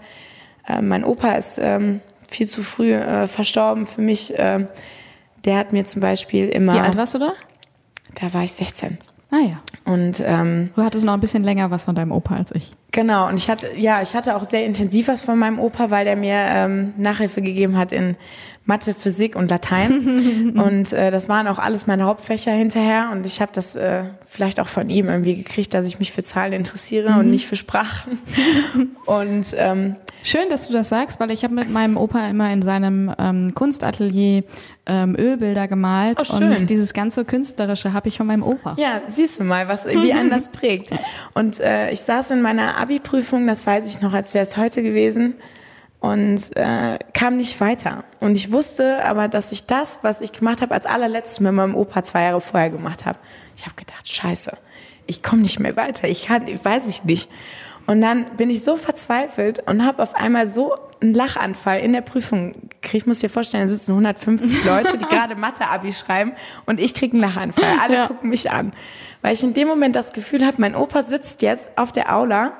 äh, 0.67 0.81
mein 0.81 1.05
Opa 1.05 1.33
ist 1.33 1.59
ähm, 1.61 2.01
viel 2.31 2.47
zu 2.47 2.63
früh 2.63 2.93
äh, 2.93 3.27
verstorben 3.27 3.87
für 3.87 4.01
mich. 4.01 4.33
ähm, 4.37 4.69
der 5.45 5.59
hat 5.59 5.73
mir 5.73 5.85
zum 5.85 6.01
Beispiel 6.01 6.49
immer, 6.49 6.75
Wie 6.75 6.79
alt 6.79 6.97
warst 6.97 7.15
du 7.15 7.19
da? 7.19 7.33
da 8.15 8.33
war 8.33 8.45
ich 8.45 8.53
16. 8.53 8.99
Ah 9.31 9.39
ja. 9.39 9.63
Und 9.85 10.23
ähm, 10.25 10.71
Du 10.77 10.83
hattest 10.83 11.05
noch 11.05 11.15
ein 11.15 11.21
bisschen 11.21 11.43
länger 11.43 11.71
was 11.71 11.85
von 11.85 11.95
deinem 11.95 12.13
Opa 12.13 12.37
als 12.37 12.53
ich. 12.53 12.73
Genau, 12.93 13.29
und 13.29 13.39
ich 13.39 13.49
hatte, 13.49 13.69
ja, 13.77 14.03
ich 14.03 14.15
hatte 14.15 14.37
auch 14.37 14.45
sehr 14.45 14.67
intensiv 14.67 15.09
was 15.09 15.23
von 15.23 15.39
meinem 15.39 15.59
Opa, 15.59 15.91
weil 15.91 16.05
der 16.05 16.17
mir 16.17 16.37
ähm, 16.37 16.93
Nachhilfe 16.99 17.41
gegeben 17.41 17.79
hat 17.79 17.91
in 17.91 18.17
Mathe, 18.65 18.95
Physik 18.95 19.37
und 19.37 19.51
Latein. 19.51 20.51
und 20.57 20.93
äh, 20.93 21.11
das 21.11 21.29
waren 21.29 21.47
auch 21.49 21.59
alles 21.59 21.87
meine 21.87 22.05
Hauptfächer 22.05 22.53
hinterher. 22.53 23.11
Und 23.13 23.27
ich 23.27 23.41
habe 23.41 23.53
das 23.55 23.75
äh, 23.75 24.05
vielleicht 24.27 24.61
auch 24.61 24.69
von 24.69 24.89
ihm 24.89 25.09
irgendwie 25.09 25.37
gekriegt, 25.37 25.75
dass 25.75 25.87
ich 25.87 25.99
mich 25.99 26.13
für 26.13 26.23
Zahlen 26.23 26.53
interessiere 26.53 27.19
und 27.19 27.31
nicht 27.31 27.47
für 27.47 27.57
Sprachen. 27.57 28.19
und 29.07 29.55
ähm, 29.57 29.97
Schön, 30.25 30.49
dass 30.51 30.69
du 30.69 30.73
das 30.73 30.89
sagst, 30.89 31.19
weil 31.19 31.33
ich 31.33 31.43
habe 31.43 31.55
mit 31.55 31.69
meinem 31.69 31.97
Opa 31.97 32.29
immer 32.29 32.53
in 32.53 32.63
seinem 32.63 33.13
ähm, 33.19 33.55
Kunstatelier 33.55 34.45
ähm, 34.87 35.17
Ölbilder 35.19 35.67
gemalt 35.67 36.19
Oh, 36.21 36.25
schön. 36.25 36.53
und 36.53 36.71
dieses 36.71 36.95
ganze 36.95 37.25
Künstlerische 37.25 37.93
habe 37.93 38.09
ich 38.09 38.19
von 38.19 38.29
meinem 38.29 38.45
Opa. 38.45 38.77
Ja, 38.79 39.03
siehst 39.09 39.41
du 39.41 39.45
mal, 39.45 39.67
was, 39.67 39.85
wie 39.87 40.13
einen 40.13 40.31
das 40.31 40.49
prägt. 40.53 40.91
Und 41.35 41.59
äh, 41.59 41.91
ich 41.91 42.01
saß 42.01 42.31
in 42.31 42.41
meiner 42.41 42.79
Abi-Prüfung, 42.79 43.49
das 43.49 43.67
weiß 43.67 43.93
ich 43.93 44.01
noch, 44.01 44.13
als 44.13 44.33
wäre 44.33 44.45
es 44.45 44.57
heute 44.57 44.85
gewesen, 44.85 45.35
und 46.03 46.55
äh, 46.57 46.99
kam 47.15 47.37
nicht 47.37 47.61
weiter. 47.61 48.03
Und 48.21 48.35
ich 48.35 48.51
wusste 48.53 49.05
aber, 49.05 49.29
dass 49.29 49.53
ich 49.53 49.67
das, 49.67 50.01
was 50.03 50.21
ich 50.21 50.33
gemacht 50.33 50.61
habe, 50.61 50.75
als 50.75 50.85
allerletztes 50.85 51.39
mit 51.41 51.53
meinem 51.53 51.77
Opa 51.77 52.03
zwei 52.03 52.25
Jahre 52.25 52.41
vorher 52.41 52.71
gemacht 52.71 53.07
habe. 53.07 53.19
Ich 53.57 53.65
habe 53.65 53.77
gedacht, 53.77 54.09
scheiße, 54.11 54.57
ich 55.07 55.23
komme 55.23 55.43
nicht 55.43 55.61
mehr 55.61 55.77
weiter, 55.77 56.09
ich 56.09 56.27
kann, 56.27 56.49
ich 56.49 56.63
weiß 56.63 56.89
ich 56.89 57.05
nicht. 57.05 57.31
Und 57.87 58.01
dann 58.01 58.27
bin 58.37 58.51
ich 58.51 58.63
so 58.65 58.77
verzweifelt 58.77 59.61
und 59.69 59.85
habe 59.85 60.03
auf 60.03 60.15
einmal 60.17 60.47
so 60.49 60.75
einen 61.01 61.15
Lachanfall 61.15 61.81
in 61.81 61.93
der 61.93 62.01
Prüfung 62.01 62.53
gekriegt. 62.69 62.95
Ich 63.03 63.07
muss 63.07 63.21
dir 63.21 63.31
vorstellen, 63.31 63.65
da 63.65 63.69
sitzen 63.69 63.93
150 63.93 64.65
Leute, 64.65 64.99
die 64.99 65.05
gerade 65.05 65.37
Mathe-Abi 65.37 65.93
schreiben 65.93 66.33
und 66.67 66.81
ich 66.81 66.95
kriege 66.95 67.15
einen 67.15 67.23
Lachanfall. 67.23 67.79
Alle 67.81 67.95
Ja. 67.95 68.07
gucken 68.09 68.29
mich 68.31 68.51
an. 68.51 68.73
Weil 69.21 69.35
ich 69.35 69.43
in 69.45 69.55
dem 69.55 69.69
Moment 69.69 69.95
das 69.95 70.13
Gefühl 70.13 70.45
habe, 70.45 70.57
mein 70.61 70.75
Opa 70.75 71.03
sitzt 71.03 71.43
jetzt 71.43 71.71
auf 71.77 71.93
der 71.93 72.13
Aula 72.15 72.53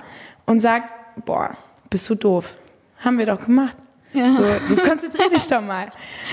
und 0.47 0.61
sagt, 0.61 0.93
boah, 1.25 1.57
bist 1.91 2.09
du 2.09 2.15
doof. 2.15 2.57
Haben 3.05 3.19
wir 3.19 3.27
doch 3.27 3.45
gemacht. 3.45 3.77
Ja. 4.13 4.31
So, 4.31 4.45
jetzt 4.69 4.85
konzentrier 4.85 5.31
dich 5.31 5.47
doch 5.49 5.63
mal. 5.63 5.87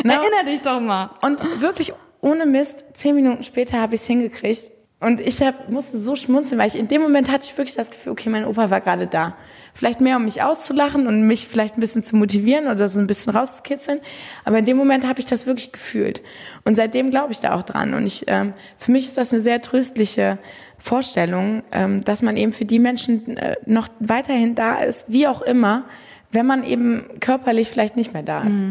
Ne? 0.03 0.13
Erinner 0.13 0.43
dich 0.45 0.61
doch 0.61 0.80
mal. 0.80 1.11
Und 1.22 1.39
wirklich 1.61 1.93
ohne 2.22 2.45
Mist, 2.45 2.86
zehn 2.93 3.15
Minuten 3.15 3.43
später 3.43 3.80
habe 3.80 3.95
ich 3.95 4.01
es 4.01 4.07
hingekriegt. 4.07 4.72
Und 5.01 5.22
ich 5.22 5.41
hab, 5.41 5.70
musste 5.70 5.97
so 5.97 6.17
schmunzeln, 6.17 6.59
weil 6.59 6.67
ich 6.67 6.76
in 6.76 6.89
dem 6.89 7.01
Moment 7.01 7.32
hatte 7.32 7.45
ich 7.49 7.57
wirklich 7.57 7.76
das 7.76 7.89
Gefühl, 7.89 8.11
okay, 8.11 8.30
mein 8.30 8.43
Opa 8.43 8.70
war 8.70 8.82
gerade 8.82 9.07
da. 9.07 9.38
Vielleicht 9.74 10.01
mehr, 10.01 10.17
um 10.17 10.26
mich 10.26 10.41
auszulachen 10.43 11.07
und 11.07 11.22
mich 11.22 11.47
vielleicht 11.47 11.78
ein 11.78 11.80
bisschen 11.80 12.03
zu 12.03 12.17
motivieren 12.17 12.67
oder 12.67 12.89
so 12.89 12.99
ein 12.99 13.07
bisschen 13.07 13.34
rauszukitzeln. 13.34 14.01
Aber 14.43 14.59
in 14.59 14.65
dem 14.65 14.76
Moment 14.76 15.07
habe 15.07 15.22
ich 15.22 15.26
das 15.26 15.45
wirklich 15.45 15.72
gefühlt. 15.72 16.22
Und 16.65 16.76
seitdem 16.76 17.11
glaube 17.11 17.32
ich 17.32 17.39
da 17.39 17.55
auch 17.55 17.63
dran. 17.63 17.93
Und 17.93 18.05
ich, 18.05 18.26
ähm, 18.28 18.53
für 18.76 18.91
mich 18.91 19.05
ist 19.05 19.17
das 19.17 19.32
eine 19.32 19.41
sehr 19.41 19.61
tröstliche 19.61 20.38
Vorstellung, 20.78 21.63
ähm, 21.72 22.01
dass 22.01 22.22
man 22.22 22.36
eben 22.36 22.51
für 22.51 22.65
die 22.65 22.80
Menschen 22.80 23.38
äh, 23.38 23.55
noch 23.65 23.88
weiterhin 24.01 24.53
da 24.53 24.80
ist, 24.80 25.05
wie 25.07 25.28
auch 25.28 25.41
immer, 25.41 25.86
wenn 26.32 26.45
man 26.45 26.63
eben 26.63 27.03
körperlich 27.19 27.69
vielleicht 27.69 27.95
nicht 27.95 28.13
mehr 28.13 28.23
da 28.23 28.41
ist. 28.41 28.63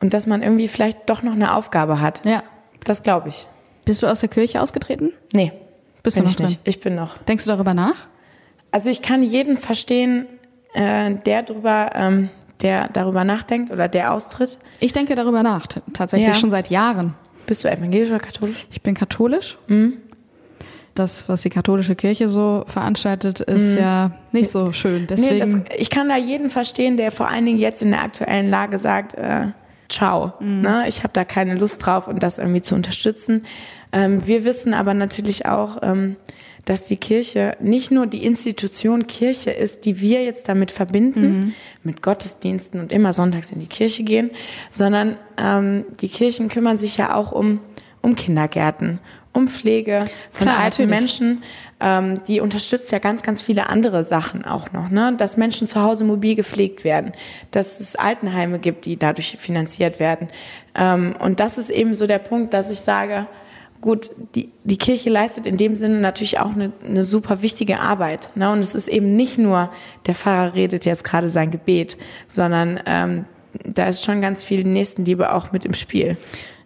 Und 0.00 0.12
dass 0.14 0.26
man 0.26 0.42
irgendwie 0.42 0.68
vielleicht 0.68 1.08
doch 1.08 1.22
noch 1.22 1.32
eine 1.32 1.54
Aufgabe 1.56 2.00
hat. 2.00 2.24
Ja. 2.24 2.42
Das 2.84 3.02
glaube 3.02 3.28
ich. 3.28 3.46
Bist 3.84 4.02
du 4.02 4.06
aus 4.06 4.20
der 4.20 4.28
Kirche 4.28 4.60
ausgetreten? 4.60 5.12
Nee. 5.32 5.52
Bist 6.02 6.16
bin 6.16 6.24
du 6.24 6.30
noch 6.30 6.34
ich 6.34 6.38
nicht. 6.40 6.56
drin? 6.56 6.62
Ich 6.64 6.80
bin 6.80 6.94
noch. 6.94 7.18
Denkst 7.18 7.44
du 7.44 7.50
darüber 7.50 7.74
nach? 7.74 8.08
Also 8.70 8.90
ich 8.90 9.02
kann 9.02 9.22
jeden 9.22 9.56
verstehen, 9.56 10.26
äh, 10.74 11.14
der 11.14 11.42
drüber, 11.44 11.90
ähm, 11.94 12.28
der 12.60 12.88
darüber 12.88 13.24
nachdenkt 13.24 13.70
oder 13.70 13.88
der 13.88 14.12
austritt. 14.12 14.58
Ich 14.80 14.92
denke 14.92 15.14
darüber 15.14 15.42
nach, 15.42 15.66
tatsächlich 15.92 16.28
Ja. 16.28 16.34
schon 16.34 16.50
seit 16.50 16.68
Jahren. 16.70 17.14
Bist 17.46 17.62
du 17.64 17.68
evangelisch 17.70 18.08
oder 18.08 18.20
katholisch? 18.20 18.66
Ich 18.70 18.82
bin 18.82 18.94
katholisch. 18.94 19.58
Das, 20.94 21.28
was 21.28 21.42
die 21.42 21.48
katholische 21.48 21.96
Kirche 21.96 22.28
so 22.28 22.64
veranstaltet, 22.68 23.40
ist 23.40 23.74
ja 23.74 24.12
nicht 24.30 24.50
so 24.50 24.72
schön. 24.72 25.00
Nee, 25.00 25.06
Deswegen, 25.08 25.64
das, 25.64 25.76
ich 25.78 25.90
kann 25.90 26.08
da 26.08 26.16
jeden 26.16 26.50
verstehen, 26.50 26.96
der 26.96 27.10
vor 27.10 27.28
allen 27.28 27.44
Dingen 27.46 27.58
jetzt 27.58 27.82
in 27.82 27.90
der 27.90 28.02
aktuellen 28.02 28.48
Lage 28.48 28.78
sagt, 28.78 29.14
äh, 29.14 29.48
ciao, 29.88 30.34
ne? 30.40 30.84
ich 30.88 31.02
habe 31.02 31.12
da 31.12 31.24
keine 31.24 31.56
Lust 31.56 31.84
drauf 31.84 32.06
und 32.06 32.22
das 32.22 32.38
irgendwie 32.38 32.62
zu 32.62 32.74
unterstützen. 32.74 33.44
Ähm, 33.92 34.26
wir 34.26 34.44
wissen 34.44 34.72
aber 34.72 34.94
natürlich 34.94 35.46
auch, 35.46 35.78
ähm, 35.82 36.16
dass 36.64 36.84
die 36.84 36.96
Kirche 36.96 37.56
nicht 37.60 37.90
nur 37.90 38.06
die 38.06 38.24
Institution 38.24 39.06
Kirche 39.06 39.50
ist, 39.50 39.84
die 39.84 40.00
wir 40.00 40.24
jetzt 40.24 40.48
damit 40.48 40.70
verbinden, 40.70 41.54
mit 41.82 42.02
Gottesdiensten 42.02 42.80
und 42.80 42.90
immer 42.90 43.12
sonntags 43.12 43.50
in 43.50 43.60
die 43.60 43.66
Kirche 43.66 44.02
gehen, 44.02 44.30
sondern 44.70 45.16
ähm, 45.36 45.84
die 46.00 46.08
Kirchen 46.08 46.48
kümmern 46.48 46.78
sich 46.78 46.96
ja 46.96 47.14
auch 47.14 47.32
um, 47.32 47.60
um 48.00 48.16
Kindergärten, 48.16 48.98
um 49.34 49.48
Pflege 49.48 49.98
von 50.30 50.46
Klar, 50.46 50.60
alten 50.60 50.82
natürlich. 50.82 51.00
Menschen. 51.00 51.42
Ähm, 51.80 52.22
die 52.26 52.40
unterstützt 52.40 52.90
ja 52.92 52.98
ganz, 52.98 53.22
ganz 53.22 53.42
viele 53.42 53.68
andere 53.68 54.04
Sachen 54.04 54.44
auch 54.46 54.72
noch, 54.72 54.90
ne? 54.90 55.14
Dass 55.18 55.36
Menschen 55.36 55.66
zu 55.66 55.82
Hause 55.82 56.04
mobil 56.04 56.34
gepflegt 56.34 56.84
werden, 56.84 57.12
dass 57.50 57.80
es 57.80 57.96
Altenheime 57.96 58.58
gibt, 58.58 58.86
die 58.86 58.96
dadurch 58.96 59.36
finanziert 59.38 60.00
werden. 60.00 60.28
Ähm, 60.74 61.14
und 61.18 61.40
das 61.40 61.58
ist 61.58 61.70
eben 61.70 61.94
so 61.94 62.06
der 62.06 62.20
Punkt, 62.20 62.54
dass 62.54 62.70
ich 62.70 62.80
sage, 62.80 63.26
gut, 63.80 64.10
die, 64.34 64.50
die 64.62 64.78
Kirche 64.78 65.10
leistet 65.10 65.46
in 65.46 65.58
dem 65.58 65.74
Sinne 65.74 65.98
natürlich 65.98 66.38
auch 66.38 66.54
eine, 66.54 66.72
eine 66.88 67.02
super 67.02 67.42
wichtige 67.42 67.80
Arbeit. 67.80 68.30
Ne? 68.34 68.50
Und 68.50 68.60
es 68.60 68.74
ist 68.74 68.88
eben 68.88 69.14
nicht 69.14 69.36
nur, 69.36 69.68
der 70.06 70.14
Pfarrer 70.14 70.54
redet 70.54 70.86
jetzt 70.86 71.04
gerade 71.04 71.28
sein 71.28 71.50
Gebet, 71.50 71.98
sondern 72.26 72.80
ähm, 72.86 73.26
da 73.62 73.86
ist 73.86 74.02
schon 74.02 74.22
ganz 74.22 74.42
viel 74.42 74.64
Nächstenliebe 74.64 75.34
auch 75.34 75.52
mit 75.52 75.66
im 75.66 75.74
Spiel. 75.74 76.16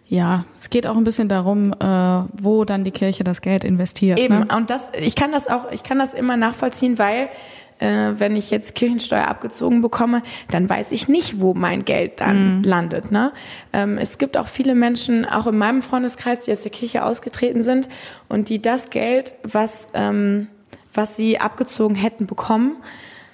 Ja, 0.09 0.45
es 0.57 0.71
geht 0.71 0.87
auch 0.87 0.97
ein 0.97 1.03
bisschen 1.03 1.29
darum, 1.29 1.71
äh, 1.71 1.85
wo 2.33 2.65
dann 2.65 2.83
die 2.83 2.91
Kirche 2.91 3.23
das 3.23 3.41
Geld 3.41 3.63
investiert. 3.63 4.17
Eben, 4.17 4.39
Ne? 4.39 4.47
und 4.57 4.71
das, 4.71 4.89
ich 4.99 5.15
kann 5.15 5.31
das 5.31 5.47
auch, 5.47 5.71
ich 5.71 5.83
kann 5.83 5.99
das 5.99 6.15
immer 6.15 6.35
nachvollziehen, 6.35 6.97
weil 6.97 7.29
äh, 7.77 8.13
wenn 8.17 8.35
ich 8.35 8.49
jetzt 8.49 8.73
Kirchensteuer 8.73 9.27
abgezogen 9.27 9.81
bekomme, 9.81 10.23
dann 10.49 10.67
weiß 10.67 10.93
ich 10.93 11.07
nicht, 11.07 11.39
wo 11.41 11.53
mein 11.53 11.85
Geld 11.85 12.21
dann 12.21 12.63
landet. 12.63 13.11
Ne? 13.11 13.31
Ähm, 13.71 13.99
es 13.99 14.17
gibt 14.17 14.35
auch 14.35 14.47
viele 14.47 14.73
Menschen, 14.73 15.25
auch 15.25 15.45
in 15.45 15.57
meinem 15.59 15.83
Freundeskreis, 15.83 16.41
die 16.41 16.51
aus 16.51 16.63
der 16.63 16.71
Kirche 16.71 17.05
ausgetreten 17.05 17.61
sind 17.61 17.87
und 18.27 18.49
die 18.49 18.61
das 18.61 18.89
Geld, 18.89 19.35
was, 19.43 19.89
ähm, 19.93 20.47
was 20.91 21.17
sie 21.17 21.39
abgezogen 21.39 21.95
hätten 21.95 22.25
bekommen, 22.25 22.77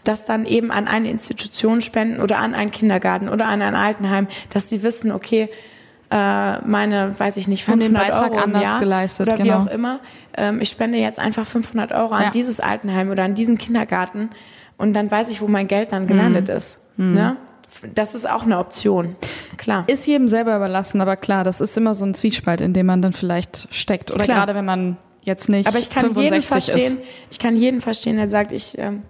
das 0.03 0.26
dann 0.26 0.45
eben 0.45 0.71
an 0.71 0.89
eine 0.89 1.09
Institution 1.09 1.80
spenden 1.80 2.21
oder 2.21 2.38
an 2.39 2.53
einen 2.53 2.71
Kindergarten 2.71 3.30
oder 3.30 3.47
an 3.47 3.61
ein 3.61 3.76
Altenheim, 3.76 4.28
dass 4.49 4.67
sie 4.67 4.84
wissen, 4.84 5.11
okay, 5.11 5.49
äh, 6.16 6.59
meine, 6.66 7.13
weiß 7.18 7.38
ich 7.38 7.47
nicht, 7.47 7.68
Haben 7.68 7.80
den 7.80 7.89
500 7.95 8.07
Beitrag 8.13 8.32
Euro 8.32 8.43
im 8.43 8.43
anders 8.55 8.63
Jahr 8.63 8.80
geleistet, 8.80 9.28
oder 9.28 9.38
wie 9.38 9.43
genau. 9.43 9.59
auch 9.63 9.68
immer. 9.68 9.99
Ähm, 10.38 10.61
ich 10.61 10.70
spende 10.70 10.97
jetzt 10.97 11.20
einfach 11.20 11.45
500 11.45 11.91
Euro 11.91 12.13
an 12.13 12.24
Ja. 12.24 12.30
dieses 12.30 12.59
Altenheim 12.59 13.09
oder 13.11 13.24
an 13.24 13.36
diesen 13.36 13.57
Kindergarten 13.57 14.30
und 14.78 14.93
dann 14.93 15.11
weiß 15.11 15.30
ich, 15.30 15.41
wo 15.41 15.47
mein 15.47 15.68
Geld 15.68 15.91
dann 15.91 16.07
gelandet 16.07 16.47
Mhm. 16.47 16.53
ist. 16.55 16.78
Ne? 16.97 17.38
Das 17.93 18.16
ist 18.16 18.30
auch 18.30 18.43
eine 18.43 18.57
Option. 18.57 19.18
Klar. 19.57 19.84
Ist 19.88 20.07
jedem 20.07 20.30
selber 20.30 20.55
überlassen, 20.55 21.01
aber 21.01 21.18
klar, 21.18 21.43
das 21.43 21.59
ist 21.59 21.76
immer 21.78 21.93
so 21.93 22.05
ein 22.05 22.13
Zwiespalt, 22.13 22.61
in 22.61 22.72
dem 22.74 22.86
man 22.86 23.01
dann 23.01 23.11
vielleicht 23.11 23.68
steckt. 23.72 24.11
Oder 24.11 24.24
Klar. 24.24 24.38
gerade 24.38 24.55
wenn 24.55 24.63
man 24.66 24.95
jetzt 25.24 25.49
nicht 25.49 25.68
Aber 25.68 25.78
ich 25.80 25.89
kann 25.89 26.05
jeden 26.16 26.41
65 26.41 26.47
verstehen, 26.47 26.99
ist. 26.99 27.07
ich 27.32 27.39
kann 27.39 27.55
jeden 27.57 27.82
verstehen, 27.82 28.16
der 28.16 28.28
sagt, 28.28 28.53
ich 28.53 28.78
ähm, 28.78 29.01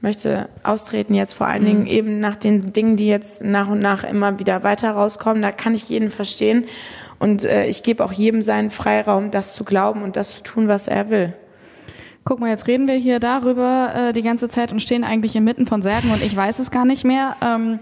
möchte 0.00 0.48
austreten 0.62 1.14
jetzt 1.14 1.34
vor 1.34 1.46
allen 1.46 1.62
Mhm. 1.62 1.66
Dingen 1.66 1.86
eben 1.86 2.20
nach 2.20 2.36
den 2.36 2.72
Dingen, 2.72 2.96
die 2.96 3.08
jetzt 3.08 3.42
nach 3.42 3.68
und 3.68 3.80
nach 3.80 4.04
immer 4.04 4.38
wieder 4.38 4.62
weiter 4.62 4.92
rauskommen. 4.92 5.42
Da 5.42 5.52
kann 5.52 5.74
ich 5.74 5.88
jeden 5.88 6.10
verstehen. 6.10 6.66
Und 7.18 7.44
äh, 7.44 7.66
ich 7.66 7.82
gebe 7.82 8.04
auch 8.04 8.12
jedem 8.12 8.42
seinen 8.42 8.70
Freiraum, 8.70 9.30
das 9.30 9.54
zu 9.54 9.64
glauben 9.64 10.02
und 10.02 10.16
das 10.16 10.36
zu 10.36 10.42
tun, 10.42 10.68
was 10.68 10.86
er 10.86 11.10
will. 11.10 11.32
Guck 12.26 12.40
mal, 12.40 12.50
jetzt 12.50 12.66
reden 12.66 12.88
wir 12.88 12.94
hier 12.96 13.20
darüber 13.20 13.92
äh, 13.94 14.12
die 14.12 14.22
ganze 14.22 14.48
Zeit 14.48 14.72
und 14.72 14.82
stehen 14.82 15.04
eigentlich 15.04 15.36
inmitten 15.36 15.64
von 15.64 15.80
Särgen 15.80 16.10
und 16.10 16.20
ich 16.24 16.34
weiß 16.34 16.58
es 16.58 16.72
gar 16.72 16.84
nicht 16.84 17.04
mehr. 17.04 17.36
Ähm, 17.40 17.78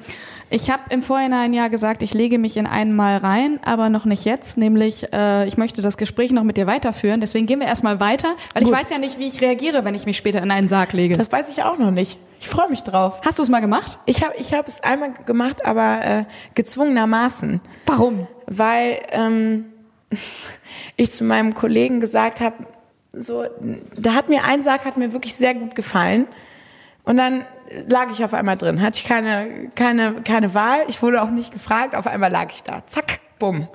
ich 0.50 0.68
habe 0.68 0.82
im 0.90 1.02
Vorhinein 1.02 1.54
ja 1.54 1.68
gesagt, 1.68 2.02
ich 2.02 2.12
lege 2.12 2.38
mich 2.38 2.58
in 2.58 2.66
einen 2.66 2.94
Mal 2.94 3.16
rein, 3.16 3.58
aber 3.64 3.88
noch 3.88 4.04
nicht 4.04 4.26
jetzt. 4.26 4.58
Nämlich, 4.58 5.10
äh, 5.14 5.46
ich 5.46 5.56
möchte 5.56 5.80
das 5.80 5.96
Gespräch 5.96 6.30
noch 6.30 6.44
mit 6.44 6.58
dir 6.58 6.66
weiterführen. 6.66 7.22
Deswegen 7.22 7.46
gehen 7.46 7.58
wir 7.58 7.66
erstmal 7.66 8.00
weiter, 8.00 8.36
weil 8.52 8.62
ich 8.62 8.68
Gut. 8.68 8.78
weiß 8.78 8.90
ja 8.90 8.98
nicht, 8.98 9.18
wie 9.18 9.26
ich 9.28 9.40
reagiere, 9.40 9.86
wenn 9.86 9.94
ich 9.94 10.04
mich 10.04 10.18
später 10.18 10.42
in 10.42 10.50
einen 10.50 10.68
Sarg 10.68 10.92
lege. 10.92 11.16
Das 11.16 11.32
weiß 11.32 11.48
ich 11.48 11.62
auch 11.62 11.78
noch 11.78 11.90
nicht. 11.90 12.18
Ich 12.38 12.48
freue 12.48 12.68
mich 12.68 12.82
drauf. 12.82 13.22
Hast 13.24 13.38
du 13.38 13.42
es 13.42 13.48
mal 13.48 13.60
gemacht? 13.60 13.98
Ich 14.04 14.22
habe 14.22 14.34
ich 14.36 14.52
hab 14.52 14.68
es 14.68 14.82
einmal 14.82 15.14
gemacht, 15.24 15.64
aber 15.64 16.04
äh, 16.04 16.24
gezwungenermaßen. 16.54 17.62
Warum? 17.86 18.26
weil 18.46 18.98
ähm, 19.10 19.66
ich 20.96 21.10
zu 21.12 21.24
meinem 21.24 21.54
Kollegen 21.54 22.00
gesagt 22.00 22.40
habe, 22.40 22.56
so, 23.18 23.44
da 23.96 24.14
hat 24.14 24.28
mir 24.28 24.44
ein 24.44 24.62
Sarg 24.62 24.84
hat 24.84 24.96
mir 24.96 25.12
wirklich 25.12 25.34
sehr 25.34 25.54
gut 25.54 25.74
gefallen 25.74 26.26
und 27.04 27.16
dann 27.16 27.44
lag 27.88 28.10
ich 28.12 28.24
auf 28.24 28.34
einmal 28.34 28.56
drin, 28.56 28.80
hatte 28.82 28.98
ich 29.00 29.04
keine 29.04 29.70
keine 29.74 30.22
keine 30.22 30.54
Wahl, 30.54 30.84
ich 30.88 31.02
wurde 31.02 31.22
auch 31.22 31.30
nicht 31.30 31.52
gefragt, 31.52 31.94
auf 31.94 32.06
einmal 32.06 32.30
lag 32.30 32.50
ich 32.52 32.62
da, 32.62 32.86
zack, 32.86 33.20
bumm. 33.38 33.68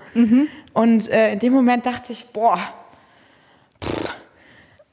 Und 0.74 1.10
äh, 1.10 1.34
in 1.34 1.40
dem 1.40 1.54
Moment 1.54 1.86
dachte 1.86 2.12
ich, 2.14 2.28
boah, 2.28 2.60
pff, 3.84 4.14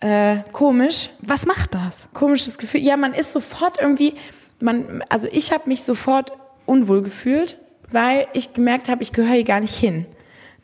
äh, 0.01 0.37
komisch, 0.53 1.11
Was 1.21 1.47
macht 1.47 1.75
das? 1.75 2.09
komisches 2.13 2.59
Gefühl. 2.59 2.81
Ja, 2.83 2.97
man 2.97 3.15
ist 3.15 3.33
sofort 3.33 3.81
irgendwie, 3.81 4.15
man, 4.61 5.03
also 5.09 5.29
ich 5.31 5.53
habe 5.53 5.69
mich 5.69 5.83
sofort 5.83 6.33
unwohl 6.67 7.03
gefühlt, 7.03 7.59
weil 7.91 8.27
ich 8.35 8.53
gemerkt 8.53 8.89
habe, 8.89 9.03
ich 9.03 9.13
gehöre 9.13 9.35
hier 9.35 9.45
gar 9.45 9.61
nicht 9.61 9.75
hin. 9.75 10.07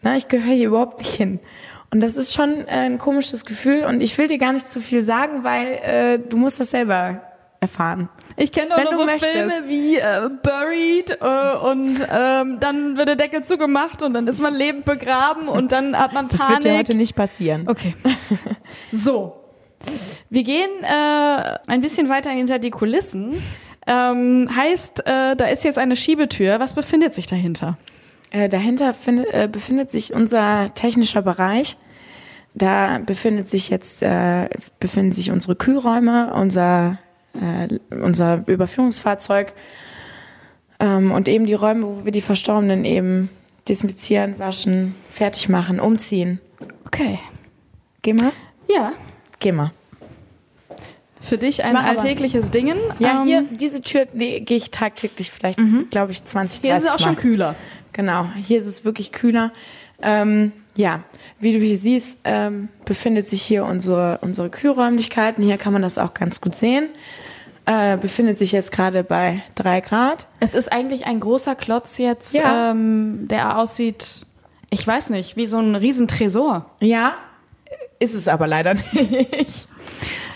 Na, 0.03 0.16
ich 0.16 0.28
gehöre 0.28 0.53
hier 0.55 0.68
überhaupt 0.68 0.99
nicht 0.99 1.14
hin. 1.14 1.39
Und 1.93 2.01
das 2.01 2.16
ist 2.16 2.32
schon 2.32 2.66
äh, 2.66 2.86
ein 2.86 2.99
komisches 2.99 3.45
Gefühl 3.45 3.84
und 3.84 4.01
ich 4.01 4.16
will 4.16 4.26
dir 4.26 4.38
gar 4.38 4.53
nicht 4.55 4.68
zu 4.68 4.80
viel 4.80 5.03
sagen, 5.03 5.45
weil 5.45 5.66
äh, 5.66 6.18
du 6.18 6.38
musst 6.38 6.59
das 6.59 6.70
selber 6.70 7.20
erfahren. 7.61 8.09
Ich 8.36 8.51
kenne 8.51 8.74
du 8.90 8.97
so 8.97 9.05
möchtest. 9.05 9.30
Filme 9.30 9.53
wie 9.66 9.97
äh, 9.99 10.30
Buried 10.43 11.18
äh, 11.20 11.70
und 11.70 11.99
ähm, 12.11 12.59
dann 12.61 12.97
wird 12.97 13.09
der 13.09 13.16
Deckel 13.16 13.45
zugemacht 13.45 14.03
und 14.03 14.14
dann 14.14 14.26
ist 14.26 14.40
man 14.40 14.55
lebend 14.55 14.86
begraben 14.86 15.49
und 15.49 15.70
dann 15.70 15.97
hat 15.97 16.14
man 16.14 16.28
Das 16.28 16.40
Panik. 16.40 16.64
wird 16.64 16.64
dir 16.64 16.78
heute 16.78 16.95
nicht 16.97 17.14
passieren. 17.14 17.68
Okay. 17.68 17.95
So. 18.90 19.38
Wir 20.30 20.45
gehen 20.45 20.70
äh, 20.82 21.59
ein 21.66 21.80
bisschen 21.82 22.09
weiter 22.09 22.30
hinter 22.30 22.59
die 22.59 22.70
Kulissen. 22.70 23.34
Ähm, 23.86 24.49
heißt, 24.55 25.01
äh, 25.07 25.36
da 25.36 25.45
ist 25.47 25.64
jetzt 25.64 25.78
eine 25.78 25.97
Schiebetür. 25.97 26.59
Was 26.61 26.74
befindet 26.74 27.14
sich 27.14 27.26
dahinter? 27.26 27.76
Äh, 28.30 28.49
dahinter 28.49 28.95
find, 28.95 29.26
äh, 29.34 29.49
befindet 29.51 29.90
sich 29.90 30.14
unser 30.14 30.72
technischer 30.74 31.20
Bereich. 31.20 31.76
Da 32.55 32.98
befindet 32.98 33.48
sich 33.48 33.70
jetzt 33.70 34.03
äh, 34.03 34.48
befinden 34.78 35.12
sich 35.12 35.30
unsere 35.30 35.57
Kühlräume, 35.57 36.32
unser 36.34 36.98
äh, 37.34 37.78
unser 37.94 38.42
Überführungsfahrzeug 38.46 39.53
ähm, 40.80 41.12
und 41.12 41.28
eben 41.28 41.46
die 41.46 41.55
Räume, 41.55 41.86
wo 41.86 42.05
wir 42.05 42.12
die 42.12 42.20
Verstorbenen 42.20 42.84
eben 42.84 43.30
desinfizieren, 43.68 44.38
waschen, 44.38 44.94
fertig 45.11 45.48
machen, 45.48 45.80
umziehen. 45.80 46.40
Okay. 46.86 47.18
Geh 48.03 48.12
mal, 48.12 48.32
Ja. 48.68 48.92
geh 49.38 49.53
mal. 49.53 49.70
Für 51.22 51.38
dich 51.38 51.64
ein 51.64 51.72
mach 51.72 51.84
aber- 51.84 51.90
alltägliches 52.00 52.50
Dingen. 52.50 52.76
Ja, 52.98 53.20
Ähm, 53.22 53.26
hier 53.26 53.44
diese 53.53 53.80
Tür 53.80 54.07
nee, 54.12 54.40
gehe 54.40 54.57
ich 54.59 54.70
tagtäglich 54.72 55.30
vielleicht, 55.30 55.59
glaube 55.90 56.11
ich, 56.12 56.22
20, 56.24 56.61
30 56.61 56.70
Hier 56.70 56.76
ist 56.76 56.82
es 56.84 56.90
auch 56.90 56.98
Mal. 56.98 57.07
schon 57.07 57.16
kühler. 57.16 57.55
Genau, 57.92 58.26
hier 58.44 58.59
ist 58.59 58.66
es 58.66 58.84
wirklich 58.84 59.12
kühler. 59.12 59.53
Ähm, 60.03 60.53
ja, 60.76 61.00
wie 61.38 61.52
du 61.52 61.58
hier 61.58 61.76
siehst, 61.76 62.20
ähm, 62.24 62.68
befindet 62.84 63.28
sich 63.28 63.42
hier 63.42 63.64
unsere, 63.64 64.18
unsere 64.22 64.48
Kühlräumlichkeiten. 64.50 65.44
Hier 65.44 65.58
kann 65.58 65.72
man 65.72 65.82
das 65.82 65.98
auch 65.98 66.14
ganz 66.14 66.40
gut 66.40 66.54
sehen. 66.54 66.88
Äh, 67.64 67.96
befindet 67.96 68.38
sich 68.38 68.50
jetzt 68.52 68.72
gerade 68.72 69.04
bei 69.04 69.42
drei 69.54 69.80
Grad. 69.80 70.26
Es 70.40 70.54
ist 70.54 70.72
eigentlich 70.72 71.06
ein 71.06 71.20
großer 71.20 71.54
Klotz 71.54 71.98
jetzt, 71.98 72.34
Ja. 72.34 72.70
ähm, 72.72 73.28
der 73.28 73.58
aussieht, 73.58 74.26
ich 74.70 74.84
weiß 74.86 75.10
nicht, 75.10 75.36
wie 75.36 75.46
so 75.46 75.58
ein 75.58 75.76
Riesentresor. 75.76 76.66
Ja, 76.80 77.14
ist 78.00 78.14
es 78.14 78.26
aber 78.26 78.46
leider 78.48 78.74
nicht. 78.92 79.68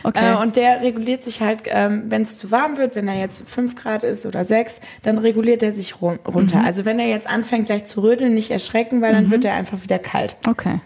Okay. 0.06 0.34
Äh, 0.34 0.36
und 0.42 0.54
der 0.54 0.82
reguliert 0.82 1.22
sich 1.22 1.40
halt, 1.40 1.62
ähm, 1.66 2.04
wenn 2.08 2.22
es 2.22 2.38
zu 2.38 2.50
warm 2.52 2.76
wird, 2.76 2.94
wenn 2.94 3.08
er 3.08 3.18
jetzt 3.18 3.48
fünf 3.48 3.74
Grad 3.74 4.04
ist 4.04 4.24
oder 4.24 4.44
sechs, 4.44 4.80
dann 5.02 5.18
reguliert 5.18 5.62
er 5.64 5.72
sich 5.72 6.00
run 6.00 6.18
runter. 6.26 6.62
Also 6.64 6.84
wenn 6.84 6.98
er 7.00 7.08
jetzt 7.08 7.28
anfängt 7.28 7.66
gleich 7.66 7.84
zu 7.84 8.02
rödeln, 8.02 8.32
nicht 8.34 8.50
erschrecken, 8.52 9.00
weil 9.02 9.12
dann 9.12 9.30
wird 9.30 9.44
er 9.44 9.54
einfach 9.54 9.82
wieder 9.82 9.98
kalt. 9.98 10.36
Okay. 10.48 10.80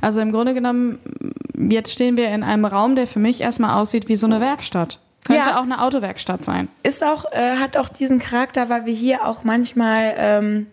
Also 0.00 0.20
im 0.20 0.32
Grunde 0.32 0.54
genommen, 0.54 0.98
jetzt 1.56 1.92
stehen 1.92 2.16
wir 2.16 2.28
in 2.30 2.42
einem 2.42 2.64
Raum, 2.64 2.96
der 2.96 3.06
für 3.06 3.18
mich 3.18 3.40
erstmal 3.42 3.78
aussieht 3.80 4.08
wie 4.08 4.16
so 4.16 4.26
eine 4.26 4.40
Werkstatt. 4.40 4.98
Könnte 5.24 5.50
Ja. 5.50 5.58
auch 5.58 5.62
eine 5.64 5.82
Autowerkstatt 5.82 6.44
sein. 6.44 6.68
ist 6.82 7.04
auch, 7.04 7.26
äh, 7.32 7.56
hat 7.60 7.76
auch 7.76 7.88
diesen 7.90 8.18
Charakter, 8.18 8.68
weil 8.70 8.86
wir 8.86 8.94
hier 8.94 9.26
auch 9.26 9.44
manchmal 9.44 10.14
ähm, 10.16 10.66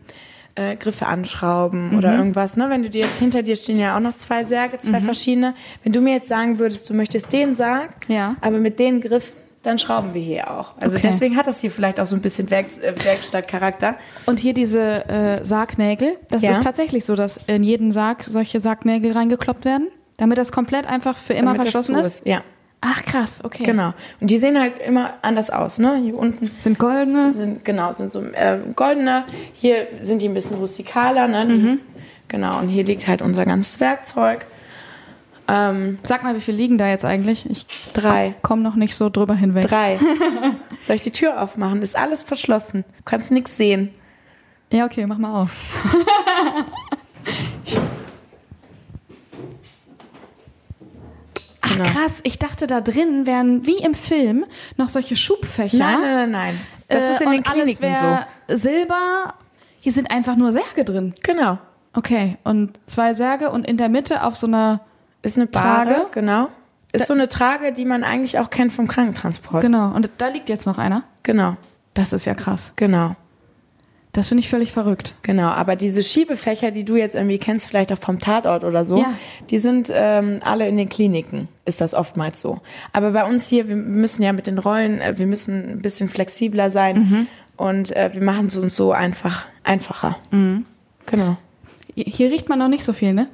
äh, 0.59 0.75
Griffe 0.75 1.05
anschrauben 1.07 1.97
oder 1.97 2.11
Mhm. 2.13 2.17
irgendwas. 2.19 2.57
Ne? 2.57 2.69
Wenn 2.69 2.83
du 2.83 2.89
dir 2.89 3.03
jetzt 3.05 3.19
hinter 3.19 3.41
dir 3.43 3.55
stehen 3.55 3.79
ja 3.79 3.95
auch 3.95 4.01
noch 4.01 4.15
zwei 4.15 4.43
Särge, 4.43 4.77
zwei 4.79 4.99
verschiedene. 5.01 5.53
Wenn 5.83 5.93
du 5.93 6.01
mir 6.01 6.13
jetzt 6.13 6.27
sagen 6.27 6.59
würdest, 6.59 6.89
du 6.89 6.93
möchtest 6.93 7.31
den 7.31 7.55
Sarg, 7.55 7.89
Mhm. 8.07 8.15
Ja. 8.15 8.35
aber 8.41 8.57
mit 8.57 8.77
den 8.79 9.01
Griffen, 9.01 9.37
dann 9.63 9.77
schrauben 9.77 10.13
wir 10.13 10.21
hier 10.21 10.49
auch. 10.51 10.73
Also 10.79 10.97
Okay. 10.97 11.07
deswegen 11.11 11.35
hat 11.35 11.45
das 11.47 11.59
hier 11.61 11.69
vielleicht 11.71 11.99
auch 11.99 12.05
so 12.05 12.15
ein 12.15 12.21
bisschen 12.21 12.49
Werk 12.49 12.67
äh, 12.81 12.93
Werkstattcharakter. 13.03 13.95
Und 14.25 14.39
hier 14.39 14.53
diese 14.53 15.05
äh, 15.09 15.43
Sargnägel, 15.45 16.17
das 16.29 16.43
Ja. 16.43 16.51
ist 16.51 16.63
tatsächlich 16.63 17.03
so, 17.05 17.15
dass 17.15 17.39
in 17.47 17.63
jeden 17.63 17.91
Sarg 17.91 18.23
solche 18.25 18.59
Sargnägel 18.59 19.11
reingekloppt 19.11 19.65
werden, 19.65 19.87
damit 20.17 20.37
das 20.37 20.51
komplett 20.51 20.87
einfach 20.87 21.17
für 21.17 21.33
immer 21.33 21.53
damit 21.53 21.63
verschlossen 21.63 21.95
zu 21.95 22.01
ist. 22.01 22.25
Ja, 22.25 22.41
Ach 22.81 23.03
krass, 23.03 23.41
okay. 23.43 23.63
genau. 23.65 23.93
Und 24.21 24.31
die 24.31 24.37
sehen 24.37 24.57
halt 24.57 24.79
immer 24.81 25.15
anders 25.21 25.49
aus. 25.49 25.79
Ne? 25.79 25.97
Hier 26.01 26.17
unten 26.17 26.49
Sind 26.59 26.79
goldene. 26.79 27.33
sind 27.33 27.65
genau 27.65 27.91
sind 27.91 28.11
so 28.11 28.21
äh, 28.23 28.57
goldene. 28.75 29.25
Hier 29.53 29.87
sind 29.99 30.21
die 30.21 30.29
ein 30.29 30.33
bisschen 30.33 30.57
rustikaler. 30.57 31.27
Ne? 31.27 31.45
Mhm. 31.45 31.79
Genau. 32.29 32.59
Und 32.59 32.69
hier 32.69 32.85
liegt 32.85 33.07
halt 33.07 33.21
unser 33.21 33.45
ganzes 33.45 33.79
Werkzeug. 33.81 34.45
Ähm, 35.49 35.97
Sag 36.03 36.23
mal, 36.23 36.35
wie 36.35 36.39
viel 36.41 36.53
liegen 36.55 36.77
da 36.77 36.87
jetzt 36.87 37.03
eigentlich? 37.03 37.49
Ich 37.49 37.65
drei. 37.93 38.35
komme 38.43 38.61
noch 38.61 38.75
nicht 38.75 38.95
so 38.95 39.09
drüber 39.09 39.35
hinweg. 39.35 39.67
Drei. 39.67 39.97
Soll 40.81 40.95
ich 40.95 41.01
die 41.01 41.11
Tür 41.11 41.41
aufmachen? 41.41 41.81
Ist 41.81 41.97
alles 41.97 42.23
verschlossen. 42.23 42.85
Du 42.97 43.03
kannst 43.03 43.31
nichts 43.31 43.57
sehen. 43.57 43.89
Ja, 44.71 44.85
okay, 44.85 45.05
mach 45.07 45.17
mal 45.17 45.41
auf. 45.43 45.51
Ach 51.81 51.85
Genau. 51.85 51.99
krass, 51.99 52.19
ich 52.23 52.39
dachte 52.39 52.67
da 52.67 52.81
drin 52.81 53.25
wären 53.25 53.65
wie 53.65 53.77
im 53.77 53.93
Film 53.93 54.45
noch 54.77 54.89
solche 54.89 55.15
Schubfächer. 55.15 55.77
Nein, 55.77 55.97
nein, 56.01 56.15
nein, 56.15 56.31
nein. 56.31 56.61
Das 56.87 57.03
Äh, 57.03 57.13
ist 57.13 57.21
in 57.21 57.31
den 57.31 57.43
Kliniken 57.43 57.93
so. 57.93 58.55
Silber. 58.55 59.33
Hier 59.81 59.91
sind 59.93 60.11
einfach 60.11 60.35
nur 60.35 60.51
Särge 60.51 60.83
drin. 60.83 61.13
Genau. 61.23 61.57
Okay, 61.93 62.37
und 62.43 62.79
zwei 62.85 63.13
Särge 63.13 63.49
und 63.51 63.67
in 63.67 63.77
der 63.77 63.89
Mitte 63.89 64.23
auf 64.23 64.35
so 64.35 64.47
einer. 64.47 64.81
Ist 65.21 65.37
eine 65.37 65.49
Trage? 65.49 65.93
Trage, 65.93 66.07
genau. 66.11 66.47
Ist 66.91 67.07
so 67.07 67.13
eine 67.13 67.27
Trage, 67.27 67.71
die 67.73 67.85
man 67.85 68.03
eigentlich 68.03 68.39
auch 68.39 68.49
kennt 68.49 68.73
vom 68.73 68.87
Krankentransport. 68.87 69.61
Genau, 69.61 69.93
und 69.93 70.09
da 70.17 70.27
liegt 70.27 70.49
jetzt 70.49 70.65
noch 70.65 70.77
einer. 70.77 71.03
Genau, 71.23 71.55
Das 71.93 72.13
ist 72.13 72.25
ja 72.25 72.33
krass. 72.35 72.73
genau, 72.75 73.15
Das 74.19 74.27
finde 74.27 74.41
ich 74.43 74.49
völlig 74.49 74.71
verrückt. 74.71 75.13
genau. 75.23 75.47
Aber 75.47 75.75
diese 75.75 76.03
Schiebefächer, 76.03 76.71
die 76.71 76.83
du 76.83 76.95
jetzt 76.97 77.15
irgendwie 77.15 77.37
kennst, 77.39 77.67
vielleicht 77.67 77.91
auch 77.93 77.97
vom 77.97 78.19
Tatort 78.19 78.63
oder 78.65 78.83
so, 78.83 78.97
Ja. 78.99 79.13
die 79.49 79.59
sind 79.59 79.89
ähm, 79.93 80.39
alle 80.43 80.67
in 80.67 80.75
den 80.77 80.89
Kliniken, 80.89 81.47
ist 81.65 81.79
das 81.81 81.93
oftmals 81.93 82.41
so. 82.41 82.59
Aber 82.91 83.11
bei 83.11 83.23
uns 83.23 83.47
hier, 83.47 83.67
wir 83.67 83.75
müssen 83.77 84.21
ja 84.23 84.33
mit 84.33 84.45
den 84.47 84.57
Rollen, 84.59 84.99
äh, 85.01 85.17
wir 85.17 85.25
müssen 85.25 85.71
ein 85.71 85.81
bisschen 85.81 86.09
flexibler 86.09 86.69
sein 86.69 86.97
Mhm. 86.99 87.27
und 87.57 87.95
äh, 87.95 88.09
wir 88.13 88.21
machen 88.23 88.47
es 88.47 88.57
uns 88.57 88.75
so 88.75 88.91
einfach, 88.91 89.45
einfacher. 89.63 90.17
Mhm. 90.31 90.65
Genau. 91.05 91.37
Hier 91.95 92.29
riecht 92.31 92.49
man 92.49 92.59
noch 92.59 92.67
nicht 92.67 92.83
so 92.83 92.93
viel, 92.93 93.13
ne? 93.13 93.27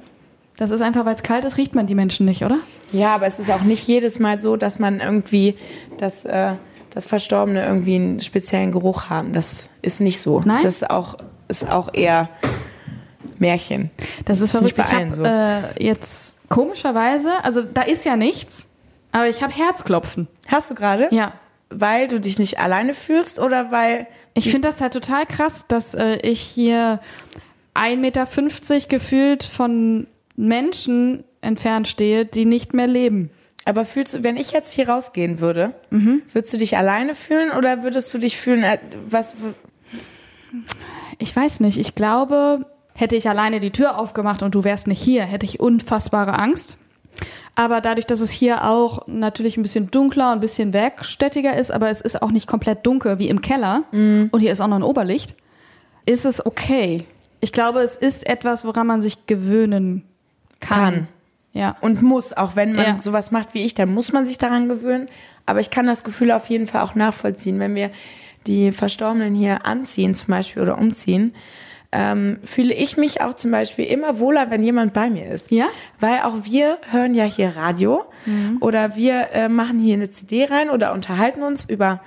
Das 0.56 0.70
ist 0.70 0.80
einfach, 0.80 1.04
weil 1.04 1.14
es 1.14 1.22
kalt 1.22 1.44
ist, 1.44 1.58
riecht 1.58 1.74
man 1.74 1.86
die 1.86 1.94
Menschen 1.94 2.24
nicht, 2.24 2.42
oder? 2.42 2.58
Ja, 2.92 3.14
aber 3.14 3.26
es 3.26 3.38
ist 3.38 3.50
auch 3.50 3.60
nicht 3.62 3.86
jedes 3.88 4.18
Mal 4.20 4.38
so, 4.38 4.56
dass 4.56 4.78
man 4.78 5.00
irgendwie, 5.00 5.54
dass, 5.98 6.24
äh, 6.24 6.52
dass 6.96 7.04
Verstorbene 7.04 7.62
irgendwie 7.62 7.96
einen 7.96 8.20
speziellen 8.22 8.72
Geruch 8.72 9.10
haben. 9.10 9.34
Das 9.34 9.68
ist 9.82 10.00
nicht 10.00 10.18
so. 10.18 10.40
Nein? 10.40 10.62
Das 10.62 10.76
ist 10.76 10.88
auch, 10.88 11.18
ist 11.46 11.70
auch 11.70 11.92
eher 11.92 12.30
Märchen. 13.36 13.90
Das 14.24 14.40
ist 14.40 14.54
Ist 14.54 14.62
nicht 14.62 14.74
verrückt. 14.74 14.90
bei 14.90 14.96
Ich 14.96 15.18
allen 15.18 15.26
habe 15.26 15.74
äh, 15.78 15.84
jetzt 15.84 16.38
komischerweise, 16.48 17.44
also 17.44 17.60
da 17.60 17.82
ist 17.82 18.06
ja 18.06 18.16
nichts, 18.16 18.68
aber 19.12 19.28
ich 19.28 19.42
habe 19.42 19.52
Herzklopfen. 19.52 20.26
Hast 20.48 20.70
du 20.70 20.74
gerade? 20.74 21.08
Ja. 21.10 21.34
Weil 21.68 22.08
du 22.08 22.18
dich 22.18 22.38
nicht 22.38 22.60
alleine 22.60 22.94
fühlst 22.94 23.40
oder 23.40 23.70
weil. 23.70 24.06
Ich 24.32 24.50
finde 24.50 24.68
das 24.68 24.80
halt 24.80 24.94
total 24.94 25.26
krass, 25.26 25.66
dass 25.68 25.92
äh, 25.94 26.16
ich 26.22 26.40
hier 26.40 27.00
1,50 27.74 27.96
Meter 27.98 28.88
gefühlt 28.88 29.44
von 29.44 30.06
Menschen 30.34 31.24
entfernt 31.42 31.88
stehe, 31.88 32.24
die 32.24 32.46
nicht 32.46 32.72
mehr 32.72 32.86
leben. 32.86 33.28
Aber 33.66 33.84
fühlst 33.84 34.14
du, 34.14 34.22
wenn 34.22 34.36
ich 34.38 34.52
jetzt 34.52 34.72
hier 34.72 34.88
rausgehen 34.88 35.40
würde, 35.40 35.74
Mhm. 35.90 36.22
würdest 36.32 36.52
du 36.54 36.56
dich 36.56 36.76
alleine 36.78 37.14
fühlen 37.14 37.50
oder 37.50 37.82
würdest 37.82 38.14
du 38.14 38.18
dich 38.18 38.36
fühlen, 38.38 38.62
äh, 38.62 38.78
was. 39.10 39.36
Ich 41.18 41.34
weiß 41.34 41.60
nicht, 41.60 41.76
ich 41.78 41.94
glaube, 41.94 42.64
hätte 42.94 43.16
ich 43.16 43.28
alleine 43.28 43.60
die 43.60 43.72
Tür 43.72 43.98
aufgemacht 43.98 44.42
und 44.42 44.54
du 44.54 44.64
wärst 44.64 44.86
nicht 44.86 45.02
hier, 45.02 45.24
hätte 45.24 45.44
ich 45.46 45.60
unfassbare 45.60 46.38
Angst. 46.38 46.78
Aber 47.54 47.80
dadurch, 47.80 48.06
dass 48.06 48.20
es 48.20 48.30
hier 48.30 48.64
auch 48.64 49.06
natürlich 49.08 49.56
ein 49.56 49.62
bisschen 49.62 49.90
dunkler 49.90 50.28
und 50.32 50.38
ein 50.38 50.40
bisschen 50.40 50.72
werkstättiger 50.72 51.56
ist, 51.56 51.70
aber 51.70 51.88
es 51.90 52.00
ist 52.02 52.20
auch 52.22 52.30
nicht 52.30 52.46
komplett 52.46 52.84
dunkel 52.86 53.18
wie 53.18 53.28
im 53.28 53.40
Keller 53.40 53.84
und 53.92 54.38
hier 54.40 54.52
ist 54.52 54.60
auch 54.60 54.68
noch 54.68 54.76
ein 54.76 54.82
Oberlicht, 54.82 55.34
ist 56.04 56.24
es 56.26 56.44
okay. 56.44 57.04
Ich 57.40 57.52
glaube, 57.52 57.80
es 57.80 57.96
ist 57.96 58.28
etwas, 58.28 58.64
woran 58.64 58.86
man 58.86 59.00
sich 59.00 59.26
gewöhnen 59.26 60.02
kann. 60.60 60.78
Kann. 60.78 61.08
Ja. 61.56 61.76
Und 61.80 62.02
muss, 62.02 62.32
auch 62.34 62.54
wenn 62.54 62.74
man 62.74 62.84
Ja. 62.84 63.00
sowas 63.00 63.30
macht 63.30 63.54
wie 63.54 63.64
ich, 63.64 63.74
dann 63.74 63.92
muss 63.92 64.12
man 64.12 64.26
sich 64.26 64.38
daran 64.38 64.68
gewöhnen. 64.68 65.08
Aber 65.46 65.60
ich 65.60 65.70
kann 65.70 65.86
das 65.86 66.04
Gefühl 66.04 66.30
auf 66.32 66.48
jeden 66.50 66.66
Fall 66.66 66.82
auch 66.82 66.94
nachvollziehen, 66.94 67.58
wenn 67.58 67.74
wir 67.74 67.90
die 68.46 68.72
Verstorbenen 68.72 69.34
hier 69.34 69.64
anziehen 69.66 70.14
zum 70.14 70.28
Beispiel 70.28 70.62
oder 70.62 70.78
umziehen, 70.78 71.34
ähm, 71.92 72.38
fühle 72.44 72.74
ich 72.74 72.96
mich 72.96 73.20
auch 73.22 73.34
zum 73.34 73.50
Beispiel 73.52 73.86
immer 73.86 74.18
wohler, 74.20 74.50
wenn 74.50 74.62
jemand 74.62 74.92
bei 74.92 75.08
mir 75.08 75.28
ist. 75.30 75.50
Ja? 75.50 75.66
Weil 75.98 76.20
auch 76.22 76.44
wir 76.44 76.78
hören 76.90 77.14
ja 77.14 77.24
hier 77.24 77.56
Radio 77.56 78.04
oder 78.60 78.96
wir 78.96 79.28
äh, 79.32 79.48
machen 79.48 79.78
hier 79.78 79.94
eine 79.94 80.10
CD 80.10 80.44
rein 80.44 80.68
oder 80.70 80.92
unterhalten 80.92 81.42
uns 81.42 81.64
über 81.64 82.00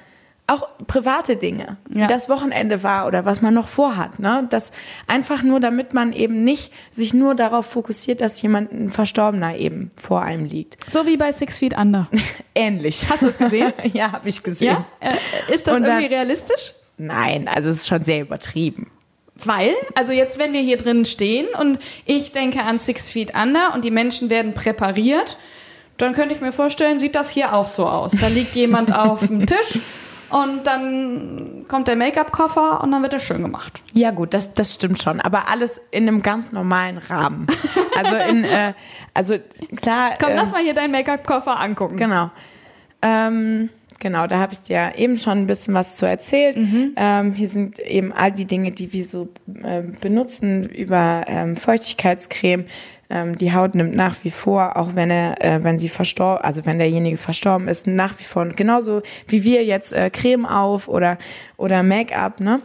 auch 0.50 0.70
private 0.88 1.36
Dinge, 1.36 1.78
Ja. 1.94 2.04
wie 2.04 2.08
das 2.08 2.30
Wochenende 2.30 2.84
war 2.84 3.08
oder 3.08 3.26
was 3.26 3.42
man 3.42 3.54
noch 3.54 3.68
vorhat. 3.68 4.20
Ne? 4.20 4.46
Das 4.50 4.72
einfach 5.08 5.44
nur, 5.44 5.60
damit 5.60 5.94
man 5.94 6.14
eben 6.14 6.44
nicht 6.44 6.74
sich 6.92 7.14
nur 7.14 7.36
darauf 7.36 7.66
fokussiert, 7.66 8.22
dass 8.22 8.42
jemand 8.42 8.72
ein 8.72 8.90
Verstorbener 8.90 9.56
eben 9.58 9.92
vor 9.96 10.22
einem 10.22 10.46
liegt. 10.46 10.78
So 10.92 11.06
wie 11.06 11.18
bei 11.18 11.32
Six 11.32 11.60
Feet 11.60 11.78
Under. 11.78 12.08
Ähnlich. 12.56 13.06
Hast 13.10 13.24
du 13.24 13.28
es 13.28 13.38
gesehen? 13.38 13.74
ja, 13.94 14.12
habe 14.12 14.28
ich 14.30 14.44
gesehen. 14.44 14.78
Ja? 15.02 15.10
Äh, 15.10 15.54
ist 15.54 15.68
das 15.68 15.76
dann- 15.76 15.84
irgendwie 15.86 16.08
realistisch? 16.08 16.74
Nein, 16.98 17.48
also 17.48 17.70
es 17.70 17.78
ist 17.78 17.88
schon 17.88 18.04
sehr 18.04 18.22
übertrieben. 18.22 18.92
Weil, 19.36 19.74
also 19.96 20.12
jetzt, 20.12 20.38
wenn 20.38 20.52
wir 20.52 20.60
hier 20.60 20.76
drin 20.76 21.06
stehen 21.06 21.48
und 21.58 21.80
ich 22.06 22.34
denke 22.34 22.62
an 22.64 22.78
Six 22.78 23.10
Feet 23.12 23.34
Under 23.42 23.74
und 23.74 23.86
die 23.86 23.92
Menschen 23.92 24.30
werden 24.30 24.54
präpariert, 24.54 25.38
dann 25.96 26.14
könnte 26.14 26.34
ich 26.36 26.42
mir 26.42 26.52
vorstellen, 26.52 27.00
sieht 27.00 27.16
das 27.16 27.30
hier 27.30 27.54
auch 27.54 27.66
so 27.68 27.88
aus. 27.88 28.14
Da 28.20 28.28
liegt 28.28 28.54
jemand 28.56 28.94
auf 28.98 29.26
dem 29.28 29.46
Tisch 29.46 29.80
und 30.30 30.68
dann 30.68 31.66
kommt 31.68 31.88
der 31.88 31.96
Make-up-Koffer 31.96 32.82
und 32.84 32.92
dann 32.92 33.02
wird 33.02 33.14
er 33.14 33.20
schön 33.20 33.42
gemacht. 33.42 33.82
Ja, 33.94 34.12
gut, 34.12 34.34
das, 34.34 34.54
das 34.54 34.74
stimmt 34.74 35.02
schon. 35.02 35.20
Aber 35.20 35.50
alles 35.50 35.82
in 35.92 36.08
einem 36.08 36.22
ganz 36.22 36.52
normalen 36.52 36.98
Rahmen. 36.98 37.48
Also 37.98 38.16
in, 38.16 38.44
äh, 38.46 38.74
also 39.14 39.36
klar. 39.82 40.12
Komm, 40.20 40.32
äh, 40.32 40.36
lass 40.36 40.52
mal 40.52 40.62
hier 40.62 40.74
deinen 40.74 40.92
Make-up-Koffer 40.92 41.60
angucken. 41.60 41.98
Genau. 41.98 42.32
Ähm, 43.02 43.70
genau, 44.00 44.28
da 44.28 44.40
habe 44.40 44.54
ich 44.54 44.62
dir 44.62 44.94
eben 44.98 45.18
schon 45.18 45.40
ein 45.40 45.48
bisschen 45.48 45.74
was 45.74 45.98
zu 45.98 46.06
erzählt. 46.06 46.58
Ähm, 46.96 47.34
hier 47.34 47.48
sind 47.48 47.80
eben 47.80 48.12
all 48.12 48.32
die 48.32 48.46
Dinge, 48.46 48.72
die 48.72 48.94
wir 48.94 49.06
so 49.06 49.30
ähm, 49.64 49.98
benutzen 50.00 50.68
über 50.70 51.24
ähm, 51.28 51.56
Feuchtigkeitscreme. 51.56 52.66
Ähm, 53.10 53.38
die 53.38 53.54
Haut 53.54 53.74
nimmt 53.74 53.96
nach 53.96 54.16
wie 54.24 54.30
vor, 54.30 54.78
auch 54.78 54.96
wenn 54.96 55.10
er, 55.10 55.44
äh, 55.44 55.64
wenn 55.64 55.80
sie 55.80 55.90
verstorben, 55.90 56.44
also 56.44 56.66
wenn 56.66 56.78
derjenige 56.78 57.18
verstorben 57.18 57.68
ist, 57.68 57.88
nach 57.88 58.18
wie 58.20 58.24
vor 58.24 58.48
genauso 58.50 59.02
wie 59.28 59.44
wir 59.44 59.66
jetzt 59.66 59.94
äh, 59.94 60.10
Creme 60.10 60.46
auf 60.46 60.88
oder 60.88 61.18
oder 61.58 61.82
Make-up, 61.82 62.40
ne? 62.40 62.62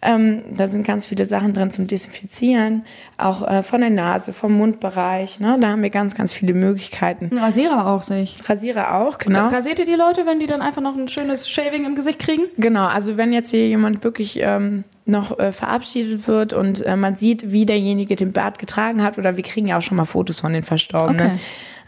Ähm, 0.00 0.42
da 0.56 0.68
sind 0.68 0.86
ganz 0.86 1.06
viele 1.06 1.26
Sachen 1.26 1.54
drin 1.54 1.72
zum 1.72 1.88
Desinfizieren, 1.88 2.84
auch 3.16 3.46
äh, 3.46 3.64
von 3.64 3.80
der 3.80 3.90
Nase, 3.90 4.32
vom 4.32 4.52
Mundbereich. 4.52 5.40
Ne? 5.40 5.58
Da 5.60 5.70
haben 5.70 5.82
wir 5.82 5.90
ganz, 5.90 6.14
ganz 6.14 6.32
viele 6.32 6.54
Möglichkeiten. 6.54 7.30
Ein 7.32 7.38
Rasierer 7.38 7.88
auch, 7.88 8.04
sehe 8.04 8.22
ich. 8.22 8.48
Rasierer 8.48 8.94
auch, 8.94 9.18
genau. 9.18 9.48
Rasiert 9.48 9.80
ihr 9.80 9.86
die 9.86 9.96
Leute, 9.96 10.24
wenn 10.24 10.38
die 10.38 10.46
dann 10.46 10.62
einfach 10.62 10.82
noch 10.82 10.96
ein 10.96 11.08
schönes 11.08 11.50
Shaving 11.50 11.84
im 11.84 11.96
Gesicht 11.96 12.20
kriegen? 12.20 12.44
Genau, 12.58 12.86
also 12.86 13.16
wenn 13.16 13.32
jetzt 13.32 13.50
hier 13.50 13.66
jemand 13.66 14.04
wirklich 14.04 14.38
ähm, 14.40 14.84
noch 15.04 15.36
äh, 15.40 15.50
verabschiedet 15.50 16.28
wird 16.28 16.52
und 16.52 16.86
äh, 16.86 16.94
man 16.94 17.16
sieht, 17.16 17.50
wie 17.50 17.66
derjenige 17.66 18.14
den 18.14 18.32
Bart 18.32 18.60
getragen 18.60 19.02
hat, 19.02 19.18
oder 19.18 19.36
wir 19.36 19.42
kriegen 19.42 19.66
ja 19.66 19.78
auch 19.78 19.82
schon 19.82 19.96
mal 19.96 20.04
Fotos 20.04 20.38
von 20.38 20.52
den 20.52 20.62
Verstorbenen. 20.62 21.26
Okay. 21.26 21.38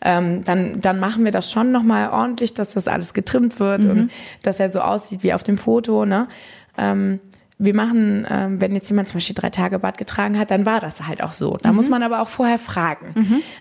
Ähm, 0.03 0.43
dann, 0.45 0.81
dann 0.81 0.99
machen 0.99 1.24
wir 1.24 1.31
das 1.31 1.53
schon 1.53 1.70
nochmal 1.70 2.09
ordentlich, 2.09 2.55
dass 2.55 2.74
das 2.74 2.89
alles 2.89 3.15
getrimmt 3.15 3.61
wird 3.61 3.85
und 3.85 4.11
dass 4.43 4.59
er 4.59 4.70
so 4.70 4.81
aussieht 4.81 5.23
wie 5.23 5.35
auf 5.35 5.43
dem 5.43 5.59
Foto. 5.59 6.07
Ne? 6.07 6.27
Ähm, 6.78 7.20
wir 7.61 7.74
machen, 7.74 8.27
ähm, 8.28 8.61
wenn 8.61 8.74
jetzt 8.74 8.89
jemand 8.89 9.09
zum 9.09 9.16
Beispiel 9.19 9.35
drei 9.35 9.51
Tage 9.51 9.78
Bart 9.78 9.99
getragen 9.99 10.39
hat, 10.39 10.51
dann 10.51 10.65
war 10.65 10.81
das 10.81 11.07
halt 11.07 11.23
auch 11.23 11.35
so. 11.35 11.59
Da 11.62 11.73
muss 11.73 11.91
man 11.91 12.03
aber 12.03 12.23
auch 12.23 12.28
vorher 12.28 12.59
fragen. 12.59 13.15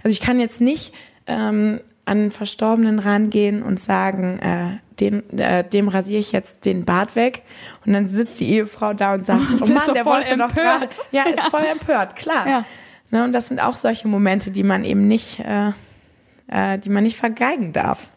Also 0.03 0.13
ich 0.13 0.21
kann 0.21 0.39
jetzt 0.39 0.61
nicht 0.61 0.93
ähm, 1.27 1.81
an 2.05 2.17
einen 2.17 2.31
Verstorbenen 2.31 2.97
rangehen 2.97 3.61
und 3.61 3.80
sagen, 3.80 4.39
äh, 4.39 4.77
den, 4.99 5.30
äh, 5.38 5.63
dem 5.67 5.89
rasiere 5.89 6.19
ich 6.19 6.31
jetzt 6.31 6.65
den 6.65 6.85
Bart 6.85 7.15
weg. 7.15 7.43
Und 7.85 7.93
dann 7.93 8.07
sitzt 8.07 8.39
die 8.39 8.49
Ehefrau 8.49 8.93
da 8.93 9.13
und 9.13 9.23
sagt, 9.23 9.41
oh 9.61 9.65
bist 9.65 9.88
Mann, 9.88 9.93
der 9.93 10.05
wollte 10.05 10.38
doch 10.38 10.49
empört. 10.49 10.55
gerade. 10.55 10.95
Ja, 11.11 11.23
ist 11.23 11.47
voll 11.47 11.65
empört, 11.69 12.15
klar. 12.15 12.47
Ja. 12.47 12.65
Ne, 13.11 13.23
und 13.23 13.34
das 13.34 13.47
sind 13.47 13.59
auch 13.61 13.76
solche 13.76 14.07
Momente, 14.07 14.49
die 14.49 14.63
man 14.63 14.85
eben 14.85 15.07
nicht, 15.07 15.39
äh, 15.39 15.71
äh, 16.47 16.77
die 16.77 16.89
man 16.89 17.03
nicht 17.03 17.17
vergeigen 17.17 17.73
darf. 17.73 18.07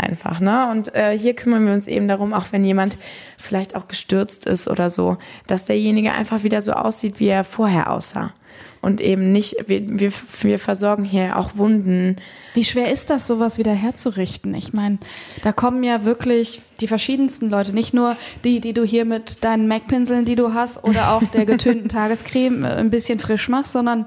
Einfach, 0.00 0.40
ne? 0.40 0.70
Und 0.70 0.94
äh, 0.94 1.16
hier 1.16 1.34
kümmern 1.34 1.66
wir 1.66 1.74
uns 1.74 1.86
eben 1.86 2.08
darum, 2.08 2.32
auch 2.32 2.46
wenn 2.52 2.64
jemand 2.64 2.96
vielleicht 3.36 3.76
auch 3.76 3.86
gestürzt 3.86 4.46
ist 4.46 4.66
oder 4.66 4.88
so, 4.88 5.18
dass 5.46 5.66
derjenige 5.66 6.12
einfach 6.12 6.42
wieder 6.42 6.62
so 6.62 6.72
aussieht, 6.72 7.20
wie 7.20 7.28
er 7.28 7.44
vorher 7.44 7.92
aussah. 7.92 8.32
Und 8.80 9.02
eben 9.02 9.30
nicht, 9.30 9.68
wir, 9.68 9.82
wir, 10.00 10.10
wir 10.42 10.58
versorgen 10.58 11.04
hier 11.04 11.36
auch 11.36 11.56
Wunden. 11.56 12.16
Wie 12.54 12.64
schwer 12.64 12.90
ist 12.90 13.10
das, 13.10 13.26
sowas 13.26 13.58
wieder 13.58 13.74
herzurichten? 13.74 14.54
Ich 14.54 14.72
meine, 14.72 14.96
da 15.42 15.52
kommen 15.52 15.82
ja 15.82 16.04
wirklich 16.04 16.62
die 16.80 16.86
verschiedensten 16.86 17.50
Leute, 17.50 17.74
nicht 17.74 17.92
nur 17.92 18.16
die, 18.42 18.60
die 18.60 18.72
du 18.72 18.82
hier 18.82 19.04
mit 19.04 19.44
deinen 19.44 19.68
MAC-Pinseln, 19.68 20.24
die 20.24 20.36
du 20.36 20.54
hast, 20.54 20.82
oder 20.82 21.12
auch 21.12 21.22
der 21.34 21.44
getönten 21.44 21.88
Tagescreme 21.90 22.64
äh, 22.64 22.68
ein 22.68 22.88
bisschen 22.88 23.18
frisch 23.18 23.50
machst, 23.50 23.72
sondern 23.72 24.06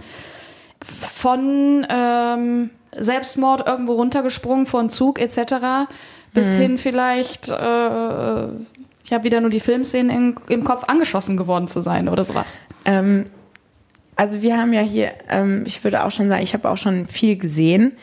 von 0.83 1.85
ähm, 1.89 2.71
Selbstmord 2.97 3.67
irgendwo 3.67 3.93
runtergesprungen 3.93 4.65
vor 4.65 4.79
einen 4.79 4.89
Zug 4.89 5.19
etc. 5.19 5.87
bis 6.33 6.53
hin 6.53 6.77
vielleicht, 6.77 7.49
äh, 7.49 8.47
ich 9.03 9.11
habe 9.11 9.23
wieder 9.23 9.41
nur 9.41 9.49
die 9.49 9.59
Filmszenen 9.59 10.35
im 10.47 10.63
Kopf, 10.63 10.85
angeschossen 10.87 11.37
geworden 11.37 11.67
zu 11.67 11.81
sein 11.81 12.07
oder 12.09 12.23
sowas. 12.23 12.61
Ähm, 12.85 13.25
also 14.15 14.41
wir 14.41 14.57
haben 14.57 14.73
ja 14.73 14.81
hier, 14.81 15.11
ähm, 15.29 15.63
ich 15.65 15.83
würde 15.83 16.03
auch 16.03 16.11
schon 16.11 16.29
sagen, 16.29 16.43
ich 16.43 16.53
habe 16.53 16.69
auch 16.69 16.77
schon 16.77 17.07
viel 17.07 17.35
gesehen. 17.37 17.93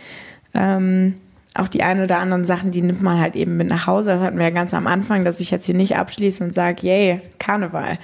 Ähm, 0.55 1.15
auch 1.55 1.69
die 1.69 1.83
ein 1.83 2.03
oder 2.03 2.19
anderen 2.19 2.45
Sachen, 2.45 2.71
die 2.71 2.83
nimmt 2.83 3.03
man 3.03 3.21
halt 3.21 3.35
eben 3.35 3.57
mit 3.57 3.69
nach 3.69 3.87
Hause. 3.87 4.11
Das 4.11 4.21
hatten 4.21 4.39
wir 4.39 4.45
ja 4.45 4.51
ganz 4.51 4.73
am 4.73 4.87
Anfang, 4.87 5.25
dass 5.25 5.41
ich 5.41 5.51
jetzt 5.51 5.67
hier 5.67 5.75
nicht 5.75 5.97
abschließe 5.97 6.45
und 6.45 6.55
sage, 6.55 6.87
yay, 6.87 7.21
Karneval. 7.39 7.99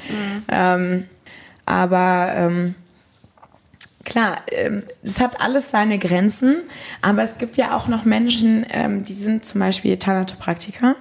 Ähm, 0.48 1.04
aber 1.64 2.32
ähm, 2.34 2.74
klar, 4.06 4.38
ähm, 4.50 4.82
es 5.02 5.20
hat 5.20 5.40
alles 5.42 5.70
seine 5.70 5.98
Grenzen, 5.98 6.56
aber 7.02 7.22
es 7.22 7.36
gibt 7.36 7.58
ja 7.58 7.76
auch 7.76 7.88
noch 7.88 8.06
Menschen, 8.06 8.64
ähm, 8.72 9.04
die 9.04 9.12
sind 9.12 9.44
zum 9.44 9.60
Beispiel 9.60 9.98
Thanatopraktiker, 9.98 10.94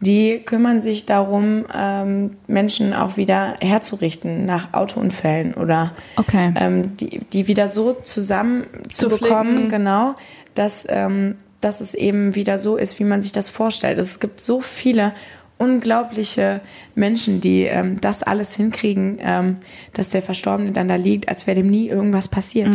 die 0.00 0.40
kümmern 0.44 0.78
sich 0.78 1.06
darum, 1.06 1.64
ähm, 1.74 2.36
Menschen 2.46 2.92
auch 2.92 3.16
wieder 3.16 3.54
herzurichten 3.60 4.44
nach 4.44 4.74
Autounfällen 4.74 5.54
oder 5.54 5.92
Okay. 6.16 6.52
ähm, 6.56 6.96
die, 6.98 7.20
die 7.32 7.48
wieder 7.48 7.68
so 7.68 7.94
zusammen 7.94 8.66
zu, 8.88 9.08
Zu 9.08 9.08
bekommen, 9.08 9.52
flicken. 9.54 9.68
genau, 9.70 10.14
dass, 10.54 10.86
ähm, 10.88 11.36
dass 11.60 11.80
es 11.80 11.94
eben 11.94 12.34
wieder 12.36 12.58
so 12.58 12.76
ist, 12.76 13.00
wie 13.00 13.04
man 13.04 13.22
sich 13.22 13.32
das 13.32 13.48
vorstellt. 13.48 13.98
Es 13.98 14.20
gibt 14.20 14.40
so 14.40 14.60
viele 14.60 15.12
unglaubliche 15.58 16.60
Menschen, 16.94 17.40
die 17.40 17.62
ähm, 17.64 18.00
das 18.00 18.22
alles 18.22 18.54
hinkriegen, 18.56 19.18
ähm, 19.20 19.56
dass 19.92 20.10
der 20.10 20.22
Verstorbene 20.22 20.72
dann 20.72 20.88
da 20.88 20.96
liegt, 20.96 21.28
als 21.28 21.46
wäre 21.46 21.56
dem 21.56 21.68
nie 21.70 21.88
irgendwas 21.88 22.28
passiert. 22.28 22.68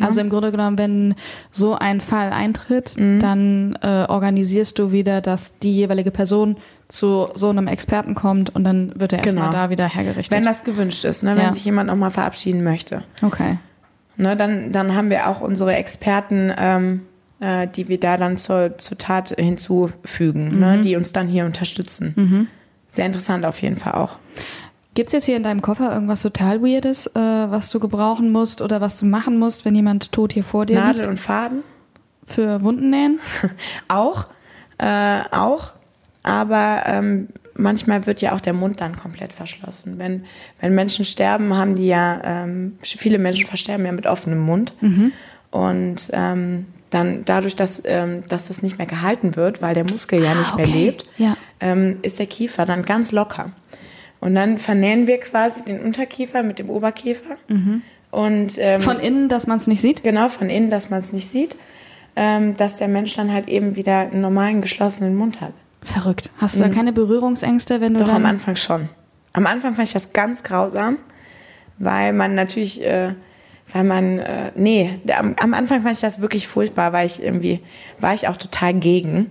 Also 0.00 0.20
im 0.20 0.30
Grunde 0.30 0.50
genommen, 0.50 0.78
wenn 0.78 1.14
so 1.50 1.74
ein 1.74 2.00
Fall 2.00 2.32
eintritt, 2.32 2.96
dann 2.96 3.76
äh, 3.82 4.06
organisierst 4.08 4.78
du 4.78 4.92
wieder, 4.92 5.20
dass 5.20 5.58
die 5.58 5.74
jeweilige 5.74 6.10
Person 6.10 6.56
zu 6.88 7.28
so 7.34 7.50
einem 7.50 7.66
Experten 7.68 8.14
kommt 8.14 8.54
und 8.54 8.64
dann 8.64 8.92
wird 8.98 9.12
er 9.12 9.20
erstmal 9.20 9.48
Genau. 9.50 9.56
da 9.56 9.70
wieder 9.70 9.86
hergerichtet. 9.88 10.32
Wenn 10.36 10.44
das 10.44 10.64
gewünscht 10.64 11.04
ist, 11.04 11.22
ne? 11.22 11.36
wenn 11.36 11.44
Ja. 11.44 11.52
sich 11.52 11.64
jemand 11.64 11.88
nochmal 11.88 12.10
verabschieden 12.10 12.64
möchte. 12.64 13.04
okay. 13.22 13.58
Ne, 14.16 14.36
dann, 14.36 14.70
dann 14.72 14.94
haben 14.94 15.08
wir 15.08 15.28
auch 15.30 15.40
unsere 15.40 15.74
Experten, 15.74 16.52
ähm, 16.58 17.02
äh, 17.40 17.66
die 17.66 17.88
wir 17.88 17.98
da 17.98 18.16
dann 18.16 18.36
zur, 18.36 18.78
zur 18.78 18.98
Tat 18.98 19.34
hinzufügen, 19.36 20.58
ne, 20.58 20.80
die 20.80 20.96
uns 20.96 21.12
dann 21.12 21.28
hier 21.28 21.44
unterstützen. 21.46 22.48
Sehr 22.88 23.06
interessant 23.06 23.44
auf 23.44 23.62
jeden 23.62 23.76
Fall 23.76 23.94
auch. 23.94 24.18
Gibt's 24.94 25.12
jetzt 25.12 25.26
hier 25.26 25.36
in 25.36 25.44
deinem 25.44 25.62
Koffer 25.62 25.92
irgendwas 25.92 26.22
total 26.22 26.62
Weirdes, 26.62 27.06
äh, 27.06 27.20
was 27.20 27.70
du 27.70 27.78
gebrauchen 27.78 28.32
musst 28.32 28.60
oder 28.60 28.80
was 28.80 28.98
du 28.98 29.06
machen 29.06 29.38
musst, 29.38 29.64
wenn 29.64 29.74
jemand 29.74 30.10
tot 30.10 30.32
hier 30.32 30.42
vor 30.42 30.66
dir 30.66 30.80
Nadel 30.80 30.96
liegt? 30.96 31.06
und 31.06 31.20
Faden 31.20 31.62
Für 32.26 32.62
Wunden 32.62 32.90
nähen? 32.90 33.20
auch, 33.88 34.26
äh, 34.78 35.20
auch, 35.30 35.72
aber 36.24 36.82
ähm, 36.86 37.28
manchmal 37.54 38.06
wird 38.06 38.20
ja 38.20 38.32
auch 38.32 38.40
der 38.40 38.52
Mund 38.52 38.80
dann 38.80 38.96
komplett 38.96 39.32
verschlossen. 39.32 39.98
Wenn, 39.98 40.24
wenn 40.60 40.74
Menschen 40.74 41.04
sterben, 41.04 41.54
haben 41.54 41.76
die 41.76 41.86
ja, 41.86 42.20
ähm, 42.24 42.76
viele 42.82 43.18
Menschen 43.18 43.46
versterben 43.46 43.86
ja 43.86 43.92
mit 43.92 44.06
offenem 44.06 44.40
Mund. 44.40 44.74
Und 45.50 46.10
ähm, 46.12 46.66
dann 46.90 47.24
dadurch, 47.24 47.56
dass, 47.56 47.82
ähm, 47.84 48.24
dass 48.28 48.48
das 48.48 48.62
nicht 48.62 48.78
mehr 48.78 48.86
gehalten 48.86 49.36
wird, 49.36 49.62
weil 49.62 49.74
der 49.74 49.84
Muskel 49.84 50.22
ja 50.22 50.34
nicht 50.34 50.56
mehr 50.56 50.66
okay. 50.66 50.78
lebt, 50.78 51.04
Ja. 51.16 51.36
ähm, 51.60 51.98
ist 52.02 52.18
der 52.18 52.26
Kiefer 52.26 52.66
dann 52.66 52.82
ganz 52.82 53.12
locker. 53.12 53.52
Und 54.20 54.34
dann 54.34 54.58
vernähen 54.58 55.06
wir 55.06 55.18
quasi 55.18 55.64
den 55.64 55.80
Unterkiefer 55.80 56.42
mit 56.42 56.58
dem 56.58 56.68
Oberkiefer. 56.68 57.36
Und 58.10 58.58
ähm, 58.58 58.80
Von 58.80 58.98
innen, 59.00 59.28
dass 59.28 59.46
man 59.46 59.56
es 59.56 59.66
nicht 59.66 59.80
sieht? 59.80 60.02
genau 60.02 60.28
von 60.28 60.50
innen, 60.50 60.68
dass 60.68 60.90
man 60.90 60.98
es 61.00 61.12
nicht 61.12 61.28
sieht, 61.28 61.56
ähm, 62.16 62.56
dass 62.56 62.76
der 62.76 62.88
Mensch 62.88 63.14
dann 63.14 63.32
halt 63.32 63.48
eben 63.48 63.76
wieder 63.76 64.00
einen 64.00 64.20
normalen 64.20 64.60
geschlossenen 64.60 65.14
Mund 65.16 65.40
hat. 65.40 65.52
Verrückt. 65.82 66.30
Hast 66.38 66.56
du 66.56 66.60
da 66.60 66.68
keine 66.68 66.92
Berührungsängste, 66.92 67.80
wenn 67.80 67.94
du 67.94 68.04
Doch 68.04 68.12
am 68.12 68.26
Anfang 68.26 68.56
schon. 68.56 68.90
Am 69.32 69.46
Anfang 69.46 69.74
fand 69.74 69.86
ich 69.88 69.94
das 69.94 70.12
ganz 70.12 70.42
grausam, 70.42 70.98
weil 71.78 72.12
man 72.12 72.34
natürlich, 72.34 72.84
äh, 72.84 73.14
weil 73.72 73.84
man, 73.84 74.18
äh, 74.18 74.52
nee, 74.54 74.98
am, 75.16 75.34
am 75.40 75.54
Anfang 75.54 75.82
fand 75.82 75.94
ich 75.94 76.00
das 76.00 76.20
wirklich 76.20 76.48
furchtbar, 76.48 76.92
weil 76.92 77.06
ich 77.06 77.22
irgendwie, 77.22 77.60
war 77.98 78.14
ich 78.14 78.28
auch 78.28 78.36
total 78.36 78.74
gegen. 78.74 79.30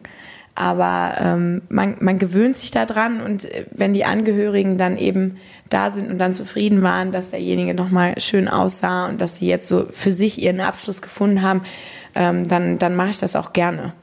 Aber 0.56 1.16
ähm, 1.20 1.62
man, 1.70 1.96
man 2.02 2.20
gewöhnt 2.20 2.58
sich 2.58 2.72
da 2.72 2.86
dran 2.86 3.22
und 3.22 3.46
äh, 3.46 3.66
wenn 3.72 3.94
die 3.94 4.04
Angehörigen 4.04 4.78
dann 4.78 4.98
eben 4.98 5.38
da 5.70 5.90
sind 5.90 6.12
und 6.12 6.20
dann 6.20 6.34
zufrieden 6.34 6.82
waren, 6.82 7.12
dass 7.12 7.32
derjenige 7.32 7.74
nochmal 7.74 8.20
schön 8.20 8.48
aussah 8.48 9.06
und 9.06 9.22
dass 9.22 9.38
sie 9.38 9.48
jetzt 9.48 9.68
so 9.68 9.86
für 9.90 10.12
sich 10.12 10.42
ihren 10.42 10.60
Abschluss 10.60 11.02
gefunden 11.02 11.42
haben, 11.42 11.62
ähm, 12.16 12.48
dann, 12.48 12.78
dann 12.78 12.96
mache 12.96 13.12
ich 13.12 13.20
das 13.20 13.38
auch 13.38 13.54
gerne. 13.54 13.94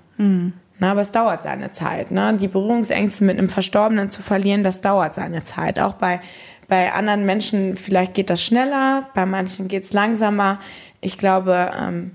Na, 0.79 0.93
aber 0.93 1.01
es 1.01 1.13
dauert 1.13 1.43
seine 1.43 1.71
Zeit. 1.71 2.11
Ne? 2.11 2.37
Die 2.39 2.49
Berührungsängste 2.49 3.25
mit 3.25 3.39
einem 3.39 3.49
Verstorbenen 3.49 4.11
zu 4.11 4.23
verlieren, 4.23 4.63
das 4.63 4.83
dauert 4.83 5.15
seine 5.15 5.43
Zeit. 5.43 5.79
Auch 5.79 5.95
bei, 5.95 6.21
bei 6.69 6.93
anderen 6.93 7.25
Menschen, 7.27 7.77
vielleicht 7.77 8.15
geht 8.15 8.31
das 8.31 8.43
schneller, 8.45 9.09
bei 9.15 9.25
manchen 9.27 9.69
geht 9.69 9.83
es 9.85 9.93
langsamer. 9.93 10.59
Ich 11.01 11.17
glaube, 11.19 11.71
ähm, 11.81 12.13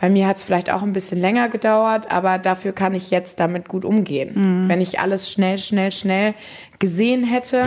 bei 0.00 0.08
mir 0.10 0.26
hat 0.28 0.36
es 0.36 0.42
vielleicht 0.42 0.70
auch 0.70 0.82
ein 0.82 0.92
bisschen 0.92 1.20
länger 1.20 1.48
gedauert, 1.48 2.10
aber 2.12 2.38
dafür 2.38 2.72
kann 2.72 2.94
ich 2.94 3.10
jetzt 3.10 3.40
damit 3.40 3.66
gut 3.68 3.84
umgehen. 3.84 4.66
Wenn 4.68 4.80
ich 4.80 5.00
alles 5.00 5.32
schnell, 5.32 5.58
schnell, 5.58 5.90
schnell 5.90 6.34
gesehen 6.78 7.24
hätte 7.24 7.66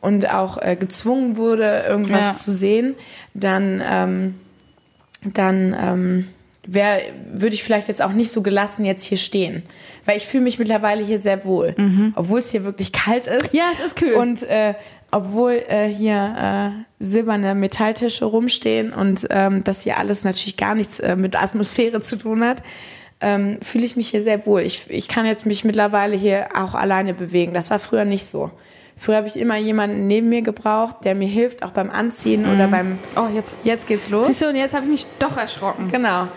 und 0.00 0.32
auch 0.32 0.58
äh, 0.62 0.76
gezwungen 0.76 1.36
wurde, 1.36 1.84
irgendwas 1.88 2.20
Ja. 2.20 2.34
zu 2.36 2.50
sehen, 2.52 2.94
dann, 3.34 3.82
ähm, 3.84 4.34
dann 5.24 5.76
ähm, 5.80 6.28
würde 6.64 7.54
ich 7.54 7.64
vielleicht 7.64 7.88
jetzt 7.88 8.02
auch 8.02 8.12
nicht 8.12 8.30
so 8.30 8.42
gelassen 8.42 8.84
jetzt 8.84 9.02
hier 9.02 9.18
stehen. 9.18 9.64
Weil 10.04 10.16
ich 10.18 10.26
fühle 10.26 10.44
mich 10.44 10.60
mittlerweile 10.60 11.02
hier 11.04 11.18
sehr 11.18 11.44
wohl. 11.44 11.74
Obwohl 12.14 12.38
es 12.38 12.50
hier 12.52 12.62
wirklich 12.62 12.92
kalt 12.92 13.26
ist. 13.26 13.52
Ja, 13.54 13.64
es 13.72 13.80
ist 13.84 13.96
kühl. 13.96 14.14
Und 14.14 14.44
äh, 14.44 14.74
obwohl 15.12 15.62
äh, 15.68 15.88
hier 15.88 16.72
äh, 16.78 17.02
silberne 17.04 17.54
Metalltische 17.54 18.24
rumstehen 18.24 18.92
und 18.92 19.26
ähm, 19.30 19.62
das 19.62 19.82
hier 19.82 19.98
alles 19.98 20.24
natürlich 20.24 20.56
gar 20.56 20.74
nichts 20.74 20.98
äh, 21.00 21.16
mit 21.16 21.40
Atmosphäre 21.40 22.00
zu 22.00 22.16
tun 22.16 22.42
hat, 22.42 22.62
ähm, 23.20 23.58
fühle 23.62 23.84
ich 23.84 23.94
mich 23.94 24.08
hier 24.08 24.22
sehr 24.22 24.46
wohl. 24.46 24.62
Ich, 24.62 24.90
ich 24.90 25.08
kann 25.08 25.26
jetzt 25.26 25.46
mich 25.46 25.64
mittlerweile 25.64 26.16
hier 26.16 26.48
auch 26.56 26.74
alleine 26.74 27.14
bewegen. 27.14 27.52
Das 27.54 27.70
war 27.70 27.78
früher 27.78 28.04
nicht 28.04 28.26
so. 28.26 28.50
Früher 28.96 29.16
habe 29.16 29.26
ich 29.26 29.36
immer 29.36 29.56
jemanden 29.56 30.06
neben 30.06 30.28
mir 30.28 30.42
gebraucht, 30.42 30.96
der 31.04 31.14
mir 31.14 31.28
hilft, 31.28 31.62
auch 31.62 31.70
beim 31.70 31.90
Anziehen 31.90 32.46
oder 32.46 32.68
beim. 32.68 32.98
Oh, 33.16 33.28
jetzt. 33.34 33.58
Jetzt 33.64 33.86
geht's 33.86 34.10
los. 34.10 34.26
Siehst 34.26 34.42
du, 34.42 34.48
und 34.48 34.56
jetzt 34.56 34.74
habe 34.74 34.84
ich 34.86 34.90
mich 34.90 35.06
doch 35.18 35.36
erschrocken. 35.36 35.90
Genau. 35.90 36.28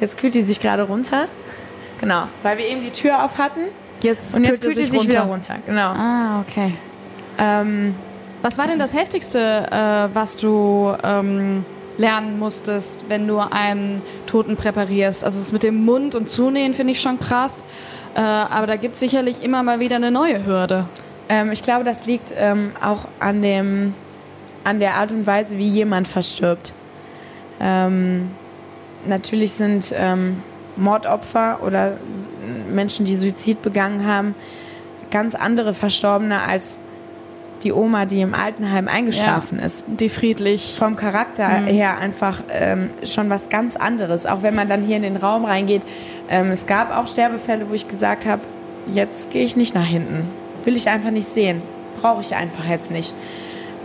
Jetzt 0.00 0.18
kühlt 0.18 0.34
die 0.34 0.42
sich 0.42 0.58
gerade 0.60 0.82
runter. 0.84 1.28
Genau. 2.00 2.24
Weil 2.42 2.58
wir 2.58 2.66
eben 2.66 2.82
die 2.82 2.90
Tür 2.90 3.24
auf 3.24 3.38
hatten. 3.38 3.60
Jetzt 4.02 4.36
Und 4.36 4.44
jetzt 4.44 4.62
kühlt 4.62 4.78
die 4.78 4.84
sich 4.84 5.00
runter. 5.00 5.10
wieder 5.12 5.22
runter. 5.22 5.56
Genau. 5.66 5.90
Ah, 5.90 6.40
okay. 6.40 6.72
Ähm, 7.38 7.94
Was 8.42 8.58
war 8.58 8.66
denn 8.66 8.80
das 8.80 8.92
Heftigste, 8.92 9.38
äh, 9.70 10.14
was 10.14 10.36
du 10.36 10.92
ähm, 11.04 11.64
lernen 11.96 12.40
musstest, 12.40 13.04
wenn 13.08 13.28
du 13.28 13.38
einen 13.38 14.02
Toten 14.26 14.56
präparierst? 14.56 15.24
Also 15.24 15.38
das 15.38 15.52
mit 15.52 15.62
dem 15.62 15.84
Mund 15.84 16.16
und 16.16 16.28
Zunähen 16.28 16.74
finde 16.74 16.92
ich 16.92 17.00
schon 17.00 17.20
krass. 17.20 17.64
Äh, 18.16 18.20
aber 18.20 18.66
da 18.66 18.74
gibt 18.74 18.94
es 18.94 19.00
sicherlich 19.00 19.44
immer 19.44 19.62
mal 19.62 19.78
wieder 19.78 19.94
eine 19.94 20.10
neue 20.10 20.44
Hürde. 20.44 20.86
Ähm, 21.28 21.52
ich 21.52 21.62
glaube, 21.62 21.84
das 21.84 22.06
liegt 22.06 22.34
ähm, 22.36 22.72
auch 22.82 23.06
an, 23.20 23.42
dem, 23.42 23.94
an 24.64 24.80
der 24.80 24.94
Art 24.94 25.12
und 25.12 25.24
Weise, 25.24 25.56
wie 25.58 25.68
jemand 25.68 26.08
verstirbt. 26.08 26.72
Ähm, 27.60 28.32
natürlich 29.06 29.52
sind 29.52 29.94
ähm, 29.96 30.42
Mordopfer 30.74 31.60
oder 31.64 31.96
Menschen, 32.68 33.04
die 33.04 33.14
Suizid 33.14 33.62
begangen 33.62 34.04
haben, 34.04 34.34
ganz 35.12 35.36
andere 35.36 35.74
Verstorbene 35.74 36.42
als 36.42 36.80
die 37.64 37.72
Oma, 37.72 38.04
die 38.04 38.20
im 38.20 38.34
Altenheim 38.34 38.88
eingeschlafen 38.88 39.58
ist. 39.58 39.84
Die 39.86 40.08
friedlich. 40.08 40.74
Vom 40.78 40.96
Charakter 40.96 41.46
her 41.48 41.98
einfach 41.98 42.40
ähm, 42.50 42.90
schon 43.04 43.30
was 43.30 43.48
ganz 43.48 43.76
anderes. 43.76 44.26
Auch 44.26 44.42
wenn 44.42 44.54
man 44.54 44.68
dann 44.68 44.84
hier 44.84 44.96
in 44.96 45.02
den 45.02 45.16
Raum 45.16 45.44
reingeht. 45.44 45.82
Ähm, 46.28 46.50
es 46.50 46.66
gab 46.66 46.96
auch 46.96 47.06
Sterbefälle, 47.06 47.68
wo 47.68 47.74
ich 47.74 47.88
gesagt 47.88 48.26
habe, 48.26 48.42
jetzt 48.92 49.30
gehe 49.30 49.44
ich 49.44 49.56
nicht 49.56 49.74
nach 49.74 49.86
hinten. 49.86 50.28
Will 50.64 50.76
ich 50.76 50.88
einfach 50.88 51.10
nicht 51.10 51.28
sehen. 51.28 51.62
Brauche 52.00 52.20
ich 52.20 52.34
einfach 52.34 52.64
jetzt 52.68 52.90
nicht. 52.90 53.14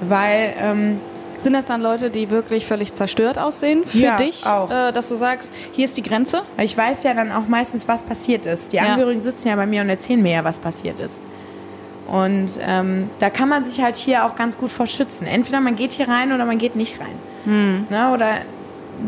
Weil 0.01 0.53
ähm, 0.59 0.99
Sind 1.39 1.53
das 1.53 1.65
dann 1.65 1.81
Leute, 1.81 2.09
die 2.09 2.29
wirklich 2.29 2.65
völlig 2.65 2.93
zerstört 2.93 3.37
aussehen 3.37 3.83
für 3.85 3.97
Ja, 3.97 4.15
dich? 4.15 4.45
auch. 4.45 4.69
Äh, 4.71 4.91
dass 4.91 5.09
du 5.09 5.15
sagst, 5.15 5.53
hier 5.71 5.85
ist 5.85 5.97
die 5.97 6.03
Grenze? 6.03 6.41
ich 6.61 6.75
weiß 6.77 7.03
ja 7.03 7.13
dann 7.13 7.31
auch 7.31 7.47
meistens, 7.47 7.87
was 7.87 8.03
passiert 8.03 8.45
ist. 8.45 8.71
Die 8.73 8.77
Ja. 8.77 8.83
Angehörigen 8.83 9.21
sitzen 9.21 9.47
ja 9.49 9.55
bei 9.55 9.65
mir 9.65 9.81
und 9.81 9.89
erzählen 9.89 10.21
mir 10.21 10.31
ja, 10.33 10.43
was 10.43 10.57
passiert 10.59 10.99
ist. 10.99 11.19
Und 12.07 12.59
ähm, 12.61 13.09
da 13.19 13.29
kann 13.29 13.49
man 13.49 13.63
sich 13.63 13.81
halt 13.81 13.97
hier 13.97 14.25
auch 14.25 14.35
ganz 14.35 14.57
gut 14.57 14.71
vor 14.71 14.87
schützen. 14.87 15.27
Entweder 15.27 15.59
man 15.59 15.75
geht 15.75 15.93
hier 15.93 16.07
rein 16.07 16.31
oder 16.31 16.45
man 16.45 16.57
geht 16.57 16.75
nicht 16.75 16.99
rein. 16.99 17.15
Ne? 17.89 18.11
Oder 18.13 18.39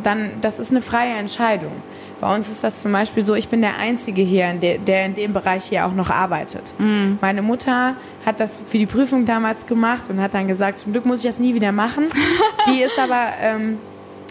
dann, 0.03 0.31
das 0.41 0.59
ist 0.59 0.71
eine 0.71 0.81
freie 0.81 1.13
Entscheidung. 1.13 1.71
Bei 2.19 2.33
uns 2.35 2.49
ist 2.49 2.63
das 2.63 2.81
zum 2.81 2.91
Beispiel 2.91 3.23
so, 3.23 3.33
ich 3.33 3.47
bin 3.47 3.61
der 3.61 3.77
Einzige 3.77 4.21
hier, 4.21 4.53
der, 4.53 5.05
in 5.05 5.15
dem 5.15 5.33
Bereich 5.33 5.65
hier 5.65 5.85
auch 5.85 5.93
noch 5.93 6.09
arbeitet. 6.09 6.73
Meine 7.21 7.41
Mutter 7.41 7.95
hat 8.25 8.41
das 8.41 8.61
für 8.65 8.77
die 8.77 8.85
Prüfung 8.85 9.25
damals 9.25 9.65
gemacht 9.65 10.09
und 10.09 10.19
hat 10.19 10.33
dann 10.33 10.47
gesagt, 10.47 10.79
zum 10.79 10.91
Glück 10.91 11.05
muss 11.05 11.19
ich 11.19 11.25
das 11.25 11.39
nie 11.39 11.53
wieder 11.53 11.71
machen. 11.71 12.07
die 12.67 12.81
ist 12.81 12.99
aber, 12.99 13.27
ähm, 13.41 13.77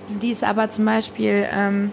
die 0.09 0.31
ist 0.31 0.45
aber 0.45 0.69
zum 0.69 0.85
Beispiel, 0.85 1.47
ähm, 1.51 1.93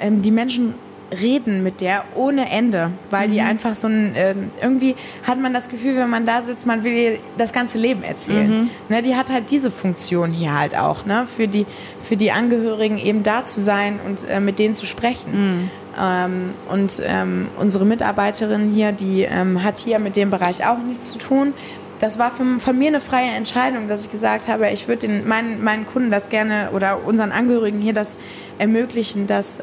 ähm, 0.00 0.22
die 0.22 0.30
Menschen 0.30 0.74
reden 1.12 1.62
mit 1.62 1.80
der 1.80 2.04
ohne 2.14 2.50
Ende, 2.50 2.90
weil 3.10 3.28
die 3.28 3.40
einfach 3.40 3.74
so 3.74 3.86
ein, 3.86 4.12
ähm, 4.16 4.50
irgendwie 4.60 4.96
hat 5.22 5.40
man 5.40 5.54
das 5.54 5.68
Gefühl, 5.68 5.96
wenn 5.96 6.10
man 6.10 6.26
da 6.26 6.42
sitzt, 6.42 6.66
man 6.66 6.82
will 6.84 6.92
ihr 6.92 7.18
das 7.38 7.52
ganze 7.52 7.78
Leben 7.78 8.02
erzählen. 8.02 8.70
Ne, 8.88 9.02
die 9.02 9.14
hat 9.14 9.30
halt 9.30 9.50
diese 9.50 9.70
Funktion 9.70 10.32
hier 10.32 10.58
halt 10.58 10.76
auch, 10.76 11.06
ne, 11.06 11.26
für 11.26 11.46
die, 11.46 11.66
für 12.00 12.16
die 12.16 12.32
Angehörigen 12.32 12.98
eben 12.98 13.22
da 13.22 13.44
zu 13.44 13.60
sein 13.60 14.00
und 14.04 14.28
äh, 14.28 14.40
mit 14.40 14.58
denen 14.58 14.74
zu 14.74 14.86
sprechen. 14.86 15.30
Ähm, 15.98 16.50
und 16.68 17.00
ähm, 17.06 17.48
unsere 17.58 17.86
Mitarbeiterin 17.86 18.72
hier, 18.72 18.92
die 18.92 19.22
ähm, 19.22 19.62
hat 19.62 19.78
hier 19.78 19.98
mit 19.98 20.16
dem 20.16 20.30
Bereich 20.30 20.66
auch 20.66 20.78
nichts 20.78 21.12
zu 21.12 21.18
tun. 21.18 21.54
Das 22.00 22.18
war 22.18 22.30
für, 22.30 22.44
von 22.60 22.76
mir 22.76 22.88
eine 22.88 23.00
freie 23.00 23.30
Entscheidung, 23.30 23.88
dass 23.88 24.04
ich 24.04 24.10
gesagt 24.10 24.48
habe, 24.48 24.68
ich 24.70 24.86
würde 24.88 25.08
meinen, 25.08 25.64
meinen 25.64 25.86
Kunden 25.86 26.10
das 26.10 26.28
gerne 26.28 26.70
oder 26.74 27.04
unseren 27.06 27.32
Angehörigen 27.32 27.80
hier 27.80 27.94
das 27.94 28.18
ermöglichen, 28.58 29.26
dass, 29.26 29.60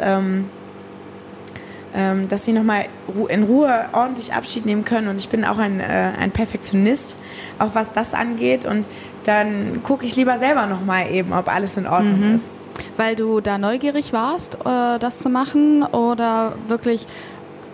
ähm, 1.96 2.28
dass 2.28 2.46
sie 2.46 2.54
nochmal 2.54 2.86
in 3.30 3.44
Ruhe 3.44 3.86
ordentlich 3.94 4.34
Abschied 4.34 4.66
nehmen 4.66 4.86
können. 4.86 5.08
Und 5.08 5.20
ich 5.20 5.30
bin 5.30 5.46
auch 5.46 5.58
ein, 5.58 5.80
äh, 5.80 6.12
ein 6.20 6.32
Perfektionist, 6.32 7.18
auch 7.60 7.76
was 7.76 7.94
das 7.94 8.14
angeht. 8.14 8.66
Und 8.66 8.86
dann 9.26 9.84
gucke 9.84 10.06
ich 10.06 10.16
lieber 10.16 10.38
selber 10.38 10.66
nochmal 10.66 11.12
eben, 11.12 11.34
ob 11.34 11.48
alles 11.48 11.78
in 11.78 11.88
Ordnung 11.88 12.34
ist. 12.34 12.52
Weil 12.98 13.16
du 13.16 13.40
da 13.40 13.58
neugierig 13.58 14.14
warst, 14.14 14.56
äh, 14.66 15.00
das 15.00 15.20
zu 15.20 15.30
machen 15.30 15.84
oder 15.84 16.56
wirklich 16.68 17.06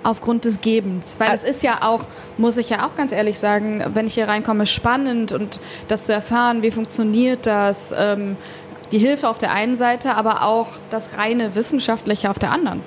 aufgrund 0.03 0.45
des 0.45 0.61
Gebens? 0.61 1.15
Weil 1.19 1.33
es 1.33 1.43
ist 1.43 1.63
ja 1.63 1.79
auch, 1.81 2.01
muss 2.37 2.57
ich 2.57 2.69
ja 2.69 2.85
auch 2.85 2.95
ganz 2.95 3.11
ehrlich 3.11 3.39
sagen, 3.39 3.83
wenn 3.93 4.07
ich 4.07 4.15
hier 4.15 4.27
reinkomme, 4.27 4.65
spannend 4.65 5.31
und 5.31 5.61
das 5.87 6.05
zu 6.05 6.13
erfahren, 6.13 6.61
wie 6.61 6.71
funktioniert 6.71 7.45
das, 7.45 7.93
ähm, 7.97 8.35
die 8.91 8.97
Hilfe 8.97 9.29
auf 9.29 9.37
der 9.37 9.53
einen 9.53 9.75
Seite, 9.75 10.15
aber 10.15 10.43
auch 10.43 10.67
das 10.89 11.17
reine 11.17 11.55
Wissenschaftliche 11.55 12.29
auf 12.29 12.39
der 12.39 12.51
anderen. 12.51 12.81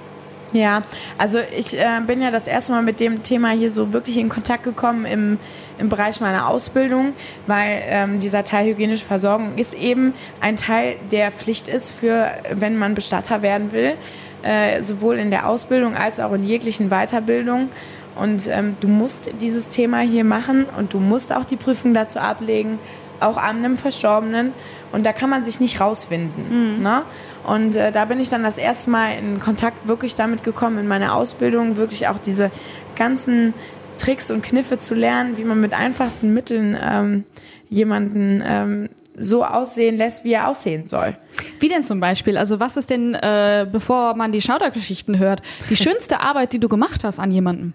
Ja, 0.53 0.83
also 1.17 1.39
ich 1.57 1.79
äh, 1.79 2.01
bin 2.07 2.21
ja 2.21 2.31
das 2.31 2.47
erste 2.47 2.73
Mal 2.73 2.83
mit 2.83 3.01
dem 3.01 3.23
Thema 3.23 3.51
hier 3.51 3.71
so 3.71 3.93
wirklich 3.93 4.19
in 4.19 4.29
Kontakt 4.29 4.65
gekommen 4.65 5.07
im, 5.07 5.39
im 5.79 5.89
Bereich 5.89 6.21
meiner 6.21 6.49
Ausbildung, 6.49 7.15
weil 7.47 7.83
ähm, 7.87 8.21
dieser 8.21 8.45
Teil 8.45 8.67
hygienische 8.67 9.05
Versorgung 9.05 9.57
ist 9.57 9.73
eben 9.73 10.13
ein 10.41 10.57
Teil, 10.57 10.97
der 11.11 11.33
Pflicht 11.33 11.69
ist 11.69 11.91
für, 11.91 12.31
wenn 12.51 12.77
man 12.77 12.95
Bestatter 12.95 13.41
werden 13.41 13.73
will, 13.73 13.95
äh, 14.43 14.83
sowohl 14.83 15.19
in 15.19 15.31
der 15.31 15.49
Ausbildung 15.49 15.97
als 15.97 16.21
auch 16.21 16.33
in 16.33 16.45
jeglichen 16.45 16.91
Weiterbildung. 16.91 17.71
Und 18.15 18.47
ähm, 18.49 18.77
du 18.81 18.89
musst 18.89 19.31
dieses 19.41 19.71
Thema 19.71 20.01
hier 20.01 20.25
machen 20.25 20.67
und 20.77 20.93
du 20.93 20.99
musst 20.99 21.33
auch 21.33 21.45
die 21.45 21.57
Prüfung 21.57 21.95
dazu 21.95 22.19
ablegen, 22.19 22.79
auch 23.21 23.39
an 23.39 23.57
einem 23.57 23.79
Verstorbenen. 23.79 24.53
Und 24.93 25.07
da 25.07 25.15
kann 25.15 25.31
man 25.31 25.45
sich 25.45 25.61
nicht 25.61 25.81
rauswinden. 25.81 26.83
Ne? 26.83 27.03
Und 27.45 27.77
äh, 27.77 27.93
da 27.93 28.05
bin 28.05 28.21
ich 28.21 28.29
dann 28.29 28.43
das 28.43 28.59
erste 28.59 28.91
Mal 28.91 29.19
in 29.19 29.41
Kontakt 29.41 29.89
wirklich 29.89 30.15
damit 30.15 30.45
gekommen, 30.45 30.79
in 30.79 30.89
meiner 30.89 31.15
Ausbildung 31.15 31.77
wirklich 31.77 32.09
auch 32.09 32.19
diese 32.19 32.51
ganzen 32.97 33.55
Tricks 33.99 34.31
und 34.31 34.43
Kniffe 34.43 34.79
zu 34.79 34.95
lernen, 34.95 35.37
wie 35.37 35.45
man 35.45 35.61
mit 35.61 35.75
einfachsten 35.75 36.33
Mitteln 36.33 36.77
ähm, 36.81 37.25
jemanden 37.69 38.43
ähm, 38.47 38.89
so 39.17 39.45
aussehen 39.45 39.97
lässt, 39.97 40.25
wie 40.25 40.33
er 40.33 40.49
aussehen 40.49 40.87
soll. 40.87 41.17
Wie 41.59 41.69
denn 41.69 41.85
zum 41.85 42.01
Beispiel? 42.01 42.37
Also 42.37 42.61
was 42.61 42.77
ist 42.77 42.91
denn, 42.91 43.15
äh, 43.15 43.67
bevor 43.71 44.15
man 44.17 44.33
die 44.33 44.43
Schaudergeschichten 44.43 45.19
hört, 45.19 45.43
die 45.71 45.77
schönste 45.77 46.21
Arbeit, 46.21 46.53
die 46.53 46.59
du 46.59 46.69
gemacht 46.69 47.05
hast 47.05 47.19
an 47.19 47.31
jemandem? 47.31 47.75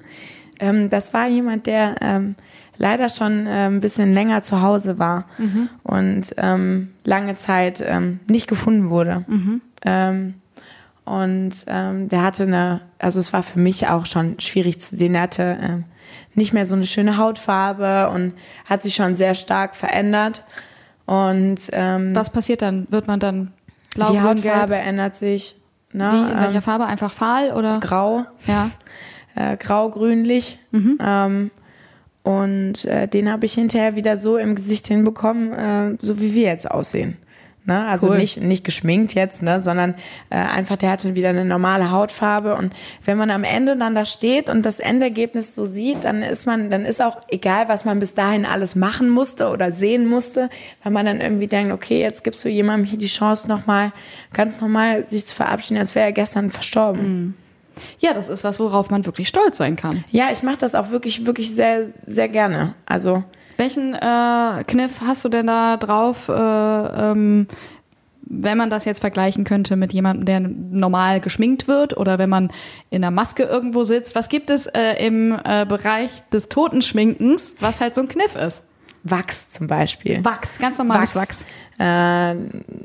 Ähm, 0.60 0.90
das 0.90 1.14
war 1.14 1.28
jemand, 1.28 1.68
der 1.68 1.96
ähm, 2.02 2.36
leider 2.78 3.10
schon 3.10 3.46
ähm, 3.48 3.76
ein 3.76 3.80
bisschen 3.80 4.14
länger 4.14 4.42
zu 4.42 4.62
Hause 4.62 5.00
war 5.00 5.26
und 5.84 6.34
ähm, 6.38 6.94
lange 7.04 7.36
Zeit 7.36 7.84
ähm, 7.86 8.20
nicht 8.28 8.48
gefunden 8.48 8.90
wurde. 8.90 9.26
Ähm, 9.84 10.36
und 11.06 11.54
ähm, 11.68 12.10
der 12.10 12.22
hatte 12.22 12.44
eine, 12.44 12.82
also 13.00 13.20
es 13.20 13.32
war 13.32 13.42
für 13.42 13.60
mich 13.60 13.88
auch 13.88 14.06
schon 14.06 14.40
schwierig 14.42 14.80
zu 14.82 14.96
sehen, 14.96 15.14
der 15.14 15.22
hatte 15.22 15.58
ähm, 15.62 15.84
nicht 16.34 16.54
mehr 16.54 16.66
so 16.66 16.76
eine 16.76 16.86
schöne 16.86 17.18
Hautfarbe 17.18 18.10
und 18.14 18.34
hat 18.66 18.82
sich 18.82 18.94
schon 18.96 19.16
sehr 19.16 19.34
stark 19.34 19.76
verändert. 19.76 20.44
Und 21.06 21.70
ähm, 21.72 22.14
Was 22.14 22.30
passiert 22.30 22.62
dann? 22.62 22.88
Wird 22.90 23.08
man 23.08 23.20
dann 23.20 23.54
blau, 23.96 24.12
die 24.12 24.20
Hautfarbe 24.20 24.74
gelb? 24.74 24.86
ändert 24.88 25.16
sich. 25.16 25.56
Ne? 25.94 26.12
Wie, 26.12 26.32
in 26.32 26.40
welcher 26.40 26.56
ähm, 26.56 26.62
Farbe? 26.62 26.86
Einfach 26.86 27.14
fahl 27.14 27.52
oder? 27.54 27.80
grau. 27.80 28.26
Ja. 28.46 28.70
äh, 29.36 29.56
grau-grünlich. 29.56 30.60
Ähm, 30.74 31.52
und 32.28 32.84
äh, 32.84 33.08
den 33.08 33.32
habe 33.32 33.46
ich 33.46 33.54
hinterher 33.54 33.96
wieder 33.96 34.18
so 34.18 34.36
im 34.36 34.56
Gesicht 34.56 34.88
hinbekommen, 34.88 35.54
äh, 35.54 35.98
so 36.02 36.20
wie 36.20 36.34
wir 36.36 36.48
jetzt 36.48 36.70
aussehen. 36.70 37.16
Ne? 37.64 37.86
Also 37.86 38.10
Cool. 38.10 38.18
nicht, 38.18 38.42
nicht 38.42 38.66
geschminkt 38.66 39.14
jetzt, 39.14 39.42
ne? 39.42 39.62
sondern 39.62 39.96
äh, 40.30 40.36
einfach, 40.36 40.76
der 40.76 40.90
hatte 40.90 41.16
wieder 41.16 41.30
eine 41.30 41.46
normale 41.46 41.90
Hautfarbe. 41.90 42.56
Und 42.56 42.74
wenn 43.06 43.18
man 43.18 43.32
am 43.32 43.46
Ende 43.46 43.78
dann 43.78 43.96
da 43.96 44.04
steht 44.04 44.50
und 44.50 44.66
das 44.66 44.82
Endergebnis 44.82 45.56
so 45.56 45.64
sieht, 45.64 46.04
dann 46.04 46.22
ist 46.22 46.46
man, 46.46 46.70
dann 46.70 46.84
ist 46.84 47.02
auch 47.02 47.18
egal, 47.30 47.70
was 47.70 47.86
man 47.86 48.00
bis 48.00 48.14
dahin 48.14 48.46
alles 48.46 48.76
machen 48.76 49.08
musste 49.08 49.48
oder 49.48 49.72
sehen 49.72 50.06
musste, 50.06 50.50
weil 50.84 50.92
man 50.92 51.06
dann 51.06 51.22
irgendwie 51.22 51.48
denkt, 51.48 51.72
okay, 51.72 52.02
jetzt 52.02 52.26
gibst 52.26 52.44
du 52.44 52.50
jemandem 52.50 52.90
hier 52.90 53.00
die 53.00 53.08
Chance, 53.08 53.48
nochmal 53.48 53.94
ganz 54.34 54.60
normal 54.60 55.10
sich 55.10 55.26
zu 55.26 55.34
verabschieden, 55.34 55.80
als 55.80 55.96
wäre 55.96 56.08
er 56.08 56.12
gestern 56.12 56.52
verstorben. 56.52 57.36
Ja, 58.00 58.14
das 58.14 58.30
ist 58.30 58.44
was, 58.44 58.60
worauf 58.60 58.90
man 58.90 59.06
wirklich 59.06 59.28
stolz 59.28 59.58
sein 59.58 59.76
kann. 59.76 60.04
Ja, 60.10 60.30
ich 60.32 60.44
mache 60.44 60.58
das 60.58 60.76
auch 60.76 60.92
wirklich, 60.92 61.26
wirklich 61.26 61.54
sehr, 61.54 61.86
sehr 62.06 62.30
gerne. 62.30 62.76
Also 62.86 63.24
Welchen 63.58 63.94
äh, 63.94 64.64
Kniff 64.66 65.02
hast 65.02 65.26
du 65.26 65.30
denn 65.30 65.48
da 65.48 65.78
drauf? 65.78 66.30
Äh, 66.30 66.34
ähm, 66.34 67.48
wenn 68.30 68.58
man 68.58 68.70
das 68.70 68.86
jetzt 68.86 69.00
vergleichen 69.00 69.44
könnte 69.44 69.76
mit 69.76 69.94
jemandem, 69.94 70.26
der 70.26 70.40
normal 70.42 71.22
geschminkt 71.22 71.68
wird 71.68 71.96
oder 71.96 72.20
wenn 72.20 72.30
man 72.30 72.52
in 72.90 73.04
einer 73.04 73.12
Maske 73.12 73.44
irgendwo 73.44 73.84
sitzt, 73.84 74.16
was 74.16 74.30
gibt 74.30 74.50
es 74.50 74.68
äh, 74.68 75.06
im 75.06 75.38
äh, 75.44 75.66
Bereich 75.66 76.24
des 76.32 76.50
Totenschminkens, 76.50 77.56
was 77.60 77.80
halt 77.80 77.96
so 77.96 78.02
ein 78.02 78.08
Kniff 78.08 78.36
ist? 78.36 78.64
Wachs 79.04 79.50
zum 79.50 79.68
Beispiel. 79.68 80.24
Wachs, 80.24 80.60
ganz 80.60 80.78
normales 80.78 81.16
Wachs. 81.16 81.46
Äh, 81.80 82.36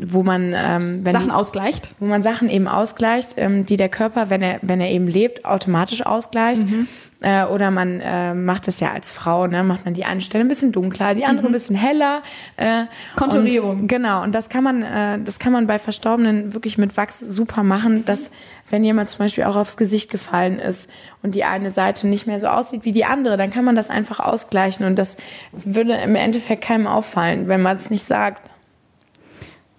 wo 0.00 0.22
man 0.22 0.54
ähm, 0.54 1.00
wenn, 1.02 1.12
Sachen 1.12 1.30
ausgleicht. 1.30 1.94
wo 1.98 2.06
man 2.06 2.22
Sachen 2.22 2.50
eben 2.50 2.68
ausgleicht, 2.68 3.34
ähm, 3.36 3.64
die 3.64 3.76
der 3.76 3.88
Körper, 3.88 4.28
wenn 4.28 4.42
er 4.42 4.58
wenn 4.62 4.80
er 4.80 4.90
eben 4.90 5.08
lebt, 5.08 5.44
automatisch 5.44 6.04
ausgleicht. 6.04 6.66
Mhm. 6.66 6.86
Äh, 7.22 7.44
oder 7.44 7.70
man 7.70 8.00
äh, 8.00 8.34
macht 8.34 8.66
das 8.66 8.80
ja 8.80 8.92
als 8.92 9.10
Frau, 9.10 9.46
ne, 9.46 9.62
macht 9.64 9.84
man 9.84 9.94
die 9.94 10.04
eine 10.04 10.20
Stelle 10.20 10.44
ein 10.44 10.48
bisschen 10.48 10.72
dunkler, 10.72 11.14
die 11.14 11.24
andere 11.24 11.46
ein 11.46 11.52
bisschen 11.52 11.76
heller. 11.76 12.22
Äh, 12.56 12.82
Mhm. 12.82 13.16
Konturierung. 13.16 13.80
Und, 13.80 13.88
genau. 13.88 14.22
Und 14.22 14.34
das 14.34 14.48
kann 14.48 14.64
man 14.64 14.82
äh, 14.82 15.18
das 15.24 15.38
kann 15.38 15.52
man 15.52 15.66
bei 15.66 15.78
Verstorbenen 15.78 16.54
wirklich 16.54 16.78
mit 16.78 16.96
Wachs 16.96 17.20
super 17.20 17.62
machen, 17.62 18.04
dass 18.04 18.30
wenn 18.70 18.84
jemand 18.84 19.10
zum 19.10 19.18
Beispiel 19.24 19.44
auch 19.44 19.56
aufs 19.56 19.76
Gesicht 19.76 20.10
gefallen 20.10 20.58
ist 20.58 20.88
und 21.22 21.34
die 21.34 21.44
eine 21.44 21.70
Seite 21.70 22.06
nicht 22.06 22.26
mehr 22.26 22.40
so 22.40 22.46
aussieht 22.46 22.84
wie 22.84 22.92
die 22.92 23.04
andere, 23.04 23.36
dann 23.36 23.50
kann 23.50 23.64
man 23.64 23.76
das 23.76 23.90
einfach 23.90 24.18
ausgleichen 24.20 24.86
und 24.86 24.98
das 24.98 25.16
würde 25.52 25.94
im 25.94 26.14
Endeffekt 26.16 26.64
keinem 26.64 26.86
auffallen, 26.86 27.48
wenn 27.48 27.62
man 27.62 27.76
es 27.76 27.90
nicht 27.90 28.04
sagt. 28.04 28.48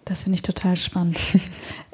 Das 0.06 0.24
finde 0.24 0.36
ich 0.36 0.42
total 0.42 0.76
spannend. 0.76 1.18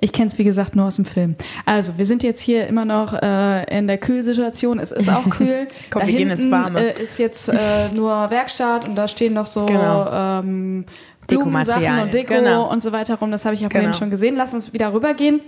Ich 0.02 0.14
kenne 0.14 0.28
es, 0.30 0.38
wie 0.38 0.44
gesagt, 0.44 0.76
nur 0.76 0.86
aus 0.86 0.96
dem 0.96 1.06
Film. 1.06 1.36
Also, 1.66 1.98
wir 1.98 2.06
sind 2.06 2.24
jetzt 2.24 2.40
hier 2.42 2.66
immer 2.68 2.86
noch 2.86 3.14
äh, 3.14 3.78
in 3.78 3.86
der 3.86 3.98
Kühlsituation. 3.98 4.80
Es 4.80 4.92
ist 4.92 5.10
auch 5.10 5.30
kühl. 5.30 5.68
Komm, 5.92 6.02
da 6.02 6.08
wir 6.08 6.16
gehen 6.16 6.32
ins 6.32 6.50
Warme. 6.50 6.80
Äh, 6.96 7.04
ist 7.04 7.20
jetzt 7.20 7.50
äh, 7.50 7.90
nur 7.94 8.10
Werkstatt 8.32 8.86
und 8.86 8.96
da 8.96 9.08
stehen 9.08 9.34
noch 9.34 9.46
so 9.46 9.66
Genau. 9.66 10.40
ähm, 10.40 10.86
Blumensachen 11.28 12.00
und 12.00 12.14
Deko 12.14 12.34
Genau. 12.34 12.72
und 12.72 12.82
so 12.82 12.92
weiter 12.92 13.16
rum. 13.16 13.30
Das 13.30 13.46
habe 13.46 13.56
ich 13.56 13.62
ja 13.62 13.70
vorhin 13.70 13.90
Genau. 13.90 13.98
schon 14.00 14.10
gesehen. 14.10 14.36
Lass 14.36 14.54
uns 14.54 14.74
wieder 14.74 14.92
rübergehen. 14.94 15.42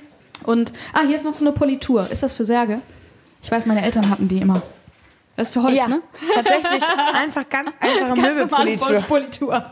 Und, 0.43 0.73
ah, 0.93 1.01
hier 1.07 1.15
ist 1.15 1.25
noch 1.25 1.33
so 1.33 1.45
eine 1.45 1.53
Politur. 1.53 2.07
Ist 2.11 2.21
das 2.21 2.33
für 2.33 2.45
Särge? 2.45 2.79
Ich 3.41 3.49
weiß, 3.51 3.65
meine 3.65 3.83
Eltern 3.83 4.09
hatten 4.09 4.27
die 4.27 4.37
immer. 4.39 4.61
Das 5.35 5.47
ist 5.47 5.53
für 5.53 5.63
Holz, 5.63 5.77
ja, 5.77 5.87
ne? 5.87 6.01
tatsächlich 6.35 6.83
einfach 7.23 7.49
ganz 7.49 7.75
einfache 7.79 8.19
Möbelpolitur. 8.21 8.99
Politur. 9.01 9.65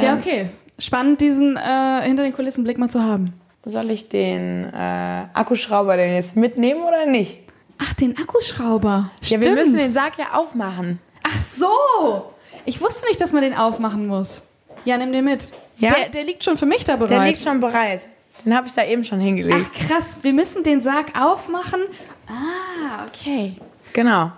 Ja, 0.00 0.14
okay. 0.14 0.50
Spannend, 0.78 1.20
diesen 1.20 1.56
äh, 1.56 2.02
hinter 2.02 2.22
den 2.22 2.34
Kulissen 2.34 2.64
Blick 2.64 2.78
mal 2.78 2.90
zu 2.90 3.02
haben. 3.02 3.32
Soll 3.64 3.90
ich 3.90 4.08
den 4.08 4.72
äh, 4.72 5.24
Akkuschrauber 5.32 5.96
denn 5.96 6.14
jetzt 6.14 6.36
mitnehmen 6.36 6.82
oder 6.82 7.06
nicht? 7.06 7.40
Ach, 7.78 7.94
den 7.94 8.16
Akkuschrauber. 8.16 9.10
Ja, 9.22 9.40
wir 9.40 9.46
Stimmt. 9.48 9.54
müssen 9.54 9.78
den 9.78 9.92
Sarg 9.92 10.18
ja 10.18 10.34
aufmachen. 10.34 11.00
Ach 11.22 11.40
so. 11.40 12.32
Ich 12.64 12.80
wusste 12.80 13.06
nicht, 13.08 13.20
dass 13.20 13.32
man 13.32 13.42
den 13.42 13.54
aufmachen 13.54 14.06
muss. 14.06 14.46
Ja, 14.84 14.96
nimm 14.98 15.12
den 15.12 15.24
mit. 15.24 15.50
Ja? 15.78 15.90
Der, 15.90 16.08
der 16.10 16.24
liegt 16.24 16.44
schon 16.44 16.56
für 16.56 16.66
mich 16.66 16.84
da 16.84 16.96
bereit. 16.96 17.10
Der 17.10 17.24
liegt 17.24 17.40
schon 17.40 17.60
bereit. 17.60 18.08
Den 18.44 18.54
habe 18.54 18.66
ich 18.68 18.74
da 18.74 18.84
eben 18.84 19.02
schon 19.02 19.20
hingelegt. 19.20 19.66
Ach 19.66 19.88
krass, 19.88 20.18
wir 20.22 20.32
müssen 20.32 20.62
den 20.62 20.80
Sarg 20.80 21.18
aufmachen. 21.18 21.80
Ah, 22.28 23.06
okay. 23.08 23.56
Genau. 23.92 24.30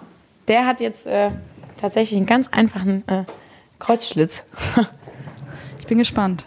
Der 0.47 0.67
hat 0.67 0.81
jetzt 0.81 1.07
äh, 1.07 1.31
tatsächlich 1.79 2.17
einen 2.17 2.27
ganz 2.27 2.49
einfachen 2.49 3.07
äh, 3.09 3.25
Kreuzschlitz. 3.79 4.45
Ich 5.89 5.91
bin 5.91 5.97
gespannt. 5.97 6.45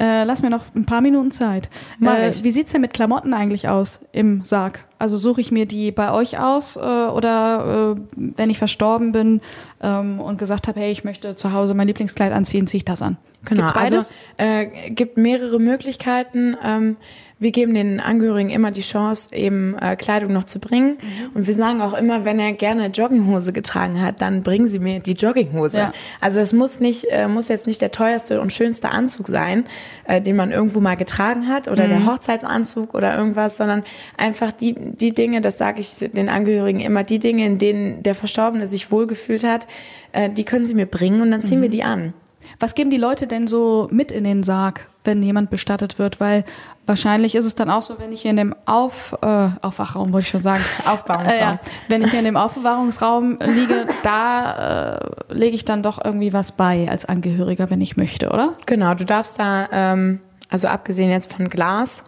Äh, 0.00 0.24
lass 0.24 0.40
mir 0.40 0.48
noch 0.48 0.74
ein 0.74 0.86
paar 0.86 1.02
Minuten 1.02 1.30
Zeit. 1.30 1.68
Äh, 2.00 2.32
wie 2.40 2.50
sieht's 2.50 2.72
denn 2.72 2.80
mit 2.80 2.94
Klamotten 2.94 3.34
eigentlich 3.34 3.68
aus 3.68 4.00
im 4.12 4.46
Sarg? 4.46 4.88
Also 4.98 5.18
suche 5.18 5.42
ich 5.42 5.52
mir 5.52 5.66
die 5.66 5.92
bei 5.92 6.10
euch 6.10 6.38
aus 6.38 6.76
äh, 6.76 6.78
oder 6.78 7.96
äh, 7.98 8.00
wenn 8.16 8.48
ich 8.48 8.56
verstorben 8.56 9.12
bin 9.12 9.42
ähm, 9.82 10.22
und 10.22 10.38
gesagt 10.38 10.68
habe, 10.68 10.80
hey, 10.80 10.90
ich 10.90 11.04
möchte 11.04 11.36
zu 11.36 11.52
Hause 11.52 11.74
mein 11.74 11.86
Lieblingskleid 11.86 12.32
anziehen, 12.32 12.66
ziehe 12.66 12.78
ich 12.78 12.86
das 12.86 13.02
an. 13.02 13.18
Gibt's 13.44 13.74
beides? 13.74 14.10
Also 14.38 14.70
gibt 14.88 15.18
mehrere 15.18 15.58
Möglichkeiten. 15.58 16.56
Ähm, 16.64 16.96
wir 17.40 17.52
geben 17.52 17.74
den 17.74 18.00
Angehörigen 18.00 18.50
immer 18.50 18.70
die 18.70 18.80
Chance, 18.80 19.34
eben 19.34 19.76
äh, 19.78 19.94
Kleidung 19.96 20.32
noch 20.32 20.44
zu 20.44 20.58
bringen. 20.58 20.98
Mhm. 21.00 21.30
Und 21.34 21.46
wir 21.46 21.54
sagen 21.54 21.80
auch 21.80 21.94
immer, 21.94 22.24
wenn 22.24 22.38
er 22.40 22.52
gerne 22.52 22.86
Jogginghose 22.88 23.52
getragen 23.52 24.00
hat, 24.02 24.20
dann 24.20 24.42
bringen 24.42 24.66
Sie 24.66 24.78
mir 24.80 24.98
die 24.98 25.12
Jogginghose. 25.12 25.78
Ja. 25.78 25.92
Also 26.20 26.40
es 26.40 26.52
muss 26.52 26.80
nicht, 26.80 27.06
äh, 27.10 27.28
muss 27.28 27.48
jetzt 27.48 27.66
nicht 27.66 27.80
der 27.80 27.92
teuerste 27.92 28.40
und 28.40 28.52
schönste 28.52 28.90
Anzug 28.90 29.28
sein, 29.28 29.64
äh, 30.04 30.20
den 30.20 30.34
man 30.36 30.50
irgendwo 30.50 30.80
mal 30.80 30.96
getragen 30.96 31.48
hat 31.48 31.68
oder 31.68 31.84
Mhm. 31.84 31.90
der 31.90 32.06
Hochzeitsanzug 32.06 32.94
oder 32.94 33.16
irgendwas, 33.16 33.56
sondern 33.56 33.84
einfach 34.16 34.50
die, 34.52 34.74
die 34.74 35.14
Dinge, 35.14 35.40
das 35.40 35.58
sage 35.58 35.80
ich 35.80 35.94
den 35.96 36.28
Angehörigen 36.28 36.80
immer, 36.80 37.02
die 37.04 37.18
Dinge, 37.20 37.46
in 37.46 37.58
denen 37.58 38.02
der 38.02 38.14
Verstorbene 38.14 38.66
sich 38.66 38.90
wohlgefühlt 38.90 39.44
hat, 39.44 39.68
äh, 40.12 40.28
die 40.28 40.44
können 40.44 40.64
Sie 40.64 40.74
mir 40.74 40.86
bringen 40.86 41.20
und 41.20 41.30
dann 41.30 41.42
ziehen 41.42 41.58
Mhm. 41.58 41.62
wir 41.62 41.68
die 41.70 41.84
an. 41.84 42.14
Was 42.60 42.74
geben 42.74 42.90
die 42.90 42.96
Leute 42.96 43.28
denn 43.28 43.46
so 43.46 43.86
mit 43.92 44.10
in 44.10 44.24
den 44.24 44.42
Sarg, 44.42 44.88
wenn 45.04 45.22
jemand 45.22 45.48
bestattet 45.48 45.98
wird? 46.00 46.18
Weil 46.18 46.44
wahrscheinlich 46.86 47.36
ist 47.36 47.44
es 47.44 47.54
dann 47.54 47.70
auch 47.70 47.82
so, 47.82 48.00
wenn 48.00 48.12
ich 48.12 48.22
hier 48.22 48.32
in 48.32 48.36
dem 48.36 48.54
Auf, 48.66 49.16
äh, 49.22 49.50
Aufwachraum, 49.62 50.12
wollte 50.12 50.24
ich 50.24 50.30
schon 50.30 50.42
sagen. 50.42 50.64
Aufbewahrungsraum. 50.84 51.38
Äh, 51.38 51.40
ja. 51.40 51.60
Wenn 51.88 52.02
ich 52.02 52.10
hier 52.10 52.18
in 52.18 52.24
dem 52.24 52.36
Aufbewahrungsraum 52.36 53.38
liege, 53.40 53.86
da 54.02 54.96
äh, 54.96 55.34
lege 55.34 55.54
ich 55.54 55.64
dann 55.64 55.84
doch 55.84 56.04
irgendwie 56.04 56.32
was 56.32 56.52
bei 56.52 56.88
als 56.90 57.04
Angehöriger, 57.04 57.70
wenn 57.70 57.80
ich 57.80 57.96
möchte, 57.96 58.30
oder? 58.30 58.52
Genau, 58.66 58.94
du 58.94 59.04
darfst 59.04 59.38
da, 59.38 59.68
ähm, 59.70 60.20
also 60.50 60.66
abgesehen 60.66 61.10
jetzt 61.10 61.32
von 61.32 61.48
Glas, 61.48 62.02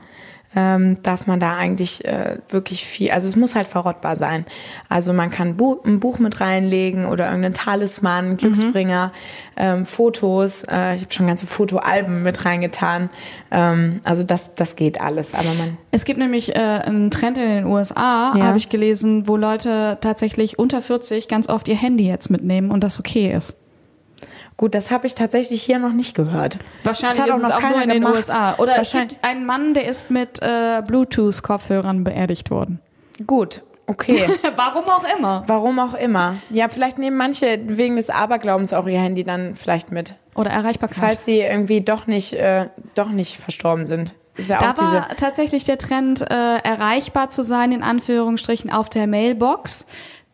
ähm, 0.57 1.01
darf 1.03 1.27
man 1.27 1.39
da 1.39 1.57
eigentlich 1.57 2.05
äh, 2.05 2.39
wirklich 2.49 2.85
viel, 2.85 3.13
also 3.13 3.29
es 3.29 3.37
muss 3.37 3.55
halt 3.55 3.69
verrottbar 3.69 4.17
sein. 4.17 4.45
Also 4.89 5.13
man 5.13 5.31
kann 5.31 5.57
Bu 5.57 5.79
ein 5.85 6.01
Buch 6.01 6.19
mit 6.19 6.41
reinlegen 6.41 7.07
oder 7.07 7.27
irgendeinen 7.27 7.55
Talisman, 7.55 8.37
Glücksbringer, 8.37 9.13
ähm, 9.57 9.87
Fotos, 9.87 10.65
äh, 10.65 10.97
ich 10.97 11.03
habe 11.03 11.13
schon 11.13 11.27
ganze 11.29 11.47
Fotoalben 11.47 12.23
mit 12.25 12.45
reingetan. 12.45 13.11
Ähm, 13.53 14.01
also 14.05 14.25
das, 14.25 14.55
das 14.57 14.75
geht 14.75 15.01
alles, 15.01 15.35
aber 15.35 15.55
man 15.55 15.77
Es 15.93 16.05
gibt 16.05 16.19
nämlich 16.19 16.55
äh, 16.57 16.59
einen 16.59 17.11
Trend 17.13 17.39
in 17.39 17.49
den 17.49 17.67
USA, 17.67 18.35
Ja. 18.37 18.45
habe 18.47 18.59
ich 18.59 18.69
gelesen, 18.69 19.29
wo 19.29 19.37
Leute 19.37 19.99
tatsächlich 20.01 20.59
unter 20.59 20.83
40 20.83 21.29
ganz 21.29 21.49
oft 21.49 21.69
ihr 21.69 21.77
Handy 21.77 22.07
jetzt 22.07 22.31
mitnehmen 22.31 22.71
und 22.71 22.83
das 22.83 22.99
okay 22.99 23.33
ist. 23.33 23.55
Gut, 24.61 24.75
das 24.75 24.91
habe 24.91 25.07
ich 25.07 25.15
tatsächlich 25.15 25.63
hier 25.63 25.79
noch 25.79 25.95
nicht 25.95 26.15
gehört. 26.15 26.59
Wahrscheinlich 26.85 27.25
ist 27.25 27.45
es 27.45 27.51
auch 27.51 27.63
nur 27.63 27.81
in 27.81 27.89
den 27.89 28.03
gemacht. 28.03 28.17
USA. 28.17 28.57
Oder 28.59 28.79
es 28.79 28.93
gibt 28.93 29.19
einen 29.25 29.47
Mann, 29.47 29.73
der 29.73 29.89
ist 29.89 30.11
mit 30.11 30.39
äh, 30.43 30.83
Bluetooth-Kopfhörern 30.87 32.05
beerdigt 32.05 32.51
worden. 32.51 32.79
Gut, 33.27 33.63
okay. 33.87 34.29
Warum 34.57 34.85
auch 34.85 35.05
immer. 35.17 35.45
Warum 35.47 35.79
auch 35.79 35.95
immer. 35.95 36.35
Ja, 36.51 36.69
vielleicht 36.69 36.99
nehmen 36.99 37.17
manche 37.17 37.59
wegen 37.69 37.97
des 37.97 38.11
Aberglaubens 38.11 38.75
auch 38.75 38.87
ihr 38.87 39.01
Handy 39.01 39.25
dann 39.25 39.55
vielleicht 39.55 39.93
mit. 39.93 40.15
Oder 40.35 40.51
Erreichbarkeit. 40.51 40.99
falls 40.99 41.25
sie 41.25 41.39
irgendwie 41.39 41.81
doch 41.81 42.07
nicht, 42.07 42.35
äh, 42.35 42.69
doch 42.95 43.09
nicht 43.09 43.39
verstorben 43.39 43.87
sind. 43.87 44.15
Ist 44.37 44.51
ja 44.51 44.59
da 44.59 44.71
auch 44.71 44.75
diese. 44.75 44.93
war 44.93 45.09
tatsächlich 45.17 45.65
der 45.65 45.79
Trend, 45.79 46.21
äh, 46.21 46.25
erreichbar 46.59 47.31
zu 47.31 47.43
sein, 47.43 47.73
in 47.73 47.83
Anführungsstrichen, 47.83 48.71
auf 48.71 48.91
der 48.91 49.07
Mailbox. 49.07 49.87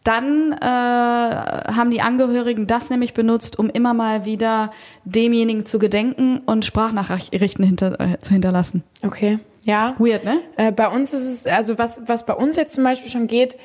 Dann 0.06 0.52
äh, 0.52 0.64
haben 0.64 1.90
die 1.90 2.00
Angehörigen 2.00 2.68
das 2.68 2.90
nämlich 2.90 3.12
benutzt, 3.12 3.58
um 3.58 3.68
immer 3.68 3.92
mal 3.92 4.24
wieder 4.24 4.70
demjenigen 5.04 5.66
zu 5.66 5.80
gedenken 5.80 6.42
und 6.46 6.64
Sprachnachrichten 6.64 7.64
hinter, 7.64 7.98
äh, 7.98 8.20
zu 8.20 8.32
hinterlassen. 8.32 8.84
Okay. 9.02 9.40
Ja. 9.64 9.96
Weird, 9.98 10.24
ne? 10.24 10.38
Äh, 10.56 10.70
bei 10.70 10.86
uns 10.86 11.12
ist 11.12 11.26
es, 11.26 11.46
also 11.48 11.76
was, 11.76 12.00
was 12.06 12.24
bei 12.24 12.34
uns 12.34 12.54
jetzt 12.54 12.76
zum 12.76 12.84
Beispiel 12.84 13.10
schon 13.10 13.26
geht, 13.26 13.56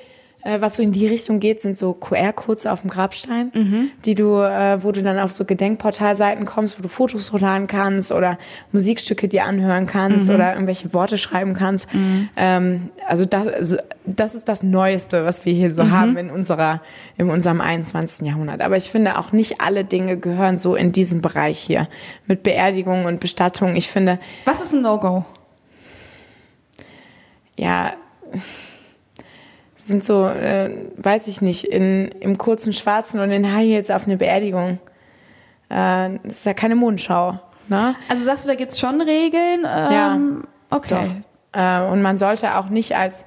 was 0.60 0.76
so 0.78 0.84
in 0.84 0.92
die 0.92 1.08
Richtung 1.08 1.40
geht, 1.40 1.62
sind 1.62 1.78
so 1.78 1.94
QR-Codes 1.94 2.66
auf 2.66 2.82
dem 2.82 2.90
Grabstein, 2.90 3.52
Mhm. 3.54 3.90
die 4.06 4.16
du, 4.16 4.38
äh, 4.42 4.84
wo 4.84 4.92
du 4.92 5.04
dann 5.04 5.20
auf 5.20 5.32
so 5.32 5.46
Gedenkportalseiten 5.46 6.46
kommst, 6.46 6.78
wo 6.80 6.82
du 6.84 6.90
Fotos 6.90 7.32
runterladen 7.34 7.68
kannst 7.68 8.12
oder 8.12 8.38
Musikstücke 8.72 9.28
dir 9.28 9.46
anhören 9.46 9.86
kannst 9.88 10.30
Mhm. 10.30 10.36
oder 10.36 10.54
irgendwelche 10.54 10.94
Worte 10.94 11.18
schreiben 11.18 11.54
kannst. 11.54 11.88
Ähm, 12.36 12.90
also 13.08 13.26
das, 13.26 13.48
also 13.48 13.78
das 14.06 14.34
ist 14.36 14.50
das 14.50 14.64
Neueste, 14.64 15.26
was 15.26 15.46
wir 15.46 15.54
hier 15.54 15.70
Mhm. 15.70 15.74
so 15.74 15.90
haben 15.92 16.18
in 16.18 16.30
unserer, 16.32 16.82
in 17.18 17.30
unserem 17.30 17.62
21. 17.62 18.26
Jahrhundert. 18.28 18.62
Aber 18.62 18.78
ich 18.78 18.90
finde 18.90 19.20
auch 19.20 19.32
nicht 19.32 19.62
alle 19.62 19.84
Dinge 19.86 20.18
gehören 20.18 20.58
so 20.58 20.76
in 20.76 20.92
diesen 20.92 21.22
Bereich 21.22 21.60
hier 21.60 21.88
mit 22.28 22.44
Beerdigung 22.44 23.06
und 23.06 23.20
Bestattung. 23.20 23.76
Ich 23.76 23.90
finde, 23.90 24.18
Was 24.46 24.62
ist 24.62 24.74
ein 24.74 24.82
No-Go? 24.82 25.24
ja, 27.58 27.94
sind 29.88 30.04
so, 30.04 30.28
äh, 30.28 30.70
weiß 30.98 31.28
ich 31.28 31.42
nicht, 31.42 31.64
in, 31.66 32.08
im 32.20 32.38
kurzen 32.38 32.74
Schwarzen 32.74 33.20
und 33.20 33.32
in 33.32 33.52
High 33.54 33.66
Heels 33.68 33.90
auf 33.92 34.06
eine 34.06 34.18
Beerdigung. 34.18 34.80
Äh, 35.70 36.20
das 36.24 36.36
ist 36.38 36.46
ja 36.46 36.54
keine 36.54 36.76
Mondschau. 36.76 37.40
Ne? 37.68 37.96
Also 38.10 38.24
sagst 38.26 38.46
du, 38.46 38.50
da 38.50 38.56
gibt's 38.56 38.80
schon 38.80 39.02
Regeln? 39.02 39.64
Ja, 39.64 40.16
Ähm, 40.16 40.44
Okay. 40.70 41.24
Äh, 41.54 41.82
und 41.82 42.02
man 42.02 42.18
sollte 42.18 42.56
auch 42.58 42.70
nicht 42.70 42.96
als 42.96 43.26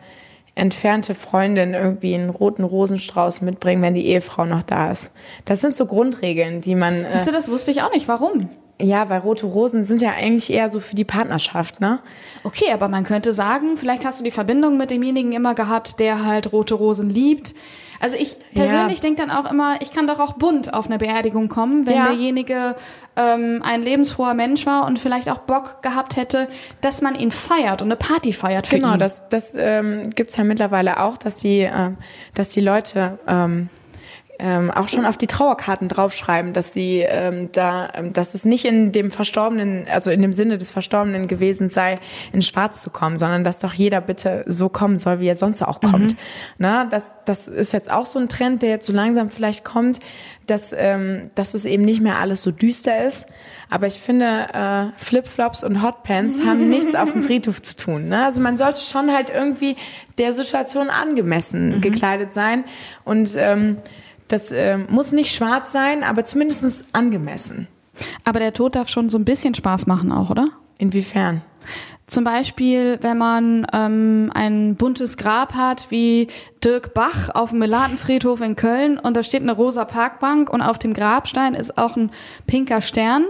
entfernte 0.54 1.14
Freundin 1.14 1.74
irgendwie 1.74 2.14
einen 2.14 2.30
roten 2.30 2.64
Rosenstrauß 2.64 3.42
mitbringen, 3.42 3.82
wenn 3.82 3.94
die 3.94 4.06
Ehefrau 4.06 4.44
noch 4.46 4.62
da 4.62 4.90
ist. 4.90 5.10
Das 5.44 5.60
sind 5.60 5.74
so 5.74 5.84
Grundregeln, 5.84 6.60
die 6.60 6.74
man. 6.74 7.04
Siehst 7.08 7.26
Äh, 7.26 7.30
du, 7.30 7.36
das 7.36 7.50
wusste 7.50 7.70
ich 7.72 7.82
auch 7.82 7.92
nicht. 7.92 8.08
Warum? 8.08 8.48
Ja, 8.80 9.08
weil 9.08 9.20
rote 9.20 9.46
Rosen 9.46 9.84
sind 9.84 10.02
ja 10.02 10.10
eigentlich 10.10 10.52
eher 10.52 10.68
so 10.68 10.80
für 10.80 10.94
die 10.96 11.04
Partnerschaft, 11.04 11.80
ne? 11.80 12.00
Okay, 12.42 12.72
aber 12.72 12.88
man 12.88 13.04
könnte 13.04 13.32
sagen, 13.32 13.76
vielleicht 13.76 14.04
hast 14.04 14.20
du 14.20 14.24
die 14.24 14.30
Verbindung 14.32 14.76
mit 14.76 14.90
demjenigen 14.90 15.32
immer 15.32 15.54
gehabt, 15.54 16.00
der 16.00 16.24
halt 16.24 16.52
rote 16.52 16.74
Rosen 16.74 17.08
liebt. 17.10 17.54
Also 18.00 18.16
ich 18.18 18.36
persönlich 18.52 18.98
Ja. 18.98 19.02
denke 19.02 19.22
dann 19.24 19.30
auch 19.30 19.50
immer, 19.50 19.76
ich 19.80 19.92
kann 19.92 20.06
doch 20.08 20.18
auch 20.18 20.34
bunt 20.34 20.74
auf 20.74 20.86
eine 20.86 20.98
Beerdigung 20.98 21.48
kommen, 21.48 21.86
wenn 21.86 21.94
Ja. 21.96 22.06
derjenige 22.08 22.74
ähm, 23.16 23.62
ein 23.64 23.82
lebensfroher 23.82 24.34
Mensch 24.34 24.66
war 24.66 24.84
und 24.86 24.98
vielleicht 24.98 25.30
auch 25.30 25.38
Bock 25.38 25.80
gehabt 25.82 26.16
hätte, 26.16 26.48
dass 26.80 27.00
man 27.00 27.14
ihn 27.14 27.30
feiert 27.30 27.80
und 27.80 27.86
eine 27.88 27.96
Party 27.96 28.32
feiert 28.32 28.66
für 28.66 28.76
Genau, 28.76 28.94
ihn. 28.94 28.98
das, 28.98 29.28
das 29.28 29.54
ähm, 29.56 30.10
gibt's 30.10 30.36
ja 30.36 30.42
mittlerweile 30.44 31.00
auch, 31.00 31.16
dass 31.16 31.38
die, 31.38 31.60
ähm, 31.60 31.96
dass 32.34 32.48
die 32.48 32.60
Leute 32.60 33.20
ähm, 33.28 33.68
ähm, 34.38 34.70
auch 34.70 34.88
schon 34.88 35.06
auf 35.06 35.16
die 35.16 35.26
Trauerkarten 35.26 35.88
draufschreiben, 35.88 36.52
dass 36.52 36.72
sie 36.72 37.00
ähm, 37.00 37.50
da, 37.52 37.88
ähm, 37.94 38.12
dass 38.12 38.34
es 38.34 38.44
nicht 38.44 38.64
in 38.64 38.90
dem 38.90 39.10
Verstorbenen, 39.10 39.86
also 39.88 40.10
in 40.10 40.20
dem 40.22 40.32
Sinne 40.32 40.58
des 40.58 40.70
Verstorbenen 40.70 41.28
gewesen 41.28 41.70
sei, 41.70 42.00
in 42.32 42.42
Schwarz 42.42 42.80
zu 42.80 42.90
kommen, 42.90 43.16
sondern 43.16 43.44
dass 43.44 43.60
doch 43.60 43.74
jeder 43.74 44.00
bitte 44.00 44.44
so 44.48 44.68
kommen 44.68 44.96
soll, 44.96 45.20
wie 45.20 45.28
er 45.28 45.36
sonst 45.36 45.62
auch 45.62 45.80
kommt. 45.80 46.16
Na, 46.58 46.84
das, 46.84 47.14
das 47.24 47.46
ist 47.46 47.72
jetzt 47.72 47.90
auch 47.90 48.06
so 48.06 48.18
ein 48.18 48.28
Trend, 48.28 48.62
der 48.62 48.70
jetzt 48.70 48.86
so 48.86 48.92
langsam 48.92 49.30
vielleicht 49.30 49.64
kommt, 49.64 50.00
dass, 50.46 50.74
ähm, 50.76 51.30
dass 51.34 51.54
es 51.54 51.64
eben 51.64 51.84
nicht 51.84 52.00
mehr 52.00 52.18
alles 52.18 52.42
so 52.42 52.50
düster 52.50 53.04
ist. 53.06 53.26
Aber 53.70 53.86
ich 53.86 53.94
finde, 53.94 54.46
äh, 54.52 54.86
Flipflops 55.02 55.64
und 55.64 55.82
Hotpants 55.82 56.40
haben 56.44 56.68
nichts 56.70 56.94
auf 56.94 57.12
dem 57.12 57.22
Friedhof 57.22 57.62
zu 57.62 57.76
tun. 57.76 58.08
Ne? 58.08 58.24
Also 58.24 58.40
man 58.40 58.56
sollte 58.56 58.82
schon 58.82 59.12
halt 59.12 59.30
irgendwie 59.30 59.76
der 60.18 60.32
Situation 60.32 60.90
angemessen 60.90 61.80
gekleidet 61.80 62.32
sein 62.32 62.64
und 63.04 63.30
ähm, 63.36 63.78
das 64.28 64.52
ähm, 64.52 64.86
muss 64.90 65.12
nicht 65.12 65.34
schwarz 65.34 65.72
sein, 65.72 66.02
aber 66.02 66.24
zumindest 66.24 66.84
angemessen. 66.92 67.68
Aber 68.24 68.40
der 68.40 68.52
Tod 68.52 68.74
darf 68.74 68.88
schon 68.88 69.08
so 69.08 69.18
ein 69.18 69.24
bisschen 69.24 69.54
Spaß 69.54 69.86
machen 69.86 70.12
auch, 70.12 70.30
oder? 70.30 70.48
Inwiefern? 70.78 71.42
Zum 72.06 72.24
Beispiel, 72.24 72.98
wenn 73.00 73.16
man 73.16 73.66
ähm, 73.72 74.30
ein 74.34 74.76
buntes 74.76 75.16
Grab 75.16 75.54
hat, 75.54 75.90
wie 75.90 76.28
Dirk 76.62 76.92
Bach 76.92 77.30
auf 77.32 77.50
dem 77.50 77.60
Melatenfriedhof 77.60 78.42
in 78.42 78.56
Köln 78.56 78.98
und 78.98 79.16
da 79.16 79.22
steht 79.22 79.40
eine 79.40 79.52
rosa 79.52 79.86
Parkbank 79.86 80.52
und 80.52 80.60
auf 80.60 80.78
dem 80.78 80.92
Grabstein 80.92 81.54
ist 81.54 81.78
auch 81.78 81.96
ein 81.96 82.10
pinker 82.46 82.82
Stern. 82.82 83.24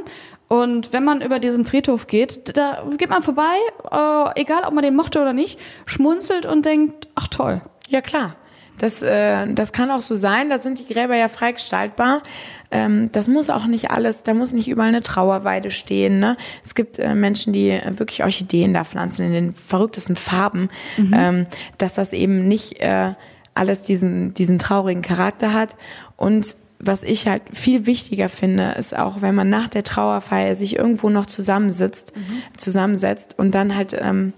Und 0.49 0.93
wenn 0.93 1.05
man 1.05 1.21
über 1.23 1.39
diesen 1.39 1.65
Friedhof 1.65 2.09
geht, 2.09 2.57
da 2.57 2.85
geht 2.99 3.11
man 3.11 3.23
vorbei, 3.23 3.55
äh, 3.91 4.41
egal 4.41 4.65
ob 4.66 4.75
man 4.75 4.83
den 4.83 4.97
mochte 4.97 5.21
oder 5.21 5.33
nicht, 5.33 5.59
schmunzelt 5.87 6.45
und 6.45 6.66
denkt, 6.66 7.09
ach 7.15 7.29
toll. 7.29 7.62
Ja 7.89 8.01
klar. 8.01 8.35
Das, 8.79 9.03
äh, 9.03 9.47
das 9.53 9.73
kann 9.73 9.91
auch 9.91 10.01
so 10.01 10.15
sein. 10.15 10.51
Da 10.51 10.59
sind 10.59 10.79
die 10.79 10.93
Gräber 10.93 11.17
ja 11.17 11.29
frei 11.29 11.53
gestaltbar. 11.53 12.23
Ähm, 12.71 13.11
das 13.13 13.29
muss 13.29 13.51
auch 13.51 13.67
nicht 13.67 13.91
alles, 13.91 14.25
da 14.25 14.35
muss 14.35 14.53
nicht 14.53 14.69
überall 14.69 14.89
eine 14.89 15.03
Trauerweide 15.03 15.71
stehen. 15.71 16.19
Ne? 16.19 16.37
Es 16.63 16.75
gibt 16.75 16.99
äh, 16.99 17.15
Menschen, 17.15 17.53
die 17.53 17.71
äh, 17.71 17.99
wirklich 17.99 18.25
Orchideen 18.25 18.75
da 18.75 18.85
pflanzen 18.85 19.27
in 19.27 19.33
den 19.33 19.55
verrücktesten 19.55 20.17
Farben, 20.17 20.71
ähm, 20.99 21.47
dass 21.79 21.95
das 21.95 22.13
eben 22.13 22.49
nicht 22.49 22.81
äh, 22.81 23.15
alles 23.55 23.83
diesen, 23.83 24.35
diesen 24.35 24.59
traurigen 24.59 25.03
Charakter 25.03 25.53
hat. 25.53 25.77
Und 26.17 26.57
was 26.81 27.05
ich 27.05 27.29
halt 27.29 27.43
viel 27.53 27.87
wichtiger 27.87 28.29
finde, 28.29 28.73
ist 28.73 28.97
auch, 28.97 29.23
wenn 29.23 29.35
man 29.35 29.49
nach 29.49 29.69
der 29.69 29.85
Trauerfeier 29.85 30.55
sich 30.55 30.77
irgendwo 30.77 31.09
noch 31.09 31.27
zusammensitzt, 31.27 32.13
zusammensetzt 32.57 33.39
und 33.39 33.55
dann 33.55 33.77
halt 33.77 33.97
ähm, 33.99 34.33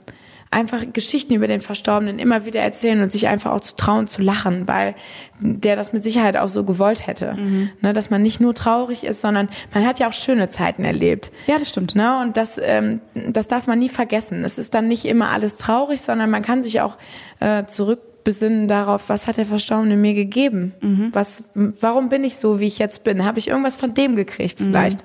einfach 0.57 0.85
Geschichten 0.91 1.35
über 1.35 1.49
den 1.49 1.61
Verstorbenen 1.61 2.19
immer 2.19 2.47
wieder 2.47 2.61
erzählen 2.61 3.03
und 3.03 3.13
sich 3.13 3.29
einfach 3.29 3.53
auch 3.53 3.61
zu 3.61 3.77
trauen, 3.77 4.07
zu 4.07 4.23
lachen, 4.23 4.67
weil 4.67 4.95
der 5.39 5.77
das 5.77 5.93
mit 5.93 6.03
Sicherheit 6.03 6.39
auch 6.39 6.49
so 6.49 6.65
gewollt 6.65 7.07
hätte. 7.07 7.35
Ne, 7.83 7.93
dass 7.93 8.09
man 8.09 8.23
nicht 8.23 8.41
nur 8.41 8.55
traurig 8.55 9.05
ist, 9.05 9.21
sondern 9.21 9.51
man 9.75 9.87
hat 9.87 9.99
ja 9.99 10.09
auch 10.09 10.15
schöne 10.15 10.49
Zeiten 10.49 10.83
erlebt. 10.83 11.31
Ja, 11.47 11.59
das 11.59 11.69
stimmt. 11.69 11.95
Ne? 11.95 12.21
Und 12.23 12.39
das, 12.39 12.59
ähm, 12.63 13.01
das 13.15 13.49
darf 13.49 13.67
man 13.67 13.79
nie 13.79 13.91
vergessen. 13.91 14.45
Es 14.45 14.57
ist 14.57 14.73
dann 14.73 14.89
nicht 14.89 15.05
immer 15.05 15.29
alles 15.29 15.59
traurig, 15.59 16.01
sondern 16.01 16.31
man 16.31 16.41
kann 16.41 16.63
sich 16.63 16.81
auch 16.81 16.97
äh, 17.41 17.67
zurückbesinnen 17.67 18.67
darauf, 18.67 19.11
was 19.11 19.27
hat 19.27 19.37
der 19.37 19.47
Verstorbene 19.47 19.97
mir 19.97 20.15
gegeben? 20.15 20.73
Was, 21.13 21.45
warum 21.55 22.09
bin 22.09 22.25
ich 22.25 22.39
so, 22.39 22.61
wie 22.61 22.67
ich 22.67 22.79
jetzt 22.79 23.05
bin? 23.05 23.27
Habe 23.27 23.39
ich 23.39 23.49
irgendwas 23.49 23.77
von 23.77 23.93
dem 23.93 24.17
gekriegt 24.17 24.59
vielleicht? 24.59 25.01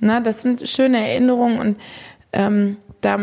Na, 0.00 0.20
das 0.20 0.40
sind 0.40 0.66
schöne 0.66 1.06
Erinnerungen 1.06 1.58
und 1.58 1.76
ähm, 2.32 2.78
da, 3.02 3.18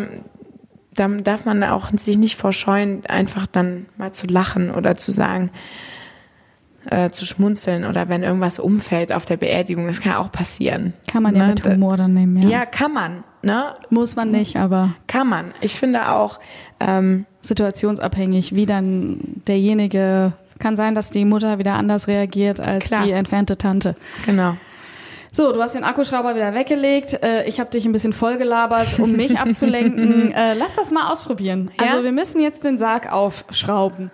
da 0.96 1.08
darf 1.08 1.46
man 1.46 1.64
auch 1.64 1.90
sich 1.98 2.18
nicht 2.18 2.36
vorscheuen, 2.38 3.06
einfach 3.08 3.48
dann 3.48 3.86
mal 3.98 4.12
zu 4.12 4.28
lachen 4.28 4.72
oder 4.72 4.96
zu 4.98 5.12
sagen, 5.12 5.50
äh, 6.90 7.10
zu 7.12 7.26
schmunzeln 7.26 7.86
oder 7.86 8.10
wenn 8.10 8.24
irgendwas 8.24 8.60
umfällt 8.60 9.12
auf 9.14 9.24
der 9.26 9.38
Beerdigung, 9.38 9.88
das 9.88 10.02
kann 10.02 10.14
auch 10.16 10.32
passieren. 10.32 10.94
Kann 11.08 11.24
man 11.24 11.36
ja 11.36 11.44
Ne, 11.44 11.50
mit 11.50 11.66
da- 11.66 11.72
Humor 11.72 11.96
dann 11.98 12.14
nehmen, 12.14 12.44
ja. 12.44 12.50
Ja, 12.50 12.66
kann 12.66 12.92
man, 12.94 13.24
ne? 13.42 13.74
Muss 13.90 14.16
man 14.18 14.32
nicht, 14.32 14.58
aber 14.58 14.94
Kann 15.08 15.30
man. 15.30 15.54
Ich 15.62 15.76
finde 15.76 16.12
auch, 16.12 16.40
ähm, 16.82 17.26
situationsabhängig, 17.42 18.54
wie 18.56 18.66
dann 18.66 19.20
derjenige, 19.48 20.34
kann 20.60 20.76
sein, 20.76 20.94
dass 20.96 21.10
die 21.10 21.26
Mutter 21.26 21.58
wieder 21.58 21.74
anders 21.76 22.08
reagiert 22.08 22.60
als 22.60 22.88
Klar. 22.88 23.04
die 23.06 23.12
entfernte 23.12 23.58
Tante. 23.58 23.96
genau. 24.26 24.56
So, 25.36 25.52
du 25.52 25.60
hast 25.64 25.74
den 25.74 25.84
Akkuschrauber 25.84 26.36
wieder 26.36 26.54
weggelegt. 26.54 27.22
Äh, 27.24 27.46
ich 27.50 27.60
habe 27.60 27.72
dich 27.72 27.86
ein 27.86 27.92
bisschen 27.92 28.14
vollgelabert, 28.14 29.00
um 29.00 29.14
mich 29.14 29.40
abzulenken. 29.40 30.32
Äh, 30.32 30.54
lass 30.54 30.76
das 30.76 30.92
mal 30.92 31.12
ausprobieren. 31.12 31.72
Ja? 31.80 31.88
Also 31.92 32.04
wir 32.04 32.12
müssen 32.12 32.40
jetzt 32.40 32.64
den 32.64 32.78
Sarg 32.78 33.12
aufschrauben. 33.12 34.12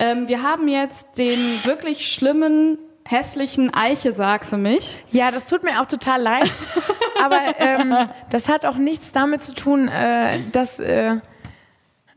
Ähm, 0.00 0.26
wir 0.26 0.42
haben 0.42 0.66
jetzt 0.66 1.18
den 1.18 1.38
wirklich 1.64 2.12
schlimmen, 2.12 2.78
hässlichen 3.04 3.72
Eiche-Sarg 3.72 4.44
für 4.44 4.58
mich. 4.58 5.04
Ja, 5.12 5.30
das 5.30 5.46
tut 5.46 5.62
mir 5.62 5.80
auch 5.80 5.86
total 5.86 6.20
leid. 6.20 6.50
aber 7.24 7.38
ähm, 7.60 7.94
das 8.30 8.48
hat 8.48 8.66
auch 8.66 8.76
nichts 8.76 9.12
damit 9.12 9.44
zu 9.44 9.54
tun, 9.54 9.86
äh, 9.86 10.40
dass, 10.50 10.80
äh, 10.80 11.14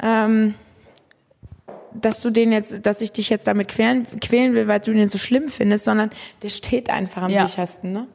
ähm, 0.02 0.56
dass 1.94 2.20
du 2.24 2.32
den 2.32 2.52
jetzt, 2.52 2.84
dass 2.84 3.02
ich 3.02 3.12
dich 3.12 3.30
jetzt 3.30 3.46
damit 3.46 3.68
quälen, 3.68 4.08
quälen 4.20 4.56
will, 4.56 4.68
weil 4.68 4.80
du 4.80 4.92
den 4.92 5.08
so 5.08 5.20
schlimm 5.20 5.50
findest, 5.50 5.86
sondern 5.86 6.10
der 6.42 6.50
steht 6.50 6.90
einfach 6.90 7.22
am 7.22 7.30
Ja. 7.30 7.46
sichersten, 7.46 7.94
ne? 7.94 8.08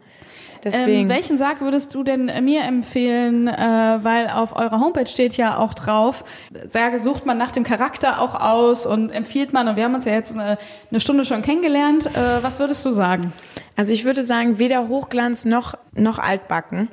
Deswegen. 0.65 1.03
Ähm, 1.03 1.09
welchen 1.09 1.39
Sarg 1.39 1.61
würdest 1.61 1.95
du 1.95 2.03
denn 2.03 2.29
äh, 2.29 2.41
mir 2.41 2.63
empfehlen? 2.63 3.47
Äh, 3.47 3.99
weil 4.03 4.29
auf 4.29 4.57
eurer 4.57 4.81
Homepage 4.81 5.07
steht 5.07 5.37
ja 5.37 5.59
auch 5.59 5.75
drauf, 5.75 6.25
Särge 6.67 6.99
sucht 6.99 7.27
man 7.27 7.39
nach 7.39 7.53
dem 7.53 7.65
Charakter 7.65 8.21
auch 8.21 8.35
aus 8.35 8.87
und 8.87 9.11
empfiehlt 9.11 9.53
man. 9.53 9.69
Und 9.69 9.77
wir 9.77 9.85
haben 9.85 9.95
uns 9.95 10.05
ja 10.05 10.13
jetzt 10.13 10.35
eine, 10.35 10.59
eine 10.91 11.01
Stunde 11.01 11.25
schon 11.25 11.43
kennengelernt. 11.43 12.07
Äh, 12.07 12.43
was 12.43 12.59
würdest 12.59 12.85
du 12.85 12.93
sagen? 12.93 13.33
Also 13.77 13.93
ich 13.93 14.05
würde 14.05 14.23
sagen, 14.23 14.59
weder 14.59 14.89
Hochglanz 14.89 15.45
noch, 15.45 15.75
noch 15.95 16.19
altbacken. 16.19 16.89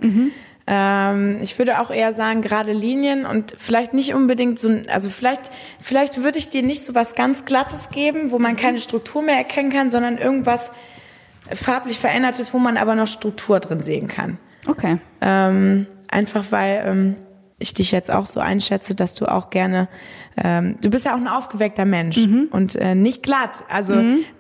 Ähm, 0.68 1.40
ich 1.42 1.58
würde 1.58 1.80
auch 1.80 1.90
eher 1.90 2.14
sagen, 2.14 2.42
gerade 2.42 2.72
Linien 2.72 3.26
und 3.26 3.56
vielleicht 3.58 3.94
nicht 3.94 4.14
unbedingt 4.14 4.60
so, 4.60 4.70
also 4.88 5.10
vielleicht, 5.10 5.52
vielleicht 5.80 6.24
würde 6.24 6.38
ich 6.38 6.50
dir 6.50 6.64
nicht 6.64 6.86
so 6.86 6.94
was 6.96 7.16
ganz 7.16 7.46
Glattes 7.46 7.90
geben, 7.90 8.32
wo 8.32 8.40
man 8.40 8.56
keine 8.56 8.80
Struktur 8.80 9.22
mehr 9.22 9.38
erkennen 9.38 9.72
kann, 9.72 9.90
sondern 9.90 10.18
irgendwas 10.18 10.72
farblich 11.56 12.00
Verändertes, 12.00 12.54
wo 12.54 12.60
man 12.60 12.78
aber 12.78 12.96
noch 12.96 13.08
Struktur 13.08 13.60
drin 13.60 13.82
sehen 13.82 14.08
kann. 14.08 14.38
Okay. 14.68 14.98
Ähm, 15.22 15.88
einfach 16.10 16.46
weil 16.52 16.84
ähm, 16.86 17.16
ich 17.60 17.74
dich 17.74 17.92
jetzt 17.92 18.12
auch 18.12 18.26
so 18.26 18.40
einschätze, 18.40 18.96
dass 18.96 19.14
du 19.14 19.26
auch 19.26 19.50
gerne, 19.50 19.88
ähm, 20.38 20.78
du 20.82 20.90
bist 20.90 21.06
ja 21.06 21.14
auch 21.14 21.20
ein 21.20 21.28
aufgeweckter 21.28 21.86
Mensch 21.86 22.18
und 22.52 22.76
äh, 22.76 22.96
nicht 22.96 23.24
glatt. 23.24 23.64
Also 23.70 23.94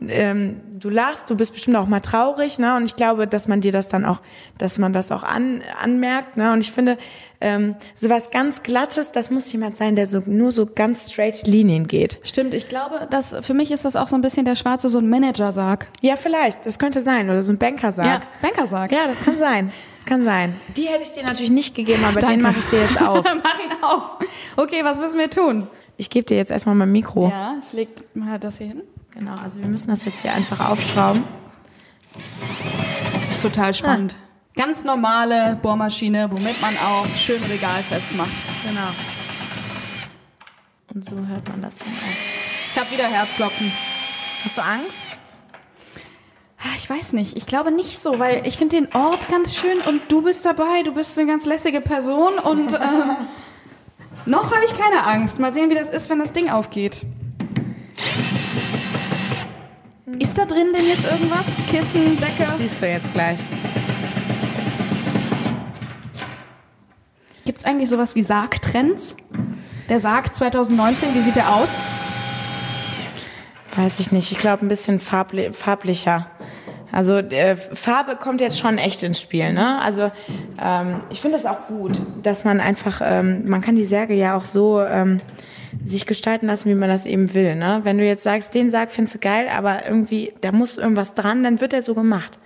ähm, 0.07 0.61
du 0.79 0.89
lachst, 0.89 1.29
du 1.29 1.35
bist 1.35 1.53
bestimmt 1.53 1.77
auch 1.77 1.87
mal 1.87 1.99
traurig, 1.99 2.59
ne? 2.59 2.75
Und 2.75 2.85
ich 2.85 2.95
glaube, 2.95 3.27
dass 3.27 3.47
man 3.47 3.61
dir 3.61 3.71
das 3.71 3.87
dann 3.87 4.05
auch, 4.05 4.21
dass 4.57 4.77
man 4.77 4.93
das 4.93 5.11
auch 5.11 5.23
an, 5.23 5.61
anmerkt, 5.81 6.37
ne? 6.37 6.53
Und 6.53 6.61
ich 6.61 6.71
finde, 6.71 6.97
ähm, 7.39 7.75
sowas 7.95 8.31
ganz 8.31 8.63
Glattes, 8.63 9.11
das 9.11 9.31
muss 9.31 9.51
jemand 9.51 9.77
sein, 9.77 9.95
der 9.95 10.07
so 10.07 10.21
nur 10.25 10.51
so 10.51 10.65
ganz 10.65 11.11
straight 11.11 11.45
Linien 11.45 11.87
geht. 11.87 12.19
Stimmt, 12.23 12.53
ich 12.53 12.69
glaube, 12.69 13.07
dass 13.09 13.35
für 13.41 13.53
mich 13.53 13.71
ist 13.71 13.85
das 13.85 13.95
auch 13.95 14.07
so 14.07 14.15
ein 14.15 14.21
bisschen 14.21 14.45
der 14.45 14.55
schwarze, 14.55 14.89
so 14.89 14.99
ein 14.99 15.09
Manager-Sarg. 15.09 15.87
Ja, 16.01 16.15
vielleicht, 16.15 16.65
das 16.65 16.79
könnte 16.79 17.01
sein 17.01 17.29
oder 17.29 17.41
so 17.41 17.53
ein 17.53 17.57
Bankersarg. 17.57 18.21
Ja, 18.23 18.27
Bankersarg. 18.41 18.91
Ja, 18.91 19.07
das 19.07 19.23
kann 19.23 19.39
sein. 19.39 19.71
Das 19.97 20.05
kann 20.05 20.23
sein. 20.23 20.55
Die 20.75 20.87
hätte 20.87 21.03
ich 21.03 21.11
dir 21.11 21.23
natürlich 21.23 21.51
nicht 21.51 21.75
gegeben, 21.75 22.03
aber 22.03 22.19
Danke. 22.19 22.37
den 22.37 22.41
mache 22.41 22.59
ich 22.59 22.65
dir 22.65 22.81
jetzt 22.81 23.01
auf. 23.01 23.23
Mach 23.43 23.59
ihn 23.59 23.83
auf. 23.83 24.03
Okay, 24.55 24.83
was 24.83 24.99
müssen 24.99 25.19
wir 25.19 25.29
tun? 25.29 25.67
Ich 25.97 26.09
gebe 26.09 26.25
dir 26.25 26.37
jetzt 26.37 26.51
erstmal 26.51 26.75
mein 26.75 26.91
Mikro. 26.91 27.29
Ja, 27.29 27.55
ich 27.65 27.73
leg 27.73 27.89
mal 28.15 28.39
das 28.39 28.57
hier 28.57 28.67
hin. 28.67 28.83
Genau, 29.13 29.35
also 29.35 29.59
wir 29.59 29.67
müssen 29.67 29.89
das 29.89 30.05
jetzt 30.05 30.21
hier 30.21 30.33
einfach 30.33 30.69
aufschrauben. 30.69 31.23
Das 32.13 33.29
ist 33.31 33.41
total 33.41 33.73
spannend. 33.73 34.15
Ganz 34.55 34.83
normale 34.83 35.57
Bohrmaschine, 35.61 36.27
womit 36.31 36.61
man 36.61 36.73
auch 36.77 37.05
schön 37.17 37.41
regalfest 37.41 38.17
macht. 38.17 38.29
Genau. 38.67 38.87
Und 40.93 41.05
so 41.05 41.15
hört 41.27 41.47
man 41.49 41.61
das 41.61 41.77
dann 41.77 41.87
auch. 41.87 42.73
Ich 42.73 42.77
habe 42.79 42.91
wieder 42.91 43.05
Herzklopfen. 43.07 43.67
Hast 44.43 44.57
du 44.57 44.61
Angst? 44.61 45.17
Ah, 46.59 46.75
Ich 46.77 46.89
weiß 46.89 47.13
nicht. 47.13 47.37
Ich 47.37 47.47
glaube 47.47 47.71
nicht 47.71 47.97
so, 47.99 48.19
weil 48.19 48.45
ich 48.45 48.57
finde 48.57 48.75
den 48.77 48.93
Ort 48.93 49.27
ganz 49.29 49.55
schön 49.55 49.79
und 49.81 50.01
du 50.09 50.21
bist 50.21 50.45
dabei. 50.45 50.83
Du 50.83 50.93
bist 50.93 51.17
eine 51.17 51.27
ganz 51.29 51.45
lässige 51.45 51.79
Person 51.81 52.33
und 52.43 52.73
ähm, 52.73 53.15
noch 54.25 54.53
habe 54.53 54.63
ich 54.65 54.77
keine 54.77 55.05
Angst. 55.05 55.39
Mal 55.39 55.53
sehen, 55.53 55.69
wie 55.69 55.75
das 55.75 55.89
ist, 55.89 56.09
wenn 56.09 56.19
das 56.19 56.33
Ding 56.33 56.49
aufgeht. 56.49 57.05
Ist 60.19 60.37
da 60.37 60.45
drin 60.45 60.67
denn 60.73 60.85
jetzt 60.85 61.09
irgendwas? 61.11 61.45
Kissen, 61.69 62.17
Decke? 62.17 62.43
Das 62.43 62.57
siehst 62.57 62.81
du 62.81 62.87
jetzt 62.87 63.13
gleich. 63.13 63.37
Gibt 67.45 67.59
es 67.59 67.65
eigentlich 67.65 67.89
sowas 67.89 68.15
wie 68.15 68.21
Sargtrends? 68.21 69.17
Der 69.89 69.99
Sarg 69.99 70.35
2019, 70.35 71.13
wie 71.15 71.19
sieht 71.19 71.35
der 71.35 71.49
aus? 71.49 72.01
weiß 73.75 73.99
ich 73.99 74.11
nicht. 74.11 74.31
Ich 74.31 74.37
glaube, 74.37 74.65
ein 74.65 74.69
bisschen 74.69 74.99
farbli 74.99 75.53
farblicher. 75.53 76.27
Also 76.91 77.17
äh, 77.17 77.55
Farbe 77.55 78.15
kommt 78.15 78.41
jetzt 78.41 78.59
schon 78.59 78.77
echt 78.77 79.03
ins 79.03 79.21
Spiel. 79.21 79.53
Ne? 79.53 79.81
Also 79.81 80.11
ähm, 80.61 81.01
ich 81.09 81.21
finde 81.21 81.37
das 81.37 81.45
auch 81.45 81.67
gut, 81.67 81.99
dass 82.23 82.43
man 82.43 82.59
einfach, 82.59 83.01
ähm, 83.03 83.47
man 83.47 83.61
kann 83.61 83.75
die 83.75 83.83
Särge 83.83 84.13
ja 84.13 84.35
auch 84.35 84.45
so 84.45 84.81
ähm, 84.81 85.17
sich 85.85 86.05
gestalten 86.05 86.47
lassen, 86.47 86.69
wie 86.69 86.75
man 86.75 86.89
das 86.89 87.05
eben 87.05 87.33
will. 87.33 87.55
Ne? 87.55 87.81
Wenn 87.83 87.97
du 87.97 88.05
jetzt 88.05 88.23
sagst, 88.23 88.53
den 88.53 88.71
Sarg 88.71 88.91
findest 88.91 89.15
du 89.15 89.19
geil, 89.19 89.47
aber 89.55 89.85
irgendwie, 89.85 90.33
da 90.41 90.51
muss 90.51 90.77
irgendwas 90.77 91.13
dran, 91.13 91.43
dann 91.43 91.61
wird 91.61 91.73
er 91.73 91.81
so 91.81 91.95
gemacht. 91.95 92.37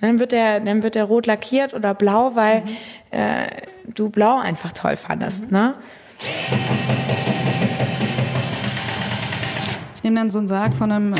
Dann 0.00 0.18
wird 0.18 0.32
er, 0.32 0.60
dann 0.60 0.82
wird 0.82 0.96
er 0.96 1.04
rot 1.04 1.26
lackiert 1.26 1.74
oder 1.74 1.92
blau, 1.92 2.34
weil 2.34 2.62
äh, 3.10 3.48
du 3.94 4.08
blau 4.08 4.38
einfach 4.38 4.72
toll 4.72 4.96
fandest. 4.96 5.52
Ne? 5.52 5.74
Ich 9.96 10.04
nehme 10.04 10.16
dann 10.16 10.30
so 10.30 10.38
einen 10.38 10.48
Sarg 10.48 10.74
von 10.74 10.90
einem 10.90 11.12
äh, 11.12 11.18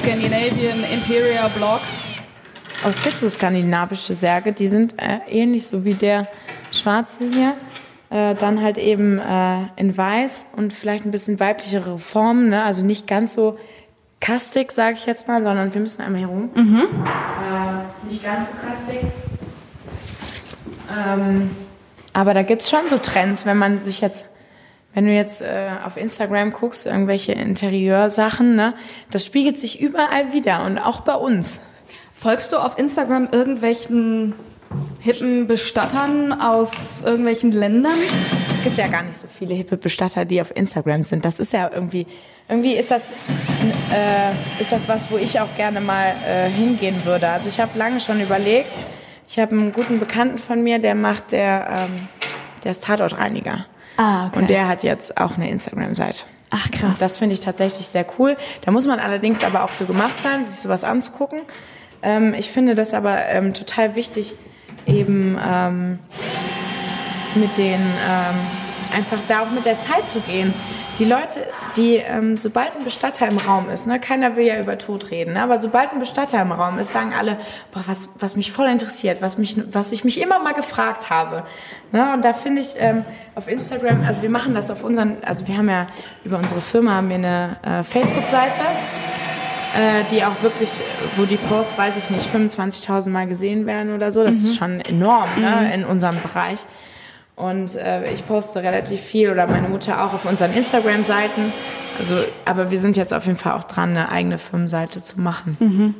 Scandinavian 0.00 0.78
Interior 0.94 1.50
Block. 1.58 1.80
Aber 2.80 2.90
es 2.90 3.02
gibt 3.02 3.18
so 3.18 3.28
skandinavische 3.28 4.14
Särge, 4.14 4.54
die 4.54 4.68
sind 4.68 4.94
äh, 4.96 5.18
ähnlich 5.28 5.66
so 5.66 5.84
wie 5.84 5.92
der 5.92 6.26
schwarze 6.72 7.24
hier. 7.30 7.54
Äh, 8.08 8.34
dann 8.34 8.62
halt 8.62 8.78
eben 8.78 9.18
äh, 9.18 9.66
in 9.76 9.94
weiß 9.96 10.46
und 10.56 10.72
vielleicht 10.72 11.04
ein 11.04 11.10
bisschen 11.10 11.38
weiblichere 11.38 11.98
Formen, 11.98 12.48
ne? 12.48 12.64
also 12.64 12.82
nicht 12.82 13.06
ganz 13.06 13.34
so 13.34 13.58
kastig, 14.20 14.72
sage 14.72 14.94
ich 14.94 15.04
jetzt 15.04 15.28
mal, 15.28 15.42
sondern 15.42 15.74
wir 15.74 15.80
müssen 15.82 16.00
einmal 16.00 16.22
herum. 16.22 16.48
Äh, 16.56 18.10
nicht 18.10 18.24
ganz 18.24 18.52
so 18.52 18.66
kastig. 18.66 19.00
Ähm, 20.90 21.50
aber 22.14 22.32
da 22.32 22.42
gibt 22.42 22.62
es 22.62 22.70
schon 22.70 22.88
so 22.88 22.96
Trends, 22.96 23.44
wenn 23.44 23.58
man 23.58 23.82
sich 23.82 24.00
jetzt, 24.00 24.24
wenn 24.94 25.06
du 25.06 25.12
jetzt 25.12 25.40
äh, 25.40 25.70
auf 25.84 25.96
Instagram 25.96 26.52
guckst, 26.52 26.86
irgendwelche 26.86 27.32
Interieursachen, 27.32 28.56
ne, 28.56 28.74
das 29.10 29.24
spiegelt 29.24 29.58
sich 29.58 29.80
überall 29.80 30.32
wieder 30.32 30.64
und 30.64 30.78
auch 30.78 31.00
bei 31.02 31.14
uns. 31.14 31.62
Folgst 32.12 32.52
du 32.52 32.58
auf 32.58 32.78
Instagram 32.78 33.28
irgendwelchen 33.32 34.34
hippen 35.00 35.46
Bestattern 35.46 36.32
aus 36.32 37.02
irgendwelchen 37.02 37.52
Ländern? 37.52 37.98
Es 38.52 38.62
gibt 38.62 38.76
ja 38.76 38.88
gar 38.88 39.02
nicht 39.02 39.16
so 39.16 39.26
viele 39.26 39.54
hippe 39.54 39.76
Bestatter, 39.76 40.24
die 40.24 40.40
auf 40.40 40.54
Instagram 40.54 41.02
sind. 41.02 41.24
Das 41.24 41.38
ist 41.40 41.52
ja 41.52 41.70
irgendwie, 41.72 42.06
irgendwie 42.48 42.74
ist 42.74 42.90
das, 42.90 43.02
äh, 43.92 44.60
ist 44.60 44.72
das 44.72 44.88
was, 44.88 45.10
wo 45.10 45.16
ich 45.16 45.40
auch 45.40 45.56
gerne 45.56 45.80
mal 45.80 46.12
äh, 46.28 46.48
hingehen 46.50 46.96
würde. 47.04 47.28
Also 47.28 47.48
ich 47.48 47.58
habe 47.58 47.76
lange 47.78 48.00
schon 48.00 48.20
überlegt. 48.20 48.70
Ich 49.28 49.38
habe 49.38 49.52
einen 49.52 49.72
guten 49.72 49.98
Bekannten 49.98 50.38
von 50.38 50.62
mir, 50.62 50.78
der 50.78 50.94
macht, 50.94 51.32
der, 51.32 51.86
ähm, 51.88 52.08
der 52.64 52.72
ist 52.72 52.84
Tatortreiniger. 52.84 53.64
Ah, 54.00 54.28
okay. 54.28 54.38
Und 54.38 54.48
der 54.48 54.66
hat 54.66 54.82
jetzt 54.82 55.18
auch 55.18 55.36
eine 55.36 55.50
Instagram-Seite. 55.50 56.24
Ach, 56.48 56.70
krass. 56.70 56.98
Das 56.98 57.18
finde 57.18 57.34
ich 57.34 57.40
tatsächlich 57.40 57.86
sehr 57.86 58.06
cool. 58.18 58.38
Da 58.62 58.70
muss 58.70 58.86
man 58.86 58.98
allerdings 58.98 59.44
aber 59.44 59.62
auch 59.62 59.68
für 59.68 59.84
gemacht 59.84 60.22
sein, 60.22 60.42
sich 60.46 60.58
sowas 60.58 60.84
anzugucken. 60.84 61.40
Ähm, 62.02 62.32
ich 62.32 62.50
finde 62.50 62.74
das 62.74 62.94
aber 62.94 63.26
ähm, 63.26 63.52
total 63.52 63.94
wichtig, 63.96 64.36
eben 64.86 65.38
ähm, 65.46 65.98
mit 67.34 67.58
den, 67.58 67.74
ähm, 67.74 68.96
einfach 68.96 69.18
da 69.28 69.42
auch 69.42 69.50
mit 69.50 69.66
der 69.66 69.78
Zeit 69.78 70.08
zu 70.08 70.20
gehen. 70.20 70.52
Die 71.00 71.06
Leute, 71.06 71.40
die, 71.76 71.96
ähm, 71.96 72.36
sobald 72.36 72.76
ein 72.76 72.84
Bestatter 72.84 73.26
im 73.26 73.38
Raum 73.38 73.70
ist, 73.70 73.86
ne, 73.86 73.98
keiner 73.98 74.36
will 74.36 74.44
ja 74.44 74.60
über 74.60 74.76
Tod 74.76 75.10
reden, 75.10 75.32
ne, 75.32 75.42
aber 75.42 75.56
sobald 75.56 75.94
ein 75.94 75.98
Bestatter 75.98 76.42
im 76.42 76.52
Raum 76.52 76.78
ist, 76.78 76.92
sagen 76.92 77.14
alle, 77.18 77.38
boah, 77.72 77.82
was, 77.86 78.10
was 78.18 78.36
mich 78.36 78.52
voll 78.52 78.68
interessiert, 78.68 79.22
was, 79.22 79.38
mich, 79.38 79.56
was 79.72 79.92
ich 79.92 80.04
mich 80.04 80.20
immer 80.20 80.40
mal 80.40 80.52
gefragt 80.52 81.08
habe. 81.08 81.44
Ne, 81.90 82.12
und 82.12 82.22
da 82.22 82.34
finde 82.34 82.60
ich 82.60 82.74
ähm, 82.76 83.02
auf 83.34 83.48
Instagram, 83.48 84.04
also 84.06 84.20
wir 84.20 84.28
machen 84.28 84.54
das 84.54 84.70
auf 84.70 84.84
unseren, 84.84 85.16
also 85.24 85.48
wir 85.48 85.56
haben 85.56 85.70
ja 85.70 85.86
über 86.22 86.36
unsere 86.36 86.60
Firma 86.60 86.96
haben 86.96 87.08
wir 87.08 87.16
eine 87.16 87.56
äh, 87.62 87.82
Facebook-Seite, 87.82 88.60
äh, 89.78 90.04
die 90.12 90.22
auch 90.22 90.42
wirklich, 90.42 90.82
wo 91.16 91.24
die 91.24 91.36
Posts, 91.36 91.78
weiß 91.78 91.96
ich 91.96 92.10
nicht, 92.10 92.28
25.000 92.28 93.08
Mal 93.08 93.26
gesehen 93.26 93.64
werden 93.64 93.94
oder 93.94 94.12
so. 94.12 94.22
Das 94.22 94.36
ist 94.36 94.58
schon 94.58 94.82
enorm 94.82 95.30
ne, 95.38 95.72
in 95.72 95.86
unserem 95.86 96.20
Bereich. 96.20 96.66
Und 97.40 97.74
äh, 97.76 98.12
ich 98.12 98.26
poste 98.26 98.62
relativ 98.62 99.00
viel 99.00 99.30
oder 99.30 99.46
meine 99.46 99.68
Mutter 99.68 100.04
auch 100.04 100.12
auf 100.12 100.24
unseren 100.26 100.52
Instagram-Seiten. 100.52 101.42
Also, 101.42 102.16
aber 102.44 102.70
wir 102.70 102.78
sind 102.78 102.96
jetzt 102.96 103.14
auf 103.14 103.26
jeden 103.26 103.38
Fall 103.38 103.52
auch 103.52 103.64
dran, 103.64 103.90
eine 103.90 104.10
eigene 104.10 104.38
Firmenseite 104.38 105.02
zu 105.02 105.20
machen. 105.20 105.94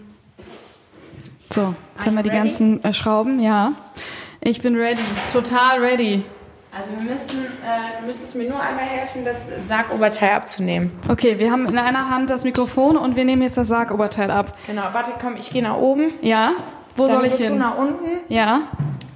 So, 1.53 1.75
jetzt 1.97 2.07
haben 2.07 2.15
wir 2.15 2.23
die 2.23 2.29
ready? 2.29 2.41
ganzen 2.43 2.85
äh, 2.85 2.93
Schrauben, 2.93 3.41
ja. 3.41 3.73
Ich 4.41 4.61
bin 4.63 4.77
ready, 4.77 5.01
total 5.33 5.81
ready. 5.81 6.23
Also 6.77 6.93
wir 6.97 7.11
müssten, 7.11 7.39
äh, 7.39 8.01
du 8.01 8.07
müsstest 8.07 8.37
mir 8.37 8.49
nur 8.49 8.61
einmal 8.61 8.85
helfen, 8.85 9.25
das 9.25 9.49
Sargoberteil 9.67 10.31
abzunehmen. 10.31 10.93
Okay, 11.09 11.39
wir 11.41 11.51
haben 11.51 11.67
in 11.67 11.77
einer 11.79 12.09
Hand 12.11 12.31
das 12.31 12.45
Mikrofon 12.45 12.97
und 12.97 13.17
wir 13.17 13.25
nehmen 13.25 13.43
jetzt 13.43 13.57
das 13.57 13.67
Sargoberteil 13.69 14.31
ab. 14.31 14.57
Genau, 14.69 14.83
warte, 14.93 15.11
komm, 15.21 15.37
ich 15.37 15.51
gehe 15.51 15.63
nach 15.63 15.77
oben. 15.77 16.13
Ja? 16.23 16.53
Wo 16.95 17.07
Dann 17.07 17.17
soll 17.17 17.25
ich 17.25 17.33
gehst 17.33 17.45
du 17.45 17.49
hin? 17.55 17.59
nach 17.59 17.77
unten. 17.77 18.09
Ja? 18.29 18.61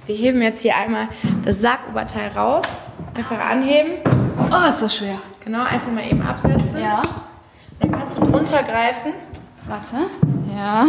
Wir 0.05 0.15
heben 0.15 0.41
jetzt 0.41 0.61
hier 0.61 0.75
einmal 0.75 1.07
das 1.43 1.61
Sargoberteil 1.61 2.29
raus. 2.29 2.77
Einfach 3.15 3.39
anheben. 3.39 3.93
Oh, 4.51 4.69
ist 4.69 4.81
das 4.81 4.97
schwer. 4.97 5.17
Genau, 5.43 5.63
einfach 5.63 5.91
mal 5.91 6.05
eben 6.05 6.21
absetzen. 6.21 6.79
Ja? 6.79 7.01
Dann 7.79 7.91
kannst 7.91 8.17
du 8.17 8.25
drunter 8.25 8.61
greifen. 8.61 9.13
Warte. 9.67 9.95
Ja. 10.55 10.85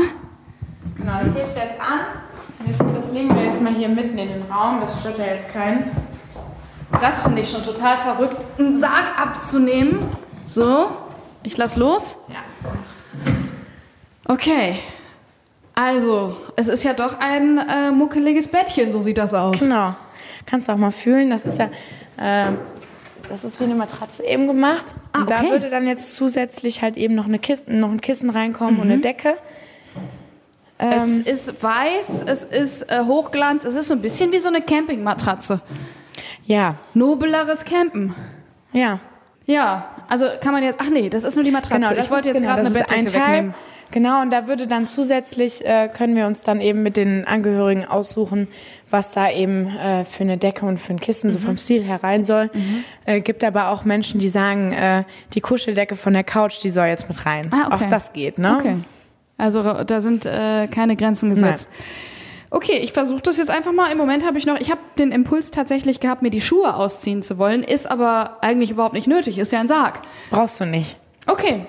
Genau, 0.96 1.12
das 1.22 1.38
hebst 1.38 1.56
du 1.56 1.60
jetzt 1.60 1.80
an. 1.80 2.00
Das 2.94 3.12
legen 3.12 3.34
wir 3.34 3.44
jetzt 3.44 3.62
mal 3.62 3.72
hier 3.72 3.88
mitten 3.88 4.18
in 4.18 4.28
den 4.28 4.42
Raum. 4.50 4.80
Das 4.80 5.00
stört 5.00 5.18
ja 5.18 5.26
jetzt 5.26 5.50
keinen. 5.50 5.90
Das 7.00 7.22
finde 7.22 7.40
ich 7.40 7.50
schon 7.50 7.62
total 7.62 7.96
verrückt, 7.96 8.44
einen 8.58 8.76
Sarg 8.76 9.18
abzunehmen. 9.18 10.00
So, 10.44 10.88
ich 11.42 11.56
lass 11.56 11.76
los. 11.76 12.18
Ja. 12.28 12.40
Okay. 14.28 14.78
Also, 15.78 16.34
es 16.56 16.68
ist 16.68 16.84
ja 16.84 16.94
doch 16.94 17.18
ein 17.20 17.58
äh, 17.58 17.90
muckeliges 17.92 18.48
Bettchen, 18.48 18.90
so 18.92 19.00
sieht 19.02 19.18
das 19.18 19.34
aus. 19.34 19.60
Genau. 19.60 19.94
Kannst 20.46 20.68
du 20.68 20.72
auch 20.72 20.76
mal 20.78 20.90
fühlen. 20.90 21.28
Das 21.30 21.44
ist 21.44 21.58
ja, 21.58 21.66
äh, 22.16 22.52
das 23.28 23.44
ist 23.44 23.60
wie 23.60 23.64
eine 23.64 23.74
Matratze 23.74 24.24
eben 24.24 24.46
gemacht. 24.46 24.94
Ah, 25.12 25.20
Und 25.20 25.30
da 25.30 25.40
okay. 25.40 25.50
würde 25.50 25.68
dann 25.68 25.86
jetzt 25.86 26.14
zusätzlich 26.14 26.80
halt 26.80 26.96
eben 26.96 27.14
noch, 27.14 27.26
eine 27.26 27.38
Kissen, 27.38 27.78
noch 27.78 27.90
ein 27.90 28.00
Kissen 28.00 28.30
reinkommen 28.30 28.76
und 28.80 28.90
eine 28.90 28.98
Decke. 29.02 29.34
Es 30.78 31.18
Ähm, 31.18 31.24
ist 31.26 31.62
weiß, 31.62 32.24
es 32.26 32.44
ist 32.44 32.90
äh, 32.90 33.04
Hochglanz, 33.04 33.64
es 33.64 33.74
ist 33.74 33.88
so 33.88 33.94
ein 33.94 34.00
bisschen 34.02 34.32
wie 34.32 34.38
so 34.38 34.48
eine 34.48 34.60
Campingmatratze. 34.62 35.60
ja, 36.44 36.76
Nobeleres 36.94 37.64
Campen. 37.64 38.14
ja. 38.72 38.98
Ja, 39.48 39.90
also 40.08 40.26
kann 40.40 40.52
man 40.52 40.64
jetzt, 40.64 40.80
ach 40.80 40.90
nee, 40.90 41.08
das 41.08 41.22
ist 41.22 41.36
nur 41.36 41.44
die 41.44 41.52
Matratze. 41.52 41.78
Genau, 41.90 42.02
ich 42.02 42.10
wollte 42.10 42.30
jetzt 42.30 42.38
genau, 42.38 42.56
gerade 42.56 42.62
eine 42.66 42.68
ist 42.68 42.76
ein 42.90 43.04
Bettdecke 43.04 43.12
Teil. 43.12 43.32
wegnehmen. 43.36 43.54
Genau, 43.92 44.20
und 44.20 44.30
da 44.30 44.48
würde 44.48 44.66
dann 44.66 44.86
zusätzlich, 44.86 45.64
äh, 45.64 45.88
können 45.88 46.16
wir 46.16 46.26
uns 46.26 46.42
dann 46.42 46.60
eben 46.60 46.82
mit 46.82 46.96
den 46.96 47.24
Angehörigen 47.26 47.84
aussuchen, 47.84 48.48
was 48.90 49.12
da 49.12 49.30
eben 49.30 49.68
äh, 49.68 50.04
für 50.04 50.24
eine 50.24 50.36
Decke 50.38 50.66
und 50.66 50.78
für 50.78 50.92
ein 50.92 51.00
Kissen 51.00 51.28
Mhm. 51.28 51.32
so 51.32 51.38
vom 51.38 51.56
Stil 51.58 51.82
her 51.84 52.00
rein 52.02 52.24
soll. 52.24 52.50
Äh, 53.04 53.20
gibt 53.20 53.42
aber 53.44 53.68
auch 53.70 53.84
Menschen, 53.84 54.20
die 54.20 54.28
sagen, 54.28 54.72
äh, 54.72 55.04
die 55.34 55.40
Kuscheldecke 55.40 55.94
von 55.94 56.12
der 56.12 56.24
Couch, 56.24 56.62
die 56.62 56.70
soll 56.70 56.86
jetzt 56.86 57.08
mit 57.08 57.24
rein. 57.26 57.48
Ah, 57.52 57.72
okay. 57.72 57.84
Auch 57.84 57.88
das 57.88 58.12
geht, 58.12 58.38
ne? 58.38 58.56
Okay. 58.58 58.76
Also 59.38 59.62
da 59.84 60.00
sind 60.00 60.24
äh, 60.26 60.66
keine 60.68 60.96
Grenzen 60.96 61.30
gesetzt. 61.30 61.68
Okay, 62.50 62.78
ich 62.78 62.92
versuche 62.92 63.20
das 63.22 63.36
jetzt 63.38 63.50
einfach 63.50 63.72
mal. 63.72 63.90
Im 63.92 63.98
Moment 63.98 64.24
habe 64.26 64.38
ich 64.38 64.46
noch, 64.46 64.58
ich 64.58 64.70
habe 64.70 64.80
den 64.98 65.12
Impuls 65.12 65.50
tatsächlich 65.50 66.00
gehabt, 66.00 66.22
mir 66.22 66.30
die 66.30 66.40
Schuhe 66.40 66.74
ausziehen 66.74 67.22
zu 67.22 67.36
wollen, 67.38 67.62
ist 67.62 67.90
aber 67.90 68.38
eigentlich 68.40 68.70
überhaupt 68.70 68.94
nicht 68.94 69.08
nötig, 69.08 69.38
ist 69.38 69.52
ja 69.52 69.60
ein 69.60 69.68
Sarg. 69.68 70.00
Brauchst 70.30 70.60
du 70.60 70.64
nicht. 70.64 70.96
Okay, 71.26 71.66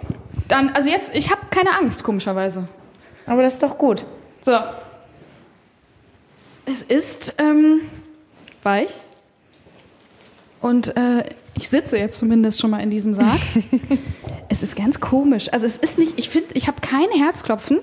dann, 0.48 0.70
also 0.70 0.90
jetzt, 0.90 1.16
ich 1.16 1.32
habe 1.32 1.42
keine 1.50 1.78
Angst, 1.78 2.04
komischerweise. 2.04 2.68
Aber 3.26 3.44
das 3.44 3.56
ist 3.56 3.64
doch 3.64 3.78
gut. 3.78 4.06
So. 4.42 4.58
Es 6.66 6.82
ist 6.82 7.36
ähm, 7.40 7.82
weich. 8.64 8.90
Und 10.62 10.96
äh, 10.98 11.24
ich 11.56 11.70
sitze 11.70 11.98
jetzt 11.98 12.18
zumindest 12.18 12.60
schon 12.60 12.72
mal 12.72 12.80
in 12.80 12.90
diesem 12.90 13.14
Sarg. 13.14 13.40
es 14.50 14.64
ist 14.64 14.76
ganz 14.76 15.00
komisch. 15.00 15.52
Also 15.52 15.66
es 15.66 15.78
ist 15.78 15.98
nicht, 15.98 16.18
ich 16.18 16.30
finde, 16.30 16.50
ich 16.54 16.68
habe 16.68 16.82
kein 16.82 17.10
Herzklopfen. 17.12 17.80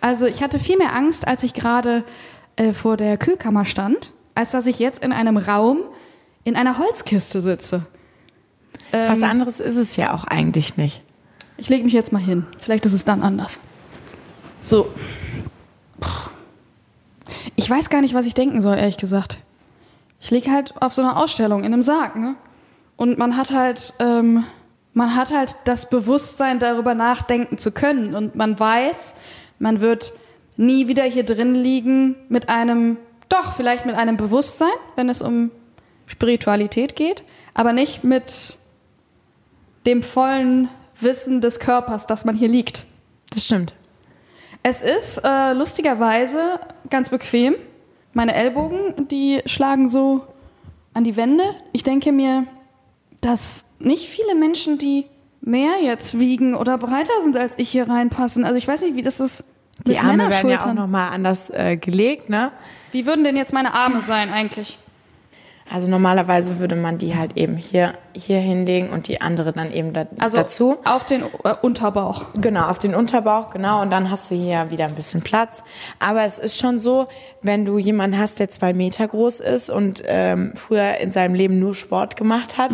Also 0.00 0.26
ich 0.26 0.42
hatte 0.42 0.58
viel 0.58 0.78
mehr 0.78 0.94
Angst, 0.94 1.26
als 1.26 1.42
ich 1.42 1.54
gerade 1.54 2.04
äh, 2.56 2.72
vor 2.72 2.96
der 2.96 3.18
Kühlkammer 3.18 3.64
stand, 3.64 4.12
als 4.34 4.52
dass 4.52 4.66
ich 4.66 4.78
jetzt 4.78 5.04
in 5.04 5.12
einem 5.12 5.36
Raum 5.36 5.78
in 6.44 6.56
einer 6.56 6.78
Holzkiste 6.78 7.42
sitze. 7.42 7.86
Ähm, 8.92 9.10
Was 9.10 9.22
anderes 9.22 9.60
ist 9.60 9.76
es 9.76 9.96
ja 9.96 10.14
auch 10.14 10.24
eigentlich 10.24 10.76
nicht. 10.76 11.02
Ich 11.60 11.68
lege 11.68 11.84
mich 11.84 11.92
jetzt 11.92 12.12
mal 12.12 12.18
hin. 12.22 12.46
Vielleicht 12.58 12.86
ist 12.86 12.94
es 12.94 13.04
dann 13.04 13.22
anders. 13.22 13.60
So. 14.62 14.90
Ich 17.54 17.68
weiß 17.68 17.90
gar 17.90 18.00
nicht, 18.00 18.14
was 18.14 18.24
ich 18.24 18.32
denken 18.32 18.62
soll, 18.62 18.76
ehrlich 18.76 18.96
gesagt. 18.96 19.38
Ich 20.20 20.30
liege 20.30 20.50
halt 20.50 20.74
auf 20.80 20.94
so 20.94 21.02
einer 21.02 21.18
Ausstellung 21.18 21.60
in 21.60 21.72
einem 21.72 21.82
Sarg, 21.82 22.16
ne? 22.16 22.34
Und 22.96 23.18
man 23.18 23.36
hat 23.36 23.52
halt, 23.52 23.94
ähm, 23.98 24.44
man 24.94 25.14
hat 25.14 25.32
halt 25.32 25.56
das 25.66 25.88
Bewusstsein, 25.88 26.58
darüber 26.58 26.94
nachdenken 26.94 27.58
zu 27.58 27.72
können. 27.72 28.14
Und 28.14 28.34
man 28.34 28.58
weiß, 28.58 29.14
man 29.58 29.82
wird 29.82 30.14
nie 30.56 30.88
wieder 30.88 31.04
hier 31.04 31.24
drin 31.24 31.54
liegen 31.54 32.16
mit 32.28 32.48
einem, 32.48 32.96
doch, 33.28 33.52
vielleicht 33.52 33.84
mit 33.84 33.96
einem 33.96 34.16
Bewusstsein, 34.16 34.68
wenn 34.96 35.10
es 35.10 35.20
um 35.20 35.50
Spiritualität 36.06 36.96
geht, 36.96 37.22
aber 37.52 37.72
nicht 37.72 38.02
mit 38.02 38.56
dem 39.86 40.02
vollen 40.02 40.68
Wissen 41.02 41.40
des 41.40 41.60
Körpers, 41.60 42.06
dass 42.06 42.24
man 42.24 42.36
hier 42.36 42.48
liegt. 42.48 42.86
Das 43.30 43.44
stimmt. 43.44 43.74
Es 44.62 44.82
ist 44.82 45.18
äh, 45.24 45.52
lustigerweise 45.52 46.60
ganz 46.90 47.08
bequem. 47.08 47.54
Meine 48.12 48.34
Ellbogen, 48.34 49.08
die 49.08 49.40
schlagen 49.46 49.88
so 49.88 50.26
an 50.92 51.04
die 51.04 51.16
Wände. 51.16 51.44
Ich 51.72 51.82
denke 51.82 52.12
mir, 52.12 52.44
dass 53.20 53.66
nicht 53.78 54.08
viele 54.08 54.34
Menschen, 54.34 54.78
die 54.78 55.06
mehr 55.40 55.80
jetzt 55.82 56.18
wiegen 56.18 56.54
oder 56.54 56.76
breiter 56.76 57.22
sind 57.22 57.36
als 57.36 57.58
ich 57.58 57.70
hier 57.70 57.88
reinpassen. 57.88 58.44
Also 58.44 58.56
ich 58.56 58.68
weiß 58.68 58.82
nicht, 58.82 58.96
wie 58.96 59.02
das 59.02 59.20
ist. 59.20 59.44
Die 59.86 59.98
Arme 59.98 60.18
werden 60.18 60.20
ja 60.20 60.26
auch 60.26 60.42
Männerschultern. 60.42 60.76
nochmal 60.76 61.12
anders 61.12 61.48
äh, 61.50 61.76
gelegt, 61.78 62.28
ne? 62.28 62.52
Wie 62.92 63.06
würden 63.06 63.24
denn 63.24 63.36
jetzt 63.36 63.52
meine 63.54 63.72
Arme 63.72 64.02
sein 64.02 64.30
eigentlich? 64.30 64.78
Also 65.72 65.88
normalerweise 65.88 66.58
würde 66.58 66.74
man 66.74 66.98
die 66.98 67.16
halt 67.16 67.36
eben 67.36 67.56
hier, 67.56 67.94
hier 68.12 68.38
hinlegen 68.40 68.90
und 68.90 69.06
die 69.06 69.20
andere 69.20 69.52
dann 69.52 69.72
eben 69.72 69.92
da, 69.92 70.06
Also 70.18 70.38
dazu. 70.38 70.78
auf 70.84 71.04
den 71.04 71.22
äh, 71.44 71.54
Unterbauch. 71.62 72.26
Genau, 72.34 72.66
auf 72.66 72.78
den 72.78 72.94
Unterbauch, 72.94 73.50
genau. 73.50 73.80
Und 73.82 73.90
dann 73.90 74.10
hast 74.10 74.30
du 74.30 74.34
hier 74.34 74.70
wieder 74.70 74.86
ein 74.86 74.94
bisschen 74.94 75.22
Platz. 75.22 75.62
Aber 76.00 76.24
es 76.24 76.38
ist 76.38 76.58
schon 76.58 76.78
so, 76.78 77.06
wenn 77.42 77.64
du 77.64 77.78
jemanden 77.78 78.18
hast, 78.18 78.40
der 78.40 78.48
zwei 78.50 78.72
Meter 78.72 79.06
groß 79.06 79.40
ist 79.40 79.70
und 79.70 80.02
ähm, 80.06 80.54
früher 80.56 80.98
in 80.98 81.10
seinem 81.10 81.34
Leben 81.34 81.58
nur 81.60 81.74
Sport 81.74 82.16
gemacht 82.16 82.58
hat, 82.58 82.72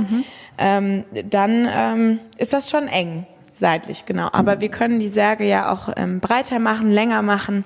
ähm, 0.58 1.04
dann 1.28 1.68
ähm, 1.70 2.18
ist 2.38 2.52
das 2.54 2.70
schon 2.70 2.88
eng 2.88 3.26
seitlich, 3.50 4.06
genau. 4.06 4.28
Aber 4.32 4.60
wir 4.60 4.70
können 4.70 5.00
die 5.00 5.08
Särge 5.08 5.44
ja 5.46 5.72
auch 5.72 5.90
ähm, 5.96 6.20
breiter 6.20 6.58
machen, 6.58 6.90
länger 6.90 7.22
machen. 7.22 7.64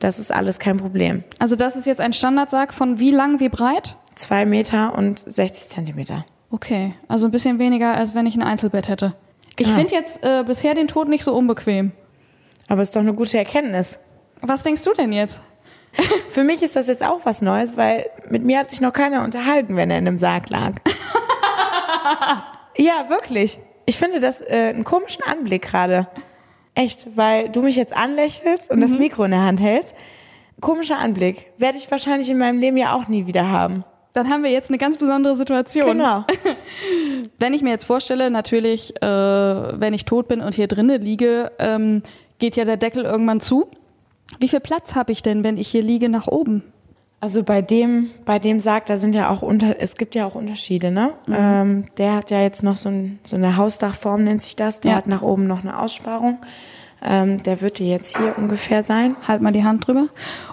Das 0.00 0.18
ist 0.18 0.32
alles 0.32 0.58
kein 0.58 0.78
Problem. 0.78 1.24
Also 1.38 1.56
das 1.56 1.76
ist 1.76 1.86
jetzt 1.86 2.00
ein 2.00 2.12
Standardsarg 2.12 2.72
von 2.72 2.98
wie 2.98 3.10
lang, 3.10 3.38
wie 3.40 3.50
breit? 3.50 3.96
Zwei 4.20 4.44
Meter 4.44 4.94
und 4.96 5.18
60 5.18 5.68
Zentimeter. 5.70 6.24
Okay, 6.50 6.94
also 7.08 7.26
ein 7.26 7.30
bisschen 7.30 7.58
weniger, 7.58 7.94
als 7.94 8.14
wenn 8.14 8.26
ich 8.26 8.34
ein 8.36 8.42
Einzelbett 8.42 8.88
hätte. 8.88 9.14
Ich 9.58 9.66
Ja. 9.68 9.74
finde 9.74 9.94
jetzt 9.94 10.22
äh, 10.22 10.42
bisher 10.46 10.74
den 10.74 10.88
Tod 10.88 11.08
nicht 11.08 11.24
so 11.24 11.34
unbequem. 11.34 11.92
Aber 12.68 12.82
ist 12.82 12.94
doch 12.94 13.00
eine 13.00 13.14
gute 13.14 13.38
Erkenntnis. 13.38 13.98
Was 14.42 14.62
denkst 14.62 14.82
du 14.84 14.92
denn 14.92 15.12
jetzt? 15.12 15.40
Für 16.28 16.44
mich 16.44 16.62
ist 16.62 16.76
das 16.76 16.86
jetzt 16.88 17.04
auch 17.04 17.20
was 17.24 17.40
Neues, 17.42 17.76
weil 17.76 18.06
mit 18.28 18.44
mir 18.44 18.58
hat 18.58 18.70
sich 18.70 18.80
noch 18.80 18.92
keiner 18.92 19.24
unterhalten, 19.24 19.74
wenn 19.76 19.90
er 19.90 19.98
in 19.98 20.06
einem 20.06 20.18
Sarg 20.18 20.50
lag. 20.50 20.72
ja, 22.76 23.08
wirklich. 23.08 23.58
Ich 23.86 23.98
finde 23.98 24.20
das 24.20 24.40
äh, 24.40 24.72
einen 24.74 24.84
komischen 24.84 25.24
Anblick 25.24 25.62
gerade. 25.62 26.08
Echt, 26.74 27.08
weil 27.16 27.48
du 27.48 27.62
mich 27.62 27.76
jetzt 27.76 27.96
anlächelst 27.96 28.70
und 28.70 28.80
das 28.80 28.92
Mikro 28.96 29.24
in 29.24 29.32
der 29.32 29.42
Hand 29.42 29.60
hältst. 29.60 29.94
Komischer 30.60 30.98
Anblick. 30.98 31.46
Werde 31.58 31.78
ich 31.78 31.90
wahrscheinlich 31.90 32.30
in 32.30 32.38
meinem 32.38 32.58
Leben 32.60 32.76
ja 32.76 32.94
auch 32.94 33.08
nie 33.08 33.26
wieder 33.26 33.48
haben. 33.50 33.84
Dann 34.12 34.28
haben 34.28 34.42
wir 34.42 34.50
jetzt 34.50 34.70
eine 34.70 34.78
ganz 34.78 34.96
besondere 34.96 35.36
Situation. 35.36 35.98
Genau. 35.98 36.24
Wenn 37.38 37.54
ich 37.54 37.62
mir 37.62 37.70
jetzt 37.70 37.84
vorstelle, 37.84 38.30
natürlich, 38.30 38.94
äh, 39.02 39.06
wenn 39.06 39.94
ich 39.94 40.04
tot 40.04 40.28
bin 40.28 40.40
und 40.40 40.54
hier 40.54 40.66
drinnen 40.66 41.00
liege, 41.00 41.52
ähm, 41.58 42.02
geht 42.38 42.56
ja 42.56 42.64
der 42.64 42.76
Deckel 42.76 43.04
irgendwann 43.04 43.40
zu. 43.40 43.68
Wie 44.38 44.48
viel 44.48 44.60
Platz 44.60 44.94
habe 44.96 45.12
ich 45.12 45.22
denn, 45.22 45.44
wenn 45.44 45.56
ich 45.56 45.68
hier 45.68 45.82
liege, 45.82 46.08
nach 46.08 46.26
oben? 46.26 46.62
Also 47.20 47.42
bei 47.42 47.60
dem, 47.62 48.10
bei 48.24 48.38
dem 48.38 48.60
Sarg, 48.60 48.86
da 48.86 48.96
sind 48.96 49.14
ja 49.14 49.28
auch 49.30 49.42
unter, 49.42 49.76
es 49.78 49.94
gibt 49.94 50.14
ja 50.14 50.26
auch 50.26 50.34
Unterschiede, 50.34 50.90
ne? 50.90 51.12
Ähm, 51.30 51.84
der 51.98 52.14
hat 52.14 52.30
ja 52.30 52.40
jetzt 52.40 52.62
noch 52.62 52.78
so, 52.78 52.88
ein, 52.88 53.18
so 53.24 53.36
eine 53.36 53.56
Hausdachform, 53.56 54.24
nennt 54.24 54.40
sich 54.42 54.56
das. 54.56 54.80
Der 54.80 54.92
Ja. 54.92 54.96
hat 54.96 55.06
nach 55.06 55.20
oben 55.22 55.46
noch 55.46 55.60
eine 55.62 55.78
Aussparung. 55.78 56.38
Ähm, 57.04 57.42
der 57.42 57.60
wird 57.60 57.78
jetzt 57.78 58.16
hier 58.18 58.34
ungefähr 58.38 58.82
sein. 58.82 59.16
Halt 59.26 59.42
mal 59.42 59.52
die 59.52 59.64
Hand 59.64 59.86
drüber. 59.86 60.08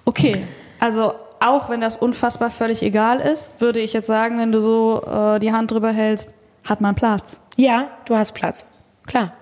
Okay, 0.05 0.43
also 0.79 1.13
auch 1.39 1.69
wenn 1.69 1.81
das 1.81 1.97
unfassbar 1.97 2.51
völlig 2.51 2.81
egal 2.83 3.19
ist, 3.19 3.59
würde 3.59 3.79
ich 3.79 3.93
jetzt 3.93 4.07
sagen, 4.07 4.39
wenn 4.39 4.51
du 4.51 4.61
so 4.61 5.03
äh, 5.03 5.39
die 5.39 5.51
Hand 5.51 5.71
drüber 5.71 5.91
hältst, 5.91 6.33
hat 6.63 6.81
man 6.81 6.95
Platz. 6.95 7.39
Ja, 7.55 7.89
du 8.05 8.15
hast 8.15 8.33
Platz. 8.33 8.65
Klar. 9.05 9.33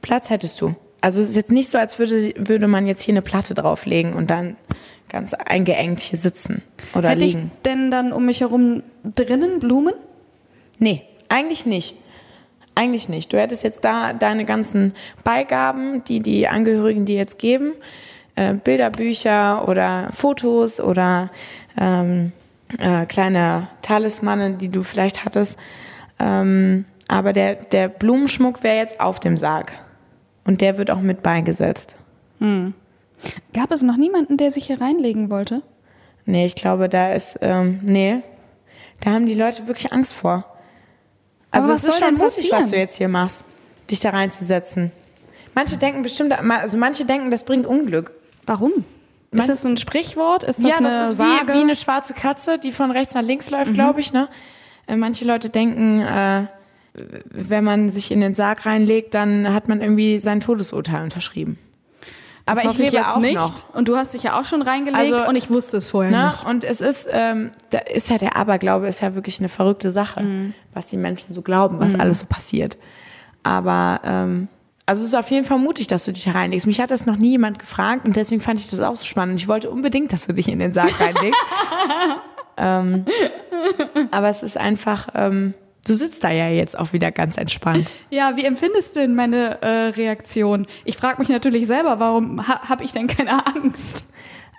Platz 0.00 0.30
hättest 0.30 0.60
du. 0.60 0.74
Also 1.00 1.20
es 1.20 1.28
ist 1.28 1.36
jetzt 1.36 1.50
nicht 1.50 1.70
so, 1.70 1.78
als 1.78 1.98
würde, 1.98 2.32
würde 2.36 2.68
man 2.68 2.86
jetzt 2.86 3.02
hier 3.02 3.12
eine 3.12 3.22
Platte 3.22 3.54
drauflegen 3.54 4.12
und 4.14 4.30
dann 4.30 4.56
ganz 5.08 5.32
eingeengt 5.34 6.00
hier 6.00 6.18
sitzen 6.18 6.62
oder 6.94 7.10
Hätte 7.10 7.24
liegen. 7.24 7.50
ich 7.54 7.62
denn 7.62 7.90
dann 7.90 8.12
um 8.12 8.26
mich 8.26 8.40
herum 8.40 8.82
drinnen 9.04 9.58
Blumen? 9.58 9.94
Nee, 10.78 11.02
eigentlich 11.28 11.66
nicht. 11.66 11.96
Eigentlich 12.74 13.08
nicht. 13.08 13.32
Du 13.32 13.38
hättest 13.38 13.64
jetzt 13.64 13.84
da 13.84 14.12
deine 14.12 14.44
ganzen 14.44 14.94
Beigaben, 15.24 16.04
die 16.04 16.20
die 16.20 16.46
Angehörigen 16.46 17.06
dir 17.06 17.16
jetzt 17.16 17.38
geben, 17.38 17.72
äh, 18.38 18.54
Bilderbücher 18.54 19.66
oder 19.68 20.10
Fotos 20.12 20.80
oder 20.80 21.30
ähm, 21.76 22.32
äh, 22.78 23.04
kleine 23.06 23.68
Talismane, 23.82 24.52
die 24.52 24.68
du 24.68 24.84
vielleicht 24.84 25.24
hattest. 25.24 25.58
Ähm, 26.20 26.84
aber 27.08 27.32
der, 27.32 27.56
der 27.56 27.88
Blumenschmuck 27.88 28.62
wäre 28.62 28.76
jetzt 28.76 29.00
auf 29.00 29.18
dem 29.18 29.36
Sarg. 29.36 29.72
Und 30.44 30.60
der 30.60 30.78
wird 30.78 30.90
auch 30.90 31.00
mit 31.00 31.22
beigesetzt. 31.22 31.96
Gab 33.52 33.72
es 33.72 33.82
noch 33.82 33.96
niemanden, 33.96 34.36
der 34.36 34.50
sich 34.50 34.66
hier 34.66 34.80
reinlegen 34.80 35.30
wollte? 35.30 35.62
Nee, 36.24 36.46
ich 36.46 36.54
glaube, 36.54 36.88
da 36.88 37.12
ist, 37.12 37.38
ähm, 37.40 37.80
nee, 37.82 38.20
da 39.00 39.10
haben 39.10 39.26
die 39.26 39.34
Leute 39.34 39.66
wirklich 39.66 39.92
Angst 39.92 40.12
vor. 40.12 40.44
Also 41.50 41.72
es 41.72 41.84
ist 41.84 41.98
schon 41.98 42.14
mutig, 42.14 42.52
was 42.52 42.70
du 42.70 42.76
jetzt 42.76 42.98
hier 42.98 43.08
machst, 43.08 43.44
dich 43.90 44.00
da 44.00 44.10
reinzusetzen. 44.10 44.92
Manche 45.54 45.76
denken 45.76 46.02
bestimmt, 46.02 46.32
also 46.32 46.76
manche 46.78 47.04
denken, 47.04 47.30
das 47.30 47.44
bringt 47.44 47.66
Unglück. 47.66 48.12
Warum? 48.48 48.72
Man- 49.30 49.40
ist 49.40 49.48
das 49.50 49.64
ein 49.66 49.76
Sprichwort? 49.76 50.42
Ist 50.44 50.58
das 50.64 50.70
ja, 50.70 50.76
eine 50.78 50.88
das 50.88 51.10
ist 51.12 51.16
Sage? 51.18 51.48
wie, 51.48 51.52
wie 51.54 51.60
eine 51.60 51.74
schwarze 51.74 52.14
Katze, 52.14 52.58
die 52.58 52.72
von 52.72 52.90
rechts 52.90 53.14
nach 53.14 53.22
links 53.22 53.50
läuft, 53.50 53.74
glaube 53.74 54.00
ich. 54.00 54.12
Ne? 54.12 54.28
Äh, 54.86 54.96
Manche 54.96 55.24
Leute 55.26 55.50
denken, 55.50 56.00
äh, 56.00 56.46
wenn 57.30 57.62
man 57.62 57.90
sich 57.90 58.10
in 58.10 58.20
den 58.20 58.34
Sarg 58.34 58.64
reinlegt, 58.66 59.14
dann 59.14 59.52
hat 59.52 59.68
man 59.68 59.80
irgendwie 59.82 60.18
sein 60.18 60.40
Todesurteil 60.40 61.02
unterschrieben. 61.04 61.58
Das 62.46 62.58
Aber 62.58 62.70
ich 62.70 62.78
lebe 62.78 62.96
jetzt 62.96 63.08
auch 63.08 63.18
nicht. 63.20 63.34
noch. 63.34 63.74
Und 63.74 63.88
du 63.88 63.96
hast 63.98 64.14
dich 64.14 64.22
ja 64.22 64.40
auch 64.40 64.44
schon 64.44 64.62
reingelegt 64.62 64.96
Also, 64.98 65.22
und 65.28 65.36
ich 65.36 65.50
wusste 65.50 65.76
es 65.76 65.90
vorher 65.90 66.10
Ne? 66.10 66.26
nicht. 66.28 66.46
Und 66.46 66.64
es 66.64 66.80
ist, 66.80 67.06
ähm, 67.12 67.50
da 67.68 67.78
ist 67.78 68.08
ja 68.08 68.16
der 68.16 68.36
Aberglaube 68.36 68.88
ist 68.88 69.02
ja 69.02 69.14
wirklich 69.14 69.38
eine 69.40 69.50
verrückte 69.50 69.90
Sache, 69.90 70.22
Mhm. 70.22 70.54
was 70.72 70.86
die 70.86 70.96
Menschen 70.96 71.34
so 71.34 71.42
glauben, 71.42 71.78
was 71.78 71.94
alles 71.94 72.20
so 72.20 72.26
passiert. 72.26 72.78
Aber 73.42 74.00
ähm, 74.02 74.48
also 74.88 75.02
es 75.02 75.08
ist 75.08 75.14
auf 75.14 75.30
jeden 75.30 75.44
Fall 75.44 75.58
mutig, 75.58 75.86
dass 75.86 76.06
du 76.06 76.12
dich 76.12 76.24
da 76.24 76.30
reinlegst. 76.30 76.66
Mich 76.66 76.80
hat 76.80 76.90
das 76.90 77.04
noch 77.04 77.18
nie 77.18 77.32
jemand 77.32 77.58
gefragt 77.58 78.06
und 78.06 78.16
deswegen 78.16 78.40
fand 78.40 78.58
ich 78.58 78.68
das 78.68 78.80
auch 78.80 78.96
so 78.96 79.04
spannend. 79.04 79.38
Ich 79.38 79.46
wollte 79.46 79.68
unbedingt, 79.70 80.14
dass 80.14 80.26
du 80.26 80.32
dich 80.32 80.48
in 80.48 80.60
den 80.60 80.72
Sarg 80.72 80.98
reinlegst. 81.00 81.40
ähm, 82.56 83.04
aber 84.10 84.30
es 84.30 84.42
ist 84.42 84.56
einfach, 84.56 85.08
ähm, 85.14 85.52
du 85.86 85.92
sitzt 85.92 86.24
da 86.24 86.30
ja 86.30 86.48
jetzt 86.48 86.78
auch 86.78 86.94
wieder 86.94 87.12
ganz 87.12 87.36
entspannt. 87.36 87.86
Ja, 88.08 88.36
wie 88.36 88.46
empfindest 88.46 88.96
du 88.96 89.00
denn 89.00 89.14
meine 89.14 89.60
äh, 89.60 89.88
Reaktion? 89.88 90.66
Ich 90.86 90.96
frage 90.96 91.20
mich 91.20 91.28
natürlich 91.28 91.66
selber, 91.66 92.00
warum 92.00 92.48
ha 92.48 92.66
habe 92.66 92.82
ich 92.82 92.92
denn 92.92 93.08
keine 93.08 93.46
Angst? 93.46 94.06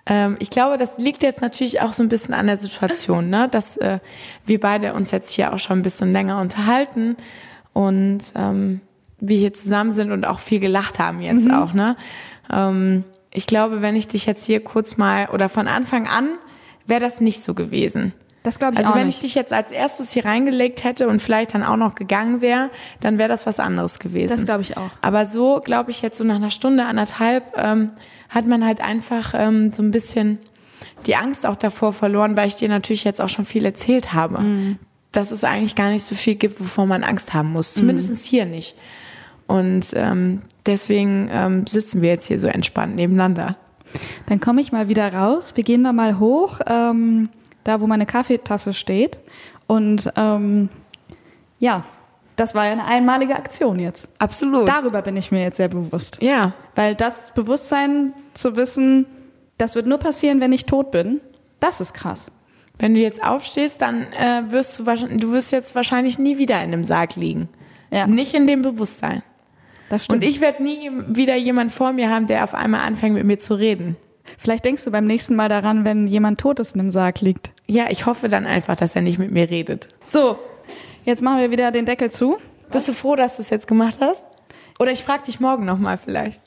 Ähm, 0.06 0.38
ich 0.40 0.52
glaube, 0.52 0.78
das 0.78 1.00
liegt 1.00 1.24
jetzt 1.24 1.42
natürlich 1.42 1.82
auch 1.82 1.94
so 1.94 2.04
ein 2.04 2.10
bisschen 2.10 2.36
an 2.36 2.46
der 2.46 2.58
Situation, 2.58 3.32
ne? 3.32 3.48
dass 3.50 3.78
äh, 3.78 3.98
wir 4.46 4.60
beide 4.60 4.94
uns 4.94 5.10
jetzt 5.10 5.32
hier 5.32 5.54
auch 5.54 5.60
schon 5.60 5.80
ein 5.80 5.84
bisschen 5.84 6.14
länger 6.14 6.40
unterhalten 6.40 7.18
und 7.74 8.20
ähm, 8.36 8.82
wir 9.22 9.38
hier 9.38 9.54
zusammen 9.54 9.92
sind 9.92 10.12
und 10.12 10.26
auch 10.26 10.40
viel 10.40 10.60
gelacht 10.60 11.00
haben 11.00 11.22
jetzt 11.22 11.46
Mhm. 11.48 11.54
auch. 11.54 11.74
Ne? 11.74 11.96
Ähm, 12.52 13.04
ich 13.32 13.46
glaube, 13.48 13.82
wenn 13.82 13.96
ich 13.96 14.08
dich 14.08 14.26
jetzt 14.26 14.46
hier 14.46 14.64
kurz 14.64 14.98
mal 14.98 15.28
oder 15.30 15.50
von 15.50 15.68
Anfang 15.68 16.08
an 16.08 16.28
wäre 16.86 17.00
das 17.02 17.22
nicht 17.22 17.44
so 17.44 17.54
gewesen. 17.54 18.14
Das 18.42 18.58
glaube 18.58 18.74
ich 18.76 18.80
Also 18.80 18.96
wenn 18.96 19.06
nicht. 19.06 19.18
ich 19.18 19.22
dich 19.22 19.36
jetzt 19.36 19.54
als 19.54 19.72
erstes 19.72 20.12
hier 20.14 20.26
reingelegt 20.26 20.84
hätte 20.84 21.08
und 21.08 21.22
vielleicht 21.22 21.54
dann 21.54 21.62
auch 21.62 21.76
noch 21.76 21.94
gegangen 21.94 22.42
wäre, 22.42 22.72
dann 23.02 23.20
wäre 23.20 23.30
das 23.30 23.46
was 23.46 23.60
anderes 23.60 24.00
gewesen. 24.00 24.34
Das 24.34 24.46
glaube 24.46 24.64
ich 24.64 24.76
auch. 24.78 24.90
Aber 25.02 25.26
so, 25.28 25.62
glaube 25.64 25.92
ich, 25.92 26.02
jetzt 26.02 26.18
so 26.18 26.24
nach 26.24 26.38
einer 26.38 26.50
Stunde, 26.50 26.86
anderthalb, 26.86 27.44
ähm, 27.58 27.92
hat 28.30 28.48
man 28.48 28.66
halt 28.66 28.82
einfach 28.82 29.34
ähm, 29.38 29.72
so 29.72 29.84
ein 29.84 29.92
bisschen 29.92 30.40
die 31.06 31.16
Angst 31.16 31.46
auch 31.46 31.58
davor 31.58 31.94
verloren, 31.94 32.36
weil 32.38 32.48
ich 32.48 32.56
dir 32.56 32.70
natürlich 32.70 33.04
jetzt 33.04 33.22
auch 33.22 33.30
schon 33.30 33.46
viel 33.46 33.66
erzählt 33.66 34.14
habe. 34.14 34.78
Dass 35.12 35.32
es 35.32 35.44
eigentlich 35.44 35.76
gar 35.76 35.90
nicht 35.90 36.04
so 36.04 36.16
viel 36.16 36.36
gibt, 36.36 36.60
wovor 36.60 36.86
man 36.88 37.04
Angst 37.04 37.34
haben 37.34 37.52
muss. 37.52 37.74
Zumindest 37.74 38.26
hier 38.26 38.46
nicht. 38.46 38.76
Und 39.50 39.94
ähm, 39.96 40.44
deswegen 40.68 41.28
ähm, 41.32 41.66
sitzen 41.66 42.04
wir 42.04 42.10
jetzt 42.10 42.28
hier 42.28 42.40
so 42.40 42.46
entspannt 42.46 42.96
nebeneinander. 42.96 43.58
Dann 44.28 44.40
komme 44.40 44.62
ich 44.62 44.72
mal 44.72 44.90
wieder 44.90 45.12
raus. 45.12 45.54
Wir 45.56 45.64
gehen 45.64 45.84
da 45.84 45.92
mal 45.92 46.20
hoch, 46.20 46.60
ähm, 46.68 47.30
da 47.64 47.82
wo 47.82 47.88
meine 47.88 48.06
Kaffeetasse 48.06 48.76
steht. 48.76 49.20
Und 49.66 50.14
ähm, 50.16 50.70
ja, 51.58 51.84
das 52.36 52.54
war 52.54 52.68
ja 52.68 52.74
eine 52.74 52.86
einmalige 52.86 53.36
Aktion 53.36 53.80
jetzt. 53.80 54.12
Absolut. 54.20 54.70
Darüber 54.70 55.02
bin 55.02 55.18
ich 55.18 55.32
mir 55.32 55.42
jetzt 55.42 55.58
sehr 55.58 55.68
bewusst. 55.68 56.22
ja, 56.22 56.54
Weil 56.76 56.94
das 56.94 57.34
Bewusstsein 57.34 58.14
zu 58.36 58.56
wissen, 58.56 59.08
das 59.58 59.74
wird 59.74 59.88
nur 59.88 59.98
passieren, 59.98 60.42
wenn 60.42 60.54
ich 60.54 60.68
tot 60.68 60.92
bin, 60.92 61.22
das 61.60 61.82
ist 61.82 61.94
krass. 61.94 62.32
wenn 62.78 62.94
du 62.94 63.00
jetzt 63.00 63.24
aufstehst, 63.24 63.82
dann 63.82 64.04
äh, 64.14 64.44
wirst 64.52 64.78
du 64.78 64.86
wahrscheinlich, 64.86 65.20
du 65.20 65.32
wirst 65.32 65.52
jetzt 65.52 65.74
wahrscheinlich 65.74 66.20
nie 66.20 66.38
wieder 66.38 66.58
in 66.58 66.72
einem 66.72 66.84
Sarg 66.84 67.16
liegen. 67.16 67.50
Ja. 67.92 68.06
Nicht 68.06 68.36
in 68.36 68.46
dem 68.46 68.62
Bewusstsein. 68.62 69.24
Und 70.10 70.24
ich 70.24 70.42
werde 70.42 70.64
nie 70.64 70.92
wieder 71.08 71.36
jemand 71.36 71.72
vor 71.72 71.92
mir 71.94 72.10
haben, 72.10 72.28
der 72.28 72.44
auf 72.44 72.54
einmal 72.54 72.82
anfängt 72.82 73.16
mit 73.16 73.26
mir 73.26 73.40
zu 73.40 73.56
reden. 73.56 73.98
Vielleicht 74.38 74.66
denkst 74.66 74.86
du 74.86 74.92
beim 74.92 75.08
nächsten 75.08 75.36
Mal 75.36 75.50
daran, 75.50 75.86
wenn 75.86 76.08
jemand 76.08 76.40
Totes 76.40 76.74
in 76.74 76.80
einem 76.80 76.92
Sarg 76.92 77.22
liegt. 77.22 77.52
Ja, 77.68 77.88
ich 77.90 78.06
hoffe 78.06 78.30
dann 78.30 78.46
einfach, 78.46 78.78
dass 78.78 78.96
er 78.96 79.02
nicht 79.02 79.20
mit 79.20 79.32
mir 79.32 79.50
redet. 79.50 79.88
So, 80.04 80.38
jetzt 81.04 81.22
machen 81.22 81.40
wir 81.40 81.52
wieder 81.52 81.72
den 81.72 81.86
Deckel 81.86 82.12
zu. 82.12 82.38
Bist 82.72 82.88
du 82.88 82.94
froh, 82.94 83.16
dass 83.16 83.38
du 83.38 83.42
es 83.42 83.50
jetzt 83.50 83.68
gemacht 83.68 83.98
hast? 84.00 84.24
Oder 84.80 84.92
ich 84.92 85.04
frage 85.04 85.24
dich 85.26 85.40
morgen 85.40 85.66
nochmal 85.66 85.98
vielleicht. 85.98 86.42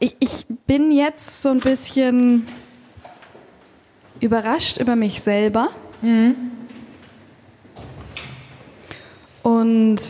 Ich, 0.00 0.16
ich 0.18 0.46
bin 0.66 0.90
jetzt 0.90 1.42
so 1.42 1.50
ein 1.50 1.60
bisschen 1.60 2.46
überrascht 4.20 4.78
über 4.78 4.96
mich 4.96 5.20
selber. 5.22 5.68
Und 9.42 10.00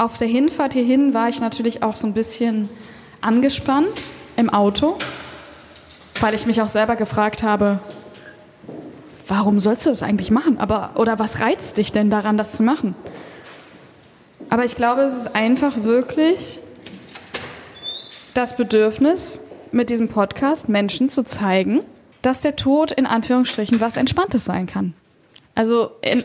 auf 0.00 0.16
der 0.16 0.28
Hinfahrt 0.28 0.72
hierhin 0.72 1.12
war 1.12 1.28
ich 1.28 1.40
natürlich 1.40 1.82
auch 1.82 1.94
so 1.94 2.06
ein 2.06 2.14
bisschen 2.14 2.70
angespannt 3.20 4.10
im 4.36 4.48
Auto, 4.48 4.96
weil 6.20 6.34
ich 6.34 6.46
mich 6.46 6.62
auch 6.62 6.70
selber 6.70 6.96
gefragt 6.96 7.42
habe, 7.42 7.80
warum 9.28 9.60
sollst 9.60 9.84
du 9.84 9.90
das 9.90 10.02
eigentlich 10.02 10.30
machen? 10.30 10.58
Aber, 10.58 10.92
oder 10.94 11.18
was 11.18 11.40
reizt 11.40 11.76
dich 11.76 11.92
denn 11.92 12.08
daran, 12.08 12.38
das 12.38 12.52
zu 12.52 12.62
machen? 12.62 12.94
Aber 14.48 14.64
ich 14.64 14.74
glaube, 14.74 15.02
es 15.02 15.12
ist 15.12 15.36
einfach 15.36 15.82
wirklich 15.82 16.62
das 18.32 18.56
Bedürfnis, 18.56 19.42
mit 19.70 19.90
diesem 19.90 20.08
Podcast 20.08 20.68
Menschen 20.68 21.10
zu 21.10 21.24
zeigen, 21.24 21.82
dass 22.22 22.40
der 22.40 22.56
Tod 22.56 22.90
in 22.90 23.06
Anführungsstrichen 23.06 23.80
was 23.80 23.96
Entspanntes 23.96 24.46
sein 24.46 24.66
kann. 24.66 24.94
Also 25.54 25.90
in, 26.00 26.24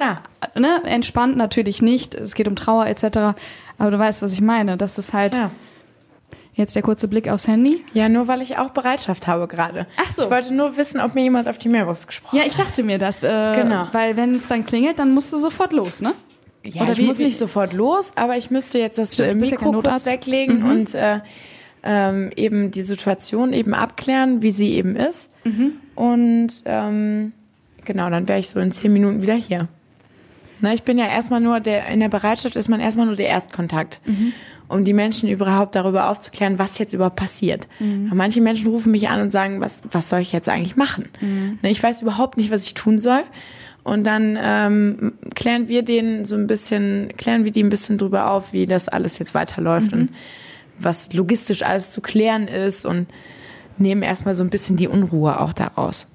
ne, 0.56 0.82
entspannt 0.86 1.36
natürlich 1.36 1.82
nicht, 1.82 2.16
es 2.16 2.36
geht 2.36 2.48
um 2.48 2.56
Trauer 2.56 2.86
etc. 2.86 3.38
Aber 3.78 3.92
du 3.92 4.00
weißt, 4.00 4.22
was 4.22 4.34
ich 4.34 4.42
meine. 4.42 4.78
Das 4.78 4.98
ist 4.98 5.14
halt 5.14 5.36
Ja. 5.36 5.52
jetzt 6.54 6.76
der 6.76 6.82
kurze 6.84 7.08
Blick 7.08 7.28
aufs 7.30 7.48
Handy. 7.48 7.84
Ja, 7.94 8.08
nur 8.10 8.28
weil 8.28 8.42
ich 8.42 8.58
auch 8.58 8.70
Bereitschaft 8.72 9.28
habe 9.28 9.48
gerade. 9.48 9.88
Ach 10.02 10.12
so. 10.12 10.24
Ich 10.24 10.30
wollte 10.30 10.54
nur 10.54 10.78
wissen, 10.78 11.00
ob 11.02 11.14
mir 11.16 11.24
jemand 11.24 11.50
auf 11.50 11.58
die 11.58 11.70
Mailbox 11.70 12.08
gesprochen 12.08 12.38
Ja, 12.38 12.44
ich 12.46 12.56
dachte 12.56 12.84
mir 12.84 12.98
das. 12.98 13.22
Äh, 13.24 13.54
Genau. 13.56 13.88
Weil 13.92 14.16
wenn 14.16 14.36
es 14.36 14.48
dann 14.48 14.66
klingelt, 14.66 15.00
dann 15.00 15.14
musst 15.14 15.34
du 15.34 15.38
sofort 15.38 15.74
los, 15.74 16.02
ne? 16.02 16.14
Ja, 16.64 16.82
Oder 16.84 16.94
ich 16.94 16.98
wie- 17.00 17.06
muss 17.06 17.20
wie- 17.20 17.26
nicht 17.26 17.38
sofort 17.38 17.74
los, 17.74 18.14
aber 18.16 18.38
ich 18.38 18.50
müsste 18.50 18.80
jetzt 18.80 18.98
das 18.98 19.14
Stimmt, 19.14 19.28
äh, 19.28 19.32
ja 19.34 19.36
Mikro 19.52 19.72
kein 19.72 19.82
kurz 19.82 20.06
weglegen 20.08 20.64
und 20.64 20.96
äh, 20.96 21.20
ähm, 21.84 22.32
eben 22.36 22.72
die 22.72 22.82
Situation 22.82 23.54
eben 23.54 23.76
abklären, 23.76 24.42
wie 24.42 24.50
sie 24.50 24.74
eben 24.74 24.96
ist. 24.96 25.32
Und 25.94 26.48
ähm, 26.66 27.34
genau, 27.86 28.10
dann 28.10 28.28
wäre 28.28 28.40
ich 28.40 28.50
so 28.50 28.60
in 28.60 28.72
zehn 28.72 28.92
Minuten 28.92 29.22
wieder 29.22 29.36
hier. 29.36 29.68
Na, 30.62 30.74
ich 30.74 30.84
bin 30.84 30.98
ja 30.98 31.06
erstmal 31.06 31.42
nur 31.42 31.60
der, 31.60 31.88
in 31.88 32.00
der 32.00 32.10
Bereitschaft 32.10 32.56
ist 32.56 32.70
man 32.70 32.80
erstmal 32.80 33.06
nur 33.06 33.16
der 33.16 33.28
Erstkontakt, 33.28 34.00
um 34.68 34.84
die 34.86 34.94
Menschen 34.94 35.30
überhaupt 35.30 35.76
darüber 35.76 36.10
aufzuklären, 36.10 36.58
was 36.58 36.78
jetzt 36.78 36.94
überhaupt 36.94 37.18
passiert. 37.18 37.68
Weil 38.10 38.18
Manche 38.18 38.42
Menschen 38.42 38.68
rufen 38.68 38.92
mich 38.92 39.10
an 39.10 39.22
und 39.22 39.32
sagen, 39.32 39.62
was, 39.62 39.82
was 39.92 40.10
soll 40.10 40.20
ich 40.22 40.32
jetzt 40.32 40.50
eigentlich 40.50 40.76
machen? 40.76 41.10
Na, 41.62 41.70
ich 41.70 41.82
weiß 41.82 42.02
überhaupt 42.02 42.38
nicht, 42.38 42.52
was 42.52 42.64
ich 42.64 42.74
tun 42.74 43.00
soll. 43.00 43.22
Und 43.84 44.04
dann 44.04 44.36
ähm, 44.42 45.14
klären 45.36 45.68
wir 45.68 45.84
denen 45.84 46.26
so 46.26 46.36
ein 46.36 46.48
bisschen, 46.48 47.10
klären 47.18 47.46
wir 47.46 47.52
die 47.52 47.62
ein 47.62 47.70
bisschen 47.70 48.00
drüber 48.00 48.32
auf, 48.32 48.52
wie 48.52 48.66
das 48.66 48.88
alles 48.88 49.20
jetzt 49.20 49.36
weiterläuft 49.36 49.94
und 49.94 50.10
was 50.80 51.14
logistisch 51.14 51.62
alles 51.64 51.92
zu 51.92 52.02
klären 52.02 52.48
ist 52.48 52.86
und 52.86 53.08
nehmen 53.78 54.02
erstmal 54.02 54.34
so 54.34 54.44
ein 54.44 54.50
bisschen 54.50 54.76
die 54.76 54.88
Unruhe 54.88 55.40
auch 55.40 55.54
daraus. 55.54 56.08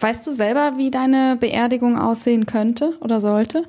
Weißt 0.00 0.26
du 0.26 0.30
selber, 0.30 0.72
wie 0.76 0.90
deine 0.90 1.36
Beerdigung 1.38 1.98
aussehen 1.98 2.46
könnte 2.46 2.94
oder 3.00 3.20
sollte? 3.20 3.64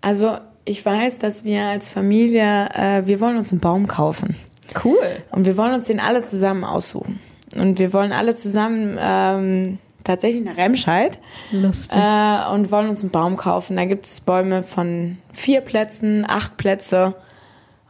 Also 0.00 0.38
ich 0.64 0.84
weiß, 0.84 1.18
dass 1.18 1.44
wir 1.44 1.64
als 1.64 1.88
Familie, 1.88 2.68
äh, 2.74 3.02
wir 3.06 3.20
wollen 3.20 3.36
uns 3.36 3.52
einen 3.52 3.60
Baum 3.60 3.86
kaufen. 3.86 4.36
Cool. 4.82 5.22
Und 5.30 5.46
wir 5.46 5.56
wollen 5.56 5.74
uns 5.74 5.86
den 5.86 6.00
alle 6.00 6.22
zusammen 6.22 6.64
aussuchen. 6.64 7.20
Und 7.54 7.78
wir 7.78 7.92
wollen 7.92 8.12
alle 8.12 8.34
zusammen 8.34 8.98
ähm, 8.98 9.78
tatsächlich 10.02 10.44
nach 10.44 10.56
Remscheid 10.56 11.18
Lustig. 11.52 11.96
äh, 11.96 12.52
und 12.52 12.70
wollen 12.70 12.88
uns 12.88 13.02
einen 13.02 13.10
Baum 13.10 13.36
kaufen. 13.36 13.76
Da 13.76 13.84
gibt 13.84 14.06
es 14.06 14.20
Bäume 14.20 14.62
von 14.62 15.18
vier 15.32 15.60
Plätzen, 15.60 16.24
acht 16.26 16.56
Plätze. 16.56 17.14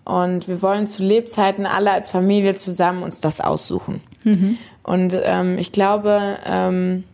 Und 0.04 0.48
wir 0.48 0.60
wollen 0.60 0.86
zu 0.86 1.02
Lebzeiten 1.02 1.64
alle 1.64 1.92
als 1.92 2.10
Familie 2.10 2.56
zusammen 2.56 3.02
uns 3.02 3.20
das 3.20 3.40
aussuchen. 3.40 4.02
Und 4.84 5.18
ähm, 5.24 5.58
ich 5.58 5.72
glaube, 5.72 6.38
ähm, 6.46 7.04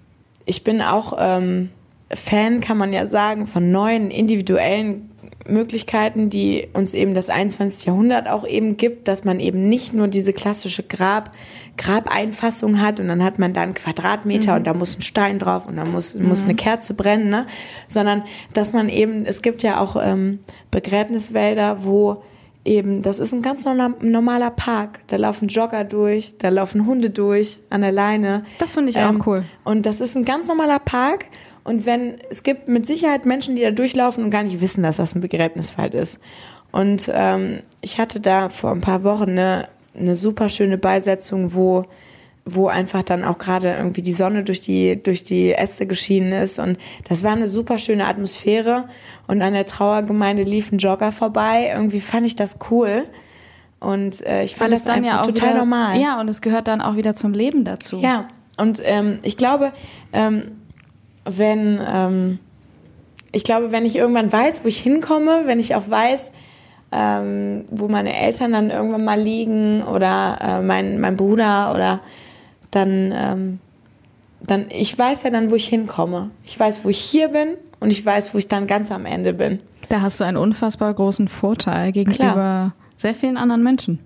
ich 0.45 0.65
bin 0.65 0.83
auch 0.83 1.17
ähm, 1.19 1.71
Fan, 2.13 2.61
kann 2.61 2.77
man 2.77 2.93
ja 2.93 3.07
sagen, 3.07 3.47
von 3.47 3.71
neuen 3.71 4.11
individuellen 4.11 5.11
Möglichkeiten, 5.47 6.31
die 6.31 6.69
uns 6.73 6.95
eben 6.95 7.15
das 7.15 7.31
21. 7.31 7.87
Jahrhundert 7.87 8.29
auch 8.29 8.47
eben 8.47 8.77
gibt, 8.77 9.09
dass 9.09 9.25
man 9.25 9.41
eben 9.41 9.69
nicht 9.69 9.93
nur 9.93 10.09
diese 10.09 10.33
klassische 10.33 10.83
Grab, 10.83 11.33
Grabeinfassung 11.77 12.81
hat 12.81 13.01
und 13.01 13.09
dann 13.09 13.23
hat 13.23 13.39
man 13.39 13.55
da 13.55 13.63
einen 13.63 13.75
Quadratmeter 13.75 14.57
und 14.57 14.67
da 14.67 14.75
muss 14.75 14.99
ein 14.99 15.03
Stein 15.03 15.39
drauf 15.39 15.67
und 15.67 15.77
da 15.77 15.85
muss, 15.85 16.15
muss 16.15 16.45
eine 16.45 16.55
Kerze 16.55 16.95
brennen, 16.95 17.31
ne? 17.31 17.47
sondern 17.87 18.23
dass 18.53 18.73
man 18.73 18.89
eben, 18.89 19.25
es 19.25 19.43
gibt 19.43 19.63
ja 19.63 19.81
auch 19.81 19.97
ähm, 20.01 20.41
Begräbniswälder, 20.71 21.85
wo 21.85 22.23
eben, 22.65 23.03
das 23.03 23.19
ist 23.19 23.33
ein 23.33 23.43
ganz 23.43 23.65
norma- 23.65 23.95
normaler 24.01 24.51
Park. 24.51 25.01
Da 25.07 25.17
laufen 25.17 25.49
Jogger 25.49 25.85
durch, 25.85 26.35
da 26.39 26.49
laufen 26.51 26.87
Hunde 26.87 27.11
durch 27.11 27.61
an 27.71 27.81
der 27.81 27.93
Leine. 27.93 28.45
Das 28.59 28.75
finde 28.75 28.91
ich 28.91 28.99
auch 28.99 29.27
cool. 29.27 29.45
Und 29.65 29.87
das 29.87 30.01
ist 30.01 30.17
ein 30.17 30.25
ganz 30.25 30.49
normaler 30.49 30.79
Park. 30.79 31.27
Und 31.65 31.87
wenn, 31.87 32.15
es 32.31 32.43
gibt 32.43 32.69
mit 32.69 32.87
Sicherheit 32.87 33.27
Menschen, 33.27 33.57
die 33.57 33.63
da 33.63 33.71
durchlaufen 33.71 34.25
und 34.25 34.31
gar 34.31 34.43
nicht 34.43 34.61
wissen, 34.61 34.83
dass 34.83 34.97
das 34.97 35.15
ein 35.15 35.21
Begräbniswald 35.21 35.95
ist. 35.95 36.19
Und 36.73 37.11
ähm, 37.13 37.61
ich 37.81 37.99
hatte 37.99 38.21
da 38.21 38.49
vor 38.49 38.71
ein 38.71 38.81
paar 38.81 39.05
Wochen 39.05 39.31
eine, 39.31 39.69
eine 39.99 40.17
super 40.17 40.49
schöne 40.49 40.79
Beisetzung, 40.79 41.55
wo, 41.55 41.85
wo 42.55 42.69
einfach 42.69 43.03
dann 43.03 43.25
auch 43.25 43.39
gerade 43.39 43.75
irgendwie 43.77 44.03
die 44.03 44.13
Sonne 44.13 44.45
durch 44.45 44.61
die, 44.61 45.03
durch 45.03 45.25
die 45.25 45.53
Äste 45.53 45.87
geschienen 45.87 46.33
ist. 46.33 46.59
Und 46.59 46.79
das 47.09 47.23
war 47.25 47.33
eine 47.33 47.47
super 47.47 47.79
schöne 47.79 48.07
Atmosphäre. 48.07 48.85
Und 49.27 49.43
an 49.43 49.53
der 49.53 49.67
Trauergemeinde 49.67 50.43
lief 50.43 50.73
ein 50.73 50.79
Jogger 50.79 51.13
vorbei. 51.13 51.71
Irgendwie 51.75 52.01
fand 52.01 52.27
ich 52.27 52.37
das 52.37 52.59
cool. 52.71 53.05
Und 53.81 54.25
äh, 54.27 54.45
ich 54.45 54.57
fand 54.57 54.73
es 54.73 54.83
das 54.83 54.95
dann 54.95 55.05
ja 55.05 55.21
auch 55.21 55.27
total 55.27 55.51
wieder, 55.51 55.59
normal. 55.59 55.99
Ja, 55.99 56.21
und 56.21 56.29
es 56.29 56.43
gehört 56.43 56.69
dann 56.69 56.81
auch 56.81 56.97
wieder 56.97 57.15
zum 57.15 57.33
Leben 57.33 57.65
dazu. 57.65 57.99
Ja, 57.99 58.29
und 58.59 58.83
ähm, 58.85 59.21
ich 59.23 59.37
glaube, 59.37 59.73
ähm, 60.13 60.53
wenn 61.25 61.81
ähm, 61.87 62.39
ich 63.33 63.45
glaube, 63.45 63.73
wenn 63.73 63.87
ich 63.87 63.97
irgendwann 63.97 64.33
weiß, 64.33 64.65
wo 64.65 64.69
ich 64.69 64.79
hinkomme, 64.79 65.43
wenn 65.47 65.61
ich 65.61 65.75
auch 65.75 65.89
weiß, 65.89 66.33
ähm, 66.93 67.65
wo 67.71 67.89
meine 67.89 68.17
Eltern 68.17 68.53
dann 68.53 68.71
irgendwann 68.71 69.05
mal 69.05 69.21
liegen 69.21 69.83
oder 69.83 70.39
äh, 70.41 70.63
mein, 70.63 71.01
mein 71.01 71.17
Bruder 71.17 71.73
oder 71.75 72.01
dann, 72.71 73.13
ähm, 73.15 73.59
dann, 74.41 74.67
ich 74.71 74.97
weiß 74.99 75.25
ja 75.25 75.31
dann, 75.31 75.51
wo 75.51 75.55
ich 75.55 75.69
hinkomme. 75.69 76.31
Ich 76.45 76.59
weiß, 76.59 76.85
wo 76.85 76.89
ich 76.89 76.99
hier 76.99 77.29
bin 77.29 77.57
und 77.81 77.91
ich 77.91 78.05
weiß, 78.05 78.35
wo 78.35 78.39
ich 78.39 78.49
dann 78.49 78.67
ganz 78.67 78.91
am 78.91 79.07
Ende 79.07 79.33
bin. 79.33 79.61
Da 79.89 80.01
hast 80.03 80.21
du 80.21 80.25
einen 80.25 80.37
unfassbar 80.37 80.93
großen 80.95 81.29
Vorteil 81.29 81.93
gegenüber 81.93 82.73
sehr 82.97 83.15
vielen 83.15 83.37
anderen 83.37 83.63
Menschen. 83.63 83.99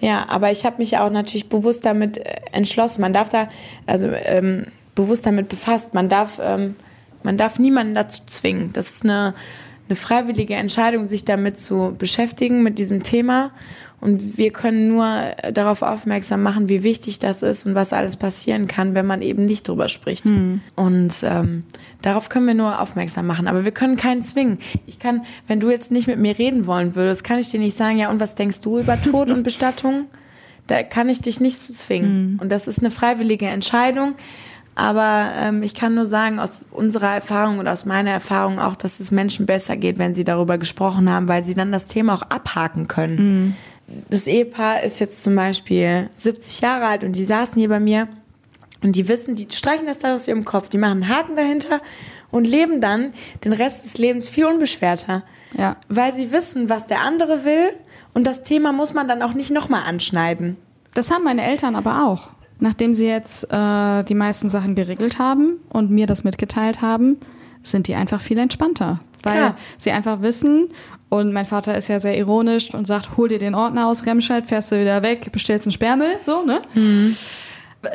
Ja, 0.00 0.26
aber 0.28 0.50
ich 0.50 0.64
habe 0.64 0.78
mich 0.78 0.96
auch 0.96 1.10
natürlich 1.10 1.48
bewusst 1.48 1.84
damit 1.84 2.18
äh, 2.18 2.40
entschlossen. 2.52 3.02
Man 3.02 3.12
darf 3.12 3.28
da, 3.28 3.48
also 3.86 4.06
ähm, 4.06 4.66
bewusst 4.94 5.26
damit 5.26 5.48
befasst. 5.48 5.94
Man 5.94 6.08
darf, 6.08 6.40
ähm, 6.42 6.76
man 7.22 7.36
darf 7.36 7.58
niemanden 7.58 7.94
dazu 7.94 8.22
zwingen. 8.26 8.72
Das 8.72 8.88
ist 8.88 9.04
eine, 9.04 9.34
eine 9.88 9.96
freiwillige 9.96 10.54
Entscheidung, 10.54 11.06
sich 11.06 11.24
damit 11.24 11.58
zu 11.58 11.94
beschäftigen, 11.98 12.62
mit 12.62 12.78
diesem 12.78 13.02
Thema. 13.02 13.50
Und 14.00 14.38
wir 14.38 14.50
können 14.50 14.88
nur 14.88 15.06
äh, 15.06 15.52
darauf 15.52 15.82
aufmerksam 15.82 16.42
machen, 16.42 16.68
wie 16.68 16.82
wichtig 16.82 17.18
das 17.18 17.42
ist 17.42 17.66
und 17.66 17.74
was 17.74 17.92
alles 17.92 18.16
passieren 18.16 18.66
kann, 18.66 18.94
wenn 18.94 19.06
man 19.06 19.20
eben 19.20 19.44
nicht 19.44 19.68
drüber 19.68 19.88
spricht. 19.88 20.26
Und 20.76 21.12
ähm, 21.22 21.64
darauf 22.00 22.28
können 22.30 22.46
wir 22.46 22.54
nur 22.54 22.80
aufmerksam 22.80 23.26
machen. 23.26 23.46
Aber 23.46 23.64
wir 23.64 23.72
können 23.72 23.96
keinen 23.96 24.22
zwingen. 24.22 24.58
Ich 24.86 24.98
kann, 24.98 25.22
wenn 25.48 25.60
du 25.60 25.70
jetzt 25.70 25.90
nicht 25.90 26.06
mit 26.06 26.18
mir 26.18 26.38
reden 26.38 26.66
wollen 26.66 26.94
würdest, 26.94 27.24
kann 27.24 27.38
ich 27.38 27.50
dir 27.50 27.60
nicht 27.60 27.76
sagen, 27.76 27.98
ja, 27.98 28.10
und 28.10 28.20
was 28.20 28.34
denkst 28.34 28.62
du 28.62 28.78
über 28.78 29.00
Tod 29.00 29.30
und 29.30 29.42
Bestattung? 29.44 30.06
Da 30.66 30.82
kann 30.82 31.08
ich 31.08 31.20
dich 31.20 31.40
nicht 31.40 31.60
zu 31.60 31.74
zwingen. 31.74 32.38
Und 32.40 32.50
das 32.50 32.68
ist 32.68 32.78
eine 32.78 32.90
freiwillige 32.90 33.46
Entscheidung. 33.46 34.14
Aber 34.76 35.32
ähm, 35.36 35.62
ich 35.62 35.74
kann 35.74 35.94
nur 35.94 36.06
sagen, 36.06 36.38
aus 36.38 36.64
unserer 36.70 37.12
Erfahrung 37.12 37.58
oder 37.58 37.72
aus 37.72 37.84
meiner 37.84 38.12
Erfahrung 38.12 38.58
auch, 38.58 38.76
dass 38.76 39.00
es 39.00 39.10
Menschen 39.10 39.44
besser 39.44 39.76
geht, 39.76 39.98
wenn 39.98 40.14
sie 40.14 40.24
darüber 40.24 40.58
gesprochen 40.58 41.10
haben, 41.10 41.28
weil 41.28 41.44
sie 41.44 41.54
dann 41.54 41.72
das 41.72 41.88
Thema 41.88 42.14
auch 42.14 42.22
abhaken 42.22 42.88
können. 42.88 43.56
Das 44.08 44.26
Ehepaar 44.26 44.82
ist 44.82 45.00
jetzt 45.00 45.22
zum 45.22 45.34
Beispiel 45.36 46.08
70 46.16 46.60
Jahre 46.60 46.86
alt 46.86 47.04
und 47.04 47.16
die 47.16 47.24
saßen 47.24 47.58
hier 47.58 47.68
bei 47.68 47.80
mir 47.80 48.08
und 48.82 48.96
die 48.96 49.08
wissen, 49.08 49.36
die 49.36 49.48
streichen 49.50 49.86
das 49.86 49.98
dann 49.98 50.14
aus 50.14 50.28
ihrem 50.28 50.44
Kopf, 50.44 50.68
die 50.68 50.78
machen 50.78 51.02
einen 51.02 51.08
Haken 51.08 51.36
dahinter 51.36 51.80
und 52.30 52.46
leben 52.46 52.80
dann 52.80 53.12
den 53.44 53.52
Rest 53.52 53.84
des 53.84 53.98
Lebens 53.98 54.28
viel 54.28 54.46
unbeschwerter. 54.46 55.22
Ja. 55.56 55.76
Weil 55.88 56.12
sie 56.12 56.32
wissen, 56.32 56.68
was 56.68 56.86
der 56.86 57.00
andere 57.00 57.44
will 57.44 57.70
und 58.14 58.26
das 58.26 58.42
Thema 58.42 58.72
muss 58.72 58.94
man 58.94 59.08
dann 59.08 59.22
auch 59.22 59.34
nicht 59.34 59.50
nochmal 59.50 59.82
anschneiden. 59.86 60.56
Das 60.94 61.10
haben 61.10 61.24
meine 61.24 61.44
Eltern 61.44 61.76
aber 61.76 62.06
auch. 62.06 62.30
Nachdem 62.58 62.94
sie 62.94 63.06
jetzt 63.06 63.44
äh, 63.50 64.04
die 64.04 64.14
meisten 64.14 64.50
Sachen 64.50 64.74
geregelt 64.74 65.18
haben 65.18 65.60
und 65.70 65.90
mir 65.90 66.06
das 66.06 66.24
mitgeteilt 66.24 66.82
haben, 66.82 67.18
sind 67.62 67.88
die 67.88 67.94
einfach 67.94 68.20
viel 68.20 68.38
entspannter. 68.38 69.00
Weil 69.22 69.36
Klar. 69.36 69.56
sie 69.78 69.90
einfach 69.90 70.22
wissen, 70.22 70.68
und 71.10 71.32
mein 71.32 71.44
Vater 71.44 71.76
ist 71.76 71.88
ja 71.88 71.98
sehr 72.00 72.16
ironisch 72.16 72.72
und 72.72 72.86
sagt, 72.86 73.16
hol 73.16 73.28
dir 73.28 73.40
den 73.40 73.56
Ordner 73.56 73.88
aus 73.88 74.06
Remscheid, 74.06 74.44
fährst 74.46 74.70
du 74.70 74.80
wieder 74.80 75.02
weg, 75.02 75.30
bestellst 75.32 75.66
einen 75.66 75.72
Sperrmüll, 75.72 76.16
so, 76.24 76.44
ne? 76.44 76.62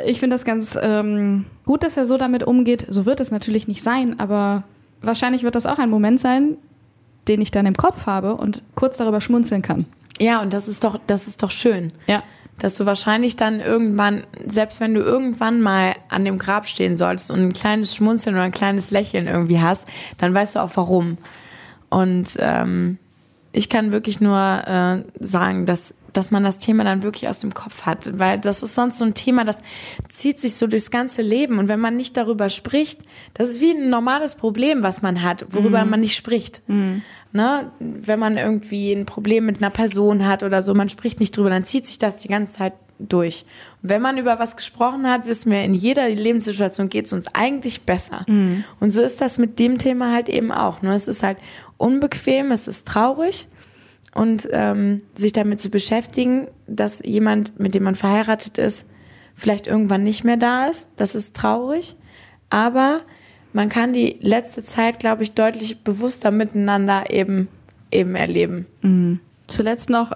Ich 0.04 0.20
finde 0.20 0.34
das 0.34 0.44
ganz 0.44 0.78
ähm, 0.80 1.46
gut, 1.64 1.82
dass 1.82 1.96
er 1.96 2.04
so 2.04 2.18
damit 2.18 2.42
umgeht. 2.42 2.86
So 2.88 3.06
wird 3.06 3.20
es 3.20 3.30
natürlich 3.30 3.68
nicht 3.68 3.82
sein, 3.82 4.20
aber 4.20 4.64
wahrscheinlich 5.00 5.44
wird 5.44 5.54
das 5.54 5.64
auch 5.64 5.78
ein 5.78 5.88
Moment 5.88 6.20
sein, 6.20 6.58
den 7.26 7.40
ich 7.40 7.50
dann 7.50 7.64
im 7.64 7.76
Kopf 7.76 8.06
habe 8.06 8.34
und 8.34 8.62
kurz 8.74 8.98
darüber 8.98 9.22
schmunzeln 9.22 9.62
kann. 9.62 9.86
Ja, 10.20 10.42
und 10.42 10.52
das 10.52 10.68
ist 10.68 10.84
doch, 10.84 11.00
das 11.06 11.26
ist 11.26 11.42
doch 11.42 11.50
schön. 11.50 11.92
Ja. 12.06 12.22
Dass 12.58 12.74
du 12.74 12.84
wahrscheinlich 12.84 13.36
dann 13.36 13.60
irgendwann, 13.60 14.24
selbst 14.46 14.80
wenn 14.80 14.92
du 14.92 15.00
irgendwann 15.00 15.62
mal 15.62 15.94
an 16.10 16.24
dem 16.24 16.36
Grab 16.36 16.68
stehen 16.68 16.96
solltest 16.96 17.30
und 17.30 17.40
ein 17.40 17.52
kleines 17.54 17.94
Schmunzeln 17.94 18.36
oder 18.36 18.44
ein 18.44 18.52
kleines 18.52 18.90
Lächeln 18.90 19.26
irgendwie 19.26 19.60
hast, 19.60 19.88
dann 20.18 20.34
weißt 20.34 20.56
du 20.56 20.60
auch 20.60 20.70
warum. 20.74 21.16
Und 21.88 22.36
ähm, 22.38 22.98
ich 23.56 23.70
kann 23.70 23.90
wirklich 23.90 24.20
nur 24.20 24.36
äh, 24.36 25.02
sagen, 25.18 25.64
dass, 25.64 25.94
dass 26.12 26.30
man 26.30 26.44
das 26.44 26.58
Thema 26.58 26.84
dann 26.84 27.02
wirklich 27.02 27.26
aus 27.26 27.38
dem 27.38 27.54
Kopf 27.54 27.82
hat. 27.82 28.18
Weil 28.18 28.38
das 28.38 28.62
ist 28.62 28.74
sonst 28.74 28.98
so 28.98 29.06
ein 29.06 29.14
Thema, 29.14 29.44
das 29.44 29.62
zieht 30.10 30.38
sich 30.38 30.56
so 30.56 30.66
durchs 30.66 30.90
ganze 30.90 31.22
Leben. 31.22 31.58
Und 31.58 31.66
wenn 31.68 31.80
man 31.80 31.96
nicht 31.96 32.18
darüber 32.18 32.50
spricht, 32.50 33.00
das 33.32 33.48
ist 33.48 33.62
wie 33.62 33.70
ein 33.70 33.88
normales 33.88 34.34
Problem, 34.34 34.82
was 34.82 35.00
man 35.00 35.22
hat, 35.22 35.46
worüber 35.50 35.86
man 35.86 36.00
nicht 36.00 36.16
spricht. 36.16 36.60
Ne? 37.32 37.70
Wenn 37.78 38.18
man 38.18 38.36
irgendwie 38.36 38.92
ein 38.92 39.06
Problem 39.06 39.46
mit 39.46 39.62
einer 39.62 39.70
Person 39.70 40.26
hat 40.26 40.42
oder 40.42 40.60
so, 40.60 40.74
man 40.74 40.90
spricht 40.90 41.18
nicht 41.18 41.34
drüber, 41.34 41.48
dann 41.48 41.64
zieht 41.64 41.86
sich 41.86 41.96
das 41.96 42.18
die 42.18 42.28
ganze 42.28 42.58
Zeit 42.58 42.74
durch. 42.98 43.44
Und 43.82 43.90
wenn 43.90 44.02
man 44.02 44.18
über 44.18 44.38
was 44.38 44.56
gesprochen 44.56 45.08
hat, 45.08 45.26
wissen 45.26 45.50
wir, 45.50 45.62
in 45.62 45.74
jeder 45.74 46.08
Lebenssituation 46.08 46.88
geht 46.88 47.06
es 47.06 47.12
uns 47.12 47.26
eigentlich 47.34 47.82
besser. 47.82 48.24
Und 48.80 48.90
so 48.90 49.02
ist 49.02 49.20
das 49.20 49.38
mit 49.38 49.58
dem 49.58 49.78
Thema 49.78 50.12
halt 50.12 50.28
eben 50.28 50.52
auch. 50.52 50.82
Ne? 50.82 50.94
Es 50.94 51.08
ist 51.08 51.22
halt 51.22 51.38
unbequem, 51.76 52.52
es 52.52 52.68
ist 52.68 52.86
traurig. 52.86 53.48
Und 54.14 54.48
ähm, 54.52 55.02
sich 55.14 55.32
damit 55.32 55.60
zu 55.60 55.68
beschäftigen, 55.68 56.48
dass 56.66 57.02
jemand, 57.04 57.60
mit 57.60 57.74
dem 57.74 57.82
man 57.82 57.96
verheiratet 57.96 58.56
ist, 58.56 58.86
vielleicht 59.34 59.66
irgendwann 59.66 60.04
nicht 60.04 60.24
mehr 60.24 60.38
da 60.38 60.68
ist, 60.68 60.88
das 60.96 61.14
ist 61.14 61.36
traurig. 61.36 61.96
Aber 62.48 63.02
man 63.52 63.68
kann 63.68 63.92
die 63.92 64.16
letzte 64.22 64.62
Zeit, 64.62 65.00
glaube 65.00 65.22
ich, 65.22 65.32
deutlich 65.32 65.82
bewusster 65.84 66.30
miteinander 66.30 67.10
eben, 67.10 67.48
eben 67.90 68.14
erleben. 68.14 68.66
Zuletzt 69.48 69.90
noch, 69.90 70.12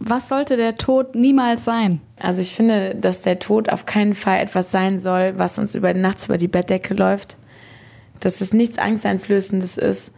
was 0.00 0.28
sollte 0.28 0.56
der 0.56 0.76
Tod 0.76 1.14
niemals 1.14 1.64
sein? 1.64 2.00
Also 2.18 2.40
ich 2.42 2.54
finde, 2.54 2.94
dass 2.94 3.22
der 3.22 3.38
Tod 3.38 3.70
auf 3.70 3.86
keinen 3.86 4.14
Fall 4.14 4.38
etwas 4.38 4.70
sein 4.70 4.98
soll, 5.00 5.32
was 5.36 5.58
uns 5.58 5.74
über 5.74 5.92
nachts 5.94 6.26
über 6.26 6.38
die 6.38 6.48
Bettdecke 6.48 6.94
läuft. 6.94 7.36
Dass 8.20 8.40
es 8.40 8.52
nichts 8.52 8.78
Angsteinflößendes 8.78 9.76
ist 9.76 10.12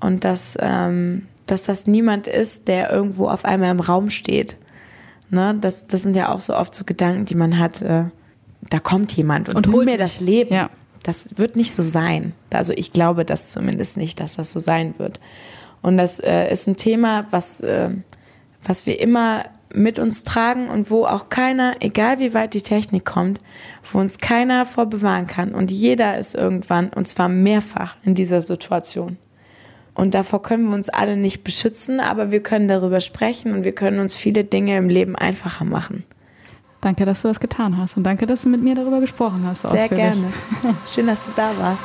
und 0.00 0.24
dass, 0.24 0.56
ähm, 0.60 1.26
dass 1.46 1.64
das 1.64 1.86
niemand 1.86 2.28
ist, 2.28 2.68
der 2.68 2.90
irgendwo 2.90 3.28
auf 3.28 3.44
einmal 3.44 3.70
im 3.70 3.80
Raum 3.80 4.10
steht. 4.10 4.56
Ne? 5.30 5.56
Das, 5.60 5.86
das 5.86 6.02
sind 6.02 6.14
ja 6.14 6.32
auch 6.32 6.40
so 6.40 6.56
oft 6.56 6.74
so 6.74 6.84
Gedanken, 6.84 7.24
die 7.24 7.34
man 7.34 7.58
hat. 7.58 7.82
Äh, 7.82 8.04
da 8.70 8.78
kommt 8.78 9.12
jemand 9.12 9.48
und, 9.48 9.56
Und 9.56 9.72
holt 9.72 9.86
mir 9.86 9.98
das 9.98 10.20
Leben. 10.20 10.54
Ja. 10.54 10.70
Das 11.02 11.36
wird 11.36 11.56
nicht 11.56 11.72
so 11.72 11.82
sein. 11.82 12.32
Also 12.50 12.72
ich 12.74 12.92
glaube 12.92 13.24
das 13.24 13.50
zumindest 13.50 13.96
nicht, 13.96 14.20
dass 14.20 14.36
das 14.36 14.52
so 14.52 14.60
sein 14.60 14.94
wird. 14.98 15.18
Und 15.82 15.98
das 15.98 16.20
äh, 16.20 16.50
ist 16.52 16.68
ein 16.68 16.76
Thema, 16.76 17.26
was, 17.30 17.60
äh, 17.60 17.90
was 18.62 18.86
wir 18.86 19.00
immer 19.00 19.44
mit 19.74 19.98
uns 19.98 20.24
tragen 20.24 20.68
und 20.68 20.90
wo 20.90 21.04
auch 21.04 21.28
keiner, 21.28 21.74
egal 21.80 22.18
wie 22.18 22.34
weit 22.34 22.54
die 22.54 22.62
Technik 22.62 23.04
kommt, 23.04 23.40
wo 23.90 23.98
uns 23.98 24.18
keiner 24.18 24.66
vor 24.66 24.86
bewahren 24.86 25.26
kann. 25.26 25.54
Und 25.54 25.70
jeder 25.70 26.18
ist 26.18 26.34
irgendwann, 26.34 26.90
und 26.90 27.08
zwar 27.08 27.28
mehrfach 27.28 27.96
in 28.04 28.14
dieser 28.14 28.40
Situation. 28.40 29.18
Und 29.94 30.14
davor 30.14 30.42
können 30.42 30.68
wir 30.68 30.74
uns 30.74 30.88
alle 30.88 31.16
nicht 31.16 31.44
beschützen, 31.44 32.00
aber 32.00 32.30
wir 32.30 32.42
können 32.42 32.68
darüber 32.68 33.00
sprechen 33.00 33.52
und 33.52 33.64
wir 33.64 33.72
können 33.72 34.00
uns 34.00 34.16
viele 34.16 34.44
Dinge 34.44 34.76
im 34.76 34.88
Leben 34.88 35.16
einfacher 35.16 35.64
machen. 35.64 36.04
Danke, 36.80 37.04
dass 37.04 37.22
du 37.22 37.28
das 37.28 37.38
getan 37.38 37.76
hast 37.76 37.96
und 37.96 38.04
danke, 38.04 38.26
dass 38.26 38.42
du 38.42 38.48
mit 38.48 38.62
mir 38.62 38.74
darüber 38.74 39.00
gesprochen 39.00 39.44
hast. 39.44 39.60
Sehr 39.60 39.70
ausführlich. 39.70 39.98
gerne. 39.98 40.32
Schön, 40.86 41.06
dass 41.06 41.26
du 41.26 41.30
da 41.36 41.56
warst. 41.56 41.84